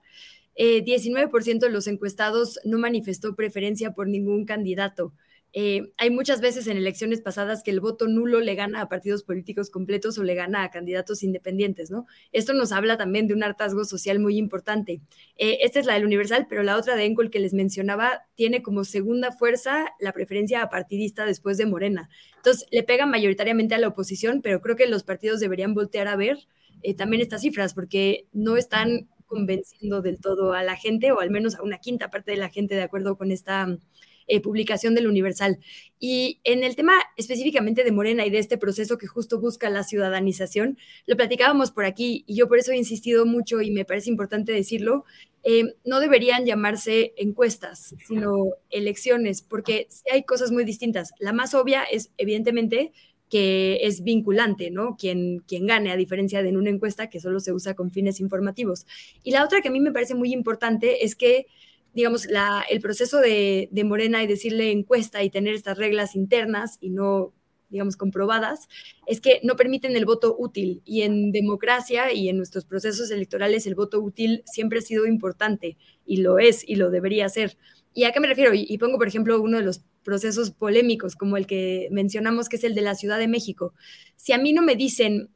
19% 0.56 1.48
eh, 1.48 1.58
de 1.58 1.68
los 1.68 1.88
encuestados 1.88 2.60
no 2.62 2.78
manifestó 2.78 3.34
preferencia 3.34 3.90
por 3.90 4.06
ningún 4.06 4.44
candidato. 4.44 5.12
Eh, 5.56 5.92
hay 5.98 6.10
muchas 6.10 6.40
veces 6.40 6.66
en 6.66 6.76
elecciones 6.76 7.20
pasadas 7.20 7.62
que 7.62 7.70
el 7.70 7.78
voto 7.78 8.08
nulo 8.08 8.40
le 8.40 8.56
gana 8.56 8.80
a 8.80 8.88
partidos 8.88 9.22
políticos 9.22 9.70
completos 9.70 10.18
o 10.18 10.24
le 10.24 10.34
gana 10.34 10.64
a 10.64 10.70
candidatos 10.70 11.22
independientes, 11.22 11.92
¿no? 11.92 12.06
Esto 12.32 12.54
nos 12.54 12.72
habla 12.72 12.96
también 12.96 13.28
de 13.28 13.34
un 13.34 13.44
hartazgo 13.44 13.84
social 13.84 14.18
muy 14.18 14.36
importante. 14.36 15.00
Eh, 15.36 15.58
esta 15.62 15.78
es 15.78 15.86
la 15.86 15.94
del 15.94 16.06
Universal, 16.06 16.48
pero 16.50 16.64
la 16.64 16.76
otra 16.76 16.96
de 16.96 17.04
Encol 17.04 17.30
que 17.30 17.38
les 17.38 17.54
mencionaba 17.54 18.26
tiene 18.34 18.62
como 18.62 18.82
segunda 18.82 19.30
fuerza 19.30 19.86
la 20.00 20.12
preferencia 20.12 20.68
partidista 20.68 21.24
después 21.24 21.56
de 21.56 21.66
Morena. 21.66 22.10
Entonces, 22.36 22.66
le 22.72 22.82
pega 22.82 23.06
mayoritariamente 23.06 23.76
a 23.76 23.78
la 23.78 23.86
oposición, 23.86 24.42
pero 24.42 24.60
creo 24.60 24.74
que 24.74 24.88
los 24.88 25.04
partidos 25.04 25.38
deberían 25.38 25.72
voltear 25.72 26.08
a 26.08 26.16
ver 26.16 26.48
eh, 26.82 26.94
también 26.94 27.22
estas 27.22 27.42
cifras, 27.42 27.74
porque 27.74 28.26
no 28.32 28.56
están 28.56 29.08
convenciendo 29.26 30.02
del 30.02 30.20
todo 30.20 30.52
a 30.52 30.64
la 30.64 30.74
gente, 30.74 31.12
o 31.12 31.20
al 31.20 31.30
menos 31.30 31.54
a 31.54 31.62
una 31.62 31.78
quinta 31.78 32.10
parte 32.10 32.32
de 32.32 32.38
la 32.38 32.48
gente, 32.48 32.74
de 32.74 32.82
acuerdo 32.82 33.16
con 33.16 33.30
esta 33.30 33.78
eh, 34.26 34.40
publicación 34.40 34.94
del 34.94 35.06
Universal. 35.06 35.58
Y 35.98 36.40
en 36.44 36.64
el 36.64 36.76
tema 36.76 36.94
específicamente 37.16 37.84
de 37.84 37.92
Morena 37.92 38.26
y 38.26 38.30
de 38.30 38.38
este 38.38 38.58
proceso 38.58 38.98
que 38.98 39.06
justo 39.06 39.40
busca 39.40 39.70
la 39.70 39.84
ciudadanización, 39.84 40.78
lo 41.06 41.16
platicábamos 41.16 41.70
por 41.70 41.84
aquí 41.84 42.24
y 42.26 42.36
yo 42.36 42.48
por 42.48 42.58
eso 42.58 42.72
he 42.72 42.76
insistido 42.76 43.26
mucho 43.26 43.60
y 43.60 43.70
me 43.70 43.84
parece 43.84 44.10
importante 44.10 44.52
decirlo, 44.52 45.04
eh, 45.42 45.74
no 45.84 46.00
deberían 46.00 46.46
llamarse 46.46 47.12
encuestas, 47.16 47.94
sino 48.06 48.54
elecciones, 48.70 49.42
porque 49.42 49.88
hay 50.10 50.22
cosas 50.22 50.50
muy 50.50 50.64
distintas. 50.64 51.12
La 51.18 51.32
más 51.32 51.54
obvia 51.54 51.84
es, 51.84 52.10
evidentemente, 52.16 52.92
que 53.28 53.80
es 53.82 54.02
vinculante, 54.02 54.70
¿no? 54.70 54.96
Quien, 54.96 55.40
quien 55.40 55.66
gane, 55.66 55.90
a 55.90 55.96
diferencia 55.96 56.42
de 56.42 56.48
en 56.48 56.56
una 56.56 56.70
encuesta 56.70 57.10
que 57.10 57.20
solo 57.20 57.40
se 57.40 57.52
usa 57.52 57.74
con 57.74 57.90
fines 57.90 58.20
informativos. 58.20 58.86
Y 59.22 59.32
la 59.32 59.44
otra 59.44 59.60
que 59.60 59.68
a 59.68 59.70
mí 59.72 59.80
me 59.80 59.92
parece 59.92 60.14
muy 60.14 60.32
importante 60.32 61.04
es 61.04 61.14
que 61.14 61.46
digamos, 61.94 62.26
la, 62.26 62.64
el 62.68 62.80
proceso 62.80 63.20
de, 63.20 63.68
de, 63.70 63.84
Morena 63.84 64.22
y 64.22 64.26
decirle 64.26 64.72
encuesta 64.72 65.22
y 65.22 65.30
tener 65.30 65.54
estas 65.54 65.78
reglas 65.78 66.16
internas 66.16 66.76
y 66.80 66.90
no, 66.90 67.32
digamos, 67.70 67.96
comprobadas, 67.96 68.68
es 69.06 69.20
que 69.20 69.40
no 69.42 69.56
permiten 69.56 69.96
el 69.96 70.04
voto 70.04 70.34
útil. 70.38 70.82
Y 70.84 71.02
en 71.02 71.32
democracia 71.32 72.12
y 72.12 72.28
en 72.28 72.36
nuestros 72.36 72.64
procesos 72.64 73.10
electorales 73.10 73.66
el 73.66 73.74
voto 73.74 74.00
útil 74.00 74.42
siempre 74.44 74.80
ha 74.80 74.82
sido 74.82 75.06
importante 75.06 75.76
y 76.04 76.18
lo 76.18 76.38
es 76.38 76.68
y 76.68 76.76
lo 76.76 76.90
debería 76.90 77.28
ser. 77.28 77.56
¿Y 77.92 78.04
a 78.04 78.12
qué 78.12 78.18
me 78.18 78.26
refiero? 78.26 78.52
Y, 78.54 78.76
pongo, 78.78 78.98
por 78.98 79.06
ejemplo, 79.06 79.40
uno 79.40 79.58
de 79.58 79.64
los 79.64 79.82
procesos 80.02 80.50
polémicos, 80.50 81.14
como 81.14 81.36
el 81.36 81.46
que 81.46 81.88
mencionamos, 81.92 82.48
que 82.48 82.56
es 82.56 82.64
el 82.64 82.74
de 82.74 82.80
la 82.80 82.96
Ciudad 82.96 83.18
de 83.18 83.28
México. 83.28 83.72
Si 84.16 84.32
a 84.32 84.38
mí 84.38 84.52
no 84.52 84.62
me 84.62 84.74
dicen, 84.74 85.30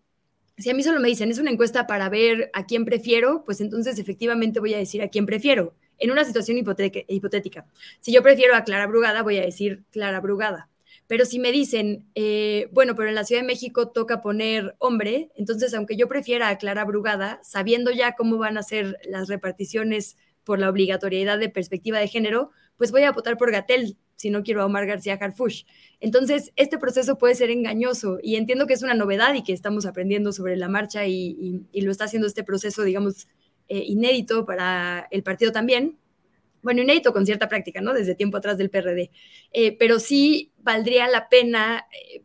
si 0.56 0.68
a 0.68 0.74
mí 0.74 0.82
solo 0.82 0.98
me 0.98 1.09
dicen, 1.09 1.30
es 1.30 1.39
una 1.39 1.52
encuesta 1.52 1.86
para 1.86 2.09
ver 2.09 2.51
a 2.52 2.66
quién 2.66 2.85
prefiero, 2.85 3.44
pues 3.44 3.60
entonces 3.60 4.01
efectivamente 4.01 4.59
voy 4.59 4.74
a 4.74 4.78
decir 4.78 5.02
a 5.02 5.09
quién 5.09 5.24
prefiero 5.24 5.76
en 5.98 6.10
una 6.10 6.24
situación 6.24 6.58
hipotética. 6.58 7.66
Si 8.00 8.12
yo 8.12 8.22
prefiero 8.22 8.54
a 8.54 8.64
Clara 8.64 8.86
Brugada, 8.86 9.22
voy 9.22 9.38
a 9.38 9.42
decir 9.42 9.82
Clara 9.90 10.20
Brugada. 10.20 10.68
Pero 11.06 11.24
si 11.24 11.38
me 11.38 11.52
dicen, 11.52 12.04
eh, 12.14 12.68
bueno, 12.70 12.94
pero 12.94 13.08
en 13.08 13.14
la 13.14 13.24
Ciudad 13.24 13.40
de 13.40 13.46
México 13.46 13.88
toca 13.88 14.20
poner 14.20 14.74
hombre, 14.78 15.30
entonces 15.36 15.72
aunque 15.72 15.96
yo 15.96 16.06
prefiera 16.06 16.50
a 16.50 16.58
Clara 16.58 16.84
Brugada, 16.84 17.40
sabiendo 17.42 17.90
ya 17.90 18.14
cómo 18.14 18.36
van 18.36 18.58
a 18.58 18.62
ser 18.62 18.98
las 19.04 19.28
reparticiones 19.28 20.16
por 20.44 20.58
la 20.58 20.68
obligatoriedad 20.68 21.38
de 21.38 21.48
perspectiva 21.48 21.98
de 21.98 22.08
género, 22.08 22.50
pues 22.76 22.92
voy 22.92 23.02
a 23.02 23.12
votar 23.12 23.36
por 23.36 23.50
Gatel 23.50 23.96
si 24.18 24.30
no 24.30 24.42
quiero 24.42 24.62
a 24.62 24.66
Omar 24.66 24.84
García 24.86 25.14
Harfush. 25.14 25.64
Entonces, 26.00 26.52
este 26.56 26.76
proceso 26.76 27.18
puede 27.18 27.36
ser 27.36 27.50
engañoso 27.50 28.18
y 28.20 28.36
entiendo 28.36 28.66
que 28.66 28.74
es 28.74 28.82
una 28.82 28.94
novedad 28.94 29.34
y 29.34 29.44
que 29.44 29.52
estamos 29.52 29.86
aprendiendo 29.86 30.32
sobre 30.32 30.56
la 30.56 30.68
marcha 30.68 31.06
y, 31.06 31.64
lo 31.72 31.90
está 31.90 32.04
haciendo 32.04 32.26
este 32.26 32.42
proceso, 32.42 32.82
digamos, 32.82 33.28
eh, 33.68 33.82
inédito 33.86 34.44
para 34.46 35.08
el 35.10 35.22
partido 35.22 35.52
también, 35.52 35.98
bueno, 36.62 36.82
inédito 36.82 37.12
con 37.12 37.24
cierta 37.26 37.48
práctica, 37.48 37.80
¿no? 37.80 37.94
Desde 37.94 38.14
tiempo 38.14 38.36
atrás 38.36 38.58
del 38.58 38.70
PRD. 38.70 39.10
Eh, 39.52 39.76
pero 39.78 39.98
sí 39.98 40.52
valdría 40.58 41.08
la 41.08 41.28
pena, 41.28 41.86
eh, 41.92 42.22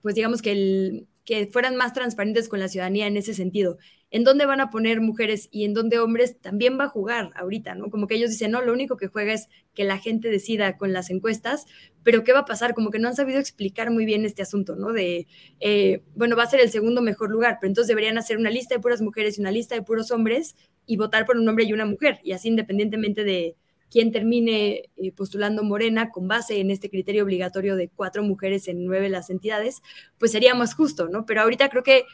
pues 0.00 0.14
digamos 0.14 0.42
que, 0.42 1.04
que 1.24 1.46
fueran 1.48 1.76
más 1.76 1.92
transparentes 1.92 2.48
con 2.48 2.60
la 2.60 2.68
ciudadanía 2.68 3.06
en 3.06 3.16
ese 3.16 3.34
sentido. 3.34 3.78
En 4.10 4.24
dónde 4.24 4.46
van 4.46 4.60
a 4.60 4.70
poner 4.70 5.00
mujeres 5.00 5.48
y 5.50 5.64
en 5.64 5.74
dónde 5.74 5.98
hombres 5.98 6.40
también 6.40 6.78
va 6.78 6.84
a 6.84 6.88
jugar 6.88 7.30
ahorita, 7.34 7.74
¿no? 7.74 7.90
Como 7.90 8.06
que 8.06 8.14
ellos 8.14 8.30
dicen, 8.30 8.50
no, 8.50 8.62
lo 8.62 8.72
único 8.72 8.96
que 8.96 9.08
juega 9.08 9.34
es 9.34 9.48
que 9.74 9.84
la 9.84 9.98
gente 9.98 10.30
decida 10.30 10.76
con 10.76 10.92
las 10.92 11.10
encuestas, 11.10 11.66
pero 12.02 12.24
¿qué 12.24 12.32
va 12.32 12.40
a 12.40 12.44
pasar? 12.44 12.74
Como 12.74 12.90
que 12.90 12.98
no 12.98 13.08
han 13.08 13.16
sabido 13.16 13.38
explicar 13.38 13.90
muy 13.90 14.06
bien 14.06 14.24
este 14.24 14.42
asunto, 14.42 14.76
¿no? 14.76 14.92
De, 14.92 15.26
eh, 15.60 16.02
bueno, 16.14 16.36
va 16.36 16.44
a 16.44 16.50
ser 16.50 16.60
el 16.60 16.70
segundo 16.70 17.02
mejor 17.02 17.30
lugar, 17.30 17.58
pero 17.60 17.68
entonces 17.68 17.88
deberían 17.88 18.16
hacer 18.16 18.38
una 18.38 18.50
lista 18.50 18.74
de 18.74 18.80
puras 18.80 19.02
mujeres 19.02 19.36
y 19.36 19.42
una 19.42 19.50
lista 19.50 19.74
de 19.74 19.82
puros 19.82 20.10
hombres 20.10 20.56
y 20.86 20.96
votar 20.96 21.26
por 21.26 21.36
un 21.36 21.48
hombre 21.48 21.64
y 21.64 21.72
una 21.72 21.84
mujer, 21.84 22.20
y 22.22 22.32
así 22.32 22.48
independientemente 22.48 23.24
de 23.24 23.56
quién 23.90 24.12
termine 24.12 24.90
eh, 24.96 25.12
postulando 25.12 25.62
Morena 25.64 26.10
con 26.10 26.28
base 26.28 26.60
en 26.60 26.70
este 26.70 26.90
criterio 26.90 27.24
obligatorio 27.24 27.76
de 27.76 27.88
cuatro 27.88 28.22
mujeres 28.22 28.68
en 28.68 28.84
nueve 28.84 29.08
las 29.08 29.30
entidades, 29.30 29.82
pues 30.18 30.32
sería 30.32 30.54
más 30.54 30.74
justo, 30.74 31.08
¿no? 31.08 31.26
Pero 31.26 31.42
ahorita 31.42 31.68
creo 31.68 31.82
que 31.82 32.04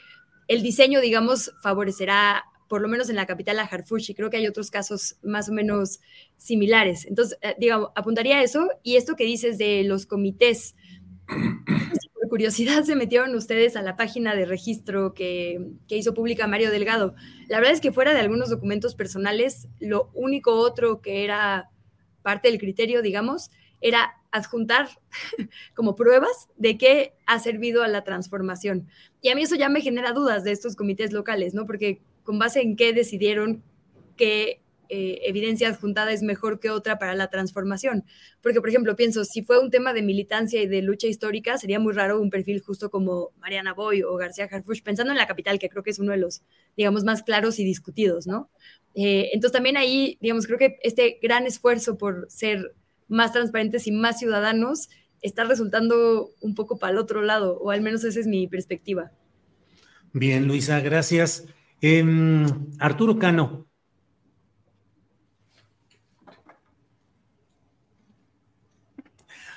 el 0.49 0.63
diseño, 0.63 1.01
digamos, 1.01 1.53
favorecerá 1.63 2.45
por 2.69 2.81
lo 2.81 2.89
menos 2.89 3.11
en 3.11 3.17
la 3.17 3.27
capital 3.27 3.59
a 3.59 3.65
Harfush, 3.65 4.11
y 4.11 4.15
creo 4.15 4.31
que 4.31 4.39
hay 4.39 4.47
otros 4.47 4.71
casos 4.71 5.17
más 5.23 5.49
o 5.49 5.53
menos 5.53 6.01
similares. 6.37 7.07
Entonces, 7.07 7.39
eh, 7.43 7.55
digamos, 7.59 7.91
apuntaría 7.95 8.39
a 8.39 8.43
eso 8.43 8.69
y 8.83 8.97
esto 8.97 9.17
que 9.17 9.25
dices 9.25 9.59
de 9.59 9.85
los 9.85 10.07
comités 10.07 10.75
por 11.27 12.29
curiosidad 12.29 12.83
se 12.85 12.97
metieron 12.97 13.35
ustedes 13.35 13.77
a 13.77 13.83
la 13.83 13.97
página 13.97 14.35
de 14.35 14.45
registro 14.45 15.15
que, 15.15 15.73
que, 15.89 15.97
hizo 15.97 16.15
pública 16.15 16.47
Mario 16.47 16.71
Delgado. 16.71 17.15
La 17.49 17.59
verdad 17.59 17.75
es 17.75 17.81
que 17.81 17.93
fuera 17.93 18.13
de 18.13 18.21
algunos 18.21 18.51
documentos 18.51 18.95
personales, 18.95 19.69
lo 19.79 20.11
único 20.15 20.55
otro 20.55 21.01
que 21.01 21.25
era 21.25 21.71
parte 22.23 22.49
del 22.49 22.59
criterio, 22.59 23.03
digamos, 23.03 23.51
era 23.81 24.15
adjuntar 24.35 24.89
como 25.75 25.95
pruebas 25.95 26.49
de 26.57 26.77
qué 26.77 27.15
ha 27.25 27.39
servido 27.39 27.83
a 27.83 27.89
la 27.89 28.03
transformación. 28.03 28.89
Y 29.23 29.29
a 29.29 29.37
mí 29.37 29.43
eso 29.43 29.55
ya 29.55 29.69
me 29.69 29.81
genera 29.81 30.13
dudas 30.13 30.43
de 30.43 30.51
estos 30.51 30.75
comités 30.75 31.13
locales, 31.13 31.55
¿no? 31.55 31.67
Porque 31.67 32.03
con 32.25 32.39
base 32.39 32.61
en 32.61 32.77
qué 32.77 32.93
decidieron 32.93 33.63
que 34.17 34.61
eh, 34.89 35.21
evidencia 35.23 35.69
adjuntada 35.69 36.13
es 36.13 36.23
mejor 36.23 36.59
que 36.59 36.71
otra 36.71 36.99
para 36.99 37.15
la 37.15 37.31
transformación. 37.31 38.05
Porque, 38.43 38.61
por 38.61 38.69
ejemplo, 38.71 38.97
pienso, 38.97 39.25
si 39.25 39.43
fue 39.43 39.61
un 39.61 39.71
tema 39.71 39.93
de 39.93 40.03
militancia 40.03 40.61
y 40.61 40.67
de 40.67 40.83
lucha 40.83 41.07
histórica, 41.07 41.57
sería 41.57 41.79
muy 41.79 41.93
raro 41.93 42.21
un 42.21 42.29
perfil 42.29 42.61
justo 42.61 42.91
como 42.91 43.31
Mariana 43.39 43.73
Boy 43.73 44.03
o 44.03 44.17
García 44.17 44.49
Harfuch, 44.51 44.83
pensando 44.83 45.13
en 45.13 45.19
la 45.19 45.29
capital, 45.29 45.61
que 45.61 45.69
creo 45.69 45.85
que 45.85 45.91
es 45.91 46.01
uno 46.01 46.11
de 46.11 46.19
los, 46.19 46.43
digamos, 46.77 47.05
más 47.05 47.23
claros 47.23 47.61
y 47.61 47.65
discutidos, 47.65 48.27
¿no? 48.27 48.51
Eh, 48.97 49.31
entonces, 49.33 49.53
también 49.53 49.77
ahí, 49.77 50.19
digamos, 50.21 50.47
creo 50.47 50.59
que 50.59 50.77
este 50.83 51.21
gran 51.23 51.47
esfuerzo 51.47 51.97
por 51.97 52.27
ser 52.29 52.75
más 53.09 53.33
transparentes 53.33 53.87
y 53.87 53.93
más 53.93 54.19
ciudadanos 54.19 54.89
está 55.23 55.45
resultando 55.45 56.31
un 56.41 56.55
poco 56.55 56.79
para 56.79 56.93
el 56.93 56.99
otro 56.99 57.23
lado, 57.23 57.59
o 57.59 57.71
al 57.71 57.81
menos 57.81 58.05
esa 58.05 58.21
es 58.21 58.27
mi 58.27 58.47
perspectiva. 58.47 59.13
Bien, 60.13 60.47
Luisa, 60.47 60.81
gracias. 60.81 61.47
Em, 61.81 62.47
Arturo 62.79 63.19
Cano, 63.19 63.67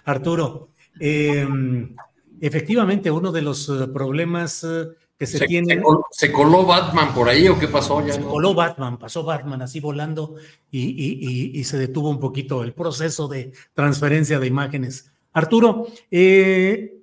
Arturo, 0.07 0.69
em, 1.01 1.93
efectivamente 2.39 3.11
uno 3.11 3.33
de 3.33 3.41
los 3.41 3.67
eh, 3.67 3.87
problemas 3.93 4.63
eh, 4.63 4.87
que 5.18 5.26
se, 5.26 5.45
tienen... 5.48 5.81
Se 6.11 6.31
coló, 6.31 6.65
Batman 6.65 7.14
por 7.14 7.27
ahí 7.27 7.48
o 7.48 7.57
qué 7.57 7.68
pasó? 7.68 8.03
se 8.07 8.22
coló 8.22 8.53
Batman, 8.53 8.99
pasó 8.99 9.23
Batman 9.23 9.61
así 9.61 9.80
volando 9.80 10.35
y, 10.72 11.64
se 11.64 11.77
detuvo 11.77 12.10
un 12.10 12.19
poquito 12.19 12.64
el 12.64 12.73
proceso 12.73 13.27
de 13.27 13.52
transferencia 13.73 14.39
de 14.39 14.48
imágenes. 14.48 15.11
Arturo, 15.34 15.88
eh, 16.11 17.02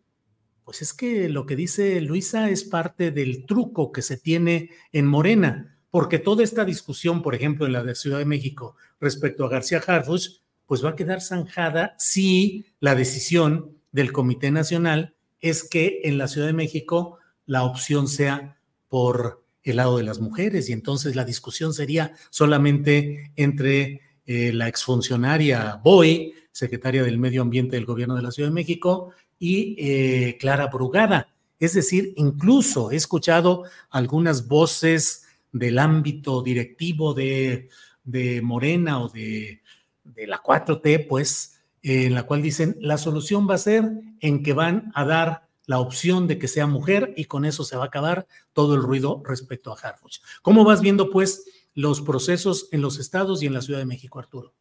pues 0.65 0.83
es 0.83 0.93
que 0.95 1.29
lo 1.29 1.45
que 1.45 1.57
dice 1.57 2.01
Luisa 2.01 2.49
es 2.51 2.65
parte 2.65 3.11
del 3.11 3.47
truco 3.47 3.93
que 3.93 4.03
se 4.03 4.17
tiene 4.17 4.71
en 4.93 5.07
Morena, 5.07 5.77
porque 5.91 6.19
toda 6.19 6.43
esta 6.43 6.65
discusión, 6.65 7.23
por 7.23 7.35
ejemplo, 7.35 7.67
en 7.67 7.73
la 7.73 7.83
de 7.83 7.95
Ciudad 7.95 8.19
de 8.19 8.25
México 8.25 8.77
respecto 9.01 9.45
a 9.45 9.49
García 9.49 9.83
Harfuch, 9.85 10.41
pues 10.67 10.85
va 10.85 10.91
a 10.91 10.97
quedar 10.97 11.21
zanjada 11.21 11.95
si 11.99 12.65
la 12.81 12.95
decisión 12.95 13.77
del 13.93 14.13
Comité 14.13 14.51
Nacional 14.51 15.15
es 15.41 15.69
que 15.69 16.01
en 16.05 16.17
la 16.17 16.27
Ciudad 16.27 16.47
de 16.47 16.53
México 16.55 17.19
la 17.47 17.65
opción 17.65 18.09
sea 18.09 18.59
por 18.89 19.45
el 19.63 19.77
lado 19.77 19.97
de 19.97 20.05
las 20.05 20.21
mujeres 20.21 20.69
y 20.69 20.73
entonces 20.73 21.17
la 21.17 21.25
discusión 21.25 21.73
sería 21.73 22.13
solamente 22.31 23.33
entre 23.37 24.01
eh, 24.27 24.53
la 24.53 24.69
exfuncionaria 24.69 25.81
Boy, 25.83 26.35
secretaria 26.53 27.03
del 27.03 27.19
Medio 27.19 27.43
Ambiente 27.43 27.77
del 27.77 27.87
Gobierno 27.87 28.15
de 28.15 28.23
la 28.23 28.31
Ciudad 28.31 28.51
de 28.51 28.55
México, 28.55 29.13
y 29.39 29.77
eh, 29.79 30.37
Clara 30.39 30.69
Brugada. 30.69 31.29
Es 31.59 31.75
decir, 31.75 32.13
incluso 32.17 32.91
he 32.91 32.97
escuchado 32.97 33.65
algunas 33.91 34.47
voces 34.47 35.25
del 35.53 35.79
ámbito 35.79 36.43
directivo 36.43 37.15
de, 37.15 37.69
de 38.05 38.43
Morena 38.43 39.03
o 39.03 39.09
de 39.09 39.61
de 40.05 40.27
la 40.27 40.43
4T, 40.43 41.07
pues, 41.09 41.61
en 41.83 42.15
la 42.15 42.25
cual 42.25 42.43
dicen, 42.43 42.77
la 42.81 42.99
solución 42.99 43.49
va 43.49 43.55
a 43.55 43.59
ser 43.59 43.91
en 44.21 44.43
que 44.43 44.53
van 44.53 44.93
a 44.95 45.05
dar 45.05 45.44
la 45.67 45.79
opción 45.79 46.27
de 46.27 46.39
que 46.39 46.49
sea 46.49 46.67
mujer 46.67 47.15
y 47.17 47.25
con 47.25 47.45
eso 47.45 47.65
se 47.65 47.77
va 47.77 47.85
a 47.85 47.87
acabar 47.87 48.27
todo 48.53 48.75
el 48.75 48.83
ruido 48.83 49.23
respecto 49.25 49.73
a 49.73 49.79
Harfuch. 49.79 50.19
¿Cómo 50.43 50.65
vas 50.65 50.81
viendo, 50.81 51.11
pues, 51.11 51.45
los 51.75 52.01
procesos 52.01 52.69
en 52.71 52.81
los 52.81 52.99
estados 52.99 53.43
y 53.43 53.47
en 53.47 53.55
la 53.55 53.63
Ciudad 53.63 53.81
de 53.81 53.87
México, 53.87 54.19
Arturo? 54.19 54.55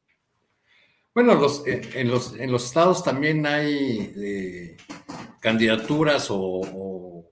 Bueno, 1.13 1.39
eh, 1.67 1.81
en, 1.93 2.09
los, 2.09 2.35
en 2.35 2.51
los 2.51 2.65
estados 2.65 3.03
también 3.03 3.45
hay 3.45 4.13
eh, 4.17 4.77
candidaturas 5.39 6.27
o, 6.29 7.29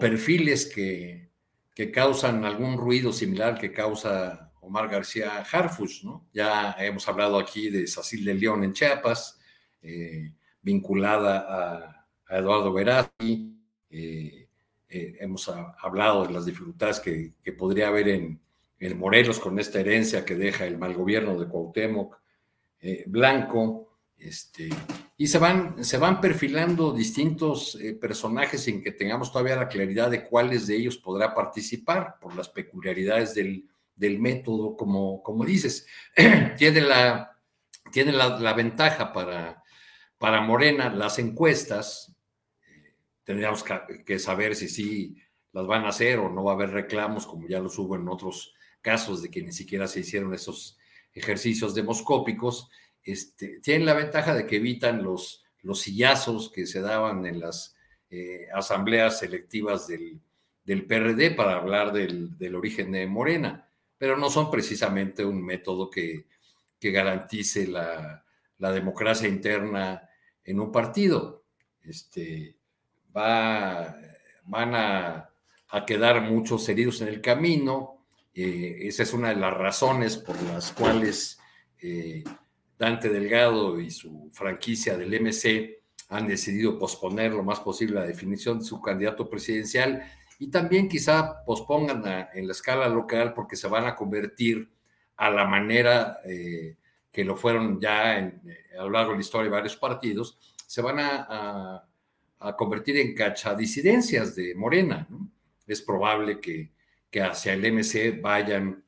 perfiles 0.00 0.66
que, 0.66 1.28
que, 1.74 1.92
causan 1.92 2.44
algún 2.44 2.78
ruido 2.78 3.12
similar 3.12 3.58
que 3.58 3.72
causa 3.72 4.52
Omar 4.62 4.88
García 4.88 5.44
Harfus, 5.50 6.02
¿no? 6.04 6.26
Ya 6.32 6.74
hemos 6.78 7.06
hablado 7.06 7.38
aquí 7.38 7.68
de 7.68 7.86
Sacil 7.86 8.24
de 8.24 8.34
León 8.34 8.64
en 8.64 8.72
Chiapas, 8.72 9.38
eh, 9.82 10.32
vinculada 10.62 11.46
a, 11.48 12.01
Eduardo 12.38 12.72
Verazzi, 12.72 13.56
eh, 13.90 14.48
eh, 14.88 15.16
hemos 15.20 15.48
hablado 15.48 16.26
de 16.26 16.32
las 16.32 16.46
dificultades 16.46 17.00
que, 17.00 17.32
podría 17.52 17.88
haber 17.88 18.08
en, 18.08 18.40
Morelos 18.96 19.38
con 19.38 19.60
esta 19.60 19.78
herencia 19.78 20.24
que 20.24 20.34
deja 20.34 20.66
el 20.66 20.76
mal 20.76 20.92
gobierno 20.92 21.38
de 21.38 21.46
Cuauhtémoc 21.46 22.18
Blanco, 23.06 23.96
este, 24.18 24.70
y 25.16 25.28
se 25.28 25.38
van, 25.38 25.84
se 25.84 25.98
van 25.98 26.20
perfilando 26.20 26.92
distintos 26.92 27.78
personajes 28.00 28.62
sin 28.62 28.82
que 28.82 28.90
tengamos 28.90 29.30
todavía 29.30 29.54
la 29.54 29.68
claridad 29.68 30.10
de 30.10 30.24
cuáles 30.24 30.66
de 30.66 30.74
ellos 30.74 30.96
podrá 30.96 31.32
participar 31.32 32.16
por 32.20 32.34
las 32.34 32.48
peculiaridades 32.48 33.36
del, 33.36 33.68
del 33.94 34.18
método, 34.18 34.76
como, 34.76 35.22
como 35.22 35.44
dices. 35.44 35.86
tiene 36.58 36.80
la, 36.80 37.38
tiene 37.90 38.12
la, 38.12 38.52
ventaja 38.52 39.12
para, 39.12 39.62
para 40.18 40.40
Morena 40.40 40.90
las 40.90 41.18
encuestas. 41.18 42.11
Tendríamos 43.24 43.64
que, 44.04 44.18
saber 44.18 44.54
si 44.54 44.68
sí 44.68 45.16
las 45.52 45.66
van 45.66 45.84
a 45.84 45.88
hacer 45.88 46.18
o 46.18 46.30
no 46.30 46.44
va 46.44 46.52
a 46.52 46.54
haber 46.54 46.70
reclamos, 46.70 47.26
como 47.26 47.46
ya 47.46 47.60
los 47.60 47.78
hubo 47.78 47.96
en 47.96 48.08
otros 48.08 48.54
casos 48.80 49.22
de 49.22 49.30
que 49.30 49.42
ni 49.42 49.52
siquiera 49.52 49.86
se 49.86 50.00
hicieron 50.00 50.34
esos 50.34 50.78
ejercicios 51.12 51.74
demoscópicos. 51.74 52.70
Este, 53.02 53.60
tienen 53.60 53.86
la 53.86 53.94
ventaja 53.94 54.34
de 54.34 54.46
que 54.46 54.56
evitan 54.56 55.02
los, 55.02 55.44
los 55.62 55.80
sillazos 55.80 56.50
que 56.50 56.66
se 56.66 56.80
daban 56.80 57.26
en 57.26 57.40
las 57.40 57.76
eh, 58.10 58.48
asambleas 58.54 59.18
selectivas 59.18 59.86
del, 59.86 60.20
del, 60.64 60.86
PRD 60.86 61.32
para 61.32 61.56
hablar 61.56 61.92
del, 61.92 62.36
del 62.38 62.54
origen 62.54 62.92
de 62.92 63.06
Morena 63.06 63.68
pero 64.02 64.16
no 64.16 64.30
son 64.30 64.50
precisamente 64.50 65.24
un 65.24 65.40
método 65.40 65.88
que, 65.88 66.26
garantice 66.80 67.68
la, 67.68 68.24
democracia 68.58 69.28
interna 69.28 70.10
en 70.42 70.58
un 70.58 70.72
partido. 70.72 71.44
Este, 71.84 72.56
va, 73.16 73.96
van 74.44 74.74
a, 74.74 75.28
quedar 75.86 76.20
muchos 76.22 76.68
heridos 76.68 77.00
en 77.00 77.08
el 77.08 77.20
camino. 77.20 78.04
Eh, 78.34 78.78
esa 78.82 79.02
es 79.02 79.12
una 79.12 79.30
de 79.30 79.36
las 79.36 79.54
razones 79.54 80.18
por 80.18 80.40
las 80.42 80.72
cuales 80.72 81.38
eh, 81.80 82.22
Dante 82.78 83.08
Delgado 83.08 83.80
y 83.80 83.90
su 83.90 84.30
franquicia 84.32 84.96
del 84.96 85.20
MC 85.20 85.82
han 86.08 86.26
decidido 86.26 86.78
posponer 86.78 87.32
lo 87.32 87.42
más 87.42 87.60
posible 87.60 88.00
la 88.00 88.06
definición 88.06 88.58
de 88.58 88.64
su 88.66 88.80
candidato 88.82 89.30
presidencial 89.30 90.02
y 90.38 90.48
también 90.48 90.88
quizá 90.88 91.44
pospongan 91.44 92.28
en 92.34 92.46
la 92.46 92.52
escala 92.52 92.88
local 92.88 93.32
porque 93.32 93.56
se 93.56 93.68
van 93.68 93.86
a 93.86 93.94
convertir 93.94 94.68
a 95.16 95.30
la 95.30 95.46
manera 95.46 96.18
eh, 96.24 96.76
que 97.12 97.24
lo 97.24 97.36
fueron 97.36 97.80
ya 97.80 98.18
eh, 98.18 98.40
a 98.76 98.82
lo 98.82 98.90
largo 98.90 99.12
de 99.12 99.18
la 99.18 99.20
historia 99.20 99.44
de 99.44 99.56
varios 99.56 99.76
partidos, 99.76 100.38
se 100.66 100.82
van 100.82 100.98
a, 100.98 101.84
convertir 102.56 102.96
en 102.98 103.14
cachadisidencias 103.14 104.34
de 104.34 104.54
Morena. 104.54 105.08
Es 105.66 105.82
probable 105.82 106.40
que, 106.40 106.72
hacia 107.20 107.52
el 107.52 107.72
MC 107.72 108.20
vayan 108.20 108.84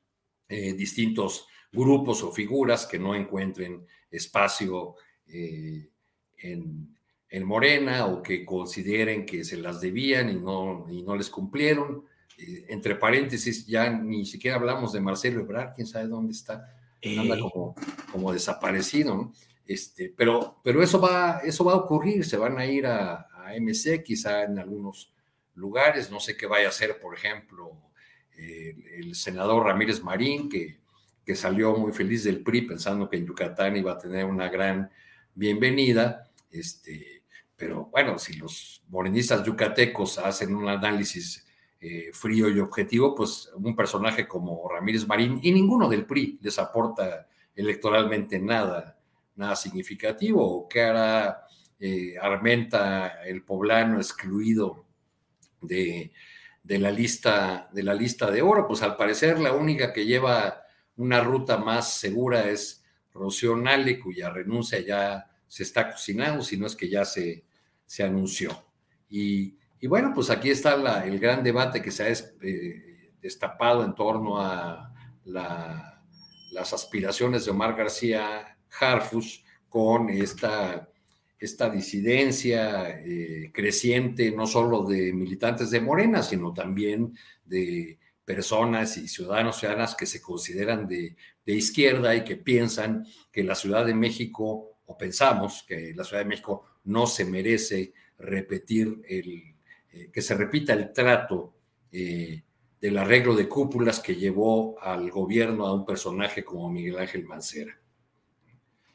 eh, 0.49 0.73
distintos 0.73 1.47
grupos 1.73 2.23
o 2.23 2.33
figuras 2.33 2.87
que 2.87 2.99
no 2.99 3.15
encuentren 3.15 3.87
espacio 4.11 4.97
en, 5.27 6.95
en 7.35 7.45
Morena 7.45 8.07
o 8.07 8.23
que 8.23 8.45
consideren 8.45 9.27
que 9.27 9.43
se 9.43 9.57
las 9.57 9.81
debían 9.81 10.31
y 10.31 10.35
no, 10.35 10.87
y 10.89 11.03
no 11.03 11.17
les 11.17 11.29
cumplieron. 11.29 12.05
Eh, 12.39 12.67
entre 12.69 12.95
paréntesis, 12.95 13.67
ya 13.67 13.91
ni 13.91 14.25
siquiera 14.25 14.57
hablamos 14.57 14.93
de 14.93 15.01
Marcelo 15.01 15.41
Ebrard, 15.41 15.75
quién 15.75 15.89
sabe 15.89 16.07
dónde 16.07 16.33
está, 16.33 16.73
anda 17.03 17.37
como, 17.41 17.75
como 18.13 18.33
desaparecido, 18.33 19.33
Este, 19.67 20.15
pero, 20.17 20.61
pero 20.63 20.81
eso, 20.81 21.01
va, 21.01 21.41
eso 21.45 21.65
va 21.65 21.73
a 21.73 21.77
ocurrir, 21.77 22.25
se 22.25 22.37
van 22.37 22.57
a 22.57 22.67
ir 22.67 22.87
a, 22.87 23.27
MC, 23.61 24.03
quizá 24.03 24.45
en 24.45 24.59
algunos 24.59 25.13
lugares, 25.55 26.11
no 26.11 26.21
sé 26.21 26.37
qué 26.37 26.47
vaya 26.47 26.67
a 26.67 26.71
hacer, 26.71 26.99
por 27.01 27.15
ejemplo, 27.15 27.73
el 28.37 29.15
senador 29.15 29.65
Ramírez 29.65 30.03
Marín, 30.03 30.49
que, 30.49 30.79
que 31.25 31.37
salió 31.37 31.77
muy 31.77 31.93
feliz 31.93 32.25
del 32.25 32.43
PRI 32.43 32.63
pensando 32.63 33.09
que 33.09 33.17
en 33.17 33.27
Yucatán 33.27 33.77
iba 33.77 33.93
a 33.93 33.99
tener 33.99 34.25
una 34.25 34.49
gran 34.49 34.91
bienvenida, 35.35 36.31
este, 36.51 37.23
pero 37.57 37.87
bueno, 37.87 38.19
si 38.19 38.35
los 38.35 38.83
morenistas 38.89 39.45
yucatecos 39.45 40.19
hacen 40.19 40.55
un 40.55 40.69
análisis 40.69 41.47
eh, 41.81 42.11
frío 42.13 42.49
y 42.49 42.59
objetivo, 42.61 43.15
pues 43.15 43.51
un 43.57 43.77
personaje 43.77 44.27
como 44.27 44.69
Ramírez 44.69 45.07
Marín 45.07 45.39
y 45.43 45.53
ninguno 45.53 45.89
del 45.89 46.07
PRI 46.07 46.39
les 46.43 46.59
aporta 46.59 47.29
electoralmente 47.55 48.39
nada, 48.39 48.99
nada 49.37 49.57
significativo. 49.57 50.43
¿O 50.43 50.69
qué 50.69 50.83
hará 50.83 51.44
eh, 51.81 52.17
Armenta, 52.21 53.23
el 53.25 53.43
poblano 53.43 53.99
excluido 53.99 54.85
de, 55.61 56.13
de, 56.63 56.79
la 56.79 56.91
lista, 56.91 57.69
de 57.73 57.83
la 57.83 57.95
lista 57.95 58.31
de 58.31 58.43
oro? 58.43 58.67
Pues 58.67 58.83
al 58.83 58.97
parecer 58.97 59.39
la 59.39 59.53
única 59.53 59.93
que 59.93 60.07
lleva 60.07 60.63
una 60.97 61.21
ruta 61.21 61.57
más 61.59 61.95
segura 61.95 62.49
es 62.49 62.85
Rocío 63.13 63.57
Nale, 63.57 63.99
cuya 63.99 64.31
renuncia 64.31 64.81
ya 64.81 65.31
se 65.47 65.63
está 65.63 65.91
cocinando, 65.91 66.43
si 66.43 66.57
no 66.57 66.67
es 66.67 66.75
que 66.75 66.89
ya 66.89 67.05
se, 67.05 67.45
se 67.87 68.03
anunció. 68.03 68.65
Y, 69.09 69.57
bueno, 69.87 70.13
pues 70.15 70.31
aquí 70.31 70.51
está 70.51 71.05
el 71.05 71.19
gran 71.21 71.45
debate 71.45 71.81
que 71.83 71.91
se 71.91 72.03
ha 72.05 72.09
eh, 72.09 73.13
destapado 73.21 73.85
en 73.85 73.95
torno 73.95 74.41
a 74.41 74.93
las 75.25 76.73
aspiraciones 76.73 77.45
de 77.45 77.51
Omar 77.51 77.77
García 77.77 78.57
Harfus 78.81 79.45
con 79.69 80.09
esta, 80.09 80.89
esta 81.39 81.69
disidencia 81.71 83.01
eh, 83.01 83.51
creciente, 83.53 84.31
no 84.33 84.47
solo 84.47 84.85
de 84.85 85.13
militantes 85.13 85.71
de 85.71 85.81
Morena, 85.81 86.23
sino 86.23 86.53
también 86.55 87.17
de 87.45 87.99
personas 88.25 88.97
y 88.97 89.09
ciudadanos, 89.09 89.59
ciudadanas 89.59 89.95
que 89.95 90.07
se 90.07 90.23
consideran 90.23 90.89
de, 90.89 91.17
de 91.45 91.55
izquierda 91.55 92.15
y 92.15 92.25
que 92.25 92.37
piensan 92.37 93.07
que 93.31 93.45
la 93.45 93.55
Ciudad 93.55 93.85
de 93.85 93.95
México 93.95 94.79
o 94.87 94.97
pensamos 94.97 95.65
que 95.67 95.93
la 95.95 96.05
Ciudad 96.05 96.23
de 96.23 96.29
México 96.29 96.65
no 96.85 97.07
se 97.07 97.25
merece 97.25 97.93
repetir 98.19 99.03
el, 99.09 99.55
eh, 99.93 100.11
que 100.13 100.23
se 100.23 100.35
repita 100.35 100.73
el 100.73 100.93
trato 100.93 101.55
eh, 101.93 102.43
del 102.81 102.99
arreglo 102.99 103.35
de 103.35 103.49
cúpulas 103.49 104.01
que 104.01 104.17
llevó 104.17 104.81
al 104.81 105.11
gobierno 105.11 105.67
a 105.67 105.73
un 105.73 105.87
personaje 105.87 106.45
como 106.45 106.71
Miguel 106.71 106.99
Ángel 106.99 107.25
Mancera. 107.25 107.79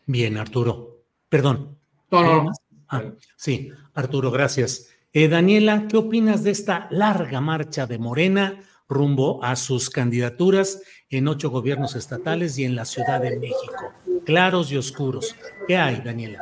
Bien, 0.06 0.38
Arturo. 0.38 1.04
Perdón. 1.28 1.79
No, 2.12 2.44
no, 2.44 2.52
ah, 2.90 3.04
sí, 3.36 3.72
Arturo, 3.94 4.32
gracias. 4.32 4.90
Eh, 5.14 5.28
Daniela, 5.28 5.88
¿qué 5.88 5.98
opinas 5.98 6.44
de 6.44 6.52
esta 6.52 6.88
larga 6.92 7.42
marcha 7.42 7.88
de 7.88 7.98
Morena 7.98 8.60
rumbo 8.88 9.44
a 9.44 9.56
sus 9.56 9.90
candidaturas 9.90 10.82
en 11.10 11.28
ocho 11.28 11.50
gobiernos 11.50 11.96
estatales 11.96 12.58
y 12.58 12.66
en 12.66 12.76
la 12.76 12.86
Ciudad 12.86 13.22
de 13.22 13.38
México? 13.40 13.92
Claros 14.26 14.72
y 14.72 14.78
oscuros. 14.78 15.36
¿Qué 15.68 15.78
hay, 15.78 16.02
Daniela? 16.04 16.40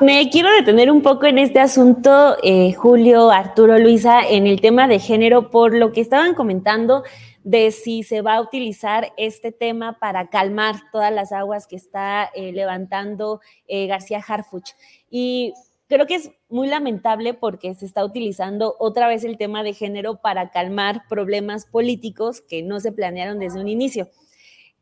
Me 0.00 0.28
quiero 0.30 0.50
detener 0.52 0.90
un 0.90 1.02
poco 1.02 1.26
en 1.26 1.38
este 1.38 1.60
asunto, 1.60 2.36
eh, 2.42 2.72
Julio, 2.72 3.30
Arturo, 3.30 3.78
Luisa, 3.78 4.22
en 4.28 4.46
el 4.46 4.60
tema 4.60 4.88
de 4.88 4.98
género, 4.98 5.50
por 5.50 5.74
lo 5.74 5.92
que 5.92 6.00
estaban 6.00 6.34
comentando 6.34 7.04
de 7.42 7.70
si 7.70 8.02
se 8.02 8.20
va 8.20 8.34
a 8.34 8.40
utilizar 8.40 9.12
este 9.16 9.52
tema 9.52 9.98
para 9.98 10.28
calmar 10.28 10.76
todas 10.92 11.12
las 11.12 11.32
aguas 11.32 11.66
que 11.66 11.76
está 11.76 12.30
eh, 12.34 12.52
levantando 12.52 13.40
eh, 13.66 13.86
García 13.86 14.22
Harfuch. 14.26 14.72
Y 15.10 15.54
creo 15.88 16.06
que 16.06 16.16
es 16.16 16.30
muy 16.48 16.68
lamentable 16.68 17.34
porque 17.34 17.74
se 17.74 17.86
está 17.86 18.04
utilizando 18.04 18.76
otra 18.78 19.08
vez 19.08 19.24
el 19.24 19.38
tema 19.38 19.62
de 19.62 19.72
género 19.72 20.20
para 20.20 20.50
calmar 20.50 21.02
problemas 21.08 21.66
políticos 21.66 22.42
que 22.42 22.62
no 22.62 22.78
se 22.80 22.92
planearon 22.92 23.38
desde 23.38 23.60
un 23.60 23.68
inicio. 23.68 24.08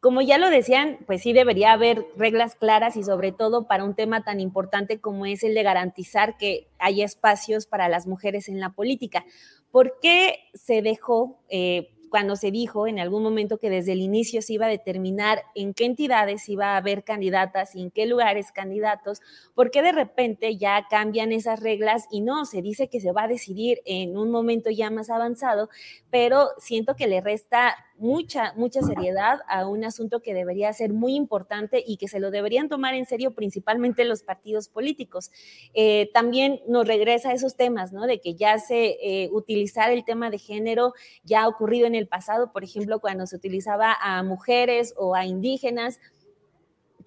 Como 0.00 0.20
ya 0.22 0.38
lo 0.38 0.48
decían, 0.48 0.98
pues 1.06 1.22
sí 1.22 1.32
debería 1.32 1.72
haber 1.72 2.06
reglas 2.16 2.54
claras 2.54 2.96
y 2.96 3.02
sobre 3.02 3.32
todo 3.32 3.66
para 3.66 3.82
un 3.84 3.94
tema 3.94 4.22
tan 4.22 4.38
importante 4.38 5.00
como 5.00 5.26
es 5.26 5.42
el 5.42 5.54
de 5.54 5.64
garantizar 5.64 6.36
que 6.36 6.68
haya 6.78 7.04
espacios 7.04 7.66
para 7.66 7.88
las 7.88 8.06
mujeres 8.06 8.48
en 8.48 8.60
la 8.60 8.70
política. 8.70 9.24
¿Por 9.72 9.98
qué 10.00 10.38
se 10.54 10.82
dejó 10.82 11.40
eh, 11.48 11.90
cuando 12.08 12.36
se 12.36 12.50
dijo 12.50 12.86
en 12.86 12.98
algún 12.98 13.22
momento 13.22 13.58
que 13.58 13.70
desde 13.70 13.92
el 13.92 14.00
inicio 14.00 14.42
se 14.42 14.54
iba 14.54 14.66
a 14.66 14.70
determinar 14.70 15.42
en 15.54 15.74
qué 15.74 15.84
entidades 15.84 16.48
iba 16.48 16.74
a 16.74 16.76
haber 16.76 17.04
candidatas 17.04 17.74
y 17.74 17.82
en 17.82 17.90
qué 17.90 18.06
lugares 18.06 18.52
candidatos, 18.52 19.20
porque 19.54 19.82
de 19.82 19.92
repente 19.92 20.56
ya 20.56 20.86
cambian 20.88 21.32
esas 21.32 21.60
reglas 21.60 22.06
y 22.10 22.20
no, 22.20 22.44
se 22.44 22.62
dice 22.62 22.88
que 22.88 23.00
se 23.00 23.12
va 23.12 23.24
a 23.24 23.28
decidir 23.28 23.80
en 23.84 24.16
un 24.16 24.30
momento 24.30 24.70
ya 24.70 24.90
más 24.90 25.10
avanzado, 25.10 25.68
pero 26.10 26.48
siento 26.58 26.96
que 26.96 27.06
le 27.06 27.20
resta 27.20 27.76
mucha, 27.98 28.52
mucha 28.56 28.80
seriedad 28.82 29.40
a 29.48 29.66
un 29.66 29.84
asunto 29.84 30.20
que 30.20 30.34
debería 30.34 30.72
ser 30.72 30.92
muy 30.92 31.14
importante 31.14 31.82
y 31.86 31.96
que 31.96 32.08
se 32.08 32.20
lo 32.20 32.30
deberían 32.30 32.68
tomar 32.68 32.94
en 32.94 33.06
serio 33.06 33.34
principalmente 33.34 34.04
los 34.04 34.22
partidos 34.22 34.68
políticos. 34.68 35.30
Eh, 35.74 36.10
también 36.14 36.60
nos 36.66 36.86
regresa 36.86 37.30
a 37.30 37.34
esos 37.34 37.56
temas, 37.56 37.92
¿no? 37.92 38.06
De 38.06 38.20
que 38.20 38.34
ya 38.34 38.58
se 38.58 38.96
eh, 39.02 39.28
utilizar 39.32 39.90
el 39.90 40.04
tema 40.04 40.30
de 40.30 40.38
género 40.38 40.94
ya 41.24 41.42
ha 41.42 41.48
ocurrido 41.48 41.86
en 41.86 41.94
el 41.94 42.08
pasado, 42.08 42.52
por 42.52 42.64
ejemplo, 42.64 43.00
cuando 43.00 43.26
se 43.26 43.36
utilizaba 43.36 43.96
a 44.00 44.22
mujeres 44.22 44.94
o 44.96 45.14
a 45.14 45.26
indígenas 45.26 46.00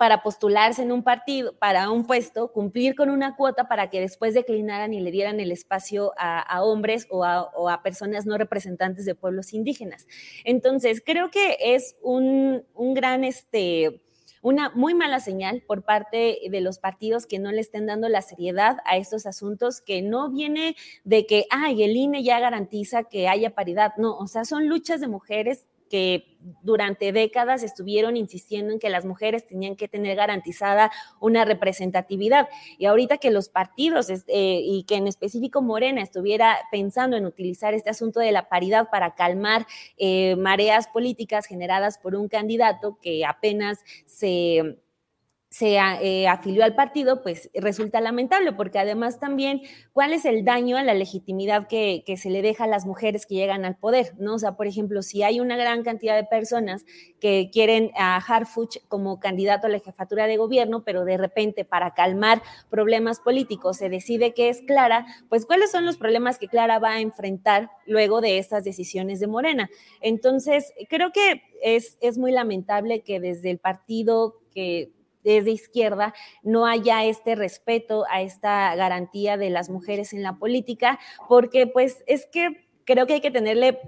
para 0.01 0.23
postularse 0.23 0.81
en 0.81 0.91
un 0.91 1.03
partido, 1.03 1.53
para 1.59 1.91
un 1.91 2.07
puesto, 2.07 2.51
cumplir 2.51 2.95
con 2.95 3.11
una 3.11 3.35
cuota 3.35 3.67
para 3.67 3.91
que 3.91 3.99
después 3.99 4.33
declinaran 4.33 4.95
y 4.95 4.99
le 4.99 5.11
dieran 5.11 5.39
el 5.39 5.51
espacio 5.51 6.11
a, 6.17 6.63
hombres 6.63 7.05
o 7.11 7.23
a, 7.23 7.83
personas 7.83 8.25
no 8.25 8.35
representantes 8.35 9.05
de 9.05 9.13
pueblos 9.13 9.53
indígenas. 9.53 10.07
Entonces, 10.43 11.03
creo 11.05 11.29
que 11.29 11.55
es 11.59 11.97
un, 12.01 12.63
gran, 12.95 13.23
este, 13.23 14.01
una 14.41 14.71
muy 14.73 14.95
mala 14.95 15.19
señal 15.19 15.61
por 15.67 15.83
parte 15.83 16.39
de 16.49 16.61
los 16.61 16.79
partidos 16.79 17.27
que 17.27 17.37
no 17.37 17.51
le 17.51 17.61
estén 17.61 17.85
dando 17.85 18.09
la 18.09 18.23
seriedad 18.23 18.77
a 18.85 18.97
estos 18.97 19.27
asuntos, 19.27 19.81
que 19.81 20.01
no 20.01 20.31
viene 20.31 20.75
de 21.03 21.27
que, 21.27 21.45
ay, 21.51 21.83
el 21.83 21.95
INE 21.95 22.23
ya 22.23 22.39
garantiza 22.39 23.03
que 23.03 23.27
haya 23.27 23.53
paridad. 23.53 23.93
No, 23.97 24.17
o 24.17 24.25
sea, 24.25 24.45
son 24.45 24.67
luchas 24.67 24.99
de 24.99 25.07
mujeres 25.07 25.67
que 25.91 26.37
durante 26.63 27.11
décadas 27.11 27.63
estuvieron 27.63 28.15
insistiendo 28.15 28.71
en 28.71 28.79
que 28.79 28.89
las 28.89 29.03
mujeres 29.03 29.45
tenían 29.45 29.75
que 29.75 29.89
tener 29.89 30.15
garantizada 30.15 30.89
una 31.19 31.43
representatividad. 31.43 32.47
Y 32.77 32.85
ahorita 32.85 33.17
que 33.17 33.29
los 33.29 33.49
partidos 33.49 34.09
eh, 34.09 34.23
y 34.27 34.83
que 34.87 34.95
en 34.95 35.07
específico 35.07 35.61
Morena 35.61 36.01
estuviera 36.01 36.57
pensando 36.71 37.17
en 37.17 37.25
utilizar 37.25 37.73
este 37.73 37.89
asunto 37.89 38.21
de 38.21 38.31
la 38.31 38.47
paridad 38.47 38.89
para 38.89 39.15
calmar 39.15 39.67
eh, 39.97 40.37
mareas 40.37 40.87
políticas 40.87 41.45
generadas 41.45 41.97
por 41.97 42.15
un 42.15 42.29
candidato 42.29 42.97
que 43.01 43.25
apenas 43.25 43.79
se 44.05 44.77
se 45.51 45.75
eh, 45.75 46.29
afilió 46.29 46.63
al 46.63 46.75
partido, 46.75 47.21
pues 47.21 47.51
resulta 47.53 47.99
lamentable, 47.99 48.53
porque 48.53 48.79
además 48.79 49.19
también, 49.19 49.61
¿cuál 49.91 50.13
es 50.13 50.23
el 50.23 50.45
daño 50.45 50.77
a 50.77 50.83
la 50.83 50.93
legitimidad 50.93 51.67
que, 51.67 52.05
se 52.15 52.29
le 52.29 52.41
deja 52.41 52.63
a 52.63 52.67
las 52.67 52.85
mujeres 52.85 53.25
que 53.25 53.35
llegan 53.35 53.65
al 53.65 53.75
poder? 53.75 54.13
¿no? 54.17 54.35
O 54.35 54.39
sea, 54.39 54.53
por 54.53 54.65
ejemplo, 54.65 55.01
si 55.01 55.23
hay 55.23 55.41
una 55.41 55.57
gran 55.57 55.83
cantidad 55.83 56.15
de 56.15 56.23
personas 56.23 56.85
que 57.19 57.49
quieren 57.51 57.91
a 57.97 58.15
Harfuch 58.15 58.77
como 58.87 59.19
candidato 59.19 59.67
a 59.67 59.69
la 59.69 59.79
jefatura 59.79 60.25
de 60.25 60.37
gobierno, 60.37 60.85
pero 60.85 61.03
de 61.03 61.17
repente 61.17 61.65
para 61.65 61.93
calmar 61.93 62.41
problemas 62.69 63.19
políticos 63.19 63.75
se 63.75 63.89
decide 63.89 64.33
que 64.33 64.47
es 64.47 64.61
Clara, 64.61 65.05
pues 65.27 65.45
¿cuáles 65.45 65.69
son 65.69 65.85
los 65.85 65.97
problemas 65.97 66.39
que 66.39 66.47
Clara 66.47 66.79
va 66.79 66.93
a 66.93 67.01
enfrentar 67.01 67.69
luego 67.85 68.21
de 68.21 68.37
estas 68.37 68.63
decisiones 68.63 69.19
de 69.19 69.27
Morena? 69.27 69.69
Entonces, 69.99 70.71
creo 70.87 71.11
que 71.11 71.43
es, 71.61 71.97
es 71.99 72.17
muy 72.17 72.31
lamentable 72.31 73.01
que 73.01 73.19
desde 73.19 73.51
el 73.51 73.59
partido 73.59 74.37
que 74.53 74.93
es 75.23 75.45
de 75.45 75.51
izquierda, 75.51 76.13
no 76.43 76.65
haya 76.65 77.05
este 77.05 77.35
respeto 77.35 78.05
a 78.09 78.21
esta 78.21 78.75
garantía 78.75 79.37
de 79.37 79.49
las 79.49 79.69
mujeres 79.69 80.13
en 80.13 80.23
la 80.23 80.37
política, 80.37 80.99
porque 81.27 81.67
pues 81.67 82.03
es 82.07 82.25
que 82.25 82.67
creo 82.85 83.05
que 83.07 83.13
hay 83.13 83.21
que 83.21 83.31
tenerle 83.31 83.79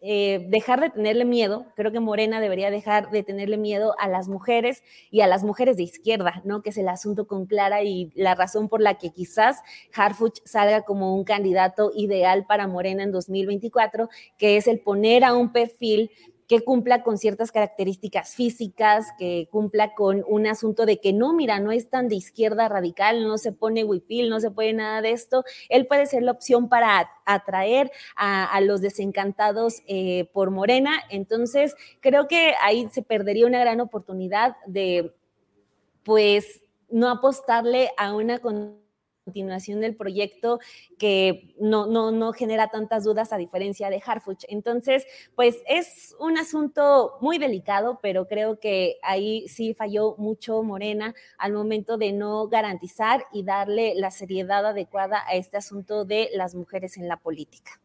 eh, 0.00 0.46
dejar 0.48 0.80
de 0.80 0.88
tenerle 0.88 1.26
miedo, 1.26 1.66
creo 1.76 1.92
que 1.92 2.00
Morena 2.00 2.40
debería 2.40 2.70
dejar 2.70 3.10
de 3.10 3.22
tenerle 3.22 3.58
miedo 3.58 3.94
a 3.98 4.08
las 4.08 4.26
mujeres 4.26 4.82
y 5.10 5.20
a 5.20 5.26
las 5.26 5.44
mujeres 5.44 5.76
de 5.76 5.82
izquierda, 5.82 6.40
¿no? 6.44 6.62
Que 6.62 6.70
es 6.70 6.78
el 6.78 6.88
asunto 6.88 7.26
con 7.26 7.44
Clara 7.44 7.82
y 7.82 8.10
la 8.14 8.34
razón 8.34 8.70
por 8.70 8.80
la 8.80 8.94
que 8.94 9.10
quizás 9.10 9.60
Harfuch 9.94 10.40
salga 10.46 10.82
como 10.82 11.14
un 11.14 11.24
candidato 11.24 11.92
ideal 11.94 12.46
para 12.46 12.66
Morena 12.66 13.02
en 13.02 13.12
2024, 13.12 14.08
que 14.38 14.56
es 14.56 14.66
el 14.66 14.80
poner 14.80 15.24
a 15.24 15.34
un 15.34 15.52
perfil 15.52 16.10
que 16.46 16.60
cumpla 16.60 17.02
con 17.02 17.18
ciertas 17.18 17.50
características 17.50 18.34
físicas, 18.34 19.06
que 19.18 19.48
cumpla 19.50 19.94
con 19.94 20.24
un 20.28 20.46
asunto 20.46 20.86
de 20.86 21.00
que 21.00 21.12
no, 21.12 21.32
mira, 21.32 21.58
no 21.58 21.72
es 21.72 21.90
tan 21.90 22.08
de 22.08 22.14
izquierda 22.14 22.68
radical, 22.68 23.26
no 23.26 23.36
se 23.36 23.52
pone 23.52 23.84
huipil, 23.84 24.30
no 24.30 24.38
se 24.38 24.50
puede 24.50 24.72
nada 24.72 25.02
de 25.02 25.10
esto. 25.10 25.44
Él 25.68 25.86
puede 25.86 26.06
ser 26.06 26.22
la 26.22 26.32
opción 26.32 26.68
para 26.68 27.10
atraer 27.24 27.90
a, 28.14 28.60
los 28.60 28.80
desencantados 28.80 29.82
eh, 29.86 30.30
por 30.32 30.50
Morena. 30.50 31.02
Entonces, 31.10 31.74
creo 32.00 32.28
que 32.28 32.54
ahí 32.62 32.88
se 32.90 33.02
perdería 33.02 33.46
una 33.46 33.60
gran 33.60 33.80
oportunidad 33.80 34.56
de, 34.66 35.14
pues, 36.04 36.62
no 36.88 37.10
apostarle 37.10 37.90
a 37.96 38.14
una 38.14 38.38
continuación 39.26 39.80
del 39.80 39.96
proyecto 39.96 40.60
que 40.98 41.52
no, 41.60 41.86
no, 41.86 42.12
no 42.12 42.32
genera 42.32 42.68
tantas 42.68 43.02
dudas 43.02 43.32
a 43.32 43.36
diferencia 43.36 43.90
de 43.90 44.00
Harfuch. 44.06 44.44
Entonces, 44.48 45.04
pues 45.34 45.56
es 45.68 46.14
un 46.20 46.38
asunto 46.38 47.14
muy 47.20 47.38
delicado, 47.38 47.98
pero 48.00 48.28
creo 48.28 48.60
que 48.60 48.98
ahí 49.02 49.48
sí 49.48 49.74
falló 49.74 50.14
mucho 50.16 50.62
Morena 50.62 51.12
al 51.38 51.52
momento 51.52 51.98
de 51.98 52.12
no 52.12 52.46
garantizar 52.46 53.24
y 53.32 53.42
darle 53.42 53.94
la 53.96 54.12
seriedad 54.12 54.64
adecuada 54.64 55.24
a 55.26 55.34
este 55.34 55.56
asunto 55.56 56.04
de 56.04 56.30
las 56.32 56.54
mujeres 56.54 56.96
en 56.96 57.08
la 57.08 57.16
política. 57.16 57.80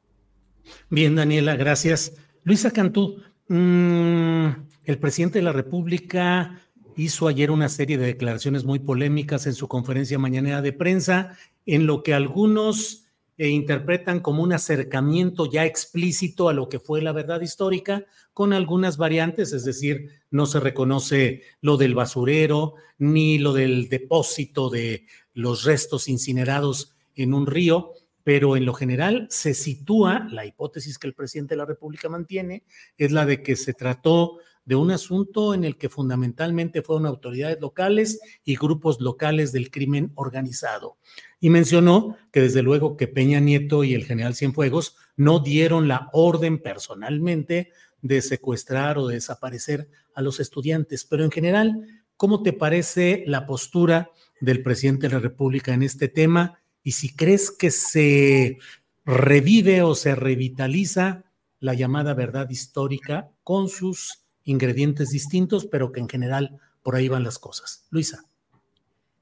Bien, 0.92 1.16
Daniela, 1.16 1.56
gracias. 1.56 2.14
Luisa 2.44 2.70
Cantú, 2.70 3.20
mm, 3.48 4.50
el 4.84 5.00
presidente 5.00 5.40
de 5.40 5.44
la 5.44 5.54
República 5.54 6.62
hizo 7.02 7.28
ayer 7.28 7.50
una 7.50 7.68
serie 7.68 7.98
de 7.98 8.06
declaraciones 8.06 8.64
muy 8.64 8.80
polémicas 8.80 9.48
en 9.48 9.54
su 9.54 9.68
conferencia 9.68 10.20
mañanera 10.20 10.62
de 10.62 10.72
prensa, 10.72 11.36
en 11.66 11.88
lo 11.88 12.04
que 12.04 12.14
algunos 12.14 13.06
eh, 13.38 13.50
interpretan 13.50 14.20
como 14.20 14.44
un 14.44 14.54
acercamiento 14.54 15.50
ya 15.50 15.66
explícito 15.66 16.48
a 16.48 16.54
lo 16.54 16.70
que 16.70 16.80
fue 16.80 17.02
la 17.02 17.12
verdad 17.12 17.42
histórica, 17.42 18.06
con 18.34 18.54
algunas 18.54 18.98
variantes, 18.98 19.52
es 19.52 19.66
decir, 19.66 20.10
no 20.30 20.46
se 20.46 20.60
reconoce 20.60 21.42
lo 21.60 21.78
del 21.78 21.96
basurero 21.96 22.76
ni 23.00 23.40
lo 23.40 23.54
del 23.54 23.90
depósito 23.90 24.70
de 24.70 25.08
los 25.34 25.64
restos 25.64 26.08
incinerados 26.08 26.94
en 27.16 27.34
un 27.34 27.48
río, 27.48 27.94
pero 28.24 28.56
en 28.56 28.66
lo 28.66 28.76
general 28.76 29.26
se 29.32 29.56
sitúa, 29.56 30.28
la 30.32 30.46
hipótesis 30.46 31.00
que 31.00 31.08
el 31.08 31.16
presidente 31.16 31.56
de 31.56 31.60
la 31.60 31.66
República 31.66 32.10
mantiene, 32.10 32.64
es 32.96 33.12
la 33.12 33.26
de 33.26 33.42
que 33.42 33.56
se 33.56 33.74
trató 33.74 34.38
de 34.66 34.76
un 34.76 34.92
asunto 34.92 35.54
en 35.54 35.64
el 35.64 35.78
que 35.78 35.90
fundamentalmente 35.90 36.82
fueron 36.82 37.06
autoridades 37.06 37.60
locales 37.60 38.20
y 38.44 38.56
grupos 38.56 39.02
locales 39.02 39.52
del 39.52 39.72
crimen 39.72 40.12
organizado. 40.16 40.98
Y 41.40 41.50
mencionó 41.50 42.18
que 42.32 42.42
desde 42.42 42.62
luego 42.62 42.98
que 42.98 43.08
Peña 43.08 43.40
Nieto 43.40 43.84
y 43.84 43.94
el 43.94 44.06
general 44.06 44.36
Cienfuegos 44.36 44.96
no 45.16 45.40
dieron 45.40 45.88
la 45.88 46.10
orden 46.14 46.62
personalmente 46.62 47.72
de 48.02 48.22
secuestrar 48.22 48.98
o 48.98 49.08
de 49.08 49.16
desaparecer 49.16 49.90
a 50.14 50.22
los 50.22 50.40
estudiantes, 50.40 51.06
pero 51.06 51.24
en 51.24 51.32
general, 51.32 52.04
¿cómo 52.18 52.44
te 52.44 52.54
parece 52.54 53.24
la 53.28 53.46
postura 53.46 54.12
del 54.40 54.62
presidente 54.62 55.08
de 55.08 55.14
la 55.14 55.20
República 55.20 55.74
en 55.74 55.84
este 55.84 56.08
tema? 56.08 56.60
Y 56.84 56.94
si 56.94 57.16
crees 57.16 57.52
que 57.52 57.72
se 57.72 58.58
revive 59.06 59.82
o 59.82 59.96
se 59.96 60.16
revitaliza 60.16 61.24
la 61.60 61.74
llamada 61.74 62.14
verdad 62.14 62.50
histórica 62.50 63.32
con 63.44 63.70
sus 63.70 64.21
ingredientes 64.44 65.10
distintos, 65.10 65.66
pero 65.66 65.92
que 65.92 66.00
en 66.00 66.10
general 66.10 66.60
por 66.84 66.96
ahí 66.96 67.08
van 67.08 67.24
las 67.24 67.40
cosas. 67.40 67.86
Luisa. 67.90 68.26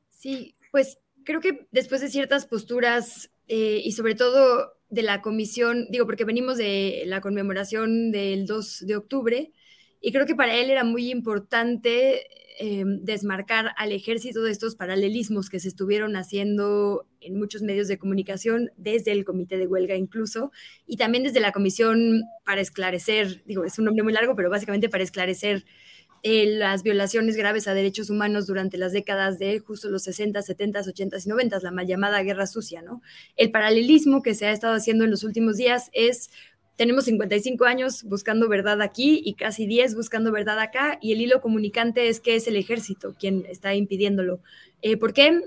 Sí, 0.10 0.56
pues 0.72 1.00
creo 1.24 1.42
que 1.42 1.68
después 1.72 2.02
de 2.02 2.10
ciertas 2.10 2.46
posturas 2.46 3.32
eh, 3.48 3.82
y 3.84 3.92
sobre 3.92 4.16
todo 4.16 4.74
de 4.90 5.04
la 5.04 5.22
comisión, 5.22 5.88
digo, 5.90 6.06
porque 6.06 6.26
venimos 6.26 6.58
de 6.58 7.04
la 7.06 7.22
conmemoración 7.22 8.12
del 8.12 8.46
2 8.46 8.86
de 8.88 8.96
octubre, 8.96 9.52
y 10.02 10.12
creo 10.12 10.26
que 10.26 10.36
para 10.36 10.56
él 10.56 10.70
era 10.70 10.84
muy 10.84 11.12
importante 11.12 12.26
eh, 12.62 12.84
desmarcar 12.86 13.72
al 13.78 13.94
ejército 13.94 14.44
de 14.44 14.52
estos 14.52 14.76
paralelismos 14.76 15.50
que 15.50 15.62
se 15.62 15.70
estuvieron 15.70 16.18
haciendo 16.18 17.08
en 17.22 17.38
muchos 17.38 17.62
medios 17.62 17.88
de 17.88 17.98
comunicación, 17.98 18.72
desde 18.76 19.14
el 19.14 19.24
comité 19.24 19.58
de 19.58 19.66
huelga 19.66 19.96
incluso, 19.96 20.52
y 20.86 20.98
también 20.98 21.24
desde 21.24 21.40
la 21.40 21.54
comisión 21.54 22.24
para 22.46 22.60
esclarecer, 22.60 23.44
digo, 23.46 23.64
es 23.64 23.80
un 23.80 23.86
nombre 23.86 24.04
muy 24.04 24.12
largo, 24.12 24.36
pero 24.36 24.50
básicamente 24.50 24.90
para 24.90 25.06
esclarecer 25.06 25.64
eh, 26.22 26.48
las 26.48 26.84
violaciones 26.84 27.38
graves 27.38 27.70
a 27.70 27.74
derechos 27.74 28.10
humanos 28.10 28.46
durante 28.46 28.78
las 28.78 28.92
décadas 28.92 29.40
de 29.40 29.60
justo 29.60 29.90
los 29.90 30.04
60, 30.04 30.42
70, 30.42 30.82
80 30.82 31.18
y 31.24 31.30
90, 31.30 31.60
la 31.62 31.72
mal 31.72 31.88
llamada 31.88 32.22
guerra 32.24 32.46
sucia, 32.46 32.82
¿no? 32.82 33.02
El 33.38 33.52
paralelismo 33.52 34.22
que 34.22 34.36
se 34.36 34.48
ha 34.48 34.52
estado 34.52 34.74
haciendo 34.74 35.06
en 35.06 35.12
los 35.12 35.24
últimos 35.24 35.56
días 35.56 35.90
es 35.94 36.30
tenemos 36.80 37.04
55 37.04 37.66
años 37.66 38.06
buscando 38.06 38.48
verdad 38.48 38.82
aquí 38.82 39.22
y 39.26 39.34
casi 39.34 39.68
10 39.68 39.96
buscando 39.96 40.32
verdad 40.32 40.58
acá, 40.60 40.98
y 41.02 41.12
el 41.12 41.20
hilo 41.20 41.42
comunicante 41.42 42.08
es 42.08 42.22
que 42.22 42.38
es 42.38 42.48
el 42.48 42.56
ejército 42.56 43.18
quien 43.20 43.46
está 43.50 43.76
impidiéndolo. 43.76 44.40
Eh, 44.82 44.96
¿Por 44.96 45.12
qué? 45.12 45.42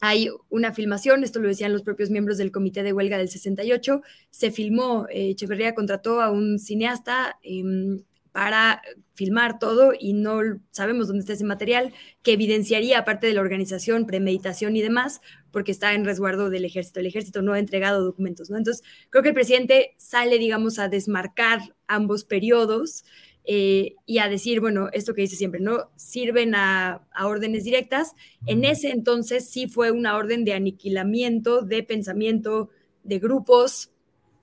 Hay 0.00 0.28
una 0.48 0.72
filmación, 0.72 1.22
esto 1.22 1.38
lo 1.38 1.46
decían 1.46 1.72
los 1.72 1.82
propios 1.82 2.10
miembros 2.10 2.36
del 2.36 2.50
comité 2.50 2.82
de 2.82 2.92
huelga 2.92 3.16
del 3.16 3.28
68, 3.28 4.02
se 4.30 4.50
filmó, 4.50 5.06
eh, 5.08 5.30
Echeverría 5.30 5.72
contrató 5.72 6.20
a 6.20 6.32
un 6.32 6.58
cineasta 6.58 7.38
em, 7.44 8.02
para 8.32 8.82
filmar 9.14 9.60
todo 9.60 9.92
y 9.96 10.14
no 10.14 10.40
sabemos 10.72 11.06
dónde 11.06 11.20
está 11.20 11.34
ese 11.34 11.44
material 11.44 11.94
que 12.24 12.32
evidenciaría, 12.32 12.98
aparte 12.98 13.28
de 13.28 13.34
la 13.34 13.40
organización, 13.40 14.04
premeditación 14.04 14.74
y 14.74 14.82
demás, 14.82 15.20
porque 15.56 15.72
está 15.72 15.94
en 15.94 16.04
resguardo 16.04 16.50
del 16.50 16.66
ejército. 16.66 17.00
El 17.00 17.06
ejército 17.06 17.40
no 17.40 17.54
ha 17.54 17.58
entregado 17.58 18.04
documentos, 18.04 18.50
¿no? 18.50 18.58
Entonces, 18.58 18.84
creo 19.08 19.22
que 19.22 19.30
el 19.30 19.34
presidente 19.34 19.94
sale, 19.96 20.36
digamos, 20.36 20.78
a 20.78 20.90
desmarcar 20.90 21.74
ambos 21.86 22.24
periodos 22.24 23.06
eh, 23.46 23.94
y 24.04 24.18
a 24.18 24.28
decir, 24.28 24.60
bueno, 24.60 24.90
esto 24.92 25.14
que 25.14 25.22
dice 25.22 25.34
siempre, 25.34 25.60
no 25.60 25.90
sirven 25.96 26.54
a, 26.54 27.06
a, 27.10 27.26
órdenes 27.26 27.64
directas. 27.64 28.12
En 28.44 28.66
ese 28.66 28.90
entonces 28.90 29.48
sí 29.48 29.66
fue 29.66 29.90
una 29.92 30.18
orden 30.18 30.44
de 30.44 30.52
aniquilamiento 30.52 31.62
de 31.62 31.82
pensamiento 31.82 32.68
de 33.02 33.18
grupos 33.18 33.92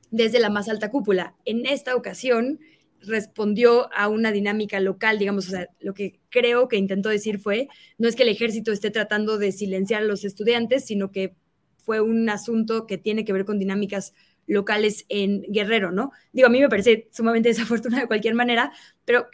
desde 0.10 0.40
la 0.40 0.50
más 0.50 0.68
alta 0.68 0.90
cúpula. 0.90 1.36
En 1.46 1.68
esta 1.68 1.96
ocasión 1.96 2.60
respondió 3.06 3.92
a 3.94 4.08
una 4.08 4.32
dinámica 4.32 4.80
local, 4.80 5.20
digamos, 5.20 5.48
o 5.48 5.52
sea, 5.52 5.70
lo 5.80 5.94
que 5.94 6.20
creo 6.30 6.68
que 6.68 6.78
intentó 6.78 7.10
decir 7.10 7.40
fue, 7.40 7.68
no 7.98 8.08
es 8.08 8.16
que 8.16 8.24
el 8.24 8.30
ejército 8.30 8.72
esté 8.72 8.92
tratando 8.92 9.38
de 9.38 9.52
silenciar 9.52 10.04
a 10.04 10.06
los 10.06 10.26
estudiantes, 10.26 10.86
sino 10.86 11.12
que 11.12 11.36
fue 11.84 12.02
un 12.02 12.30
asunto 12.30 12.88
que 12.88 12.98
tiene 12.98 13.26
que 13.26 13.34
ver 13.34 13.46
con 13.46 13.60
dinámicas 13.60 14.14
locales 14.48 15.06
en 15.10 15.42
Guerrero, 15.44 15.92
¿no? 15.92 16.12
Digo, 16.32 16.48
a 16.48 16.52
mí 16.52 16.60
me 16.60 16.70
parece 16.70 17.10
sumamente 17.12 17.50
desafortunado 17.54 18.02
de 18.02 18.08
cualquier 18.08 18.36
manera, 18.36 18.72
pero 19.06 19.28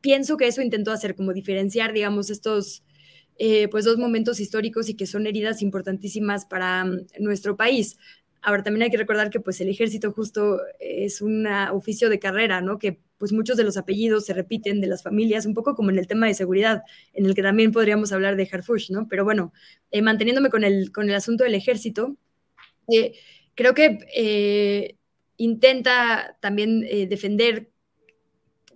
pienso 0.00 0.36
que 0.36 0.46
eso 0.46 0.62
intentó 0.62 0.92
hacer, 0.92 1.14
como 1.14 1.32
diferenciar, 1.32 1.92
digamos, 1.92 2.30
estos, 2.30 2.84
eh, 3.38 3.68
pues, 3.68 3.84
dos 3.84 3.96
momentos 3.98 4.40
históricos 4.40 4.88
y 4.88 4.94
que 4.94 5.06
son 5.06 5.26
heridas 5.26 5.62
importantísimas 5.62 6.46
para 6.46 6.84
mm, 6.84 7.06
nuestro 7.20 7.56
país. 7.56 7.96
Ahora 8.44 8.62
también 8.62 8.82
hay 8.82 8.90
que 8.90 8.98
recordar 8.98 9.30
que 9.30 9.40
pues 9.40 9.60
el 9.60 9.68
ejército 9.68 10.12
justo 10.12 10.60
es 10.78 11.22
un 11.22 11.46
oficio 11.46 12.10
de 12.10 12.18
carrera, 12.18 12.60
¿no? 12.60 12.78
Que 12.78 13.00
pues 13.18 13.32
muchos 13.32 13.56
de 13.56 13.64
los 13.64 13.76
apellidos 13.76 14.26
se 14.26 14.34
repiten 14.34 14.80
de 14.80 14.86
las 14.86 15.02
familias, 15.02 15.46
un 15.46 15.54
poco 15.54 15.74
como 15.74 15.90
en 15.90 15.98
el 15.98 16.06
tema 16.06 16.26
de 16.26 16.34
seguridad, 16.34 16.82
en 17.14 17.24
el 17.24 17.34
que 17.34 17.42
también 17.42 17.72
podríamos 17.72 18.12
hablar 18.12 18.36
de 18.36 18.48
Harfush, 18.50 18.90
¿no? 18.90 19.08
Pero 19.08 19.24
bueno, 19.24 19.52
eh, 19.90 20.02
manteniéndome 20.02 20.50
con 20.50 20.62
el, 20.62 20.92
con 20.92 21.08
el 21.08 21.14
asunto 21.14 21.44
del 21.44 21.54
ejército, 21.54 22.16
eh, 22.92 23.14
creo 23.54 23.72
que 23.74 23.98
eh, 24.14 24.96
intenta 25.38 26.36
también 26.40 26.82
defender 27.08 27.70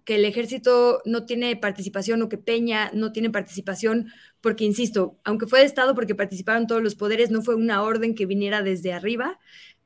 que 0.09 0.14
el 0.14 0.24
ejército 0.24 1.02
no 1.05 1.26
tiene 1.26 1.55
participación 1.55 2.22
o 2.22 2.30
que 2.30 2.39
Peña 2.39 2.90
no 2.94 3.12
tiene 3.12 3.28
participación, 3.28 4.10
porque, 4.40 4.64
insisto, 4.64 5.18
aunque 5.22 5.47
fue 5.47 5.59
de 5.59 5.66
Estado 5.66 5.94
porque 5.94 6.14
participaron 6.14 6.66
todos 6.66 6.82
los 6.82 6.94
poderes, 6.94 7.30
no 7.30 7.43
fue 7.43 7.56
una 7.56 7.82
orden 7.82 8.14
que 8.14 8.24
viniera 8.24 8.62
desde 8.62 8.94
arriba, 8.94 9.39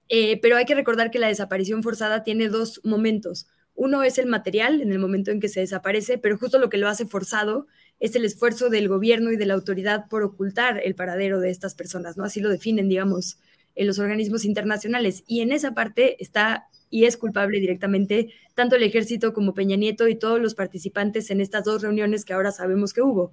eh, 0.09 0.40
pero 0.40 0.57
hay 0.57 0.65
que 0.65 0.77
recordar 0.77 1.11
que 1.11 1.19
la 1.19 1.27
desaparición 1.27 1.82
forzada 1.82 2.23
tiene 2.23 2.49
dos 2.49 2.81
momentos. 2.85 3.49
Uno 3.74 4.05
es 4.05 4.16
el 4.16 4.27
material, 4.27 4.81
en 4.81 4.93
el 4.93 5.01
momento 5.01 5.32
en 5.32 5.40
que 5.40 5.49
se 5.49 5.59
desaparece, 5.59 6.19
pero 6.19 6.39
justo 6.39 6.61
lo 6.61 6.69
que 6.69 6.78
lo 6.78 6.86
hace 6.86 7.05
forzado 7.05 7.66
es 7.99 8.15
el 8.15 8.24
esfuerzo 8.24 8.70
del 8.70 8.86
gobierno 8.86 9.32
y 9.32 9.36
de 9.36 9.47
la 9.47 9.55
autoridad 9.55 10.07
por 10.09 10.23
ocultar 10.23 10.81
el 10.85 10.94
paradero 10.94 11.40
de 11.40 11.51
estas 11.51 11.74
personas, 11.74 12.16
¿no? 12.16 12.23
Así 12.23 12.40
lo 12.40 12.49
definen, 12.49 12.89
digamos, 12.89 13.40
en 13.74 13.89
los 13.89 13.99
organismos 13.99 14.44
internacionales. 14.44 15.24
Y 15.27 15.40
en 15.40 15.51
esa 15.51 15.74
parte 15.74 16.23
está 16.23 16.69
y 16.93 17.06
es 17.06 17.16
culpable 17.16 17.59
directamente 17.59 18.35
tanto 18.55 18.77
el 18.77 18.82
ejército 18.82 19.32
como 19.32 19.55
Peña 19.55 19.77
Nieto 19.77 20.06
y 20.09 20.14
todos 20.14 20.39
los 20.40 20.55
participantes 20.55 21.31
en 21.31 21.40
estas 21.40 21.64
dos 21.64 21.81
reuniones 21.81 22.24
que 22.24 22.35
ahora 22.35 22.52
sabemos 22.52 22.93
que 22.93 23.01
hubo. 23.01 23.32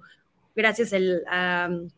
gracias 0.56 0.92
al 0.92 1.90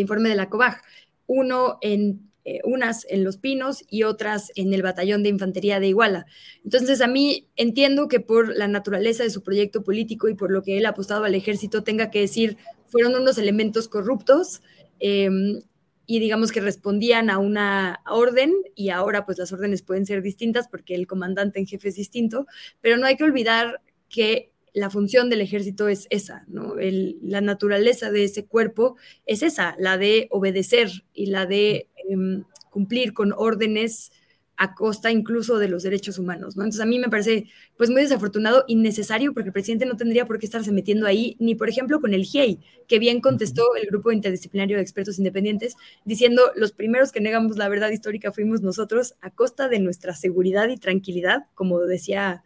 informe 0.00 0.28
de 0.30 0.36
la 0.36 0.48
COBAG. 0.48 0.80
Uno 1.26 1.78
en 1.82 2.30
eh, 2.46 2.60
unas 2.62 3.06
en 3.08 3.24
Los 3.24 3.38
Pinos 3.38 3.84
y 3.88 4.02
otras 4.02 4.52
en 4.54 4.74
el 4.74 4.82
Batallón 4.82 5.22
de 5.22 5.30
Infantería 5.30 5.80
de 5.80 5.88
Iguala. 5.88 6.26
Entonces, 6.62 7.00
a 7.00 7.06
mí 7.06 7.48
entiendo 7.56 8.06
que 8.06 8.20
por 8.20 8.54
la 8.54 8.68
naturaleza 8.68 9.22
de 9.22 9.30
su 9.30 9.42
proyecto 9.42 9.82
político 9.82 10.28
y 10.28 10.34
por 10.34 10.52
lo 10.52 10.62
que 10.62 10.76
él 10.76 10.84
ha 10.84 10.90
apostado 10.90 11.24
al 11.24 11.34
ejército, 11.34 11.82
tenga 11.82 12.10
que 12.10 12.20
decir, 12.20 12.58
fueron 12.86 13.14
unos 13.14 13.38
elementos 13.38 13.88
corruptos. 13.88 14.60
Em, 15.00 15.62
y 16.06 16.18
digamos 16.18 16.52
que 16.52 16.60
respondían 16.60 17.30
a 17.30 17.38
una 17.38 18.00
orden 18.06 18.52
y 18.74 18.90
ahora 18.90 19.24
pues 19.24 19.38
las 19.38 19.52
órdenes 19.52 19.82
pueden 19.82 20.06
ser 20.06 20.22
distintas 20.22 20.68
porque 20.68 20.94
el 20.94 21.06
comandante 21.06 21.58
en 21.58 21.66
jefe 21.66 21.88
es 21.88 21.96
distinto, 21.96 22.46
pero 22.80 22.96
no 22.96 23.06
hay 23.06 23.16
que 23.16 23.24
olvidar 23.24 23.80
que 24.08 24.50
la 24.72 24.90
función 24.90 25.30
del 25.30 25.40
ejército 25.40 25.88
es 25.88 26.06
esa, 26.10 26.44
¿no? 26.48 26.74
la 26.76 27.40
naturaleza 27.40 28.10
de 28.10 28.24
ese 28.24 28.44
cuerpo 28.44 28.96
es 29.24 29.42
esa, 29.42 29.76
la 29.78 29.96
de 29.96 30.26
obedecer 30.30 30.90
y 31.14 31.26
la 31.26 31.46
de 31.46 31.88
em, 32.08 32.44
cumplir 32.70 33.14
con 33.14 33.32
órdenes 33.32 34.10
a 34.56 34.74
costa 34.74 35.10
incluso 35.10 35.58
de 35.58 35.68
los 35.68 35.82
derechos 35.82 36.18
humanos, 36.18 36.56
¿no? 36.56 36.62
Entonces 36.62 36.80
a 36.80 36.86
mí 36.86 36.98
me 36.98 37.08
parece 37.08 37.46
pues 37.76 37.90
muy 37.90 38.02
desafortunado, 38.02 38.64
innecesario, 38.68 39.32
porque 39.34 39.48
el 39.48 39.52
presidente 39.52 39.86
no 39.86 39.96
tendría 39.96 40.26
por 40.26 40.38
qué 40.38 40.46
estarse 40.46 40.70
metiendo 40.70 41.06
ahí, 41.06 41.36
ni 41.40 41.54
por 41.54 41.68
ejemplo 41.68 42.00
con 42.00 42.14
el 42.14 42.24
GIEI, 42.24 42.60
que 42.86 42.98
bien 42.98 43.20
contestó 43.20 43.74
el 43.76 43.86
grupo 43.86 44.12
interdisciplinario 44.12 44.76
de 44.76 44.82
expertos 44.82 45.18
independientes, 45.18 45.76
diciendo 46.04 46.52
los 46.54 46.72
primeros 46.72 47.10
que 47.10 47.20
negamos 47.20 47.56
la 47.56 47.68
verdad 47.68 47.90
histórica 47.90 48.32
fuimos 48.32 48.62
nosotros 48.62 49.14
a 49.20 49.30
costa 49.30 49.68
de 49.68 49.80
nuestra 49.80 50.14
seguridad 50.14 50.68
y 50.68 50.76
tranquilidad, 50.76 51.46
como 51.54 51.80
decía 51.80 52.44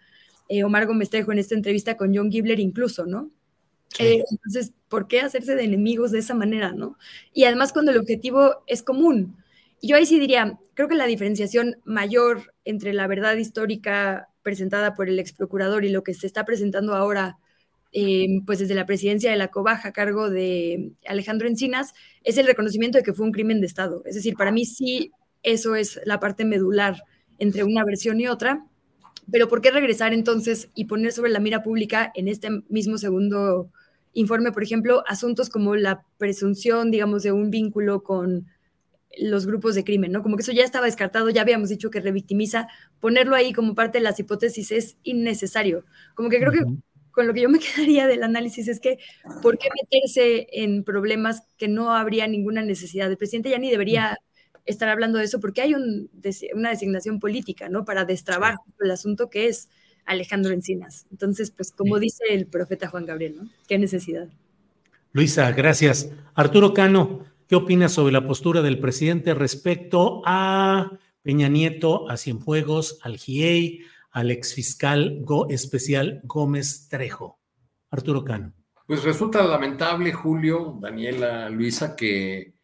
eh, 0.49 0.65
Omar 0.65 0.87
Gómez 0.87 1.11
Trejo 1.11 1.33
en 1.33 1.39
esta 1.39 1.55
entrevista 1.55 1.97
con 1.97 2.15
John 2.17 2.31
Gibler 2.31 2.59
incluso, 2.59 3.05
¿no? 3.07 3.31
Eh, 3.99 4.23
entonces, 4.31 4.73
¿por 4.89 5.09
qué 5.09 5.21
hacerse 5.21 5.55
de 5.55 5.65
enemigos 5.65 6.11
de 6.11 6.19
esa 6.19 6.35
manera, 6.35 6.73
no? 6.73 6.99
Y 7.33 7.45
además 7.45 7.73
cuando 7.73 7.91
el 7.91 7.99
objetivo 7.99 8.63
es 8.67 8.83
común. 8.83 9.37
Yo 9.81 9.97
ahí 9.97 10.07
sí 10.07 10.19
diría, 10.19 10.59
creo 10.75 10.89
que 10.89 10.95
la 10.95 11.07
diferenciación 11.07 11.77
mayor 11.85 12.55
entre 12.65 12.93
la 12.93 13.07
verdad 13.07 13.37
histórica 13.37 14.29
presentada 14.43 14.95
por 14.95 15.09
el 15.09 15.19
ex 15.19 15.33
procurador 15.33 15.85
y 15.85 15.91
lo 15.91 16.03
que 16.03 16.15
se 16.15 16.27
está 16.27 16.45
presentando 16.45 16.95
ahora, 16.95 17.37
eh, 17.93 18.41
pues 18.47 18.59
desde 18.59 18.75
la 18.75 18.87
presidencia 18.87 19.31
de 19.31 19.37
la 19.37 19.49
Cobaja 19.49 19.89
a 19.89 19.93
cargo 19.93 20.31
de 20.31 20.93
Alejandro 21.07 21.47
Encinas, 21.47 21.93
es 22.25 22.39
el 22.39 22.47
reconocimiento 22.47 22.99
de 22.99 23.05
que 23.05 23.13
fue 23.13 23.27
un 23.27 23.33
crimen 23.33 23.61
de 23.61 23.67
Estado. 23.67 24.03
Es 24.05 24.15
decir, 24.15 24.35
para 24.35 24.51
mí 24.51 24.65
sí, 24.65 25.13
eso 25.43 25.77
es 25.77 26.01
la 26.05 26.19
parte 26.19 26.45
medular 26.45 27.03
entre 27.39 27.63
una 27.65 27.85
versión 27.85 28.21
y 28.21 28.27
otra. 28.27 28.65
Pero 29.31 29.49
¿por 29.49 29.61
qué 29.61 29.71
regresar 29.71 30.15
entonces 30.15 30.71
y 30.75 30.87
poner 30.87 31.13
sobre 31.13 31.31
la 31.31 31.41
mira 31.41 31.63
pública 31.63 32.11
en 32.15 32.29
este 32.29 32.49
mismo 32.69 32.99
segundo 32.99 33.71
informe, 34.15 34.53
por 34.53 34.63
ejemplo, 34.63 35.05
asuntos 35.07 35.51
como 35.51 35.77
la 35.77 36.03
presunción, 36.17 36.91
digamos, 36.91 37.23
de 37.23 37.33
un 37.33 37.51
vínculo 37.51 38.03
con 38.03 38.47
los 39.21 39.47
grupos 39.47 39.75
de 39.75 39.85
crimen, 39.85 40.13
¿no? 40.13 40.23
Como 40.23 40.37
que 40.37 40.43
eso 40.43 40.53
ya 40.53 40.65
estaba 40.65 40.87
descartado, 40.87 41.31
ya 41.31 41.43
habíamos 41.43 41.69
dicho 41.69 41.91
que 41.91 42.01
revictimiza, 42.01 42.69
ponerlo 43.01 43.35
ahí 43.35 43.53
como 43.53 43.75
parte 43.75 43.99
de 43.99 44.05
las 44.05 44.19
hipótesis 44.21 44.71
es 44.73 44.97
innecesario. 45.03 45.85
Como 46.15 46.29
que 46.29 46.39
creo 46.39 46.53
que 46.53 46.65
con 47.11 47.27
lo 47.27 47.35
que 47.35 47.41
yo 47.41 47.49
me 47.49 47.59
quedaría 47.77 48.07
del 48.07 48.23
análisis 48.23 48.69
es 48.69 48.81
que, 48.81 48.99
¿por 49.43 49.59
qué 49.59 49.69
meterse 49.83 50.47
en 50.53 50.85
problemas 50.85 51.43
que 51.57 51.69
no 51.69 51.95
habría 51.95 52.27
ninguna 52.27 52.63
necesidad? 52.63 53.11
El 53.11 53.17
presidente 53.17 53.51
ya 53.51 53.59
ni 53.59 53.71
debería 53.71 54.19
estar 54.65 54.89
hablando 54.89 55.19
de 55.19 55.25
eso 55.25 55.41
porque 55.41 55.63
hay 55.63 55.75
una 55.75 56.71
designación 56.71 57.19
política, 57.21 57.69
¿no? 57.69 57.85
Para 57.85 58.05
destrabar 58.05 58.57
el 58.81 58.91
asunto 58.91 59.31
que 59.31 59.49
es 59.49 59.69
Alejandro 60.05 60.53
Encinas. 60.53 61.07
Entonces, 61.11 61.51
pues 61.51 61.73
como 61.73 61.99
dice 61.99 62.25
el 62.31 62.47
profeta 62.47 62.89
Juan 62.89 63.07
Gabriel, 63.07 63.37
¿no? 63.37 63.51
¿Qué 63.67 63.79
necesidad? 63.79 64.29
Luisa, 65.13 65.51
gracias. 65.53 66.11
Arturo 66.35 66.75
Cano, 66.75 67.25
¿qué 67.49 67.57
opinas 67.57 67.93
sobre 67.93 68.13
la 68.13 68.27
postura 68.27 68.63
del 68.63 68.79
presidente 68.79 69.35
respecto 69.35 70.23
a 70.25 70.93
Peña 71.23 71.49
Nieto, 71.49 72.09
a 72.09 72.17
Cienfuegos, 72.17 73.01
al 73.03 73.17
GIEI, 73.17 73.81
al 74.13 74.31
exfiscal 74.31 75.25
especial 75.49 76.21
Gómez 76.23 76.89
Trejo? 76.89 77.41
Arturo 77.91 78.23
Cano. 78.23 78.53
Pues 78.87 79.03
resulta 79.03 79.43
lamentable, 79.45 80.13
Julio, 80.13 80.79
Daniela, 80.81 81.51
Luisa, 81.51 81.97
que 81.97 82.55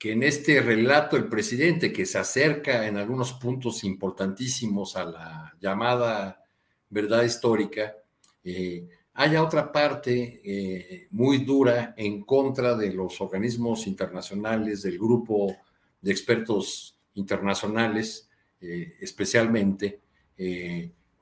que 0.00 0.12
en 0.12 0.22
este 0.22 0.62
relato 0.62 1.18
el 1.18 1.28
presidente, 1.28 1.92
que 1.92 2.06
se 2.06 2.16
acerca 2.16 2.86
en 2.86 2.96
algunos 2.96 3.34
puntos 3.34 3.84
importantísimos 3.84 4.96
a 4.96 5.04
la 5.04 5.56
llamada 5.60 6.42
verdad 6.88 7.22
histórica, 7.22 7.96
eh, 8.42 8.88
haya 9.20 9.42
otra 9.42 9.70
parte 9.70 10.40
eh, 10.44 11.08
muy 11.10 11.38
dura 11.38 11.94
en 11.96 12.22
contra 12.22 12.74
de 12.74 12.92
los 12.92 13.20
organismos 13.20 13.86
internacionales, 13.86 14.82
del 14.82 14.98
grupo 14.98 15.56
de 16.00 16.10
expertos 16.10 16.96
internacionales, 17.14 18.28
eh, 18.60 18.96
especialmente, 19.00 20.00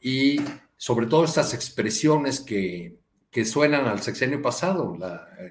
y 0.00 0.40
sobre 0.76 1.06
todo 1.06 1.24
estas 1.24 1.52
expresiones 1.52 2.38
que, 2.38 2.98
que 3.30 3.44
suenan 3.44 3.86
al 3.86 4.00
sexenio 4.00 4.40
pasado, 4.40 4.96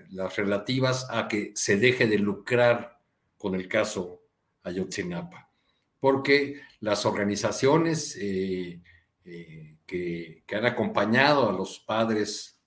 las 0.09 0.35
relativas 0.35 1.07
a 1.09 1.27
que 1.27 1.51
se 1.53 1.77
deje 1.77 2.07
de 2.07 2.17
lucrar 2.17 2.99
con 3.37 3.55
el 3.55 3.67
caso 3.67 4.21
Ayotzinapa, 4.63 5.49
porque 5.99 6.61
las 6.79 7.05
organizaciones 7.05 8.17
eh, 8.19 8.81
eh, 9.89 10.43
que, 10.45 10.55
han 10.55 10.65
acompañado 10.65 11.49
a 11.49 11.53
los 11.53 11.79
padres 11.79 12.59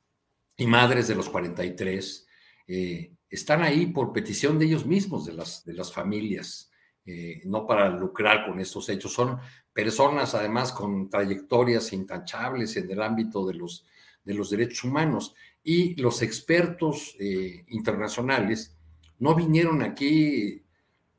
y 0.57 0.67
madres 0.67 1.09
de 1.09 1.15
los 1.15 1.29
43 1.29 2.27
eh, 2.67 3.13
están 3.29 3.63
ahí 3.63 3.87
por 3.87 4.13
petición 4.13 4.59
de 4.59 4.67
ellos 4.67 4.87
mismos, 4.87 5.27
de 5.27 5.35
las, 5.35 5.65
de 5.65 5.75
las 5.75 5.93
familias, 5.93 6.69
no 7.45 7.67
para 7.67 7.89
lucrar 7.89 8.47
con 8.47 8.61
estos 8.61 8.89
hechos. 8.89 9.13
Son 9.13 9.39
personas 9.73 10.35
además 10.37 10.71
con 10.71 11.11
trayectorias 11.11 11.93
intachables 11.93 12.77
en 12.77 12.89
el 12.89 13.03
ámbito 13.03 13.45
de 13.47 13.55
los, 13.55 13.85
de 14.23 14.35
los 14.35 14.51
derechos 14.51 14.85
humanos. 14.85 15.35
Y 15.63 16.01
los 16.01 16.23
expertos 16.23 17.17
internacionales 17.69 18.77
no 19.19 19.35
vinieron 19.35 19.83
aquí 19.83 20.63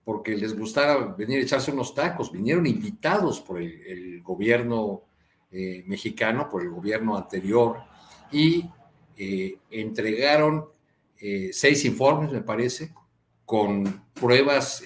porque 0.04 0.36
les 0.36 0.58
gustara 0.58 0.98
venir 1.18 1.40
a 1.40 1.44
echarse 1.44 1.72
unos 1.72 1.94
tacos, 1.94 2.32
vinieron 2.32 2.66
invitados 2.66 3.40
por 3.40 3.62
el, 3.62 4.22
gobierno 4.24 5.04
eh, 5.52 5.84
mexicano, 5.88 6.50
por 6.50 6.62
el 6.62 6.70
gobierno 6.70 7.18
anterior, 7.18 7.78
y 8.32 8.70
eh, 9.18 9.58
entregaron 9.70 10.66
eh, 11.20 11.50
seis 11.52 11.86
informes, 11.86 12.32
me 12.32 12.42
parece, 12.42 12.94
con 13.46 14.06
pruebas 14.14 14.82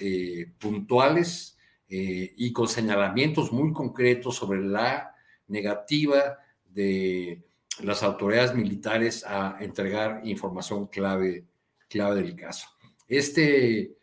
puntuales 0.58 1.56
y 1.88 2.52
con 2.52 2.66
señalamientos 2.66 3.52
muy 3.52 3.72
concretos 3.72 4.34
sobre 4.34 4.60
la 4.60 5.14
negativa 5.46 6.38
de 6.68 7.44
las 7.82 8.02
autoridades 8.02 8.56
militares 8.56 9.24
a 9.24 9.58
entregar 9.60 10.20
información 10.24 10.88
clave, 10.88 11.44
clave 11.88 12.22
del 12.22 12.34
caso. 12.34 12.66
Este 13.06 13.96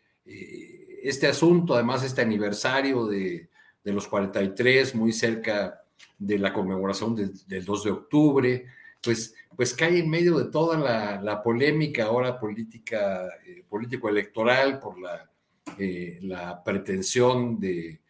este 1.04 1.26
asunto, 1.26 1.74
además 1.74 2.02
este 2.02 2.22
aniversario 2.22 3.06
de, 3.06 3.50
los 3.84 4.08
43, 4.08 4.94
muy 4.94 5.12
cerca 5.12 5.83
de 6.18 6.38
la 6.38 6.52
conmemoración 6.52 7.14
del 7.14 7.64
2 7.64 7.84
de 7.84 7.90
octubre, 7.90 8.66
pues, 9.02 9.34
pues 9.54 9.74
cae 9.74 9.98
en 9.98 10.08
medio 10.08 10.38
de 10.38 10.50
toda 10.50 11.20
la, 11.20 11.42
polémica 11.42 12.04
ahora 12.04 12.38
política, 12.38 13.28
eh, 13.46 13.64
político-electoral 13.68 14.80
por 14.80 14.98
la, 14.98 15.30
eh, 15.78 16.18
la 16.22 16.62
pretensión 16.62 17.58
de, 17.58 18.00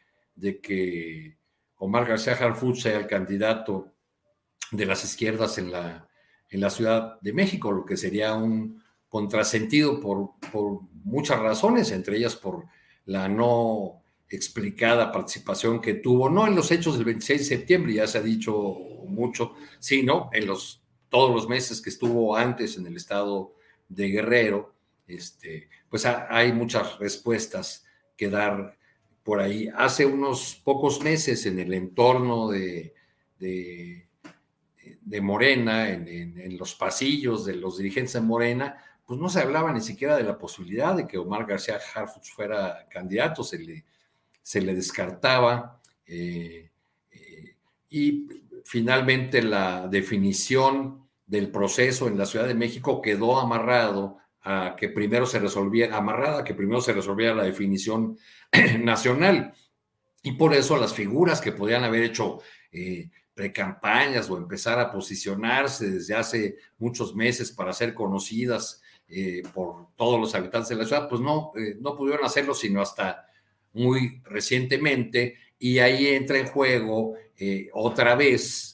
que 0.62 1.36
Omar 1.76 2.06
García 2.06 2.34
Harfuch 2.34 2.82
sea 2.82 2.98
el 2.98 3.06
candidato 3.06 3.92
de 4.70 4.86
las 4.86 5.04
izquierdas 5.04 5.58
en 5.58 5.72
la, 5.72 6.08
en 6.50 6.60
la 6.60 6.70
Ciudad 6.70 7.20
de 7.20 7.32
México, 7.32 7.72
lo 7.72 7.84
que 7.84 7.96
sería 7.96 8.34
un 8.34 8.82
contrasentido 9.08 10.00
por, 10.00 10.32
por 10.52 10.80
muchas 11.04 11.38
razones, 11.40 11.90
entre 11.92 12.16
ellas 12.16 12.36
por 12.36 12.64
la 13.06 13.28
no 13.28 14.03
explicada 14.34 15.12
participación 15.12 15.80
que 15.80 15.94
tuvo, 15.94 16.28
no 16.28 16.46
en 16.46 16.54
los 16.54 16.70
hechos 16.70 16.96
del 16.96 17.04
26 17.04 17.40
de 17.40 17.56
septiembre, 17.56 17.94
ya 17.94 18.06
se 18.06 18.18
ha 18.18 18.22
dicho 18.22 18.54
mucho, 19.06 19.54
sino 19.78 20.30
en 20.32 20.46
los, 20.46 20.82
todos 21.08 21.34
los 21.34 21.48
meses 21.48 21.80
que 21.80 21.90
estuvo 21.90 22.36
antes 22.36 22.76
en 22.76 22.86
el 22.86 22.96
estado 22.96 23.54
de 23.88 24.08
Guerrero, 24.08 24.74
este, 25.06 25.68
pues 25.88 26.06
hay 26.06 26.52
muchas 26.52 26.98
respuestas 26.98 27.84
que 28.16 28.30
dar 28.30 28.76
por 29.22 29.40
ahí. 29.40 29.68
Hace 29.74 30.06
unos 30.06 30.60
pocos 30.62 31.02
meses 31.02 31.46
en 31.46 31.58
el 31.58 31.72
entorno 31.74 32.48
de, 32.48 32.94
de, 33.38 35.20
Morena, 35.20 35.90
en, 35.90 36.58
los 36.58 36.74
pasillos 36.74 37.44
de 37.44 37.56
los 37.56 37.78
dirigentes 37.78 38.14
de 38.14 38.20
Morena, 38.20 38.76
pues 39.06 39.20
no 39.20 39.28
se 39.28 39.40
hablaba 39.40 39.72
ni 39.72 39.80
siquiera 39.80 40.16
de 40.16 40.24
la 40.24 40.38
posibilidad 40.38 40.96
de 40.96 41.06
que 41.06 41.18
Omar 41.18 41.46
García 41.46 41.78
Harfuch 41.94 42.30
fuera 42.32 42.86
candidato, 42.88 43.42
se 43.42 43.58
le, 43.58 43.84
se 44.44 44.60
le 44.60 44.74
descartaba. 44.74 45.80
Eh, 46.06 46.70
eh, 47.10 47.56
y 47.88 48.28
finalmente 48.62 49.42
la 49.42 49.88
definición 49.88 51.08
del 51.26 51.50
proceso 51.50 52.06
en 52.06 52.18
la 52.18 52.26
Ciudad 52.26 52.46
de 52.46 52.54
México 52.54 53.00
quedó 53.00 53.40
amarrado 53.40 54.18
a 54.42 54.76
que 54.78 54.90
primero 54.90 55.24
se 55.24 55.38
resolviera, 55.38 55.96
amarrada 55.96 56.44
que 56.44 56.52
primero 56.52 56.82
se 56.82 56.92
resolviera 56.92 57.34
la 57.34 57.44
definición 57.44 58.18
nacional. 58.80 59.54
Y 60.22 60.32
por 60.32 60.52
eso 60.52 60.76
las 60.76 60.92
figuras 60.92 61.40
que 61.40 61.52
podían 61.52 61.82
haber 61.82 62.02
hecho 62.02 62.40
eh, 62.70 63.10
precampañas 63.32 64.28
o 64.28 64.36
empezar 64.36 64.78
a 64.78 64.92
posicionarse 64.92 65.90
desde 65.90 66.14
hace 66.14 66.56
muchos 66.76 67.16
meses 67.16 67.50
para 67.50 67.72
ser 67.72 67.94
conocidas 67.94 68.82
por 69.52 69.94
todos 69.96 70.18
los 70.18 70.34
habitantes 70.34 70.70
de 70.70 70.76
la 70.76 70.86
ciudad, 70.86 71.08
pues 71.08 71.20
no, 71.20 71.52
no 71.78 71.94
pudieron 71.94 72.24
hacerlo 72.24 72.54
sino 72.54 72.80
hasta 72.80 73.26
muy 73.74 74.22
recientemente 74.24 75.36
y 75.58 75.78
ahí 75.78 76.08
entra 76.08 76.38
en 76.38 76.46
juego 76.46 77.14
eh, 77.36 77.68
otra 77.72 78.14
vez, 78.14 78.70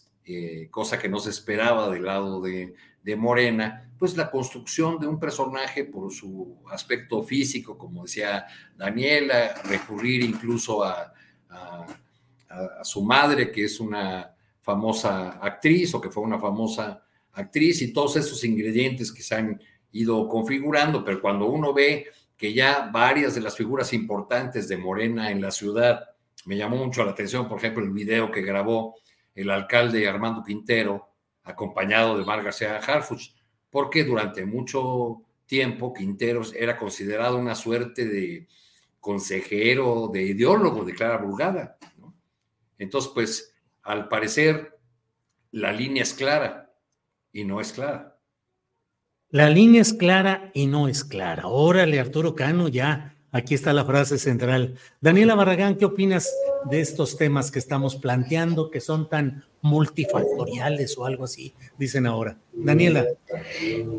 cosa 0.70 0.96
que 0.96 1.08
no 1.08 1.18
se 1.18 1.30
esperaba 1.30 1.90
del 1.90 2.04
lado 2.04 2.40
de, 2.40 2.72
de, 3.02 3.16
Morena, 3.16 3.90
pues 3.98 4.16
la 4.16 4.30
construcción 4.30 5.00
de 5.00 5.08
un 5.08 5.18
personaje 5.18 5.82
por 5.82 6.12
su 6.12 6.56
aspecto 6.70 7.24
físico, 7.24 7.76
como 7.76 8.04
decía 8.04 8.46
Daniela, 8.76 9.54
recurrir 9.64 10.22
incluso 10.22 10.84
a, 10.84 11.12
a 11.48 12.84
su 12.84 13.02
madre, 13.02 13.50
que 13.50 13.64
es 13.64 13.80
una 13.80 14.36
famosa 14.60 15.30
actriz 15.42 15.94
o 15.94 16.00
que 16.00 16.10
fue 16.10 16.22
una 16.22 16.38
famosa 16.38 17.02
actriz 17.32 17.82
y 17.82 17.92
todos 17.92 18.16
esos 18.16 18.44
ingredientes 18.44 19.12
que 19.12 19.22
se 19.22 19.34
han 19.34 19.60
ido 19.92 20.28
configurando, 20.28 21.04
pero 21.04 21.20
cuando 21.20 21.46
uno 21.46 21.72
ve 21.72 22.06
que 22.40 22.54
ya 22.54 22.88
varias 22.90 23.34
de 23.34 23.42
las 23.42 23.54
figuras 23.54 23.92
importantes 23.92 24.66
de 24.66 24.78
Morena 24.78 25.30
en 25.30 25.42
la 25.42 25.50
ciudad, 25.50 26.08
me 26.46 26.56
llamó 26.56 26.76
mucho 26.76 27.04
la 27.04 27.10
atención, 27.10 27.46
por 27.46 27.58
ejemplo, 27.58 27.84
el 27.84 27.90
video 27.90 28.30
que 28.30 28.40
grabó 28.40 28.96
el 29.34 29.50
alcalde 29.50 30.08
Armando 30.08 30.42
Quintero, 30.42 31.10
acompañado 31.42 32.16
de 32.16 32.24
Mar 32.24 32.42
García 32.42 32.78
Harfuch, 32.78 33.34
porque 33.68 34.04
durante 34.04 34.46
mucho 34.46 35.20
tiempo 35.44 35.92
Quintero 35.92 36.40
era 36.56 36.78
considerado 36.78 37.36
una 37.36 37.54
suerte 37.54 38.06
de 38.06 38.48
consejero, 39.00 40.08
de 40.10 40.22
ideólogo 40.22 40.82
de 40.86 40.94
Clara 40.94 41.18
Brugada. 41.18 41.76
Entonces, 42.78 43.10
pues, 43.12 43.54
al 43.82 44.08
parecer, 44.08 44.78
la 45.50 45.72
línea 45.72 46.04
es 46.04 46.14
clara 46.14 46.72
y 47.32 47.44
no 47.44 47.60
es 47.60 47.74
clara. 47.74 48.09
La 49.32 49.48
línea 49.48 49.80
es 49.80 49.94
clara 49.94 50.50
y 50.54 50.66
no 50.66 50.88
es 50.88 51.04
clara. 51.04 51.46
Órale, 51.46 52.00
Arturo 52.00 52.34
Cano, 52.34 52.66
ya. 52.66 53.14
Aquí 53.30 53.54
está 53.54 53.72
la 53.72 53.84
frase 53.84 54.18
central. 54.18 54.74
Daniela 55.00 55.36
Barragán, 55.36 55.76
¿qué 55.76 55.84
opinas 55.84 56.34
de 56.68 56.80
estos 56.80 57.16
temas 57.16 57.52
que 57.52 57.60
estamos 57.60 57.94
planteando 57.94 58.72
que 58.72 58.80
son 58.80 59.08
tan 59.08 59.44
multifactoriales 59.62 60.98
o 60.98 61.04
algo 61.04 61.22
así, 61.22 61.54
dicen 61.78 62.06
ahora? 62.06 62.38
Daniela. 62.52 63.06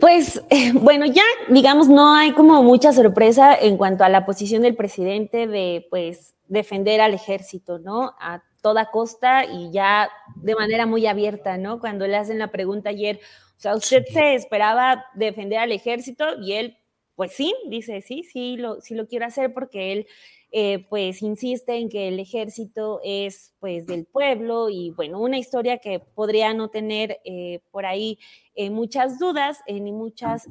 Pues 0.02 0.42
bueno, 0.74 1.06
ya 1.06 1.24
digamos, 1.48 1.88
no 1.88 2.14
hay 2.14 2.34
como 2.34 2.62
mucha 2.62 2.92
sorpresa 2.92 3.56
en 3.56 3.78
cuanto 3.78 4.04
a 4.04 4.10
la 4.10 4.26
posición 4.26 4.64
del 4.64 4.76
presidente 4.76 5.48
de 5.48 5.88
pues 5.90 6.34
defender 6.50 7.00
al 7.00 7.14
ejército, 7.14 7.80
¿no? 7.80 8.16
A 8.20 8.44
toda 8.62 8.92
costa 8.92 9.46
y 9.46 9.72
ya 9.72 10.10
de 10.36 10.56
manera 10.56 10.86
muy 10.86 11.08
abierta, 11.08 11.58
¿no? 11.58 11.80
Cuando 11.80 12.06
le 12.06 12.18
hacen 12.18 12.38
la 12.38 12.52
pregunta 12.52 12.90
ayer, 12.90 13.22
sea, 13.62 13.76
usted 13.76 14.04
se 14.12 14.34
esperaba 14.36 15.06
defender 15.14 15.60
al 15.60 15.72
ejército 15.72 16.26
y 16.42 16.54
él, 16.54 16.78
pues 17.16 17.34
sí, 17.34 17.54
dice, 17.68 18.02
sí, 18.02 18.24
sí 18.24 18.58
lo, 18.58 18.82
sí 18.82 18.96
lo 18.96 19.08
quiero 19.08 19.26
hacer 19.26 19.54
porque 19.54 19.92
él, 19.92 20.08
eh, 20.52 20.86
pues, 20.90 21.22
insiste 21.22 21.76
en 21.76 21.88
que 21.90 22.08
el 22.08 22.20
ejército 22.20 23.00
es, 23.04 23.54
pues, 23.60 23.86
del 23.86 24.06
pueblo 24.06 24.70
y, 24.70 24.90
bueno, 24.92 25.20
una 25.22 25.38
historia 25.38 25.78
que 25.78 26.00
podría 26.00 26.54
no 26.54 26.70
tener 26.70 27.20
eh, 27.24 27.60
por 27.72 27.86
ahí 27.86 28.18
eh, 28.56 28.70
muchas 28.70 29.20
dudas 29.20 29.60
ni 29.68 29.92
muchas 29.92 30.48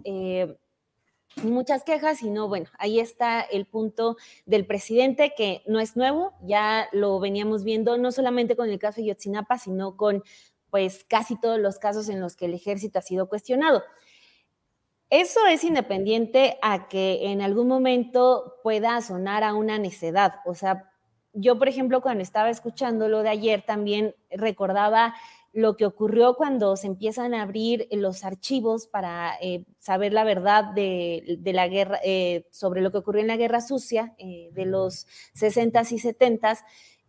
muchas 1.44 1.84
quejas, 1.84 2.18
sino 2.18 2.48
bueno, 2.48 2.66
ahí 2.78 2.98
está 2.98 3.40
el 3.40 3.66
punto 3.66 4.16
del 4.46 4.66
presidente 4.66 5.32
que 5.36 5.62
no 5.66 5.78
es 5.80 5.96
nuevo, 5.96 6.32
ya 6.42 6.88
lo 6.92 7.20
veníamos 7.20 7.64
viendo 7.64 7.96
no 7.98 8.10
solamente 8.12 8.56
con 8.56 8.68
el 8.68 8.78
caso 8.78 9.00
de 9.00 9.06
Yotzinapa, 9.08 9.58
sino 9.58 9.96
con 9.96 10.24
pues 10.70 11.04
casi 11.04 11.38
todos 11.38 11.58
los 11.58 11.78
casos 11.78 12.08
en 12.08 12.20
los 12.20 12.36
que 12.36 12.46
el 12.46 12.54
ejército 12.54 12.98
ha 12.98 13.02
sido 13.02 13.28
cuestionado. 13.28 13.82
Eso 15.10 15.44
es 15.46 15.64
independiente 15.64 16.58
a 16.62 16.88
que 16.88 17.32
en 17.32 17.42
algún 17.42 17.66
momento 17.66 18.58
pueda 18.62 19.00
sonar 19.00 19.42
a 19.42 19.54
una 19.54 19.78
necedad. 19.78 20.36
O 20.46 20.54
sea, 20.54 20.90
yo, 21.32 21.58
por 21.58 21.68
ejemplo, 21.68 22.00
cuando 22.00 22.22
estaba 22.22 22.48
escuchando 22.48 23.08
lo 23.08 23.22
de 23.22 23.30
ayer, 23.30 23.62
también 23.62 24.14
recordaba 24.30 25.14
lo 25.52 25.76
que 25.76 25.84
ocurrió 25.84 26.34
cuando 26.34 26.76
se 26.76 26.86
empiezan 26.86 27.34
a 27.34 27.42
abrir 27.42 27.88
los 27.90 28.24
archivos 28.24 28.86
para 28.86 29.34
eh, 29.40 29.64
saber 29.78 30.12
la 30.12 30.22
verdad 30.22 30.64
de, 30.74 31.40
la 31.44 31.66
guerra, 31.66 31.98
eh, 32.04 32.46
sobre 32.50 32.80
lo 32.80 32.92
que 32.92 32.98
ocurrió 32.98 33.20
en 33.20 33.26
la 33.28 33.36
guerra 33.36 33.60
sucia 33.60 34.14
eh, 34.18 34.50
de 34.52 34.64
los 34.64 35.06
60s 35.34 35.90
y 35.90 35.98
70s 35.98 36.58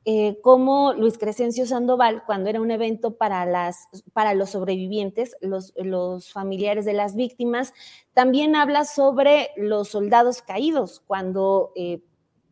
eh, 0.04 0.40
como 0.42 0.94
Luis 0.94 1.20
Crescencio 1.20 1.68
Sandoval, 1.68 2.24
cuando 2.26 2.50
era 2.50 2.60
un 2.60 2.72
evento 2.72 3.18
para, 3.18 3.46
las, 3.46 3.88
para 4.14 4.34
los 4.34 4.50
sobrevivientes, 4.50 5.36
los, 5.42 5.74
los 5.76 6.32
familiares 6.32 6.86
de 6.86 6.94
las 6.94 7.16
víctimas, 7.16 7.74
también 8.14 8.56
habla 8.56 8.86
sobre 8.86 9.50
los 9.58 9.90
soldados 9.90 10.42
caídos, 10.42 11.02
cuando, 11.06 11.72
eh, 11.76 12.02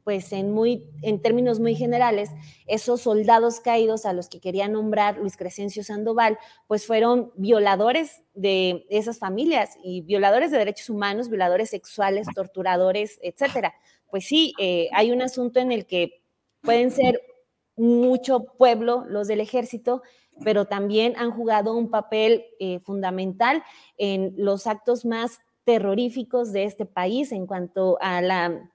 pues 0.03 0.31
en, 0.31 0.51
muy, 0.51 0.91
en 1.01 1.23
términos 1.23 1.59
muy 1.59 1.73
generales, 1.73 2.29
esos 2.67 3.01
soldados 3.01 3.59
caídos 3.61 4.05
a 4.05 4.13
los 4.13 4.29
que 4.29 4.39
quería 4.39 4.67
nombrar 4.67 5.17
Luis 5.17 5.35
Crescencio 5.35 5.83
Sandoval, 5.83 6.37
pues 6.67 6.85
fueron 6.85 7.31
violadores 7.35 8.21
de 8.35 8.85
esas 8.91 9.17
familias 9.17 9.75
y 9.83 10.01
violadores 10.01 10.51
de 10.51 10.59
derechos 10.59 10.91
humanos, 10.91 11.29
violadores 11.29 11.71
sexuales, 11.71 12.27
torturadores, 12.35 13.17
etcétera. 13.23 13.73
Pues 14.11 14.25
sí, 14.25 14.53
eh, 14.59 14.87
hay 14.93 15.11
un 15.11 15.23
asunto 15.23 15.59
en 15.59 15.71
el 15.71 15.87
que 15.87 16.21
pueden 16.61 16.91
ser 16.91 17.21
mucho 17.79 18.45
pueblo, 18.57 19.05
los 19.07 19.27
del 19.27 19.39
ejército, 19.39 20.03
pero 20.43 20.65
también 20.65 21.15
han 21.17 21.31
jugado 21.31 21.75
un 21.75 21.89
papel 21.89 22.45
eh, 22.59 22.79
fundamental 22.79 23.63
en 23.97 24.33
los 24.37 24.67
actos 24.67 25.05
más 25.05 25.39
terroríficos 25.63 26.51
de 26.51 26.63
este 26.63 26.85
país 26.85 27.31
en 27.31 27.45
cuanto 27.45 27.97
a 28.01 28.21
la 28.21 28.69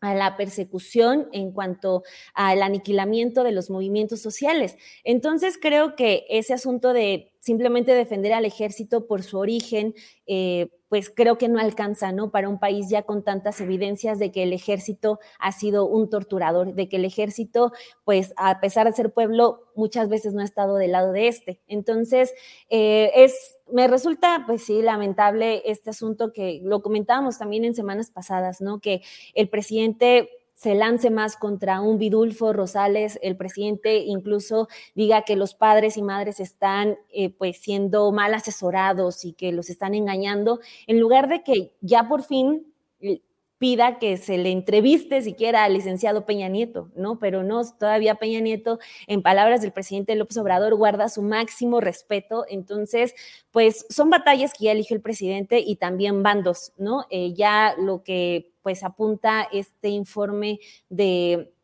a 0.00 0.14
la 0.14 0.36
persecución 0.36 1.28
en 1.32 1.50
cuanto 1.50 2.04
al 2.34 2.62
aniquilamiento 2.62 3.42
de 3.42 3.52
los 3.52 3.68
movimientos 3.68 4.20
sociales. 4.20 4.76
Entonces 5.04 5.58
creo 5.60 5.96
que 5.96 6.24
ese 6.28 6.54
asunto 6.54 6.92
de 6.92 7.32
simplemente 7.48 7.94
defender 7.94 8.34
al 8.34 8.44
ejército 8.44 9.06
por 9.06 9.22
su 9.22 9.38
origen, 9.38 9.94
eh, 10.26 10.68
pues 10.90 11.08
creo 11.08 11.38
que 11.38 11.48
no 11.48 11.58
alcanza, 11.58 12.12
¿no? 12.12 12.30
Para 12.30 12.50
un 12.50 12.58
país 12.58 12.90
ya 12.90 13.04
con 13.04 13.24
tantas 13.24 13.58
evidencias 13.62 14.18
de 14.18 14.30
que 14.30 14.42
el 14.42 14.52
ejército 14.52 15.18
ha 15.38 15.50
sido 15.52 15.86
un 15.86 16.10
torturador, 16.10 16.74
de 16.74 16.90
que 16.90 16.96
el 16.96 17.06
ejército, 17.06 17.72
pues 18.04 18.34
a 18.36 18.60
pesar 18.60 18.86
de 18.86 18.92
ser 18.92 19.14
pueblo, 19.14 19.70
muchas 19.74 20.10
veces 20.10 20.34
no 20.34 20.42
ha 20.42 20.44
estado 20.44 20.76
del 20.76 20.92
lado 20.92 21.12
de 21.12 21.28
este. 21.28 21.58
Entonces, 21.68 22.34
eh, 22.68 23.12
es, 23.14 23.56
me 23.72 23.88
resulta, 23.88 24.44
pues 24.46 24.64
sí, 24.64 24.82
lamentable 24.82 25.62
este 25.64 25.88
asunto 25.88 26.34
que 26.34 26.60
lo 26.62 26.82
comentábamos 26.82 27.38
también 27.38 27.64
en 27.64 27.74
semanas 27.74 28.10
pasadas, 28.10 28.60
¿no? 28.60 28.78
Que 28.78 29.00
el 29.34 29.48
presidente 29.48 30.28
se 30.58 30.74
lance 30.74 31.08
más 31.10 31.36
contra 31.36 31.80
un 31.80 31.98
Vidulfo 31.98 32.52
Rosales, 32.52 33.16
el 33.22 33.36
presidente 33.36 33.98
incluso 33.98 34.66
diga 34.96 35.22
que 35.22 35.36
los 35.36 35.54
padres 35.54 35.96
y 35.96 36.02
madres 36.02 36.40
están 36.40 36.96
eh, 37.10 37.30
pues 37.30 37.58
siendo 37.58 38.10
mal 38.10 38.34
asesorados 38.34 39.24
y 39.24 39.34
que 39.34 39.52
los 39.52 39.70
están 39.70 39.94
engañando, 39.94 40.58
en 40.88 40.98
lugar 40.98 41.28
de 41.28 41.44
que 41.44 41.70
ya 41.80 42.08
por 42.08 42.24
fin 42.24 42.66
eh, 43.00 43.20
pida 43.58 44.00
que 44.00 44.16
se 44.16 44.36
le 44.36 44.50
entreviste 44.50 45.22
siquiera 45.22 45.62
al 45.62 45.74
licenciado 45.74 46.26
Peña 46.26 46.48
Nieto, 46.48 46.90
¿no? 46.96 47.20
Pero 47.20 47.44
no, 47.44 47.62
todavía 47.78 48.16
Peña 48.16 48.40
Nieto, 48.40 48.80
en 49.06 49.22
palabras 49.22 49.62
del 49.62 49.70
presidente 49.70 50.16
López 50.16 50.38
Obrador, 50.38 50.74
guarda 50.74 51.08
su 51.08 51.22
máximo 51.22 51.80
respeto. 51.80 52.46
Entonces, 52.48 53.14
pues 53.52 53.86
son 53.90 54.10
batallas 54.10 54.52
que 54.54 54.64
ya 54.64 54.72
eligió 54.72 54.96
el 54.96 55.02
presidente 55.02 55.60
y 55.60 55.76
también 55.76 56.24
bandos, 56.24 56.72
¿no? 56.78 57.06
Eh, 57.10 57.32
ya 57.34 57.74
lo 57.78 58.02
que 58.02 58.52
pues 58.68 58.84
apunta 58.84 59.48
este 59.50 59.88
informe 59.88 60.60
de 60.90 61.54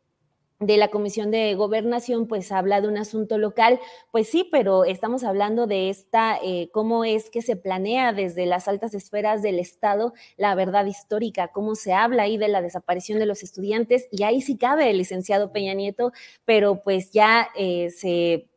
de 0.61 0.79
la 0.79 0.89
Comisión 0.89 1.31
de 1.31 1.55
Gobernación, 1.55 2.27
pues 2.27 2.51
habla 2.51 2.81
de 2.81 2.89
un 2.89 2.97
asunto 2.97 3.37
local, 3.37 3.79
pues 4.11 4.29
sí, 4.29 4.49
pero 4.51 4.85
estamos 4.85 5.23
hablando 5.23 5.67
de 5.67 5.91
esta, 5.91 6.39
eh, 6.43 6.71
cómo 6.73 7.05
es 7.05 7.29
que 7.29 7.43
se 7.43 7.57
planea 7.57 8.15
desde 8.15 8.47
las 8.47 8.69
altas 8.69 8.95
esferas 8.95 9.43
del 9.43 9.59
Estado 9.59 10.15
la 10.39 10.55
verdad 10.55 10.87
histórica, 10.87 11.49
cómo 11.49 11.75
se 11.75 11.93
habla 11.93 12.23
ahí 12.23 12.39
de 12.39 12.49
la 12.49 12.63
desaparición 12.63 13.19
de 13.19 13.27
los 13.27 13.43
estudiantes, 13.43 14.09
y 14.11 14.23
ahí 14.23 14.41
sí 14.41 14.57
cabe 14.57 14.89
el 14.89 14.97
licenciado 14.97 15.53
Peña 15.53 15.75
Nieto, 15.75 16.13
pero 16.47 16.83
pues 16.83 17.11
ya 17.11 17.49
eh, 17.55 17.91
se 17.91 18.49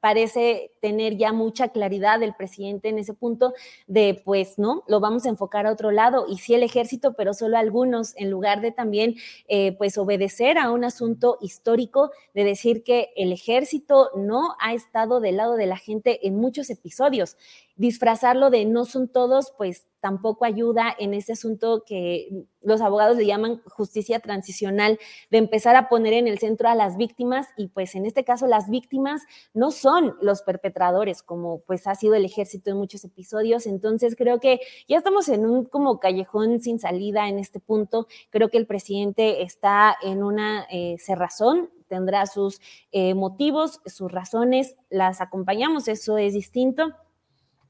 parece 0.00 0.72
tener 0.80 1.16
ya 1.16 1.32
mucha 1.32 1.68
claridad 1.68 2.22
el 2.22 2.34
presidente 2.34 2.88
en 2.88 2.98
ese 2.98 3.14
punto 3.14 3.54
de, 3.86 4.20
pues, 4.24 4.58
no, 4.58 4.82
lo 4.86 5.00
vamos 5.00 5.26
a 5.26 5.28
enfocar 5.28 5.66
a 5.66 5.72
otro 5.72 5.90
lado 5.90 6.26
y 6.28 6.38
sí 6.38 6.54
el 6.54 6.62
ejército, 6.62 7.14
pero 7.14 7.34
solo 7.34 7.56
algunos, 7.56 8.16
en 8.16 8.30
lugar 8.30 8.60
de 8.60 8.72
también, 8.72 9.16
eh, 9.48 9.72
pues, 9.78 9.98
obedecer 9.98 10.58
a 10.58 10.70
un 10.70 10.84
asunto 10.84 11.38
histórico 11.40 12.10
de 12.34 12.44
decir 12.44 12.82
que 12.82 13.10
el 13.16 13.32
ejército 13.32 14.10
no 14.16 14.56
ha 14.60 14.74
estado 14.74 15.20
del 15.20 15.36
lado 15.36 15.56
de 15.56 15.66
la 15.66 15.76
gente 15.76 16.26
en 16.26 16.36
muchos 16.36 16.70
episodios. 16.70 17.36
Disfrazarlo 17.78 18.50
de 18.50 18.64
no 18.64 18.84
son 18.84 19.08
todos, 19.08 19.54
pues 19.56 19.86
tampoco 20.00 20.44
ayuda 20.44 20.94
en 20.98 21.14
ese 21.14 21.32
asunto 21.32 21.84
que 21.86 22.44
los 22.60 22.80
abogados 22.80 23.16
le 23.16 23.26
llaman 23.26 23.62
justicia 23.66 24.18
transicional, 24.18 24.98
de 25.30 25.38
empezar 25.38 25.76
a 25.76 25.88
poner 25.88 26.12
en 26.12 26.26
el 26.26 26.38
centro 26.40 26.68
a 26.68 26.74
las 26.74 26.96
víctimas 26.96 27.46
y 27.56 27.68
pues 27.68 27.94
en 27.94 28.04
este 28.04 28.24
caso 28.24 28.48
las 28.48 28.68
víctimas 28.68 29.22
no 29.54 29.70
son 29.70 30.16
los 30.20 30.42
perpetradores, 30.42 31.22
como 31.22 31.60
pues 31.60 31.86
ha 31.86 31.94
sido 31.94 32.14
el 32.14 32.24
ejército 32.24 32.70
en 32.70 32.78
muchos 32.78 33.04
episodios, 33.04 33.66
entonces 33.66 34.16
creo 34.16 34.40
que 34.40 34.60
ya 34.88 34.96
estamos 34.96 35.28
en 35.28 35.46
un 35.46 35.64
como 35.64 36.00
callejón 36.00 36.60
sin 36.60 36.80
salida 36.80 37.28
en 37.28 37.38
este 37.38 37.60
punto, 37.60 38.08
creo 38.30 38.48
que 38.48 38.58
el 38.58 38.66
presidente 38.66 39.42
está 39.42 39.96
en 40.02 40.24
una 40.24 40.66
eh, 40.70 40.96
cerrazón, 40.98 41.70
tendrá 41.86 42.26
sus 42.26 42.60
eh, 42.90 43.14
motivos, 43.14 43.80
sus 43.86 44.10
razones, 44.10 44.76
las 44.90 45.20
acompañamos, 45.20 45.86
eso 45.86 46.18
es 46.18 46.34
distinto 46.34 46.92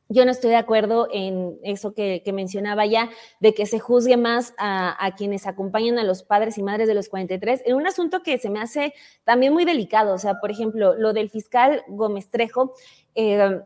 yo 0.09 0.25
no 0.25 0.31
estoy 0.31 0.51
de 0.51 0.57
acuerdo 0.57 1.09
en 1.13 1.59
eso 1.63 1.93
que, 1.93 2.23
mencionaba 2.33 2.87
ya, 2.87 3.11
de 3.41 3.53
que 3.55 3.67
se 3.67 3.79
juzgue 3.79 4.17
más 4.17 4.55
a, 4.59 5.15
quienes 5.17 5.47
acompañan 5.47 5.99
a 5.99 6.05
los 6.05 6.23
padres 6.23 6.57
y 6.57 6.63
madres 6.63 6.89
de 6.89 6.95
los 6.95 7.09
43, 7.09 7.63
en 7.67 7.77
un 7.77 7.87
asunto 7.87 8.23
que 8.23 8.39
se 8.39 8.49
me 8.49 8.61
hace 8.61 8.95
también 9.25 9.53
muy 9.53 9.65
delicado. 9.65 10.15
O 10.15 10.19
sea, 10.19 10.41
por 10.41 10.51
ejemplo, 10.51 10.95
lo 10.95 11.13
del 11.13 11.31
fiscal 11.31 11.83
Gómez 11.89 12.31
Trejo. 12.31 12.75
Eh, 13.15 13.61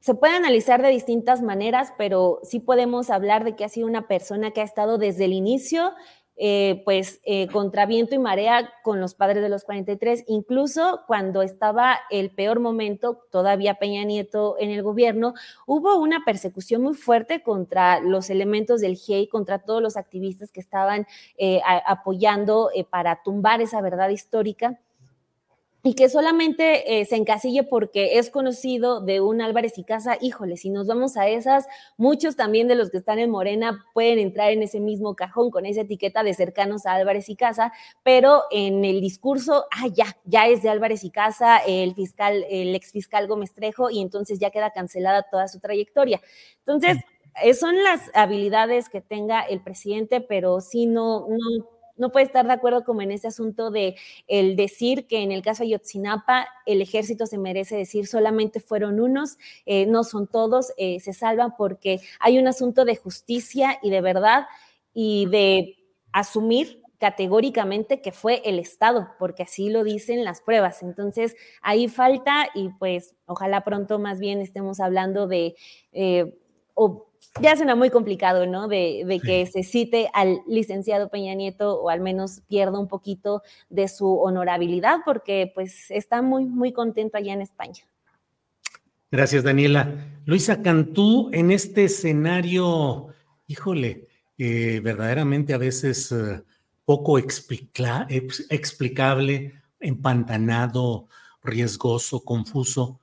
se 0.00 0.14
puede 0.14 0.36
analizar 0.36 0.82
de 0.82 0.88
distintas 0.90 1.42
maneras, 1.42 1.92
pero 1.98 2.38
sí 2.44 2.60
podemos 2.60 3.10
hablar 3.10 3.42
de 3.42 3.56
que 3.56 3.64
ha 3.64 3.68
sido 3.68 3.88
una 3.88 4.06
persona 4.06 4.52
que 4.52 4.60
ha 4.60 4.64
estado 4.64 4.98
desde 4.98 5.24
el 5.24 5.32
inicio 5.32 5.94
eh, 6.36 6.82
pues 6.84 7.20
eh, 7.24 7.46
contra 7.48 7.86
viento 7.86 8.14
y 8.14 8.18
marea 8.18 8.70
con 8.82 9.00
los 9.00 9.14
padres 9.14 9.42
de 9.42 9.48
los 9.48 9.64
43, 9.64 10.24
incluso 10.26 11.00
cuando 11.06 11.42
estaba 11.42 11.98
el 12.10 12.30
peor 12.30 12.60
momento, 12.60 13.22
todavía 13.30 13.74
Peña 13.76 14.04
Nieto 14.04 14.56
en 14.58 14.70
el 14.70 14.82
gobierno, 14.82 15.34
hubo 15.66 15.96
una 15.96 16.24
persecución 16.24 16.82
muy 16.82 16.94
fuerte 16.94 17.42
contra 17.42 18.00
los 18.00 18.28
elementos 18.28 18.80
del 18.80 18.96
GIEI, 18.96 19.28
contra 19.28 19.60
todos 19.60 19.80
los 19.80 19.96
activistas 19.96 20.52
que 20.52 20.60
estaban 20.60 21.06
eh, 21.38 21.60
apoyando 21.86 22.70
para 22.90 23.22
tumbar 23.22 23.62
esa 23.62 23.80
verdad 23.80 24.10
histórica 24.10 24.78
y 25.86 25.94
que 25.94 26.08
solamente 26.08 26.98
eh, 27.00 27.04
se 27.04 27.14
encasille 27.14 27.62
porque 27.62 28.18
es 28.18 28.28
conocido 28.28 29.00
de 29.00 29.20
un 29.20 29.40
Álvarez 29.40 29.78
y 29.78 29.84
Casa, 29.84 30.18
híjole, 30.20 30.56
si 30.56 30.68
nos 30.68 30.88
vamos 30.88 31.16
a 31.16 31.28
esas, 31.28 31.68
muchos 31.96 32.34
también 32.34 32.66
de 32.66 32.74
los 32.74 32.90
que 32.90 32.96
están 32.96 33.20
en 33.20 33.30
Morena 33.30 33.84
pueden 33.94 34.18
entrar 34.18 34.50
en 34.50 34.64
ese 34.64 34.80
mismo 34.80 35.14
cajón 35.14 35.52
con 35.52 35.64
esa 35.64 35.82
etiqueta 35.82 36.24
de 36.24 36.34
cercanos 36.34 36.86
a 36.86 36.94
Álvarez 36.94 37.28
y 37.28 37.36
Casa, 37.36 37.72
pero 38.02 38.42
en 38.50 38.84
el 38.84 39.00
discurso, 39.00 39.66
ah, 39.70 39.86
ya, 39.94 40.16
ya 40.24 40.48
es 40.48 40.60
de 40.64 40.70
Álvarez 40.70 41.04
y 41.04 41.10
Casa, 41.10 41.58
el 41.58 41.94
fiscal, 41.94 42.44
el 42.50 42.74
ex 42.74 42.90
fiscal 42.90 43.28
Gómez 43.28 43.52
Trejo, 43.52 43.88
y 43.88 44.00
entonces 44.00 44.40
ya 44.40 44.50
queda 44.50 44.72
cancelada 44.72 45.22
toda 45.30 45.46
su 45.46 45.60
trayectoria. 45.60 46.20
Entonces, 46.58 46.96
eh, 47.44 47.54
son 47.54 47.80
las 47.84 48.10
habilidades 48.12 48.88
que 48.88 49.02
tenga 49.02 49.42
el 49.42 49.60
presidente, 49.60 50.20
pero 50.20 50.60
sí 50.60 50.86
no, 50.86 51.28
no 51.28 51.75
no 51.96 52.12
puede 52.12 52.26
estar 52.26 52.46
de 52.46 52.52
acuerdo 52.52 52.84
como 52.84 53.02
en 53.02 53.10
ese 53.10 53.28
asunto 53.28 53.70
de 53.70 53.96
el 54.26 54.56
decir 54.56 55.06
que 55.06 55.22
en 55.22 55.32
el 55.32 55.42
caso 55.42 55.62
de 55.62 55.70
Yotzinapa 55.70 56.46
el 56.66 56.80
ejército 56.82 57.26
se 57.26 57.38
merece 57.38 57.76
decir 57.76 58.06
solamente 58.06 58.60
fueron 58.60 59.00
unos, 59.00 59.38
eh, 59.64 59.86
no 59.86 60.04
son 60.04 60.26
todos, 60.26 60.72
eh, 60.76 61.00
se 61.00 61.12
salvan 61.12 61.54
porque 61.56 62.00
hay 62.20 62.38
un 62.38 62.48
asunto 62.48 62.84
de 62.84 62.96
justicia 62.96 63.78
y 63.82 63.90
de 63.90 64.00
verdad 64.00 64.46
y 64.92 65.26
de 65.26 65.76
asumir 66.12 66.82
categóricamente 66.98 68.00
que 68.00 68.12
fue 68.12 68.40
el 68.44 68.58
Estado, 68.58 69.08
porque 69.18 69.42
así 69.42 69.68
lo 69.68 69.84
dicen 69.84 70.24
las 70.24 70.40
pruebas. 70.40 70.82
Entonces, 70.82 71.36
ahí 71.60 71.88
falta 71.88 72.48
y 72.54 72.70
pues 72.70 73.14
ojalá 73.26 73.64
pronto 73.64 73.98
más 73.98 74.18
bien 74.18 74.40
estemos 74.40 74.80
hablando 74.80 75.26
de... 75.26 75.56
Eh, 75.92 76.38
ya 77.40 77.56
suena 77.56 77.74
muy 77.74 77.90
complicado, 77.90 78.46
¿no? 78.46 78.68
De, 78.68 79.20
que 79.24 79.46
se 79.46 79.62
cite 79.62 80.08
al 80.12 80.40
licenciado 80.46 81.08
Peña 81.08 81.34
Nieto 81.34 81.80
o 81.80 81.90
al 81.90 82.00
menos 82.00 82.42
pierda 82.48 82.78
un 82.78 82.88
poquito 82.88 83.42
de 83.68 83.88
su 83.88 84.18
honorabilidad 84.18 84.98
porque 85.04 85.50
pues 85.54 85.90
está 85.90 86.22
muy, 86.22 86.44
muy 86.44 86.72
contento 86.72 87.16
allá 87.16 87.32
en 87.32 87.42
España. 87.42 87.84
Gracias, 89.10 89.44
Daniela. 89.44 89.92
Luisa 90.24 90.62
Cantú, 90.62 91.30
en 91.32 91.50
este 91.50 91.84
escenario, 91.84 93.08
híjole, 93.46 94.08
eh, 94.36 94.80
verdaderamente 94.82 95.54
a 95.54 95.58
veces 95.58 96.12
eh, 96.12 96.42
poco 96.84 97.18
explicable, 97.18 99.52
empantanado, 99.80 101.08
riesgoso, 101.42 102.24
confuso. 102.24 103.00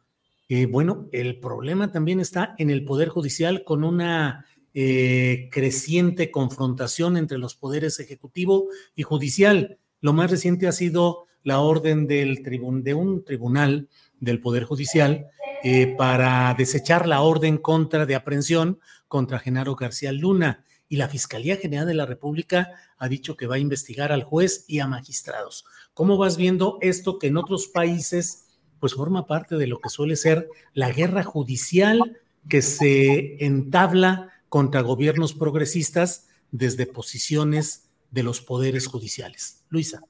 Eh, 0.50 0.66
bueno, 0.66 1.08
el 1.12 1.40
problema 1.40 1.92
también 1.92 2.20
está 2.20 2.56
en 2.58 2.70
el 2.70 2.84
Poder 2.84 3.10
Judicial 3.10 3.64
con 3.64 3.84
una 3.84 4.46
eh, 4.74 5.50
creciente 5.52 6.32
confrontación 6.32 7.16
entre 7.16 7.38
los 7.38 7.56
poderes 7.56 8.00
ejecutivo 8.00 8.68
y 8.96 9.04
judicial. 9.04 9.78
Lo 10.02 10.14
más 10.14 10.32
reciente 10.32 10.68
ha 10.68 10.72
sido 10.72 11.28
la 11.44 11.60
orden 11.60 12.08
del 12.08 12.42
de 12.44 12.94
un 12.94 13.24
tribunal 13.24 13.88
del 14.20 14.42
Poder 14.42 14.64
Judicial 14.64 15.28
eh, 15.64 15.96
para 15.98 16.56
desechar 16.58 17.08
la 17.08 17.22
orden 17.22 17.58
contra 17.58 18.06
de 18.06 18.16
aprehensión 18.16 18.80
contra 19.08 19.40
Genaro 19.40 19.76
García 19.76 20.12
Luna. 20.12 20.66
Y 20.90 20.98
la 20.98 21.08
Fiscalía 21.08 21.58
General 21.58 21.88
de 21.88 21.94
la 21.94 22.06
República 22.06 22.70
ha 22.98 23.08
dicho 23.08 23.38
que 23.38 23.48
va 23.48 23.56
a 23.56 23.60
investigar 23.60 24.12
al 24.12 24.24
juez 24.24 24.66
y 24.68 24.80
a 24.80 24.88
magistrados. 24.88 25.66
¿Cómo 25.94 26.18
vas 26.18 26.36
viendo 26.36 26.78
esto 26.82 27.20
que 27.20 27.28
en 27.28 27.38
otros 27.38 27.68
países 27.68 28.43
pues 28.84 28.96
forma 28.96 29.28
parte 29.28 29.56
de 29.56 29.66
lo 29.66 29.80
que 29.80 29.88
suele 29.88 30.18
ser 30.18 30.50
la 30.74 30.92
guerra 30.92 31.24
judicial 31.24 32.18
que 32.50 32.62
se 32.62 33.42
entabla 33.46 34.34
contra 34.50 34.82
gobiernos 34.82 35.34
progresistas 35.34 36.28
desde 36.52 36.86
posiciones 36.86 37.88
de 38.12 38.24
los 38.24 38.42
poderes 38.42 38.88
judiciales. 38.88 39.64
Luisa. 39.70 40.02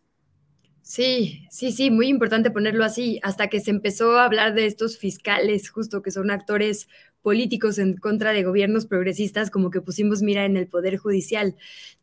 Sí, 0.82 1.46
sí, 1.52 1.72
sí, 1.72 1.92
muy 1.92 2.08
importante 2.08 2.50
ponerlo 2.50 2.84
así, 2.84 3.20
hasta 3.22 3.48
que 3.48 3.60
se 3.60 3.70
empezó 3.70 4.18
a 4.18 4.26
hablar 4.26 4.56
de 4.56 4.66
estos 4.66 4.98
fiscales, 4.98 5.70
justo 5.70 6.02
que 6.02 6.10
son 6.10 6.32
actores 6.32 6.88
políticos 7.22 7.78
en 7.78 7.96
contra 7.96 8.34
de 8.34 8.42
gobiernos 8.42 8.88
progresistas, 8.88 9.52
como 9.52 9.70
que 9.70 9.82
pusimos 9.82 10.24
mira 10.24 10.46
en 10.46 10.58
el 10.58 10.68
Poder 10.68 10.98
Judicial. 10.98 11.56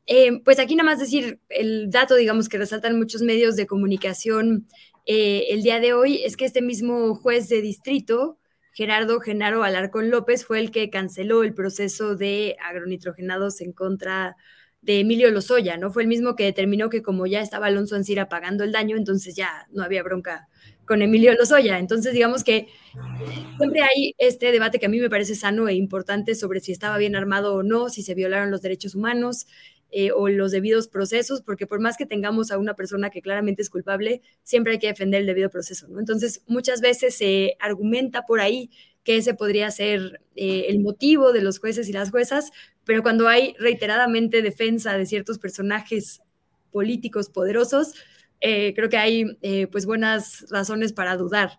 Eh, 0.07 0.41
pues 0.45 0.61
aquí 0.61 0.77
nada 0.77 0.89
más 0.89 1.01
decir 1.01 1.41
el 1.49 1.91
dato, 1.91 2.15
digamos, 2.15 2.49
que 2.49 2.59
resaltan 2.59 2.97
muchos 2.97 3.23
medios 3.23 3.57
de 3.57 3.67
comunicación 3.67 4.69
eh, 5.13 5.53
el 5.53 5.65
día 5.65 5.81
de 5.81 5.93
hoy 5.93 6.23
es 6.23 6.37
que 6.37 6.45
este 6.45 6.63
mismo 6.63 7.17
juez 7.17 7.49
de 7.49 7.61
distrito, 7.61 8.39
Gerardo 8.73 9.19
Genaro 9.19 9.65
Alarcón 9.65 10.09
López, 10.09 10.45
fue 10.45 10.61
el 10.61 10.71
que 10.71 10.89
canceló 10.89 11.43
el 11.43 11.53
proceso 11.53 12.15
de 12.15 12.57
agronitrogenados 12.65 13.61
en 13.61 13.73
contra 13.73 14.37
de 14.83 15.01
Emilio 15.01 15.29
Lozoya, 15.33 15.77
¿no? 15.79 15.91
Fue 15.91 16.03
el 16.03 16.09
mismo 16.09 16.37
que 16.37 16.45
determinó 16.45 16.91
que 16.91 17.03
como 17.03 17.27
ya 17.27 17.41
estaba 17.41 17.67
Alonso 17.67 17.97
Ancira 17.97 18.29
pagando 18.29 18.63
el 18.63 18.71
daño, 18.71 18.97
entonces 18.97 19.35
ya 19.35 19.67
no 19.73 19.83
había 19.83 20.05
bronca 20.05 20.47
con 20.87 21.03
Emilio 21.03 21.35
Lozoya. 21.35 21.81
Entonces, 21.81 22.13
digamos 22.13 22.45
que 22.45 22.69
siempre 23.59 23.83
hay 23.83 24.15
este 24.17 24.53
debate 24.53 24.79
que 24.79 24.87
a 24.87 24.89
mí 24.89 25.01
me 25.01 25.11
parece 25.11 25.35
sano 25.35 25.67
e 25.67 25.75
importante 25.75 26.37
sobre 26.37 26.61
si 26.61 26.71
estaba 26.71 26.99
bien 26.99 27.17
armado 27.17 27.57
o 27.57 27.63
no, 27.65 27.89
si 27.89 28.05
se 28.05 28.15
violaron 28.15 28.53
los 28.53 28.63
derechos 28.63 28.95
humanos, 28.95 29.49
eh, 29.93 30.13
o 30.13 30.29
los 30.29 30.53
debidos 30.53 30.89
procesos, 30.89 31.43
porque 31.43 31.67
por 31.67 31.81
más 31.81 31.97
que 31.97 32.07
tengamos 32.07 32.51
a 32.51 32.59
una 32.59 32.75
persona 32.75 33.11
que 33.11 33.23
claramente 33.23 33.63
es 33.63 33.71
culpable, 33.71 34.23
siempre 34.43 34.75
hay 34.75 34.79
que 34.79 34.87
defender 34.87 35.21
el 35.23 35.27
debido 35.27 35.51
proceso. 35.51 35.87
Entonces, 35.99 36.43
muchas 36.47 36.81
veces 36.81 37.17
se 37.17 37.57
argumenta 37.59 38.27
por 38.27 38.41
ahí 38.41 38.71
que 39.03 39.17
ese 39.17 39.35
podría 39.35 39.71
ser 39.71 40.21
eh, 40.37 40.67
el 40.69 40.81
motivo 40.81 41.33
de 41.33 41.43
los 41.43 41.59
jueces 41.59 41.89
y 41.89 41.93
las 41.93 42.11
juezas, 42.11 42.51
pero 42.85 43.03
cuando 43.03 43.29
hay 43.29 43.55
reiteradamente 43.59 44.43
defensa 44.43 44.97
de 44.97 45.07
ciertos 45.07 45.39
personajes 45.39 46.21
políticos 46.71 47.31
poderosos, 47.31 47.95
eh, 48.41 48.73
creo 48.75 48.89
que 48.89 48.97
hay 48.97 49.25
pues 49.71 49.87
buenas 49.87 50.47
razones 50.51 50.93
para 50.93 51.17
dudar. 51.17 51.59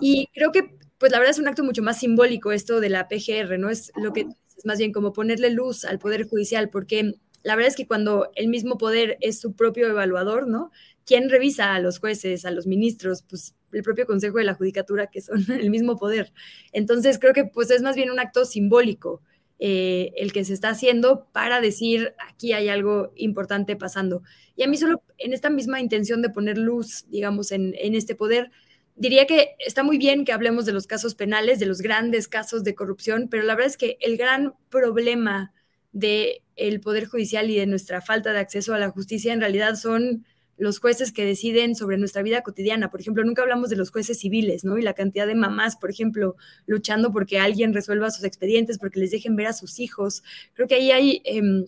Y 0.00 0.28
creo 0.32 0.52
que 0.52 0.76
pues 1.02 1.10
la 1.10 1.18
verdad 1.18 1.32
es 1.32 1.40
un 1.40 1.48
acto 1.48 1.64
mucho 1.64 1.82
más 1.82 1.98
simbólico 1.98 2.52
esto 2.52 2.78
de 2.78 2.88
la 2.88 3.08
PGR, 3.08 3.58
¿no? 3.58 3.70
Es 3.70 3.90
lo 3.96 4.12
que 4.12 4.20
es 4.56 4.64
más 4.64 4.78
bien 4.78 4.92
como 4.92 5.12
ponerle 5.12 5.50
luz 5.50 5.84
al 5.84 5.98
Poder 5.98 6.28
Judicial, 6.28 6.70
porque 6.70 7.14
la 7.42 7.56
verdad 7.56 7.70
es 7.70 7.76
que 7.76 7.86
cuando 7.86 8.30
el 8.34 8.48
mismo 8.48 8.78
poder 8.78 9.18
es 9.20 9.40
su 9.40 9.54
propio 9.54 9.88
evaluador, 9.88 10.46
¿no? 10.46 10.70
¿Quién 11.04 11.28
revisa 11.28 11.74
a 11.74 11.80
los 11.80 11.98
jueces, 11.98 12.44
a 12.44 12.50
los 12.50 12.66
ministros? 12.66 13.22
Pues 13.22 13.54
el 13.72 13.82
propio 13.82 14.06
Consejo 14.06 14.38
de 14.38 14.44
la 14.44 14.54
Judicatura, 14.54 15.08
que 15.08 15.20
son 15.20 15.44
el 15.50 15.70
mismo 15.70 15.96
poder. 15.96 16.32
Entonces 16.72 17.18
creo 17.18 17.32
que 17.32 17.44
pues 17.44 17.70
es 17.70 17.82
más 17.82 17.96
bien 17.96 18.10
un 18.10 18.20
acto 18.20 18.44
simbólico 18.44 19.22
eh, 19.58 20.12
el 20.16 20.32
que 20.32 20.44
se 20.44 20.54
está 20.54 20.70
haciendo 20.70 21.28
para 21.32 21.60
decir 21.60 22.14
aquí 22.28 22.52
hay 22.52 22.68
algo 22.68 23.12
importante 23.16 23.76
pasando. 23.76 24.22
Y 24.56 24.64
a 24.64 24.68
mí 24.68 24.76
solo 24.76 25.02
en 25.18 25.32
esta 25.32 25.50
misma 25.50 25.80
intención 25.80 26.20
de 26.20 26.30
poner 26.30 26.58
luz, 26.58 27.06
digamos, 27.08 27.52
en, 27.52 27.74
en 27.78 27.94
este 27.94 28.14
poder, 28.14 28.50
diría 28.96 29.26
que 29.26 29.50
está 29.58 29.82
muy 29.82 29.98
bien 29.98 30.24
que 30.24 30.32
hablemos 30.32 30.66
de 30.66 30.72
los 30.72 30.86
casos 30.86 31.14
penales, 31.14 31.60
de 31.60 31.66
los 31.66 31.80
grandes 31.80 32.28
casos 32.28 32.64
de 32.64 32.74
corrupción, 32.74 33.28
pero 33.30 33.44
la 33.44 33.54
verdad 33.54 33.70
es 33.70 33.76
que 33.76 33.98
el 34.00 34.16
gran 34.16 34.54
problema 34.68 35.52
del 35.92 36.40
el 36.56 36.80
Poder 36.80 37.06
Judicial 37.06 37.50
y 37.50 37.56
de 37.56 37.66
nuestra 37.66 38.00
falta 38.00 38.32
de 38.32 38.38
acceso 38.38 38.74
a 38.74 38.78
la 38.78 38.90
justicia 38.90 39.32
en 39.32 39.40
realidad 39.40 39.76
son 39.76 40.24
los 40.58 40.78
jueces 40.78 41.12
que 41.12 41.24
deciden 41.24 41.74
sobre 41.74 41.98
nuestra 41.98 42.22
vida 42.22 42.42
cotidiana. 42.42 42.90
Por 42.90 43.00
ejemplo, 43.00 43.24
nunca 43.24 43.42
hablamos 43.42 43.68
de 43.70 43.76
los 43.76 43.90
jueces 43.90 44.20
civiles, 44.20 44.64
¿no? 44.64 44.78
Y 44.78 44.82
la 44.82 44.94
cantidad 44.94 45.26
de 45.26 45.34
mamás, 45.34 45.76
por 45.76 45.90
ejemplo, 45.90 46.36
luchando 46.66 47.10
porque 47.10 47.38
alguien 47.38 47.74
resuelva 47.74 48.10
sus 48.10 48.24
expedientes, 48.24 48.78
porque 48.78 49.00
les 49.00 49.10
dejen 49.10 49.34
ver 49.34 49.46
a 49.46 49.52
sus 49.52 49.80
hijos. 49.80 50.22
Creo 50.54 50.68
que 50.68 50.76
ahí 50.76 50.90
hay... 50.90 51.22
Em, 51.24 51.66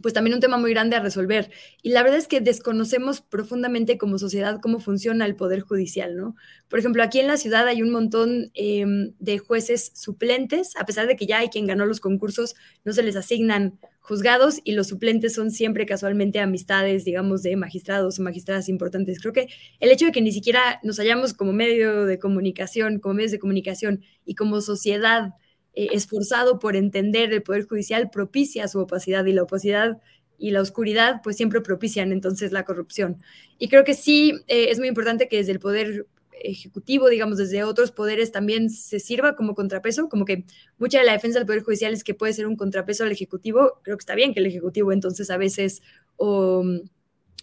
pues 0.00 0.14
también 0.14 0.34
un 0.34 0.40
tema 0.40 0.58
muy 0.58 0.70
grande 0.70 0.96
a 0.96 1.00
resolver. 1.00 1.50
Y 1.82 1.90
la 1.90 2.02
verdad 2.02 2.18
es 2.18 2.28
que 2.28 2.40
desconocemos 2.40 3.20
profundamente 3.20 3.98
como 3.98 4.18
sociedad 4.18 4.60
cómo 4.60 4.80
funciona 4.80 5.26
el 5.26 5.36
Poder 5.36 5.60
Judicial, 5.60 6.16
¿no? 6.16 6.36
Por 6.68 6.78
ejemplo, 6.78 7.02
aquí 7.02 7.20
en 7.20 7.26
la 7.26 7.36
ciudad 7.36 7.66
hay 7.66 7.82
un 7.82 7.90
montón 7.90 8.50
em, 8.54 9.12
de 9.18 9.38
jueces 9.38 9.92
suplentes, 9.94 10.76
a 10.76 10.84
pesar 10.84 11.06
de 11.06 11.16
que 11.16 11.26
ya 11.26 11.38
hay 11.38 11.48
quien 11.48 11.66
ganó 11.66 11.86
los 11.86 12.00
concursos, 12.00 12.54
no 12.84 12.92
se 12.92 13.02
les 13.02 13.16
asignan 13.16 13.78
juzgados 14.00 14.60
y 14.62 14.72
los 14.72 14.86
suplentes 14.86 15.34
son 15.34 15.50
siempre 15.50 15.84
casualmente 15.84 16.38
amistades, 16.38 17.04
digamos, 17.04 17.42
de 17.42 17.56
magistrados 17.56 18.18
o 18.18 18.22
magistradas 18.22 18.68
importantes. 18.68 19.18
Creo 19.20 19.32
que 19.32 19.48
el 19.80 19.90
hecho 19.90 20.06
de 20.06 20.12
que 20.12 20.20
ni 20.20 20.30
siquiera 20.30 20.78
nos 20.84 20.98
hallamos 20.98 21.34
como 21.34 21.52
medio 21.52 22.04
de 22.04 22.18
comunicación, 22.18 23.00
como 23.00 23.14
medios 23.14 23.32
de 23.32 23.40
comunicación 23.40 24.02
y 24.24 24.36
como 24.36 24.60
sociedad, 24.60 25.32
eh, 25.76 25.90
esforzado 25.92 26.58
por 26.58 26.74
entender 26.74 27.32
el 27.34 27.42
Poder 27.42 27.66
Judicial 27.66 28.08
propicia 28.10 28.66
su 28.66 28.80
opacidad 28.80 29.26
y 29.26 29.34
la 29.34 29.42
opacidad 29.42 30.00
y 30.38 30.50
la 30.50 30.62
oscuridad 30.62 31.20
pues 31.22 31.36
siempre 31.36 31.60
propician 31.60 32.12
entonces 32.12 32.50
la 32.50 32.64
corrupción. 32.64 33.22
Y 33.58 33.68
creo 33.68 33.84
que 33.84 33.92
sí 33.92 34.32
eh, 34.48 34.68
es 34.70 34.78
muy 34.78 34.88
importante 34.88 35.28
que 35.28 35.36
desde 35.36 35.52
el 35.52 35.60
Poder 35.60 36.06
Ejecutivo, 36.38 37.08
digamos, 37.08 37.38
desde 37.38 37.62
otros 37.64 37.92
poderes 37.92 38.32
también 38.32 38.70
se 38.70 39.00
sirva 39.00 39.36
como 39.36 39.54
contrapeso, 39.54 40.08
como 40.08 40.24
que 40.24 40.44
mucha 40.78 40.98
de 40.98 41.04
la 41.04 41.12
defensa 41.12 41.38
del 41.38 41.46
Poder 41.46 41.62
Judicial 41.62 41.92
es 41.92 42.04
que 42.04 42.14
puede 42.14 42.32
ser 42.32 42.46
un 42.46 42.56
contrapeso 42.56 43.04
al 43.04 43.12
Ejecutivo. 43.12 43.80
Creo 43.82 43.98
que 43.98 44.02
está 44.02 44.14
bien 44.14 44.32
que 44.32 44.40
el 44.40 44.46
Ejecutivo 44.46 44.92
entonces 44.92 45.30
a 45.30 45.36
veces 45.36 45.82
o, 46.16 46.64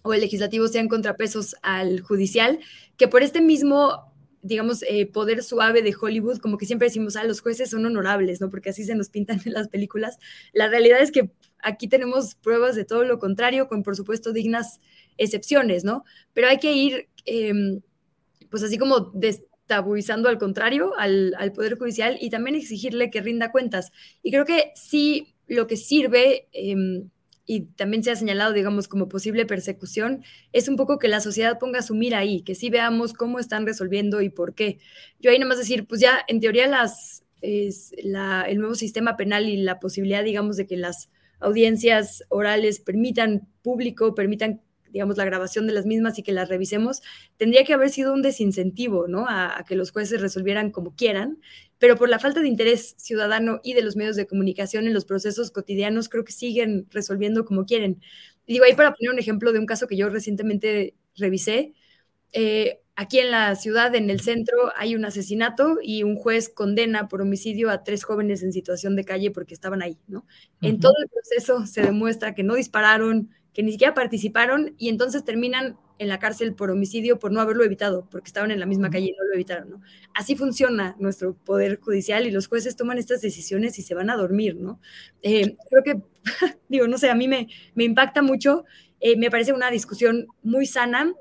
o 0.04 0.14
el 0.14 0.22
Legislativo 0.22 0.68
sean 0.68 0.88
contrapesos 0.88 1.56
al 1.62 2.02
Judicial, 2.02 2.60
que 2.98 3.08
por 3.08 3.22
este 3.24 3.42
mismo 3.42 4.13
digamos, 4.44 4.84
eh, 4.84 5.08
poder 5.08 5.42
suave 5.42 5.82
de 5.82 5.96
Hollywood, 6.00 6.38
como 6.38 6.58
que 6.58 6.66
siempre 6.66 6.90
decimos, 6.90 7.16
ah, 7.16 7.24
los 7.24 7.42
jueces 7.42 7.70
son 7.70 7.86
honorables, 7.86 8.42
¿no? 8.42 8.50
Porque 8.50 8.70
así 8.70 8.84
se 8.84 8.94
nos 8.94 9.10
pintan 9.10 9.42
en 9.46 9.54
las 9.54 9.70
películas. 9.70 10.20
La 10.52 10.68
realidad 10.68 11.02
es 11.02 11.12
que 11.12 11.32
aquí 11.60 11.88
tenemos 11.88 12.36
pruebas 12.36 12.76
de 12.76 12.86
todo 12.86 13.06
lo 13.06 13.20
contrario, 13.20 13.68
con 13.68 13.84
por 13.84 13.96
supuesto 13.96 14.34
dignas 14.34 14.80
excepciones, 15.18 15.84
¿no? 15.84 16.04
Pero 16.34 16.50
hay 16.50 16.60
que 16.60 16.74
ir, 16.74 17.08
em, 17.26 17.82
pues 18.50 18.64
así 18.64 18.78
como 18.78 19.12
destabuizando 19.14 20.30
al 20.30 20.38
contrario 20.38 20.94
al, 20.98 21.34
al, 21.40 21.54
Poder 21.54 21.78
Judicial 21.78 22.18
y 22.20 22.30
también 22.30 22.56
exigirle 22.56 23.10
que 23.10 23.22
rinda 23.22 23.52
cuentas. 23.52 23.92
Y 24.22 24.32
creo 24.32 24.46
que 24.46 24.72
sí 24.76 25.36
lo 25.48 25.68
que 25.68 25.78
sirve... 25.78 26.48
Eh, 26.52 26.76
y 27.46 27.62
también 27.62 28.04
se 28.04 28.12
ha 28.12 28.16
señalado, 28.16 28.54
digamos, 28.54 28.88
como 28.88 29.10
posible 29.10 29.46
persecución, 29.46 30.24
es 30.54 30.68
un 30.70 30.76
poco 30.76 30.98
que 31.00 31.08
la 31.08 31.20
sociedad 31.20 31.60
ponga 31.60 31.82
su 31.82 31.96
mira 31.96 32.20
ahí, 32.20 32.42
que 32.42 32.56
sí 32.56 32.70
veamos 32.70 33.14
cómo 33.14 33.40
están 33.40 33.66
resolviendo 33.66 34.22
y 34.22 34.30
por 34.30 34.56
qué. 34.56 34.80
Yo 35.20 35.32
ahí 35.32 35.40
nomás 35.40 35.58
decir, 35.58 35.86
pues 35.86 36.00
ya 36.00 36.20
en 36.28 36.40
teoría 36.40 36.68
las, 36.68 37.24
es 37.42 37.94
la, 38.02 38.44
el 38.48 38.60
nuevo 38.60 38.76
sistema 38.76 39.18
penal 39.18 39.50
y 39.50 39.58
la 39.58 39.80
posibilidad, 39.80 40.24
digamos, 40.24 40.56
de 40.56 40.68
que 40.68 40.78
las 40.78 41.10
audiencias 41.40 42.24
orales 42.30 42.80
permitan 42.80 43.48
público, 43.62 44.16
permitan 44.16 44.62
digamos, 44.94 45.18
la 45.18 45.26
grabación 45.26 45.68
de 45.68 45.74
las 45.74 45.86
mismas 45.86 46.18
y 46.20 46.24
que 46.24 46.32
las 46.32 46.48
revisemos, 46.48 47.02
tendría 47.36 47.66
que 47.66 47.74
haber 47.74 47.90
sido 47.90 48.14
un 48.14 48.22
desincentivo, 48.22 49.08
¿no? 49.08 49.28
A, 49.28 49.60
a, 49.60 49.64
que 49.66 49.76
los 49.76 49.92
jueces 49.92 50.22
resolvieran 50.22 50.72
como 50.72 50.96
quieran, 50.96 51.40
pero 51.80 51.98
por 51.98 52.08
la 52.08 52.20
falta 52.20 52.40
de 52.42 52.48
interés 52.48 52.96
ciudadano 52.98 53.60
y 53.64 53.74
de 53.74 53.82
los 53.82 53.98
medios 53.98 54.16
de 54.16 54.28
comunicación 54.28 54.88
en 54.88 54.94
los 54.94 55.04
procesos 55.04 55.52
cotidianos, 55.52 56.08
creo 56.08 56.24
que 56.24 56.32
siguen 56.32 56.88
resolviendo 56.92 57.44
como 57.44 57.66
quieren. 57.66 58.02
digo, 58.48 58.64
ahí 58.66 58.74
para 58.76 58.94
poner 58.94 59.12
un 59.12 59.20
ejemplo 59.20 59.52
de 59.52 59.60
un 59.60 59.66
caso 59.66 59.88
que 59.88 59.98
yo 59.98 60.08
recientemente 60.10 60.96
revisé, 61.16 61.74
eh, 62.32 62.80
aquí 62.96 63.20
en 63.20 63.32
la 63.32 63.56
ciudad, 63.56 63.94
en 63.96 64.10
el 64.10 64.22
centro, 64.22 64.72
hay 64.76 64.96
un 64.96 65.06
asesinato 65.06 65.78
y 65.82 66.04
un 66.04 66.16
juez 66.16 66.50
condena 66.50 67.08
por 67.08 67.22
homicidio 67.22 67.70
a 67.70 67.84
tres 67.84 68.04
jóvenes 68.04 68.44
en 68.44 68.54
situación 68.54 68.96
de 68.96 69.06
calle 69.06 69.32
porque 69.32 69.54
estaban 69.54 69.82
ahí, 69.82 69.98
¿no? 70.08 70.20
Uh 70.20 70.22
-huh. 70.22 70.70
En 70.70 70.80
todo 70.80 70.94
el 71.02 71.10
proceso 71.10 71.66
se 71.66 71.82
demuestra 71.82 72.34
que 72.36 72.44
no 72.44 72.56
dispararon, 72.56 73.30
que 73.54 73.64
ni 73.64 73.72
siquiera 73.72 73.94
participaron 73.94 74.76
y 74.78 74.90
entonces 74.90 75.24
terminan 75.24 75.78
en 76.00 76.08
la 76.08 76.20
cárcel 76.20 76.56
por 76.56 76.72
homicidio 76.72 77.20
por 77.20 77.32
no 77.32 77.40
haberlo 77.40 77.64
evitado, 77.64 78.08
porque 78.10 78.28
estaban 78.28 78.52
en 78.52 78.60
la 78.60 78.66
misma 78.66 78.90
calle 78.90 79.08
y 79.08 79.12
no 79.12 79.24
lo 79.26 79.34
evitaron, 79.36 79.70
¿no? 79.70 79.82
Así 80.14 80.36
funciona 80.36 80.96
nuestro 81.00 81.36
poder 81.36 81.80
judicial 81.80 82.26
y 82.26 82.32
los 82.32 82.48
jueces 82.48 82.76
toman 82.76 82.98
estas 82.98 83.22
decisiones 83.22 83.78
y 83.80 83.84
se 83.84 83.96
van 83.96 84.10
a 84.10 84.18
dormir, 84.18 84.56
¿no? 84.56 84.80
Eh, 85.22 85.56
creo 85.70 85.84
que, 85.84 86.02
digo, 86.68 86.88
no 86.88 86.98
sé, 86.98 87.10
a 87.10 87.16
mí 87.16 87.28
me, 87.28 87.48
me 87.76 87.84
impacta 87.84 88.22
mucho, 88.22 88.66
eh, 89.00 89.18
me 89.18 89.30
parece 89.30 89.54
una 89.54 89.70
discusión 89.70 90.28
muy 90.42 90.66
sana 90.66 91.14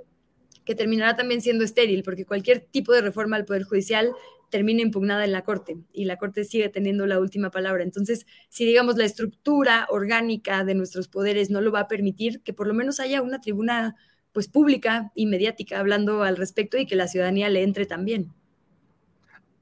que 0.64 0.74
terminará 0.74 1.16
también 1.16 1.40
siendo 1.40 1.64
estéril, 1.64 2.02
porque 2.02 2.24
cualquier 2.24 2.60
tipo 2.60 2.92
de 2.92 3.02
reforma 3.02 3.36
al 3.36 3.44
poder 3.44 3.64
judicial 3.64 4.12
termina 4.52 4.82
impugnada 4.82 5.24
en 5.24 5.32
la 5.32 5.44
Corte 5.44 5.78
y 5.94 6.04
la 6.04 6.18
Corte 6.18 6.44
sigue 6.44 6.68
teniendo 6.68 7.06
la 7.06 7.18
última 7.18 7.50
palabra. 7.50 7.82
Entonces, 7.82 8.26
si 8.50 8.66
digamos 8.66 8.98
la 8.98 9.06
estructura 9.06 9.86
orgánica 9.88 10.62
de 10.62 10.74
nuestros 10.74 11.08
poderes 11.08 11.48
no 11.48 11.62
lo 11.62 11.72
va 11.72 11.80
a 11.80 11.88
permitir, 11.88 12.42
que 12.42 12.52
por 12.52 12.66
lo 12.66 12.74
menos 12.74 13.00
haya 13.00 13.22
una 13.22 13.40
tribuna 13.40 13.96
pues 14.30 14.48
pública 14.48 15.10
y 15.14 15.24
mediática 15.24 15.80
hablando 15.80 16.22
al 16.22 16.36
respecto 16.36 16.76
y 16.76 16.84
que 16.84 16.96
la 16.96 17.08
ciudadanía 17.08 17.48
le 17.48 17.62
entre 17.62 17.86
también. 17.86 18.30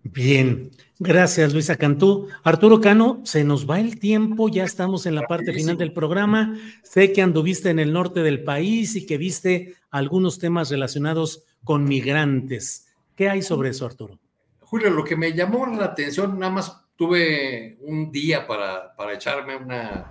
Bien, 0.02 0.72
gracias 0.98 1.52
Luisa 1.52 1.76
Cantú. 1.76 2.26
Arturo 2.42 2.80
Cano, 2.80 3.20
se 3.22 3.44
nos 3.44 3.70
va 3.70 3.78
el 3.78 4.00
tiempo, 4.00 4.48
ya 4.48 4.64
estamos 4.64 5.06
en 5.06 5.14
la 5.14 5.22
parte 5.28 5.52
final 5.52 5.76
del 5.76 5.92
programa. 5.92 6.58
Sé 6.82 7.12
que 7.12 7.22
anduviste 7.22 7.70
en 7.70 7.78
el 7.78 7.92
norte 7.92 8.24
del 8.24 8.42
país 8.42 8.96
y 8.96 9.06
que 9.06 9.18
viste 9.18 9.76
algunos 9.88 10.40
temas 10.40 10.68
relacionados 10.68 11.44
con 11.62 11.84
migrantes. 11.84 12.88
¿Qué 13.14 13.28
hay 13.28 13.42
sobre 13.42 13.68
eso, 13.68 13.86
Arturo? 13.86 14.18
Julio, 14.70 14.88
lo 14.90 15.02
que 15.02 15.16
me 15.16 15.32
llamó 15.32 15.66
la 15.66 15.86
atención, 15.86 16.38
nada 16.38 16.52
más 16.52 16.80
tuve 16.94 17.76
un 17.80 18.12
día 18.12 18.46
para, 18.46 18.94
para 18.94 19.14
echarme 19.14 19.56
una, 19.56 20.08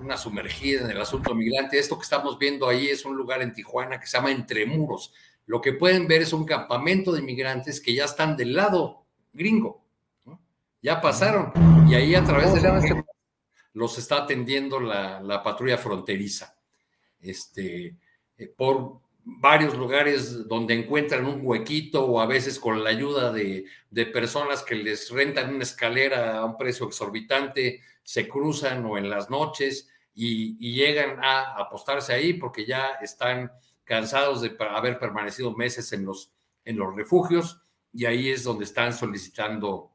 una 0.00 0.16
sumergida 0.16 0.86
en 0.86 0.92
el 0.92 1.00
asunto 1.02 1.34
migrante. 1.34 1.78
Esto 1.78 1.98
que 1.98 2.04
estamos 2.04 2.38
viendo 2.38 2.66
ahí 2.66 2.86
es 2.88 3.04
un 3.04 3.14
lugar 3.14 3.42
en 3.42 3.52
Tijuana 3.52 4.00
que 4.00 4.06
se 4.06 4.16
llama 4.16 4.30
Entre 4.30 4.64
Muros. 4.64 5.12
Lo 5.44 5.60
que 5.60 5.74
pueden 5.74 6.08
ver 6.08 6.22
es 6.22 6.32
un 6.32 6.46
campamento 6.46 7.12
de 7.12 7.20
migrantes 7.20 7.82
que 7.82 7.92
ya 7.92 8.06
están 8.06 8.34
del 8.34 8.54
lado 8.54 9.04
gringo. 9.34 9.84
¿no? 10.24 10.40
Ya 10.80 11.02
pasaron 11.02 11.52
y 11.86 11.94
ahí 11.94 12.14
a 12.14 12.24
través 12.24 12.54
de 12.54 12.62
la 12.62 13.04
los 13.74 13.98
está 13.98 14.22
atendiendo 14.22 14.80
la, 14.80 15.20
la 15.20 15.42
patrulla 15.42 15.76
fronteriza. 15.76 16.56
Este, 17.20 17.94
eh, 18.38 18.54
por 18.56 19.00
varios 19.36 19.76
lugares 19.76 20.48
donde 20.48 20.74
encuentran 20.74 21.26
un 21.26 21.40
huequito 21.42 22.06
o 22.06 22.20
a 22.20 22.26
veces 22.26 22.58
con 22.58 22.82
la 22.82 22.90
ayuda 22.90 23.30
de, 23.30 23.66
de, 23.90 24.06
personas 24.06 24.62
que 24.62 24.74
les 24.74 25.10
rentan 25.10 25.54
una 25.54 25.64
escalera 25.64 26.38
a 26.38 26.44
un 26.44 26.56
precio 26.56 26.86
exorbitante, 26.86 27.82
se 28.02 28.26
cruzan 28.26 28.86
o 28.86 28.96
en 28.96 29.10
las 29.10 29.28
noches 29.28 29.88
y, 30.14 30.72
llegan 30.72 31.22
a 31.22 31.56
apostarse 31.58 32.12
ahí 32.12 32.32
porque 32.32 32.64
ya 32.64 32.92
están 33.02 33.52
cansados 33.84 34.40
de 34.40 34.56
haber 34.70 34.98
permanecido 34.98 35.54
meses 35.54 35.92
en 35.92 36.04
los, 36.04 36.32
en 36.64 36.76
los 36.78 36.94
refugios 36.96 37.60
y 37.92 38.06
ahí 38.06 38.30
es 38.30 38.44
donde 38.44 38.64
están 38.64 38.92
solicitando, 38.92 39.92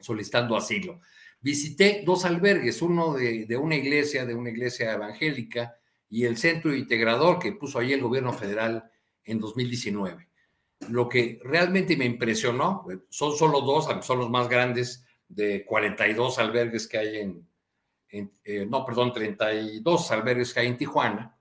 solicitando 0.00 0.56
asilo. 0.56 1.00
Visité 1.40 2.02
dos 2.06 2.24
albergues, 2.24 2.82
uno 2.82 3.14
de, 3.14 3.46
de 3.46 3.56
una 3.56 3.76
iglesia, 3.76 4.24
de 4.24 4.34
una 4.34 4.50
iglesia 4.50 4.92
evangélica, 4.92 5.76
y 6.12 6.26
el 6.26 6.36
centro 6.36 6.74
integrador 6.74 7.38
que 7.38 7.52
puso 7.52 7.78
ahí 7.78 7.94
el 7.94 8.02
gobierno 8.02 8.34
federal 8.34 8.84
en 9.24 9.40
2019. 9.40 10.28
Lo 10.90 11.08
que 11.08 11.40
realmente 11.42 11.96
me 11.96 12.04
impresionó, 12.04 12.86
son 13.08 13.34
solo 13.34 13.62
dos, 13.62 13.88
son 14.04 14.18
los 14.18 14.28
más 14.28 14.46
grandes 14.46 15.06
de 15.26 15.64
42 15.64 16.38
albergues 16.38 16.86
que 16.86 16.98
hay 16.98 17.16
en, 17.16 17.48
en 18.10 18.30
eh, 18.44 18.66
no, 18.68 18.84
perdón, 18.84 19.14
32 19.14 20.10
albergues 20.10 20.52
que 20.52 20.60
hay 20.60 20.66
en 20.66 20.76
Tijuana. 20.76 21.34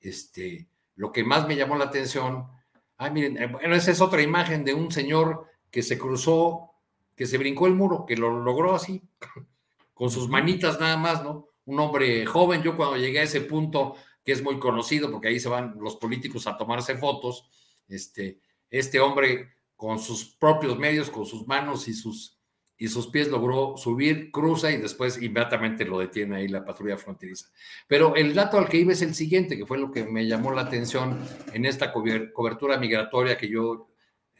Este, 0.00 0.66
lo 0.96 1.12
que 1.12 1.22
más 1.22 1.46
me 1.46 1.54
llamó 1.54 1.76
la 1.76 1.84
atención, 1.84 2.48
ah, 2.96 3.10
miren, 3.10 3.40
eh, 3.40 3.46
bueno, 3.46 3.76
esa 3.76 3.92
es 3.92 4.00
otra 4.00 4.22
imagen 4.22 4.64
de 4.64 4.74
un 4.74 4.90
señor 4.90 5.46
que 5.70 5.84
se 5.84 5.96
cruzó, 5.96 6.72
que 7.14 7.26
se 7.26 7.38
brincó 7.38 7.68
el 7.68 7.74
muro, 7.74 8.04
que 8.04 8.16
lo 8.16 8.42
logró 8.42 8.74
así, 8.74 9.00
con 9.94 10.10
sus 10.10 10.28
manitas 10.28 10.80
nada 10.80 10.96
más, 10.96 11.22
¿no? 11.22 11.50
Un 11.66 11.78
hombre 11.78 12.26
joven, 12.26 12.62
yo 12.64 12.76
cuando 12.76 12.96
llegué 12.96 13.20
a 13.20 13.24
ese 13.24 13.40
punto 13.42 13.94
que 14.26 14.32
es 14.32 14.42
muy 14.42 14.58
conocido 14.58 15.08
porque 15.10 15.28
ahí 15.28 15.38
se 15.38 15.48
van 15.48 15.76
los 15.78 15.94
políticos 15.96 16.48
a 16.48 16.56
tomarse 16.56 16.98
fotos. 16.98 17.48
Este, 17.88 18.40
este 18.68 18.98
hombre 18.98 19.54
con 19.76 20.00
sus 20.00 20.24
propios 20.24 20.76
medios, 20.76 21.10
con 21.10 21.24
sus 21.24 21.46
manos 21.46 21.86
y 21.86 21.94
sus, 21.94 22.36
y 22.76 22.88
sus 22.88 23.06
pies 23.06 23.28
logró 23.28 23.76
subir, 23.76 24.32
cruza 24.32 24.72
y 24.72 24.78
después 24.78 25.22
inmediatamente 25.22 25.84
lo 25.84 26.00
detiene 26.00 26.38
ahí 26.38 26.48
la 26.48 26.64
patrulla 26.64 26.96
fronteriza. 26.96 27.46
Pero 27.86 28.16
el 28.16 28.34
dato 28.34 28.58
al 28.58 28.68
que 28.68 28.78
iba 28.78 28.92
es 28.92 29.02
el 29.02 29.14
siguiente, 29.14 29.56
que 29.56 29.64
fue 29.64 29.78
lo 29.78 29.92
que 29.92 30.04
me 30.04 30.26
llamó 30.26 30.50
la 30.50 30.62
atención 30.62 31.20
en 31.52 31.64
esta 31.64 31.92
cobertura 31.92 32.78
migratoria 32.78 33.38
que 33.38 33.48
yo 33.48 33.90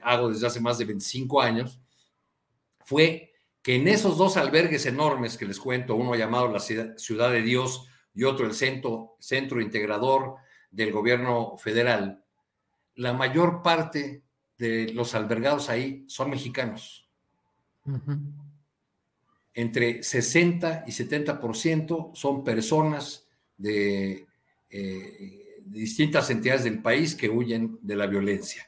hago 0.02 0.30
desde 0.30 0.48
hace 0.48 0.60
más 0.60 0.78
de 0.78 0.86
25 0.86 1.40
años, 1.40 1.80
fue 2.80 3.34
que 3.62 3.76
en 3.76 3.86
esos 3.86 4.18
dos 4.18 4.36
albergues 4.36 4.84
enormes 4.86 5.36
que 5.36 5.46
les 5.46 5.60
cuento, 5.60 5.94
uno 5.94 6.16
llamado 6.16 6.48
la 6.48 6.58
Ciudad 6.58 7.30
de 7.30 7.42
Dios, 7.42 7.86
y 8.16 8.24
otro 8.24 8.46
el 8.46 8.54
centro, 8.54 9.16
centro 9.20 9.60
integrador 9.60 10.36
del 10.70 10.90
gobierno 10.90 11.56
federal, 11.58 12.24
la 12.96 13.12
mayor 13.12 13.62
parte 13.62 14.22
de 14.58 14.92
los 14.94 15.14
albergados 15.14 15.68
ahí 15.68 16.04
son 16.08 16.30
mexicanos. 16.30 17.08
Entre 19.54 20.02
60 20.02 20.84
y 20.86 20.90
70% 20.90 22.14
son 22.14 22.42
personas 22.42 23.28
de, 23.56 24.26
eh, 24.70 25.60
de 25.64 25.78
distintas 25.78 26.30
entidades 26.30 26.64
del 26.64 26.80
país 26.80 27.14
que 27.14 27.28
huyen 27.28 27.78
de 27.82 27.96
la 27.96 28.06
violencia. 28.06 28.66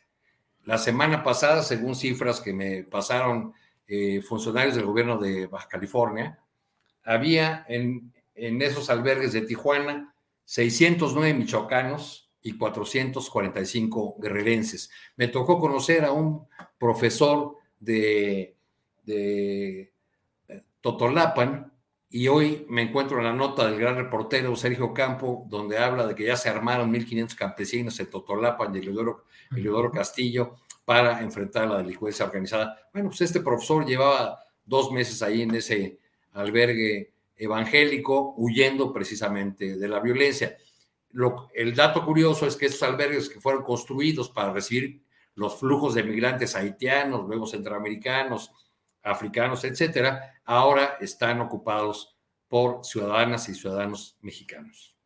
La 0.64 0.76
semana 0.76 1.22
pasada, 1.22 1.62
según 1.62 1.96
cifras 1.96 2.40
que 2.40 2.52
me 2.52 2.84
pasaron 2.84 3.54
eh, 3.86 4.20
funcionarios 4.20 4.76
del 4.76 4.84
gobierno 4.84 5.16
de 5.16 5.46
Baja 5.46 5.66
California, 5.66 6.38
había 7.04 7.64
en, 7.68 8.12
en 8.38 8.62
esos 8.62 8.90
albergues 8.90 9.32
de 9.32 9.42
Tijuana 9.42 10.14
609 10.44 11.34
michoacanos 11.34 12.30
y 12.42 12.56
445 12.56 14.16
guerrerenses. 14.18 14.90
Me 15.16 15.28
tocó 15.28 15.58
conocer 15.58 16.04
a 16.04 16.12
un 16.12 16.46
profesor 16.78 17.56
de, 17.78 18.56
de 19.04 19.92
eh, 20.48 20.62
Totolapan 20.80 21.72
y 22.10 22.28
hoy 22.28 22.64
me 22.70 22.82
encuentro 22.82 23.18
en 23.18 23.24
la 23.24 23.34
nota 23.34 23.66
del 23.66 23.78
gran 23.78 23.96
reportero 23.96 24.56
Sergio 24.56 24.94
Campo, 24.94 25.46
donde 25.50 25.76
habla 25.76 26.06
de 26.06 26.14
que 26.14 26.24
ya 26.24 26.36
se 26.36 26.48
armaron 26.48 26.92
1.500 26.92 27.34
campesinos 27.34 28.00
en 28.00 28.08
Totolapan 28.08 28.74
y 28.74 28.78
Eleodoro, 28.78 29.24
Castillo 29.92 30.56
para 30.86 31.20
enfrentar 31.20 31.68
la 31.68 31.78
delincuencia 31.78 32.24
organizada. 32.24 32.88
Bueno, 32.94 33.10
pues 33.10 33.20
este 33.20 33.40
profesor 33.40 33.84
llevaba 33.84 34.38
dos 34.64 34.90
meses 34.90 35.20
ahí 35.20 35.42
en 35.42 35.54
ese 35.54 35.98
albergue 36.32 37.12
evangélico, 37.38 38.34
huyendo 38.36 38.92
precisamente 38.92 39.76
de 39.76 39.88
la 39.88 40.00
violencia. 40.00 40.56
Lo, 41.12 41.48
el 41.54 41.74
dato 41.74 42.04
curioso 42.04 42.46
es 42.46 42.56
que 42.56 42.66
estos 42.66 42.82
albergues 42.82 43.28
que 43.28 43.40
fueron 43.40 43.62
construidos 43.62 44.28
para 44.28 44.52
recibir 44.52 45.02
los 45.34 45.56
flujos 45.58 45.94
de 45.94 46.02
migrantes 46.02 46.56
haitianos, 46.56 47.26
luego 47.26 47.46
centroamericanos, 47.46 48.50
africanos, 49.02 49.64
etcétera, 49.64 50.34
ahora 50.44 50.96
están 51.00 51.40
ocupados 51.40 52.16
por 52.48 52.84
ciudadanas 52.84 53.48
y 53.48 53.54
ciudadanos 53.54 54.16
mexicanos. 54.20 54.96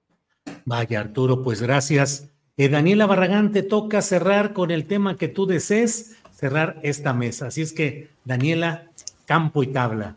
Vaya, 0.64 1.00
Arturo, 1.00 1.42
pues 1.42 1.60
gracias. 1.60 2.30
Eh, 2.56 2.68
Daniela 2.68 3.06
Barragán, 3.06 3.52
te 3.52 3.62
toca 3.62 4.02
cerrar 4.02 4.52
con 4.52 4.70
el 4.70 4.86
tema 4.86 5.16
que 5.16 5.28
tú 5.28 5.46
desees, 5.46 6.16
cerrar 6.34 6.80
esta 6.82 7.12
mesa. 7.12 7.48
Así 7.48 7.62
es 7.62 7.72
que, 7.72 8.10
Daniela, 8.24 8.88
campo 9.26 9.62
y 9.62 9.68
tabla. 9.68 10.16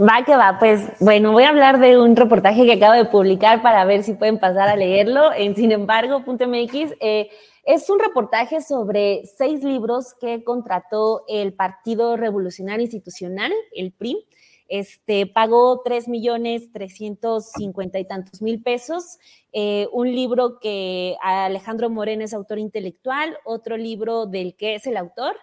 Va 0.00 0.24
que 0.24 0.36
va, 0.36 0.58
pues 0.58 0.88
bueno, 1.00 1.32
voy 1.32 1.44
a 1.44 1.50
hablar 1.50 1.78
de 1.78 1.98
un 1.98 2.16
reportaje 2.16 2.64
que 2.64 2.72
acabo 2.72 2.94
de 2.94 3.04
publicar 3.04 3.62
para 3.62 3.84
ver 3.84 4.02
si 4.02 4.14
pueden 4.14 4.38
pasar 4.38 4.68
a 4.68 4.76
leerlo 4.76 5.32
en 5.32 5.54
sin 5.56 5.72
embargo.mx. 5.72 6.94
Eh, 7.00 7.30
es 7.64 7.90
un 7.90 7.98
reportaje 7.98 8.60
sobre 8.62 9.22
seis 9.26 9.62
libros 9.62 10.14
que 10.20 10.42
contrató 10.44 11.24
el 11.28 11.52
Partido 11.52 12.16
Revolucionario 12.16 12.82
Institucional, 12.82 13.52
el 13.72 13.92
PRI. 13.92 14.26
Este, 14.66 15.26
pagó 15.26 15.82
tres 15.84 16.06
millones 16.06 16.70
trescientos 16.70 17.50
cincuenta 17.50 17.98
y 17.98 18.04
tantos 18.04 18.40
mil 18.40 18.62
pesos. 18.62 19.18
Eh, 19.52 19.88
un 19.92 20.14
libro 20.14 20.60
que 20.60 21.16
Alejandro 21.22 21.90
Moreno 21.90 22.22
es 22.22 22.32
autor 22.32 22.60
intelectual, 22.60 23.36
otro 23.44 23.76
libro 23.76 24.26
del 24.26 24.54
que 24.54 24.76
es 24.76 24.86
el 24.86 24.96
autor, 24.96 25.34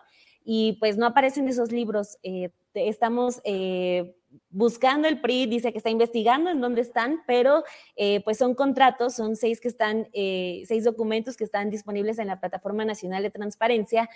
y 0.45 0.77
pues 0.79 0.97
no 0.97 1.05
aparecen 1.05 1.49
esos 1.49 1.73
libros. 1.73 2.17
Eh, 2.23 2.51
estamos 2.77 3.41
eh, 3.43 4.15
buscando 4.49 5.07
el 5.07 5.19
PRI, 5.21 5.45
dice 5.47 5.71
que 5.71 5.77
está 5.77 5.89
investigando 5.89 6.49
en 6.49 6.61
dónde 6.61 6.81
están, 6.81 7.21
pero 7.25 7.63
eh, 7.95 8.21
pues 8.23 8.37
son 8.37 8.55
contratos, 8.55 9.15
son 9.15 9.35
seis 9.35 9.59
que 9.59 9.67
están, 9.67 10.07
eh, 10.13 10.63
seis 10.65 10.83
documentos 10.83 11.37
que 11.37 11.43
están 11.43 11.69
disponibles 11.69 12.19
en 12.19 12.27
la 12.27 12.39
Plataforma 12.39 12.85
Nacional 12.85 13.23
de 13.23 13.31
Transparencia, 13.31 14.09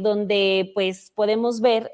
donde 0.00 0.70
pues 0.74 1.12
podemos 1.14 1.60
ver 1.60 1.90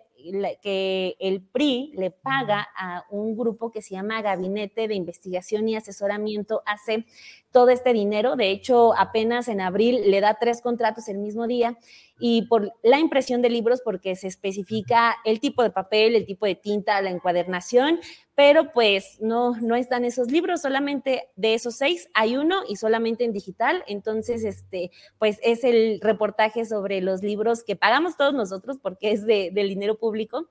que 0.62 1.16
el 1.18 1.42
PRI 1.42 1.92
le 1.94 2.10
paga 2.10 2.68
a 2.76 3.04
un 3.10 3.36
grupo 3.36 3.70
que 3.70 3.82
se 3.82 3.94
llama 3.94 4.22
Gabinete 4.22 4.88
de 4.88 4.94
Investigación 4.94 5.68
y 5.68 5.76
Asesoramiento, 5.76 6.62
hace 6.66 7.06
todo 7.50 7.70
este 7.70 7.92
dinero. 7.92 8.36
De 8.36 8.50
hecho, 8.50 8.94
apenas 8.96 9.48
en 9.48 9.60
abril 9.60 10.10
le 10.10 10.20
da 10.20 10.36
tres 10.38 10.60
contratos 10.60 11.08
el 11.08 11.18
mismo 11.18 11.46
día 11.46 11.78
y 12.20 12.42
por 12.42 12.72
la 12.82 12.98
impresión 12.98 13.42
de 13.42 13.50
libros 13.50 13.80
porque 13.82 14.14
se 14.14 14.28
especifica 14.28 15.16
el 15.24 15.40
tipo 15.40 15.62
de 15.62 15.70
papel, 15.70 16.14
el 16.14 16.26
tipo 16.26 16.46
de 16.46 16.54
tinta, 16.54 17.00
la 17.00 17.10
encuadernación, 17.10 17.98
pero 18.34 18.72
pues 18.72 19.18
no, 19.20 19.56
no 19.60 19.74
están 19.74 20.04
esos 20.04 20.30
libros, 20.30 20.62
solamente 20.62 21.28
de 21.36 21.54
esos 21.54 21.76
seis 21.76 22.08
hay 22.14 22.36
uno 22.36 22.62
y 22.68 22.76
solamente 22.76 23.24
en 23.24 23.32
digital, 23.32 23.82
entonces 23.86 24.44
este, 24.44 24.90
pues 25.18 25.38
es 25.42 25.64
el 25.64 26.00
reportaje 26.00 26.64
sobre 26.64 27.00
los 27.00 27.22
libros 27.22 27.64
que 27.64 27.76
pagamos 27.76 28.16
todos 28.16 28.34
nosotros 28.34 28.78
porque 28.80 29.12
es 29.12 29.26
de, 29.26 29.50
del 29.52 29.68
dinero 29.68 29.98
público 29.98 30.48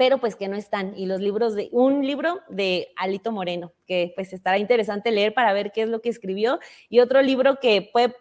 pero 0.00 0.16
pues 0.16 0.34
que 0.34 0.48
no 0.48 0.56
están. 0.56 0.96
Y 0.96 1.04
los 1.04 1.20
libros 1.20 1.54
de, 1.54 1.68
un 1.72 2.06
libro 2.06 2.40
de 2.48 2.88
Alito 2.96 3.32
Moreno, 3.32 3.74
que 3.86 4.14
pues 4.14 4.32
estará 4.32 4.56
interesante 4.56 5.10
leer 5.10 5.34
para 5.34 5.52
ver 5.52 5.72
qué 5.72 5.82
es 5.82 5.90
lo 5.90 6.00
que 6.00 6.08
escribió, 6.08 6.58
y 6.88 7.00
otro 7.00 7.20
libro 7.20 7.60
que 7.60 7.90
fue 7.92 8.16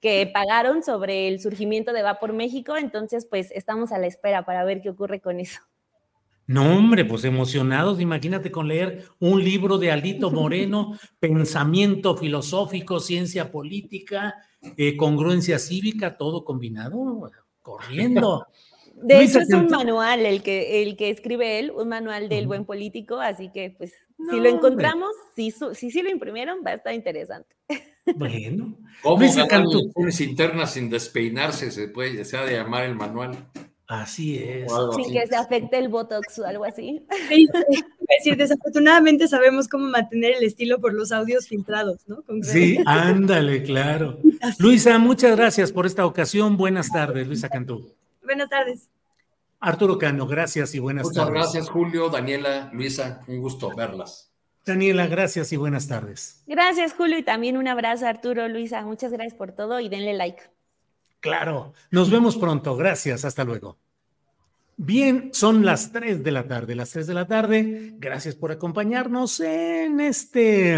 que 0.00 0.30
pagaron 0.32 0.82
sobre 0.82 1.28
el 1.28 1.40
surgimiento 1.40 1.92
de 1.92 2.02
Va 2.02 2.18
por 2.18 2.32
México, 2.32 2.76
entonces 2.76 3.26
pues 3.28 3.50
estamos 3.52 3.92
a 3.92 3.98
la 3.98 4.06
espera 4.06 4.44
para 4.44 4.64
ver 4.64 4.80
qué 4.80 4.90
ocurre 4.90 5.20
con 5.20 5.40
eso. 5.40 5.60
No, 6.46 6.76
hombre, 6.76 7.06
pues 7.06 7.24
emocionados, 7.24 8.00
imagínate 8.00 8.50
con 8.50 8.68
leer 8.68 9.04
un 9.18 9.42
libro 9.42 9.78
de 9.78 9.90
Alito 9.90 10.30
Moreno, 10.30 10.98
pensamiento 11.18 12.16
filosófico, 12.16 13.00
ciencia 13.00 13.50
política, 13.50 14.34
eh, 14.76 14.96
congruencia 14.96 15.58
cívica, 15.58 16.16
todo 16.16 16.44
combinado, 16.44 17.30
corriendo. 17.62 18.46
De 18.96 19.24
hecho, 19.24 19.40
es 19.40 19.52
un 19.52 19.66
manual 19.66 20.24
el 20.24 20.42
que, 20.42 20.82
el 20.82 20.96
que 20.96 21.10
escribe 21.10 21.58
él, 21.58 21.72
un 21.72 21.88
manual 21.88 22.28
del 22.28 22.46
buen 22.46 22.64
político, 22.64 23.18
así 23.18 23.50
que 23.52 23.74
pues 23.76 23.92
si 24.30 24.38
lo 24.38 24.48
encontramos, 24.48 25.10
si, 25.34 25.50
si, 25.50 25.90
si 25.90 26.00
lo 26.00 26.10
imprimieron, 26.10 26.60
va 26.64 26.70
a 26.70 26.74
estar 26.74 26.94
interesante. 26.94 27.56
Bueno. 28.16 28.76
¿Cómo 29.02 29.18
ganar 29.18 29.64
internas 30.20 30.72
sin 30.72 30.90
despeinarse? 30.90 31.70
Se 31.70 31.88
puede, 31.88 32.24
se 32.24 32.36
ha 32.36 32.44
de 32.44 32.54
llamar 32.54 32.84
el 32.84 32.94
manual. 32.94 33.48
Así 33.86 34.38
es. 34.38 34.72
Sin 34.96 35.12
que 35.12 35.26
se 35.26 35.36
afecte 35.36 35.78
el 35.78 35.88
botox 35.88 36.38
o 36.38 36.46
algo 36.46 36.64
así. 36.64 37.04
Sí, 37.28 37.46
es 37.54 38.18
decir, 38.18 38.36
desafortunadamente 38.36 39.28
sabemos 39.28 39.68
cómo 39.68 39.88
mantener 39.88 40.36
el 40.36 40.44
estilo 40.44 40.80
por 40.80 40.94
los 40.94 41.12
audios 41.12 41.48
filtrados, 41.48 42.00
¿no? 42.06 42.22
sí, 42.42 42.78
ándale, 42.86 43.62
claro. 43.62 44.18
Luisa, 44.58 44.98
muchas 44.98 45.36
gracias 45.36 45.70
por 45.70 45.84
esta 45.86 46.06
ocasión. 46.06 46.56
Buenas 46.56 46.90
tardes, 46.90 47.26
Luisa 47.26 47.48
Cantú. 47.48 47.92
Buenas 48.22 48.48
tardes. 48.48 48.88
Arturo 49.60 49.98
Cano, 49.98 50.26
gracias 50.26 50.74
y 50.74 50.78
buenas 50.78 51.10
tardes. 51.12 51.30
Muchas 51.30 51.30
gracias, 51.30 51.68
Julio, 51.70 52.08
Daniela, 52.08 52.70
Luisa, 52.72 53.20
un 53.26 53.40
gusto 53.40 53.74
verlas. 53.74 54.33
Daniela, 54.64 55.06
gracias 55.06 55.52
y 55.52 55.56
buenas 55.56 55.88
tardes. 55.88 56.42
Gracias, 56.46 56.94
Julio, 56.94 57.18
y 57.18 57.22
también 57.22 57.56
un 57.56 57.68
abrazo, 57.68 58.06
Arturo, 58.06 58.48
Luisa. 58.48 58.82
Muchas 58.84 59.12
gracias 59.12 59.34
por 59.34 59.52
todo 59.52 59.80
y 59.80 59.88
denle 59.88 60.14
like. 60.14 60.42
Claro, 61.20 61.74
nos 61.90 62.10
vemos 62.10 62.36
pronto. 62.36 62.74
Gracias, 62.76 63.24
hasta 63.24 63.44
luego. 63.44 63.78
Bien, 64.76 65.30
son 65.32 65.64
las 65.64 65.92
3 65.92 66.24
de 66.24 66.32
la 66.32 66.48
tarde, 66.48 66.74
las 66.74 66.90
3 66.90 67.06
de 67.06 67.14
la 67.14 67.26
tarde. 67.26 67.92
Gracias 67.98 68.34
por 68.34 68.52
acompañarnos 68.52 69.38
en 69.40 70.00
este, 70.00 70.74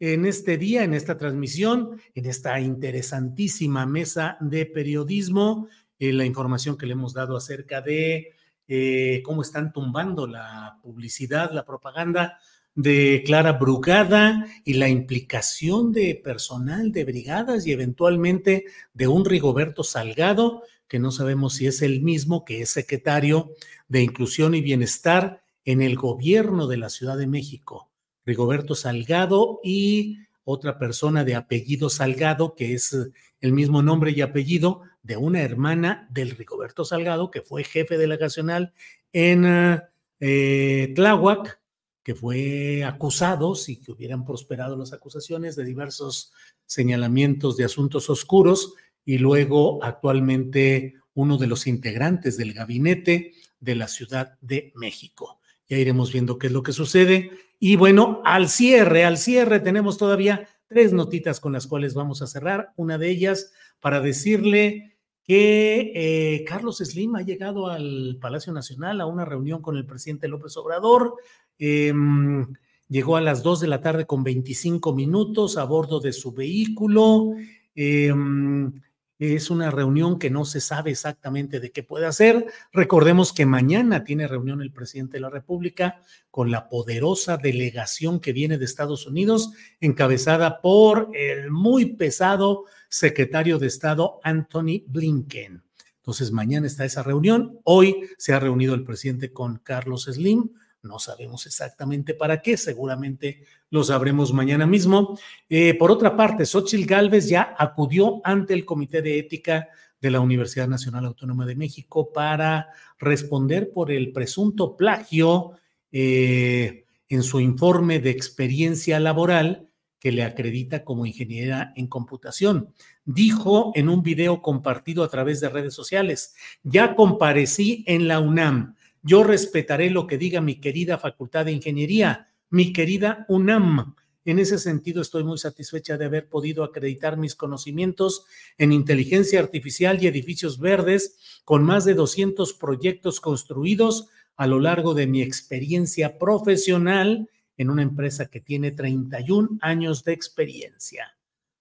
en 0.00 0.24
este 0.24 0.56
día, 0.56 0.84
en 0.84 0.94
esta 0.94 1.18
transmisión, 1.18 2.00
en 2.14 2.26
esta 2.26 2.58
interesantísima 2.60 3.86
mesa 3.86 4.38
de 4.40 4.66
periodismo 4.66 5.68
eh, 5.98 6.12
la 6.12 6.24
información 6.24 6.76
que 6.76 6.86
le 6.86 6.92
hemos 6.92 7.14
dado 7.14 7.36
acerca 7.36 7.80
de 7.80 8.32
eh, 8.68 9.22
cómo 9.24 9.42
están 9.42 9.72
tumbando 9.72 10.26
la 10.26 10.78
publicidad, 10.82 11.52
la 11.52 11.64
propaganda 11.64 12.38
de 12.76 13.22
Clara 13.24 13.52
Brugada 13.52 14.46
y 14.64 14.74
la 14.74 14.88
implicación 14.88 15.92
de 15.92 16.14
personal 16.22 16.92
de 16.92 17.04
brigadas 17.04 17.66
y 17.66 17.72
eventualmente 17.72 18.66
de 18.92 19.08
un 19.08 19.24
Rigoberto 19.24 19.82
Salgado, 19.82 20.62
que 20.86 20.98
no 20.98 21.10
sabemos 21.10 21.54
si 21.54 21.66
es 21.66 21.82
el 21.82 22.02
mismo 22.02 22.44
que 22.44 22.60
es 22.60 22.70
secretario 22.70 23.50
de 23.88 24.02
Inclusión 24.02 24.54
y 24.54 24.60
Bienestar 24.60 25.42
en 25.64 25.82
el 25.82 25.96
gobierno 25.96 26.66
de 26.68 26.76
la 26.76 26.90
Ciudad 26.90 27.16
de 27.16 27.26
México. 27.26 27.90
Rigoberto 28.26 28.74
Salgado 28.74 29.60
y 29.64 30.18
otra 30.44 30.78
persona 30.78 31.24
de 31.24 31.34
apellido 31.34 31.88
Salgado, 31.88 32.54
que 32.54 32.74
es 32.74 32.94
el 33.40 33.52
mismo 33.52 33.82
nombre 33.82 34.12
y 34.12 34.20
apellido 34.20 34.82
de 35.02 35.16
una 35.16 35.40
hermana 35.40 36.06
del 36.10 36.32
Rigoberto 36.32 36.84
Salgado, 36.84 37.30
que 37.30 37.40
fue 37.40 37.64
jefe 37.64 37.96
delegacional 37.96 38.74
en 39.12 39.80
eh, 40.20 40.92
Tláhuac, 40.94 41.58
que 42.06 42.14
fue 42.14 42.84
acusados 42.84 43.68
y 43.68 43.80
que 43.80 43.90
hubieran 43.90 44.24
prosperado 44.24 44.76
las 44.76 44.92
acusaciones 44.92 45.56
de 45.56 45.64
diversos 45.64 46.32
señalamientos 46.64 47.56
de 47.56 47.64
asuntos 47.64 48.08
oscuros 48.08 48.74
y 49.04 49.18
luego 49.18 49.82
actualmente 49.82 50.94
uno 51.14 51.36
de 51.36 51.48
los 51.48 51.66
integrantes 51.66 52.36
del 52.36 52.54
gabinete 52.54 53.32
de 53.58 53.74
la 53.74 53.88
Ciudad 53.88 54.38
de 54.40 54.72
México. 54.76 55.40
Ya 55.68 55.78
iremos 55.78 56.12
viendo 56.12 56.38
qué 56.38 56.46
es 56.46 56.52
lo 56.52 56.62
que 56.62 56.72
sucede. 56.72 57.32
Y 57.58 57.74
bueno, 57.74 58.22
al 58.24 58.48
cierre, 58.50 59.04
al 59.04 59.18
cierre 59.18 59.58
tenemos 59.58 59.98
todavía 59.98 60.46
tres 60.68 60.92
notitas 60.92 61.40
con 61.40 61.54
las 61.54 61.66
cuales 61.66 61.94
vamos 61.94 62.22
a 62.22 62.28
cerrar. 62.28 62.72
Una 62.76 62.98
de 62.98 63.10
ellas 63.10 63.50
para 63.80 64.00
decirle 64.00 64.95
que 65.26 65.92
eh, 65.94 66.44
Carlos 66.44 66.78
Slim 66.78 67.16
ha 67.16 67.22
llegado 67.22 67.68
al 67.68 68.16
Palacio 68.20 68.52
Nacional 68.52 69.00
a 69.00 69.06
una 69.06 69.24
reunión 69.24 69.60
con 69.60 69.76
el 69.76 69.84
presidente 69.84 70.28
López 70.28 70.56
Obrador. 70.56 71.16
Em, 71.58 72.46
llegó 72.88 73.16
a 73.16 73.20
las 73.20 73.42
2 73.42 73.60
de 73.60 73.66
la 73.66 73.80
tarde 73.80 74.06
con 74.06 74.22
25 74.22 74.94
minutos 74.94 75.56
a 75.56 75.64
bordo 75.64 75.98
de 75.98 76.12
su 76.12 76.32
vehículo. 76.32 77.32
Em, 77.74 78.72
es 79.18 79.50
una 79.50 79.70
reunión 79.70 80.18
que 80.18 80.30
no 80.30 80.44
se 80.44 80.60
sabe 80.60 80.90
exactamente 80.92 81.58
de 81.58 81.72
qué 81.72 81.82
puede 81.82 82.06
hacer. 82.06 82.46
Recordemos 82.72 83.32
que 83.32 83.46
mañana 83.46 84.04
tiene 84.04 84.28
reunión 84.28 84.60
el 84.60 84.72
presidente 84.72 85.16
de 85.16 85.22
la 85.22 85.30
República 85.30 86.02
con 86.30 86.50
la 86.50 86.68
poderosa 86.68 87.36
delegación 87.36 88.20
que 88.20 88.32
viene 88.32 88.58
de 88.58 88.66
Estados 88.66 89.06
Unidos, 89.06 89.52
encabezada 89.80 90.60
por 90.60 91.10
el 91.14 91.50
muy 91.50 91.96
pesado 91.96 92.64
secretario 92.88 93.58
de 93.58 93.66
Estado 93.66 94.20
Anthony 94.22 94.82
Blinken. 94.86 95.62
Entonces, 95.96 96.30
mañana 96.30 96.66
está 96.66 96.84
esa 96.84 97.02
reunión. 97.02 97.58
Hoy 97.64 98.02
se 98.18 98.32
ha 98.32 98.40
reunido 98.40 98.74
el 98.74 98.84
presidente 98.84 99.32
con 99.32 99.58
Carlos 99.58 100.04
Slim 100.04 100.50
no 100.86 100.98
sabemos 100.98 101.46
exactamente 101.46 102.14
para 102.14 102.40
qué, 102.40 102.56
seguramente 102.56 103.42
lo 103.70 103.84
sabremos 103.84 104.32
mañana 104.32 104.66
mismo. 104.66 105.18
Eh, 105.48 105.74
por 105.74 105.90
otra 105.90 106.16
parte, 106.16 106.46
Xochitl 106.46 106.86
Gálvez 106.86 107.28
ya 107.28 107.54
acudió 107.58 108.20
ante 108.24 108.54
el 108.54 108.64
Comité 108.64 109.02
de 109.02 109.18
Ética 109.18 109.68
de 110.00 110.10
la 110.10 110.20
Universidad 110.20 110.68
Nacional 110.68 111.06
Autónoma 111.06 111.46
de 111.46 111.56
México 111.56 112.12
para 112.12 112.68
responder 112.98 113.70
por 113.72 113.90
el 113.90 114.12
presunto 114.12 114.76
plagio 114.76 115.52
eh, 115.90 116.84
en 117.08 117.22
su 117.22 117.40
informe 117.40 117.98
de 117.98 118.10
experiencia 118.10 119.00
laboral 119.00 119.68
que 119.98 120.12
le 120.12 120.22
acredita 120.22 120.84
como 120.84 121.06
ingeniera 121.06 121.72
en 121.76 121.86
computación. 121.86 122.74
Dijo 123.04 123.72
en 123.74 123.88
un 123.88 124.02
video 124.02 124.42
compartido 124.42 125.02
a 125.02 125.08
través 125.08 125.40
de 125.40 125.48
redes 125.48 125.74
sociales, 125.74 126.34
ya 126.62 126.94
comparecí 126.94 127.84
en 127.86 128.08
la 128.08 128.20
UNAM 128.20 128.76
yo 129.06 129.22
respetaré 129.22 129.88
lo 129.88 130.08
que 130.08 130.18
diga 130.18 130.40
mi 130.40 130.56
querida 130.56 130.98
Facultad 130.98 131.44
de 131.44 131.52
Ingeniería, 131.52 132.26
mi 132.50 132.72
querida 132.72 133.24
UNAM. 133.28 133.94
En 134.24 134.40
ese 134.40 134.58
sentido, 134.58 135.00
estoy 135.00 135.22
muy 135.22 135.38
satisfecha 135.38 135.96
de 135.96 136.06
haber 136.06 136.28
podido 136.28 136.64
acreditar 136.64 137.16
mis 137.16 137.36
conocimientos 137.36 138.24
en 138.58 138.72
inteligencia 138.72 139.38
artificial 139.38 140.02
y 140.02 140.08
edificios 140.08 140.58
verdes 140.58 141.40
con 141.44 141.62
más 141.62 141.84
de 141.84 141.94
200 141.94 142.54
proyectos 142.54 143.20
construidos 143.20 144.08
a 144.34 144.48
lo 144.48 144.58
largo 144.58 144.92
de 144.92 145.06
mi 145.06 145.22
experiencia 145.22 146.18
profesional 146.18 147.30
en 147.56 147.70
una 147.70 147.82
empresa 147.82 148.26
que 148.26 148.40
tiene 148.40 148.70
31 148.70 149.58
años 149.60 150.04
de 150.04 150.12
experiencia. 150.12 151.16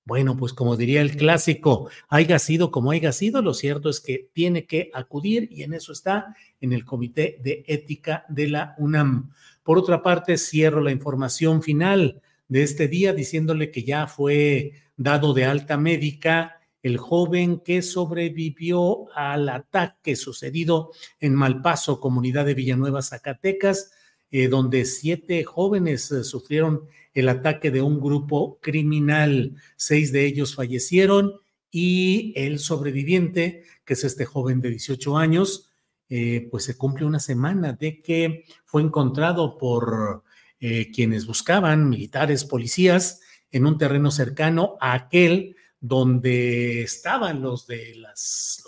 Bueno, 0.05 0.38
pues 0.38 0.53
como 0.53 0.77
diría 0.77 1.01
el 1.01 1.17
clásico, 1.17 1.89
haya 2.09 2.38
sido 2.38 2.69
como 2.69 2.91
haya 2.91 3.11
sido, 3.11 3.41
lo 3.41 3.55
cierto 3.55 3.89
es 3.89 3.99
que 3.99 4.30
tiene 4.34 4.65
que 4.65 4.91
acudir 4.93 5.49
y 5.51 5.63
en 5.63 5.73
eso 5.73 5.91
está 5.91 6.35
en 6.61 6.73
el 6.73 6.85
Comité 6.85 7.39
de 7.43 7.63
Ética 7.67 8.23
de 8.30 8.47
la 8.47 8.76
UNAM. 8.77 9.31
Por 9.63 9.80
otra 9.80 10.03
parte, 10.03 10.38
cierro 10.38 10.81
la 10.81 10.91
información 10.91 11.63
final 11.63 12.22
de 12.47 12.61
este 12.61 12.88
día 12.88 13.13
diciéndole 13.13 13.72
que 13.72 13.84
ya 13.84 14.05
fue 14.05 14.73
dado 14.95 15.34
de 15.34 15.45
alta 15.45 15.76
médica 15.76 16.59
el 16.84 16.99
joven 16.99 17.61
que 17.61 17.81
sobrevivió 17.81 19.07
al 19.15 19.49
ataque 19.49 20.15
sucedido 20.15 20.91
en 21.19 21.34
Malpaso, 21.34 21.99
comunidad 21.99 22.45
de 22.45 22.53
Villanueva, 22.53 23.01
Zacatecas, 23.01 23.91
eh, 24.31 24.47
donde 24.47 24.85
siete 24.85 25.43
jóvenes 25.43 26.11
eh, 26.11 26.23
sufrieron 26.23 26.88
el 27.14 27.30
ataque 27.30 27.72
de 27.72 27.81
un 27.81 27.99
grupo 27.99 28.60
criminal. 28.61 29.56
Seis 29.76 30.11
de 30.11 30.26
ellos 30.26 30.56
fallecieron 30.56 31.34
y 31.72 32.34
el 32.35 32.60
sobreviviente, 32.60 33.64
que 33.85 33.93
es 33.93 34.03
este 34.03 34.26
joven 34.26 34.61
de 34.61 34.69
18 34.72 35.18
años, 35.18 35.69
eh, 36.10 36.47
pues 36.52 36.65
se 36.65 36.77
cumple 36.77 37.06
una 37.06 37.19
semana 37.19 37.73
de 37.73 38.02
que 38.02 38.45
fue 38.65 38.81
encontrado 38.81 39.57
por 39.57 40.23
quienes 40.93 41.27
buscaban, 41.27 41.89
militares, 41.89 42.43
policías, 42.43 43.22
en 43.52 43.68
un 43.68 43.77
terreno 43.77 44.10
cercano 44.10 44.77
a 44.80 44.93
aquel 44.93 45.56
donde 45.80 46.81
estaban 46.81 47.41
los 47.41 47.68
de 47.68 47.93
los 47.97 48.15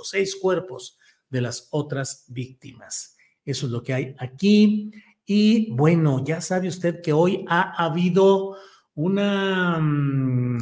seis 0.03 0.35
cuerpos 0.35 0.99
de 1.29 1.41
las 1.41 1.67
otras 1.71 2.25
víctimas. 2.27 3.15
Eso 3.43 3.65
es 3.65 3.71
lo 3.71 3.81
que 3.81 3.93
hay 3.93 4.15
aquí. 4.19 4.91
Y 5.29 5.69
bueno, 5.71 6.23
ya 6.23 6.39
sabe 6.39 6.69
usted 6.69 7.01
que 7.01 7.11
hoy 7.11 7.43
ha 7.49 7.83
habido 7.83 8.55
una 8.95 9.77
mm, 9.77 10.57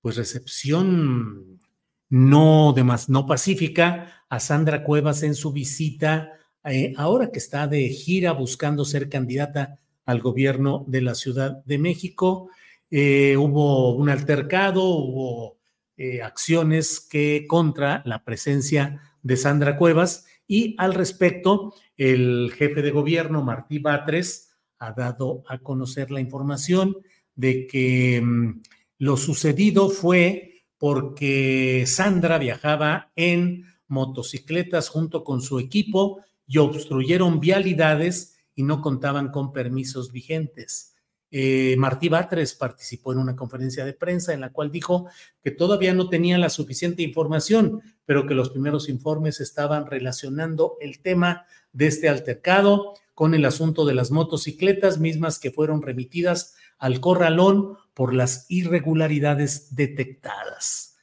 pues 0.00 0.16
recepción 0.16 1.60
no, 2.08 2.74
más, 2.82 3.10
no 3.10 3.26
pacífica 3.26 4.24
a 4.30 4.40
Sandra 4.40 4.84
Cuevas 4.84 5.22
en 5.22 5.34
su 5.34 5.52
visita, 5.52 6.32
eh, 6.64 6.94
ahora 6.96 7.30
que 7.30 7.38
está 7.38 7.66
de 7.66 7.88
gira 7.90 8.32
buscando 8.32 8.86
ser 8.86 9.10
candidata 9.10 9.78
al 10.06 10.22
gobierno 10.22 10.86
de 10.88 11.02
la 11.02 11.14
Ciudad 11.14 11.62
de 11.66 11.76
México. 11.76 12.48
Eh, 12.90 13.36
hubo 13.36 13.94
un 13.96 14.08
altercado, 14.08 14.82
hubo 14.82 15.58
eh, 15.98 16.22
acciones 16.22 17.00
que 17.00 17.44
contra 17.46 18.02
la 18.06 18.24
presencia 18.24 19.02
de 19.22 19.36
Sandra 19.36 19.76
Cuevas 19.76 20.24
y 20.48 20.74
al 20.78 20.94
respecto, 20.94 21.74
el 21.96 22.52
jefe 22.54 22.82
de 22.82 22.90
gobierno, 22.90 23.42
Martí 23.42 23.78
Batres, 23.78 24.50
ha 24.78 24.92
dado 24.92 25.42
a 25.48 25.58
conocer 25.58 26.10
la 26.10 26.20
información 26.20 26.96
de 27.34 27.66
que 27.66 28.20
mm, 28.22 28.62
lo 28.98 29.16
sucedido 29.16 29.88
fue 29.88 30.64
porque 30.78 31.84
Sandra 31.86 32.38
viajaba 32.38 33.12
en 33.16 33.64
motocicletas 33.88 34.88
junto 34.88 35.24
con 35.24 35.40
su 35.40 35.58
equipo 35.58 36.20
y 36.46 36.58
obstruyeron 36.58 37.40
vialidades 37.40 38.38
y 38.54 38.62
no 38.62 38.80
contaban 38.82 39.30
con 39.30 39.52
permisos 39.52 40.12
vigentes. 40.12 40.95
Eh, 41.30 41.74
Martí 41.78 42.08
Batres 42.08 42.54
participó 42.54 43.12
en 43.12 43.18
una 43.18 43.34
conferencia 43.34 43.84
de 43.84 43.92
prensa 43.92 44.32
en 44.32 44.40
la 44.40 44.52
cual 44.52 44.70
dijo 44.70 45.08
que 45.42 45.50
todavía 45.50 45.92
no 45.92 46.08
tenía 46.08 46.38
la 46.38 46.50
suficiente 46.50 47.02
información, 47.02 47.82
pero 48.04 48.26
que 48.26 48.34
los 48.34 48.50
primeros 48.50 48.88
informes 48.88 49.40
estaban 49.40 49.86
relacionando 49.86 50.76
el 50.80 51.00
tema 51.00 51.46
de 51.72 51.88
este 51.88 52.08
altercado 52.08 52.94
con 53.14 53.34
el 53.34 53.44
asunto 53.44 53.84
de 53.84 53.94
las 53.94 54.10
motocicletas 54.10 54.98
mismas 54.98 55.38
que 55.38 55.50
fueron 55.50 55.82
remitidas 55.82 56.54
al 56.78 57.00
corralón 57.00 57.76
por 57.94 58.14
las 58.14 58.46
irregularidades 58.50 59.74
detectadas. 59.74 60.98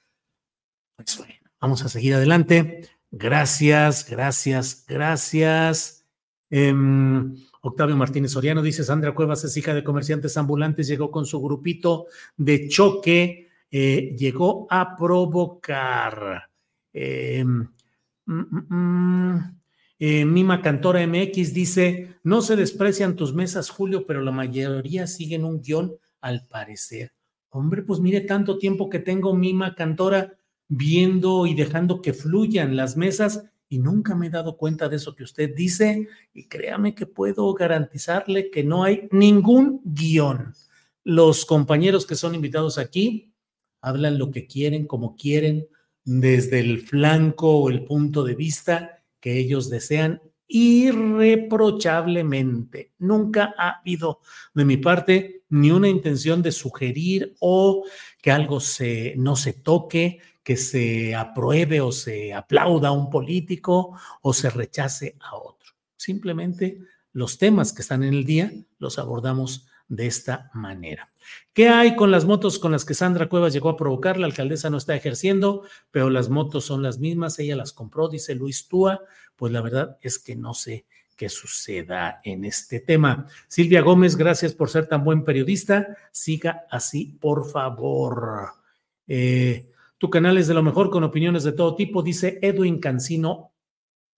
Pues 0.95 1.19
vamos 1.59 1.83
a 1.83 1.89
seguir 1.89 2.13
adelante. 2.13 2.87
Gracias, 3.11 4.09
gracias, 4.09 4.85
gracias. 4.87 6.05
Em, 6.49 7.35
Octavio 7.65 7.95
Martínez 7.95 8.31
Soriano 8.31 8.61
dice, 8.61 8.83
Sandra 8.83 9.15
Cuevas 9.15 9.45
es 9.45 9.55
hija 9.55 9.73
de 9.73 9.85
comerciantes 9.85 10.35
ambulantes, 10.35 10.85
llegó 10.85 11.09
con 11.11 11.25
su 11.25 11.41
grupito 11.41 12.07
de 12.35 12.67
choque, 12.67 13.47
eh, 13.71 14.13
llegó 14.17 14.67
a 14.69 14.97
provocar. 14.97 16.49
Em, 16.91 17.65
mm, 18.25 18.33
mm, 18.33 18.75
mm, 18.75 19.59
eh, 19.99 20.25
Mima 20.25 20.61
Cantora 20.61 21.07
MX 21.07 21.53
dice, 21.53 22.17
no 22.23 22.41
se 22.41 22.57
desprecian 22.57 23.15
tus 23.15 23.33
mesas, 23.33 23.69
Julio, 23.69 24.05
pero 24.05 24.21
la 24.21 24.31
mayoría 24.31 25.07
siguen 25.07 25.45
un 25.45 25.61
guion 25.61 25.95
al 26.19 26.45
parecer. 26.47 27.13
Hombre, 27.47 27.81
pues 27.83 28.01
mire 28.01 28.21
tanto 28.21 28.57
tiempo 28.57 28.89
que 28.89 28.99
tengo 28.99 29.33
Mima 29.33 29.73
Cantora 29.73 30.33
viendo 30.67 31.45
y 31.45 31.53
dejando 31.53 32.01
que 32.01 32.11
fluyan 32.11 32.75
las 32.75 32.97
mesas 32.97 33.45
y 33.73 33.79
nunca 33.79 34.13
me 34.13 34.27
he 34.27 34.29
dado 34.29 34.55
cuenta 34.55 34.87
de 34.87 34.97
eso 34.97 35.15
que 35.15 35.23
usted 35.23 35.55
dice 35.55 36.07
y 36.31 36.47
créame 36.47 36.93
que 36.93 37.07
puedo 37.07 37.51
garantizarle 37.55 38.51
que 38.51 38.63
no 38.63 38.83
hay 38.83 39.07
ningún 39.09 39.81
guion. 39.83 40.53
Los 41.03 41.43
compañeros 41.43 42.05
que 42.05 42.13
son 42.13 42.35
invitados 42.35 42.77
aquí 42.77 43.33
hablan 43.81 44.19
lo 44.19 44.29
que 44.29 44.45
quieren, 44.45 44.85
como 44.85 45.15
quieren, 45.15 45.67
desde 46.05 46.59
el 46.59 46.81
flanco 46.81 47.49
o 47.49 47.71
el 47.71 47.83
punto 47.83 48.23
de 48.23 48.35
vista 48.35 49.01
que 49.19 49.39
ellos 49.39 49.71
desean 49.71 50.21
irreprochablemente. 50.47 52.91
Nunca 52.99 53.55
ha 53.57 53.79
habido 53.79 54.19
de 54.53 54.65
mi 54.65 54.77
parte 54.77 55.45
ni 55.49 55.71
una 55.71 55.89
intención 55.89 56.43
de 56.43 56.51
sugerir 56.51 57.33
o 57.39 57.85
que 58.21 58.29
algo 58.29 58.59
se, 58.59 59.15
no 59.17 59.35
se 59.35 59.53
toque, 59.53 60.19
que 60.43 60.57
se 60.57 61.15
apruebe 61.15 61.81
o 61.81 61.91
se 61.91 62.33
aplauda 62.33 62.89
a 62.89 62.91
un 62.91 63.09
político 63.09 63.97
o 64.21 64.33
se 64.33 64.49
rechace 64.49 65.15
a 65.21 65.35
otro. 65.35 65.73
Simplemente 65.95 66.79
los 67.13 67.37
temas 67.37 67.71
que 67.73 67.81
están 67.81 68.03
en 68.03 68.13
el 68.13 68.25
día 68.25 68.51
los 68.77 68.99
abordamos 68.99 69.67
de 69.87 70.07
esta 70.07 70.49
manera. 70.53 71.11
¿Qué 71.53 71.69
hay 71.69 71.95
con 71.95 72.11
las 72.11 72.25
motos 72.25 72.59
con 72.59 72.71
las 72.71 72.83
que 72.83 72.93
Sandra 72.93 73.29
Cuevas 73.29 73.53
llegó 73.53 73.69
a 73.69 73.77
provocar? 73.77 74.17
La 74.17 74.25
alcaldesa 74.25 74.69
no 74.69 74.77
está 74.77 74.95
ejerciendo, 74.95 75.63
pero 75.91 76.09
las 76.09 76.29
motos 76.29 76.65
son 76.65 76.83
las 76.83 76.99
mismas, 76.99 77.39
ella 77.39 77.55
las 77.55 77.71
compró, 77.71 78.09
dice 78.09 78.35
Luis 78.35 78.67
Túa. 78.67 79.01
Pues 79.35 79.53
la 79.53 79.61
verdad 79.61 79.97
es 80.01 80.19
que 80.19 80.35
no 80.35 80.53
sé 80.53 80.85
qué 81.15 81.29
suceda 81.29 82.21
en 82.23 82.43
este 82.43 82.79
tema. 82.79 83.27
Silvia 83.47 83.81
Gómez, 83.81 84.15
gracias 84.15 84.53
por 84.53 84.69
ser 84.69 84.87
tan 84.87 85.03
buen 85.03 85.23
periodista. 85.23 85.95
Siga 86.11 86.65
así, 86.69 87.17
por 87.19 87.49
favor. 87.49 88.53
Eh, 89.07 89.72
Tu 90.03 90.09
canal 90.09 90.37
es 90.37 90.49
de 90.49 90.53
lo 90.53 90.61
mejor 90.61 90.89
con 90.89 91.05
opiniones 91.05 91.45
de 91.45 91.53
todo 91.53 91.77
tipo, 91.77 92.03
dice 92.03 92.37
Edwin 92.41 92.81
Cancino 92.81 93.53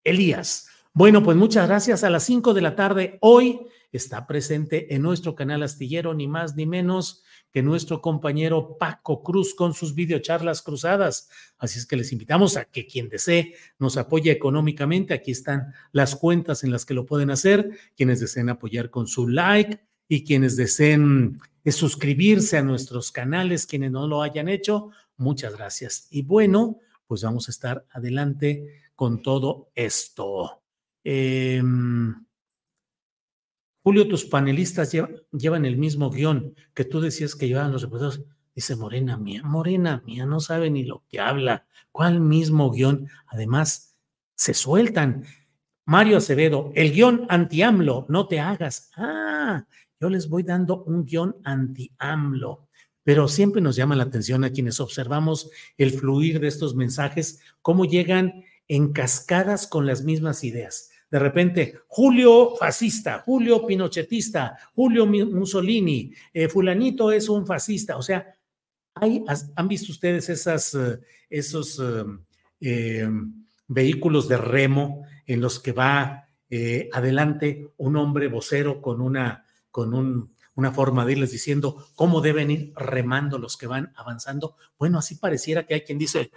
Elías. 0.03 0.67
Bueno, 0.93 1.21
pues 1.21 1.37
muchas 1.37 1.67
gracias. 1.67 2.03
A 2.03 2.09
las 2.09 2.23
5 2.23 2.55
de 2.55 2.61
la 2.61 2.75
tarde 2.75 3.19
hoy 3.21 3.59
está 3.91 4.25
presente 4.25 4.95
en 4.95 5.03
nuestro 5.03 5.35
canal 5.35 5.61
astillero, 5.61 6.15
ni 6.15 6.27
más 6.27 6.55
ni 6.55 6.65
menos 6.65 7.23
que 7.51 7.61
nuestro 7.61 8.01
compañero 8.01 8.79
Paco 8.79 9.21
Cruz 9.21 9.53
con 9.53 9.75
sus 9.75 9.93
videocharlas 9.93 10.63
cruzadas. 10.63 11.29
Así 11.59 11.77
es 11.77 11.85
que 11.85 11.97
les 11.97 12.11
invitamos 12.11 12.57
a 12.57 12.65
que 12.65 12.87
quien 12.87 13.07
desee 13.07 13.53
nos 13.77 13.95
apoye 13.95 14.31
económicamente. 14.31 15.13
Aquí 15.13 15.29
están 15.29 15.71
las 15.91 16.15
cuentas 16.15 16.63
en 16.63 16.71
las 16.71 16.83
que 16.83 16.95
lo 16.95 17.05
pueden 17.05 17.29
hacer. 17.29 17.77
Quienes 17.95 18.19
deseen 18.19 18.49
apoyar 18.49 18.89
con 18.89 19.05
su 19.05 19.27
like 19.27 19.85
y 20.07 20.23
quienes 20.23 20.55
deseen 20.55 21.39
eh, 21.63 21.71
suscribirse 21.71 22.57
a 22.57 22.63
nuestros 22.63 23.11
canales, 23.11 23.67
quienes 23.67 23.91
no 23.91 24.07
lo 24.07 24.23
hayan 24.23 24.49
hecho, 24.49 24.89
muchas 25.17 25.55
gracias. 25.55 26.07
Y 26.09 26.23
bueno, 26.23 26.79
pues 27.07 27.23
vamos 27.23 27.47
a 27.47 27.51
estar 27.51 27.85
adelante 27.91 28.83
con 28.95 29.21
todo 29.21 29.69
esto. 29.75 30.61
Eh, 31.03 31.61
Julio, 33.85 34.07
tus 34.07 34.25
panelistas 34.25 34.91
llevan, 35.31 35.63
el 35.63 35.77
mismo 35.77 36.09
guion 36.09 36.55
que 36.73 36.85
tú 36.85 36.99
decías 36.99 37.35
que 37.35 37.47
llevaban 37.47 37.71
los 37.71 37.83
reporteros. 37.83 38.23
Dice 38.55 38.75
Morena 38.75 39.15
mía, 39.15 39.43
Morena 39.43 40.01
mía, 40.07 40.25
no 40.25 40.39
sabe 40.39 40.71
ni 40.71 40.85
lo 40.85 41.03
que 41.07 41.19
habla. 41.19 41.67
¿Cuál 41.91 42.19
mismo 42.19 42.71
guion? 42.71 43.07
Además, 43.27 43.95
se 44.33 44.55
sueltan. 44.55 45.25
Mario 45.85 46.17
Acevedo, 46.17 46.71
el 46.73 46.93
guion 46.93 47.27
anti-AMLO, 47.29 48.07
no 48.09 48.27
te 48.27 48.39
hagas. 48.39 48.89
Ah, 48.97 49.67
yo 49.99 50.09
les 50.09 50.29
voy 50.29 50.41
dando 50.41 50.83
un 50.85 51.05
guion 51.05 51.35
anti-AMLO. 51.43 52.64
Pero 53.05 53.29
siempre 53.29 53.61
nos 53.61 53.77
llama 53.77 53.95
la 53.95 54.03
atención 54.03 54.43
a 54.43 54.51
quienes 54.51 54.81
observamos 54.81 55.49
el 55.77 55.91
fluir 55.91 56.41
de 56.41 56.49
estos 56.49 56.75
mensajes, 56.75 57.39
cómo 57.61 57.85
llegan 57.85 58.43
en 58.67 58.91
cascadas 58.91 59.65
con 59.65 59.85
las 59.85 60.03
mismas 60.03 60.43
ideas 60.43 60.89
de 61.15 61.19
repente, 61.19 61.79
Julio 61.87 62.55
fascista, 62.59 63.23
Julio 63.25 63.65
pinochetista, 63.65 64.57
Julio 64.73 65.05
Mussolini, 65.05 66.11
eh, 66.33 66.49
fulanito 66.49 67.09
es 67.09 67.29
un 67.29 67.47
fascista. 67.47 67.95
O 67.95 68.01
sea, 68.01 68.35
hay, 68.95 69.23
¿han 69.55 69.67
visto 69.69 69.93
ustedes 69.93 70.29
eh, 70.29 70.99
esos 71.29 71.81
eh, 72.59 73.09
vehículos 73.67 74.27
de 74.27 74.37
remo 74.37 75.03
en 75.25 75.39
los 75.39 75.59
que 75.59 75.71
va 75.71 76.21
adelante 76.91 77.69
un 77.77 77.95
hombre 77.95 78.27
vocero 78.27 78.81
con 78.81 78.99
una, 78.99 79.45
con 79.71 79.93
un, 79.93 80.34
una 80.55 80.71
forma 80.71 81.05
de 81.05 81.13
irles 81.13 81.31
diciendo 81.31 81.85
cómo 81.95 82.21
deben 82.21 82.51
ir 82.51 82.73
remando 82.75 83.37
los 83.37 83.57
que 83.57 83.67
van 83.67 83.93
avanzando? 83.95 84.55
Bueno, 84.77 84.99
así 84.99 85.15
pareciera 85.15 85.65
que 85.65 85.75
hay 85.75 85.81
quien 85.81 85.97
dice, 85.97 86.31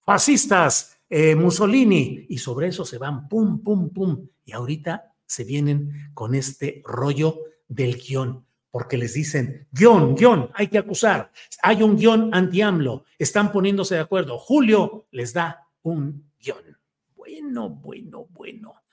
fascistas, 0.00 0.98
eh, 1.08 1.34
Mussolini, 1.34 2.26
y 2.28 2.38
sobre 2.38 2.68
eso 2.68 2.84
se 2.84 2.98
van, 2.98 3.28
pum, 3.28 3.62
pum, 3.62 3.90
pum, 3.90 4.28
y 4.44 4.52
ahorita 4.52 5.14
se 5.26 5.44
vienen 5.44 6.10
con 6.14 6.34
este 6.34 6.82
rollo 6.84 7.38
del 7.68 7.96
guion, 7.96 8.46
porque 8.70 8.96
les 8.96 9.14
dicen, 9.14 9.68
guion, 9.70 10.14
guion, 10.14 10.50
hay 10.54 10.68
que 10.68 10.78
acusar, 10.78 11.30
hay 11.62 11.82
un 11.82 11.96
guion 11.96 12.30
anti-AMLO, 12.32 13.04
están 13.18 13.52
poniéndose 13.52 13.96
de 13.96 14.00
acuerdo, 14.00 14.38
Julio 14.38 15.06
les 15.10 15.32
da 15.32 15.68
un 15.82 16.32
guion. 16.40 16.76
Bueno, 17.14 17.70
bueno, 17.70 18.26
bueno. 18.30 18.83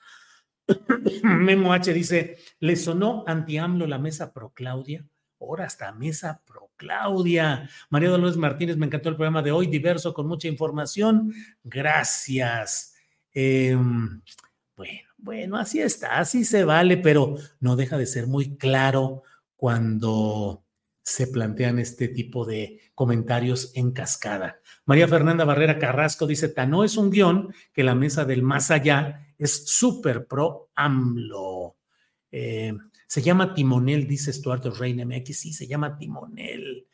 Memo 1.22 1.72
H 1.72 1.92
dice, 1.92 2.36
¿le 2.60 2.76
sonó 2.76 3.24
anti-AMLO 3.26 3.86
la 3.86 3.98
mesa 3.98 4.32
pro 4.32 4.50
Claudia? 4.50 5.06
Ahora 5.40 5.64
hasta 5.64 5.92
mesa 5.92 6.42
pro 6.46 6.70
Claudia. 6.76 7.68
María 7.90 8.10
Dolores 8.10 8.36
Martínez, 8.36 8.76
me 8.76 8.86
encantó 8.86 9.08
el 9.08 9.16
programa 9.16 9.42
de 9.42 9.52
hoy, 9.52 9.66
diverso, 9.66 10.14
con 10.14 10.26
mucha 10.26 10.48
información. 10.48 11.32
Gracias. 11.64 12.94
Em, 13.32 14.20
bueno, 14.76 15.08
bueno, 15.18 15.56
así 15.56 15.80
está, 15.80 16.18
así 16.18 16.44
se 16.44 16.64
vale, 16.64 16.96
pero 16.96 17.36
no 17.60 17.76
deja 17.76 17.96
de 17.96 18.06
ser 18.06 18.26
muy 18.26 18.56
claro 18.56 19.22
cuando 19.56 20.64
se 21.02 21.26
plantean 21.26 21.78
este 21.78 22.08
tipo 22.08 22.44
de 22.44 22.80
comentarios 22.94 23.72
en 23.74 23.92
cascada. 23.92 24.60
María 24.84 25.08
Fernanda 25.08 25.44
Barrera 25.44 25.78
Carrasco 25.78 26.26
dice, 26.26 26.48
Tano 26.48 26.84
es 26.84 26.96
un 26.96 27.10
guion 27.10 27.52
que 27.72 27.82
la 27.82 27.94
mesa 27.94 28.24
del 28.24 28.42
más 28.42 28.70
allá 28.70 29.31
es 29.44 29.66
súper 29.66 30.26
pro 30.26 30.70
AMLO. 30.74 31.76
Eh, 32.30 32.72
se 33.06 33.22
llama 33.22 33.52
timonel, 33.52 34.06
dice 34.06 34.32
Stuart 34.32 34.64
Reina 34.78 35.04
MX. 35.04 35.38
Sí, 35.38 35.52
se 35.52 35.66
llama 35.66 35.96
timonel. 35.96 36.86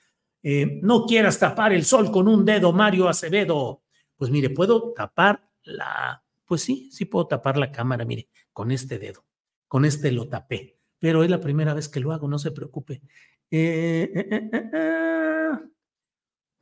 Eh, 0.43 0.81
no 0.83 1.05
quieras 1.05 1.39
tapar 1.39 1.73
el 1.73 1.85
sol 1.85 2.11
con 2.11 2.29
un 2.29 2.45
dedo, 2.45 2.73
Mario 2.73 3.09
Acevedo. 3.09 3.83
Pues 4.17 4.31
mire, 4.31 4.51
puedo 4.51 4.93
tapar 4.95 5.49
la. 5.63 6.23
Pues 6.45 6.63
sí, 6.63 6.91
sí 6.91 7.05
puedo 7.05 7.27
tapar 7.27 7.57
la 7.59 7.71
cámara, 7.71 8.05
mire, 8.05 8.29
con 8.53 8.71
este 8.71 8.99
dedo. 8.99 9.25
Con 9.67 9.85
este 9.85 10.11
lo 10.11 10.29
tapé. 10.29 10.79
Pero 10.99 11.23
es 11.23 11.31
la 11.31 11.41
primera 11.41 11.75
vez 11.75 11.89
que 11.89 12.01
lo 12.01 12.13
hago, 12.13 12.27
no 12.27 12.39
se 12.39 12.51
preocupe. 12.51 13.03
Eh, 13.51 14.11
eh, 14.15 15.53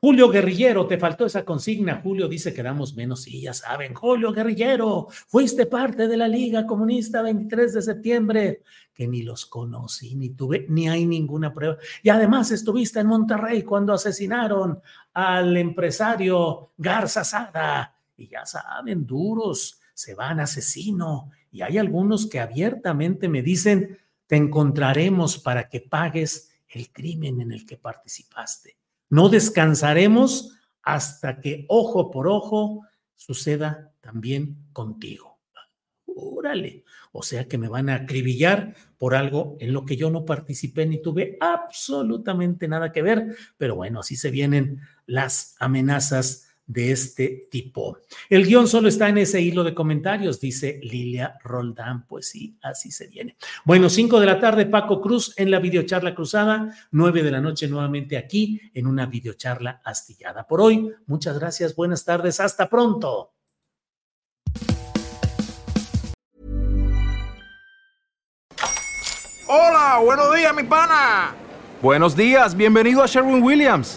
Julio 0.07 0.29
Guerrillero, 0.29 0.87
te 0.87 0.99
faltó 0.99 1.27
esa 1.27 1.45
consigna. 1.45 2.01
Julio 2.01 2.29
dice 2.29 2.55
que 2.55 2.63
damos 2.63 2.95
menos 2.95 3.27
y 3.27 3.41
ya 3.41 3.53
saben. 3.53 3.93
Julio 3.93 4.33
Guerrillero, 4.33 5.09
fuiste 5.11 5.67
parte 5.67 6.07
de 6.07 6.17
la 6.17 6.29
Liga 6.29 6.65
Comunista 6.65 7.23
23 7.23 7.75
de 7.75 7.83
septiembre, 7.83 8.63
que 8.95 9.09
ni 9.09 9.23
los 9.23 9.47
conocí, 9.47 10.15
ni 10.15 10.29
tuve, 10.29 10.65
ni 10.69 10.89
hay 10.89 11.07
ninguna 11.07 11.53
prueba. 11.53 11.79
Y 12.05 12.11
además 12.11 12.53
estuviste 12.53 13.01
en 13.01 13.09
Monterrey 13.09 13.65
cuando 13.65 13.93
asesinaron 13.93 14.81
al 15.13 15.57
empresario 15.57 16.71
Garza 16.79 17.25
Sada. 17.25 17.93
Y 18.17 18.29
ya 18.29 18.47
saben, 18.47 19.05
duros, 19.05 19.81
se 19.93 20.15
van 20.15 20.39
asesino. 20.39 21.33
Y 21.51 21.63
hay 21.63 21.79
algunos 21.79 22.29
que 22.29 22.39
abiertamente 22.39 23.29
me 23.29 23.43
dicen, 23.43 23.99
te 24.29 24.37
encontraremos 24.37 25.37
para 25.37 25.69
que 25.69 25.81
pagues 25.81 26.53
el 26.69 26.93
crimen 26.93 27.41
en 27.41 27.51
el 27.51 27.67
que 27.67 27.77
participaste. 27.77 28.77
No 29.09 29.29
descansaremos 29.29 30.53
hasta 30.83 31.41
que 31.41 31.65
ojo 31.69 32.11
por 32.11 32.29
ojo 32.29 32.83
suceda 33.15 33.93
también 34.01 34.69
contigo. 34.73 35.41
Órale, 36.07 36.85
o 37.13 37.23
sea 37.23 37.47
que 37.47 37.59
me 37.59 37.69
van 37.69 37.91
a 37.91 37.97
acribillar 37.97 38.75
por 38.97 39.15
algo 39.15 39.57
en 39.61 39.73
lo 39.73 39.85
que 39.85 39.97
yo 39.97 40.11
no 40.11 40.25
participé 40.25 40.87
ni 40.87 41.03
tuve 41.03 41.37
absolutamente 41.41 42.69
nada 42.69 42.93
que 42.93 43.03
ver, 43.03 43.37
pero 43.59 43.75
bueno, 43.75 44.01
así 44.01 44.17
se 44.17 44.31
vienen 44.31 44.81
las 45.07 45.57
amenazas 45.59 46.46
de 46.67 46.93
este 46.93 47.49
tipo. 47.51 47.99
El 48.29 48.45
guion 48.45 48.67
solo 48.67 48.89
está 48.89 49.09
en 49.09 49.19
ese 49.19 49.41
hilo 49.41 49.63
de 49.65 49.75
comentarios, 49.75 50.41
dice 50.41 50.81
Lilia 50.83 51.39
Roldán. 51.43 52.07
Pues 52.07 52.29
sí, 52.29 52.59
así 52.63 52.91
se 52.91 53.07
viene. 53.07 53.37
Bueno, 53.65 53.89
5 53.89 54.21
de 54.21 54.27
la 54.27 54.41
tarde, 54.41 54.67
Paco 54.67 55.01
Cruz 55.01 55.33
en 55.37 55.51
la 55.51 55.61
videocharla 55.61 56.15
cruzada, 56.15 56.75
9 56.91 57.23
de 57.23 57.31
la 57.31 57.41
noche 57.41 57.69
nuevamente 57.69 58.17
aquí 58.17 58.61
en 58.75 58.87
una 58.87 59.07
videocharla 59.07 59.81
astillada. 59.85 60.47
Por 60.47 60.61
hoy, 60.61 60.91
muchas 61.07 61.39
gracias, 61.39 61.75
buenas 61.75 62.05
tardes, 62.05 62.41
hasta 62.41 62.69
pronto. 62.69 63.33
Hola, 69.49 70.01
buenos 70.05 70.35
días, 70.35 70.55
mi 70.55 70.65
pana. 70.65 71.35
Buenos 71.81 72.17
días, 72.17 72.57
bienvenido 72.57 73.03
a 73.03 73.07
Sherwin 73.07 73.41
Williams. 73.43 73.97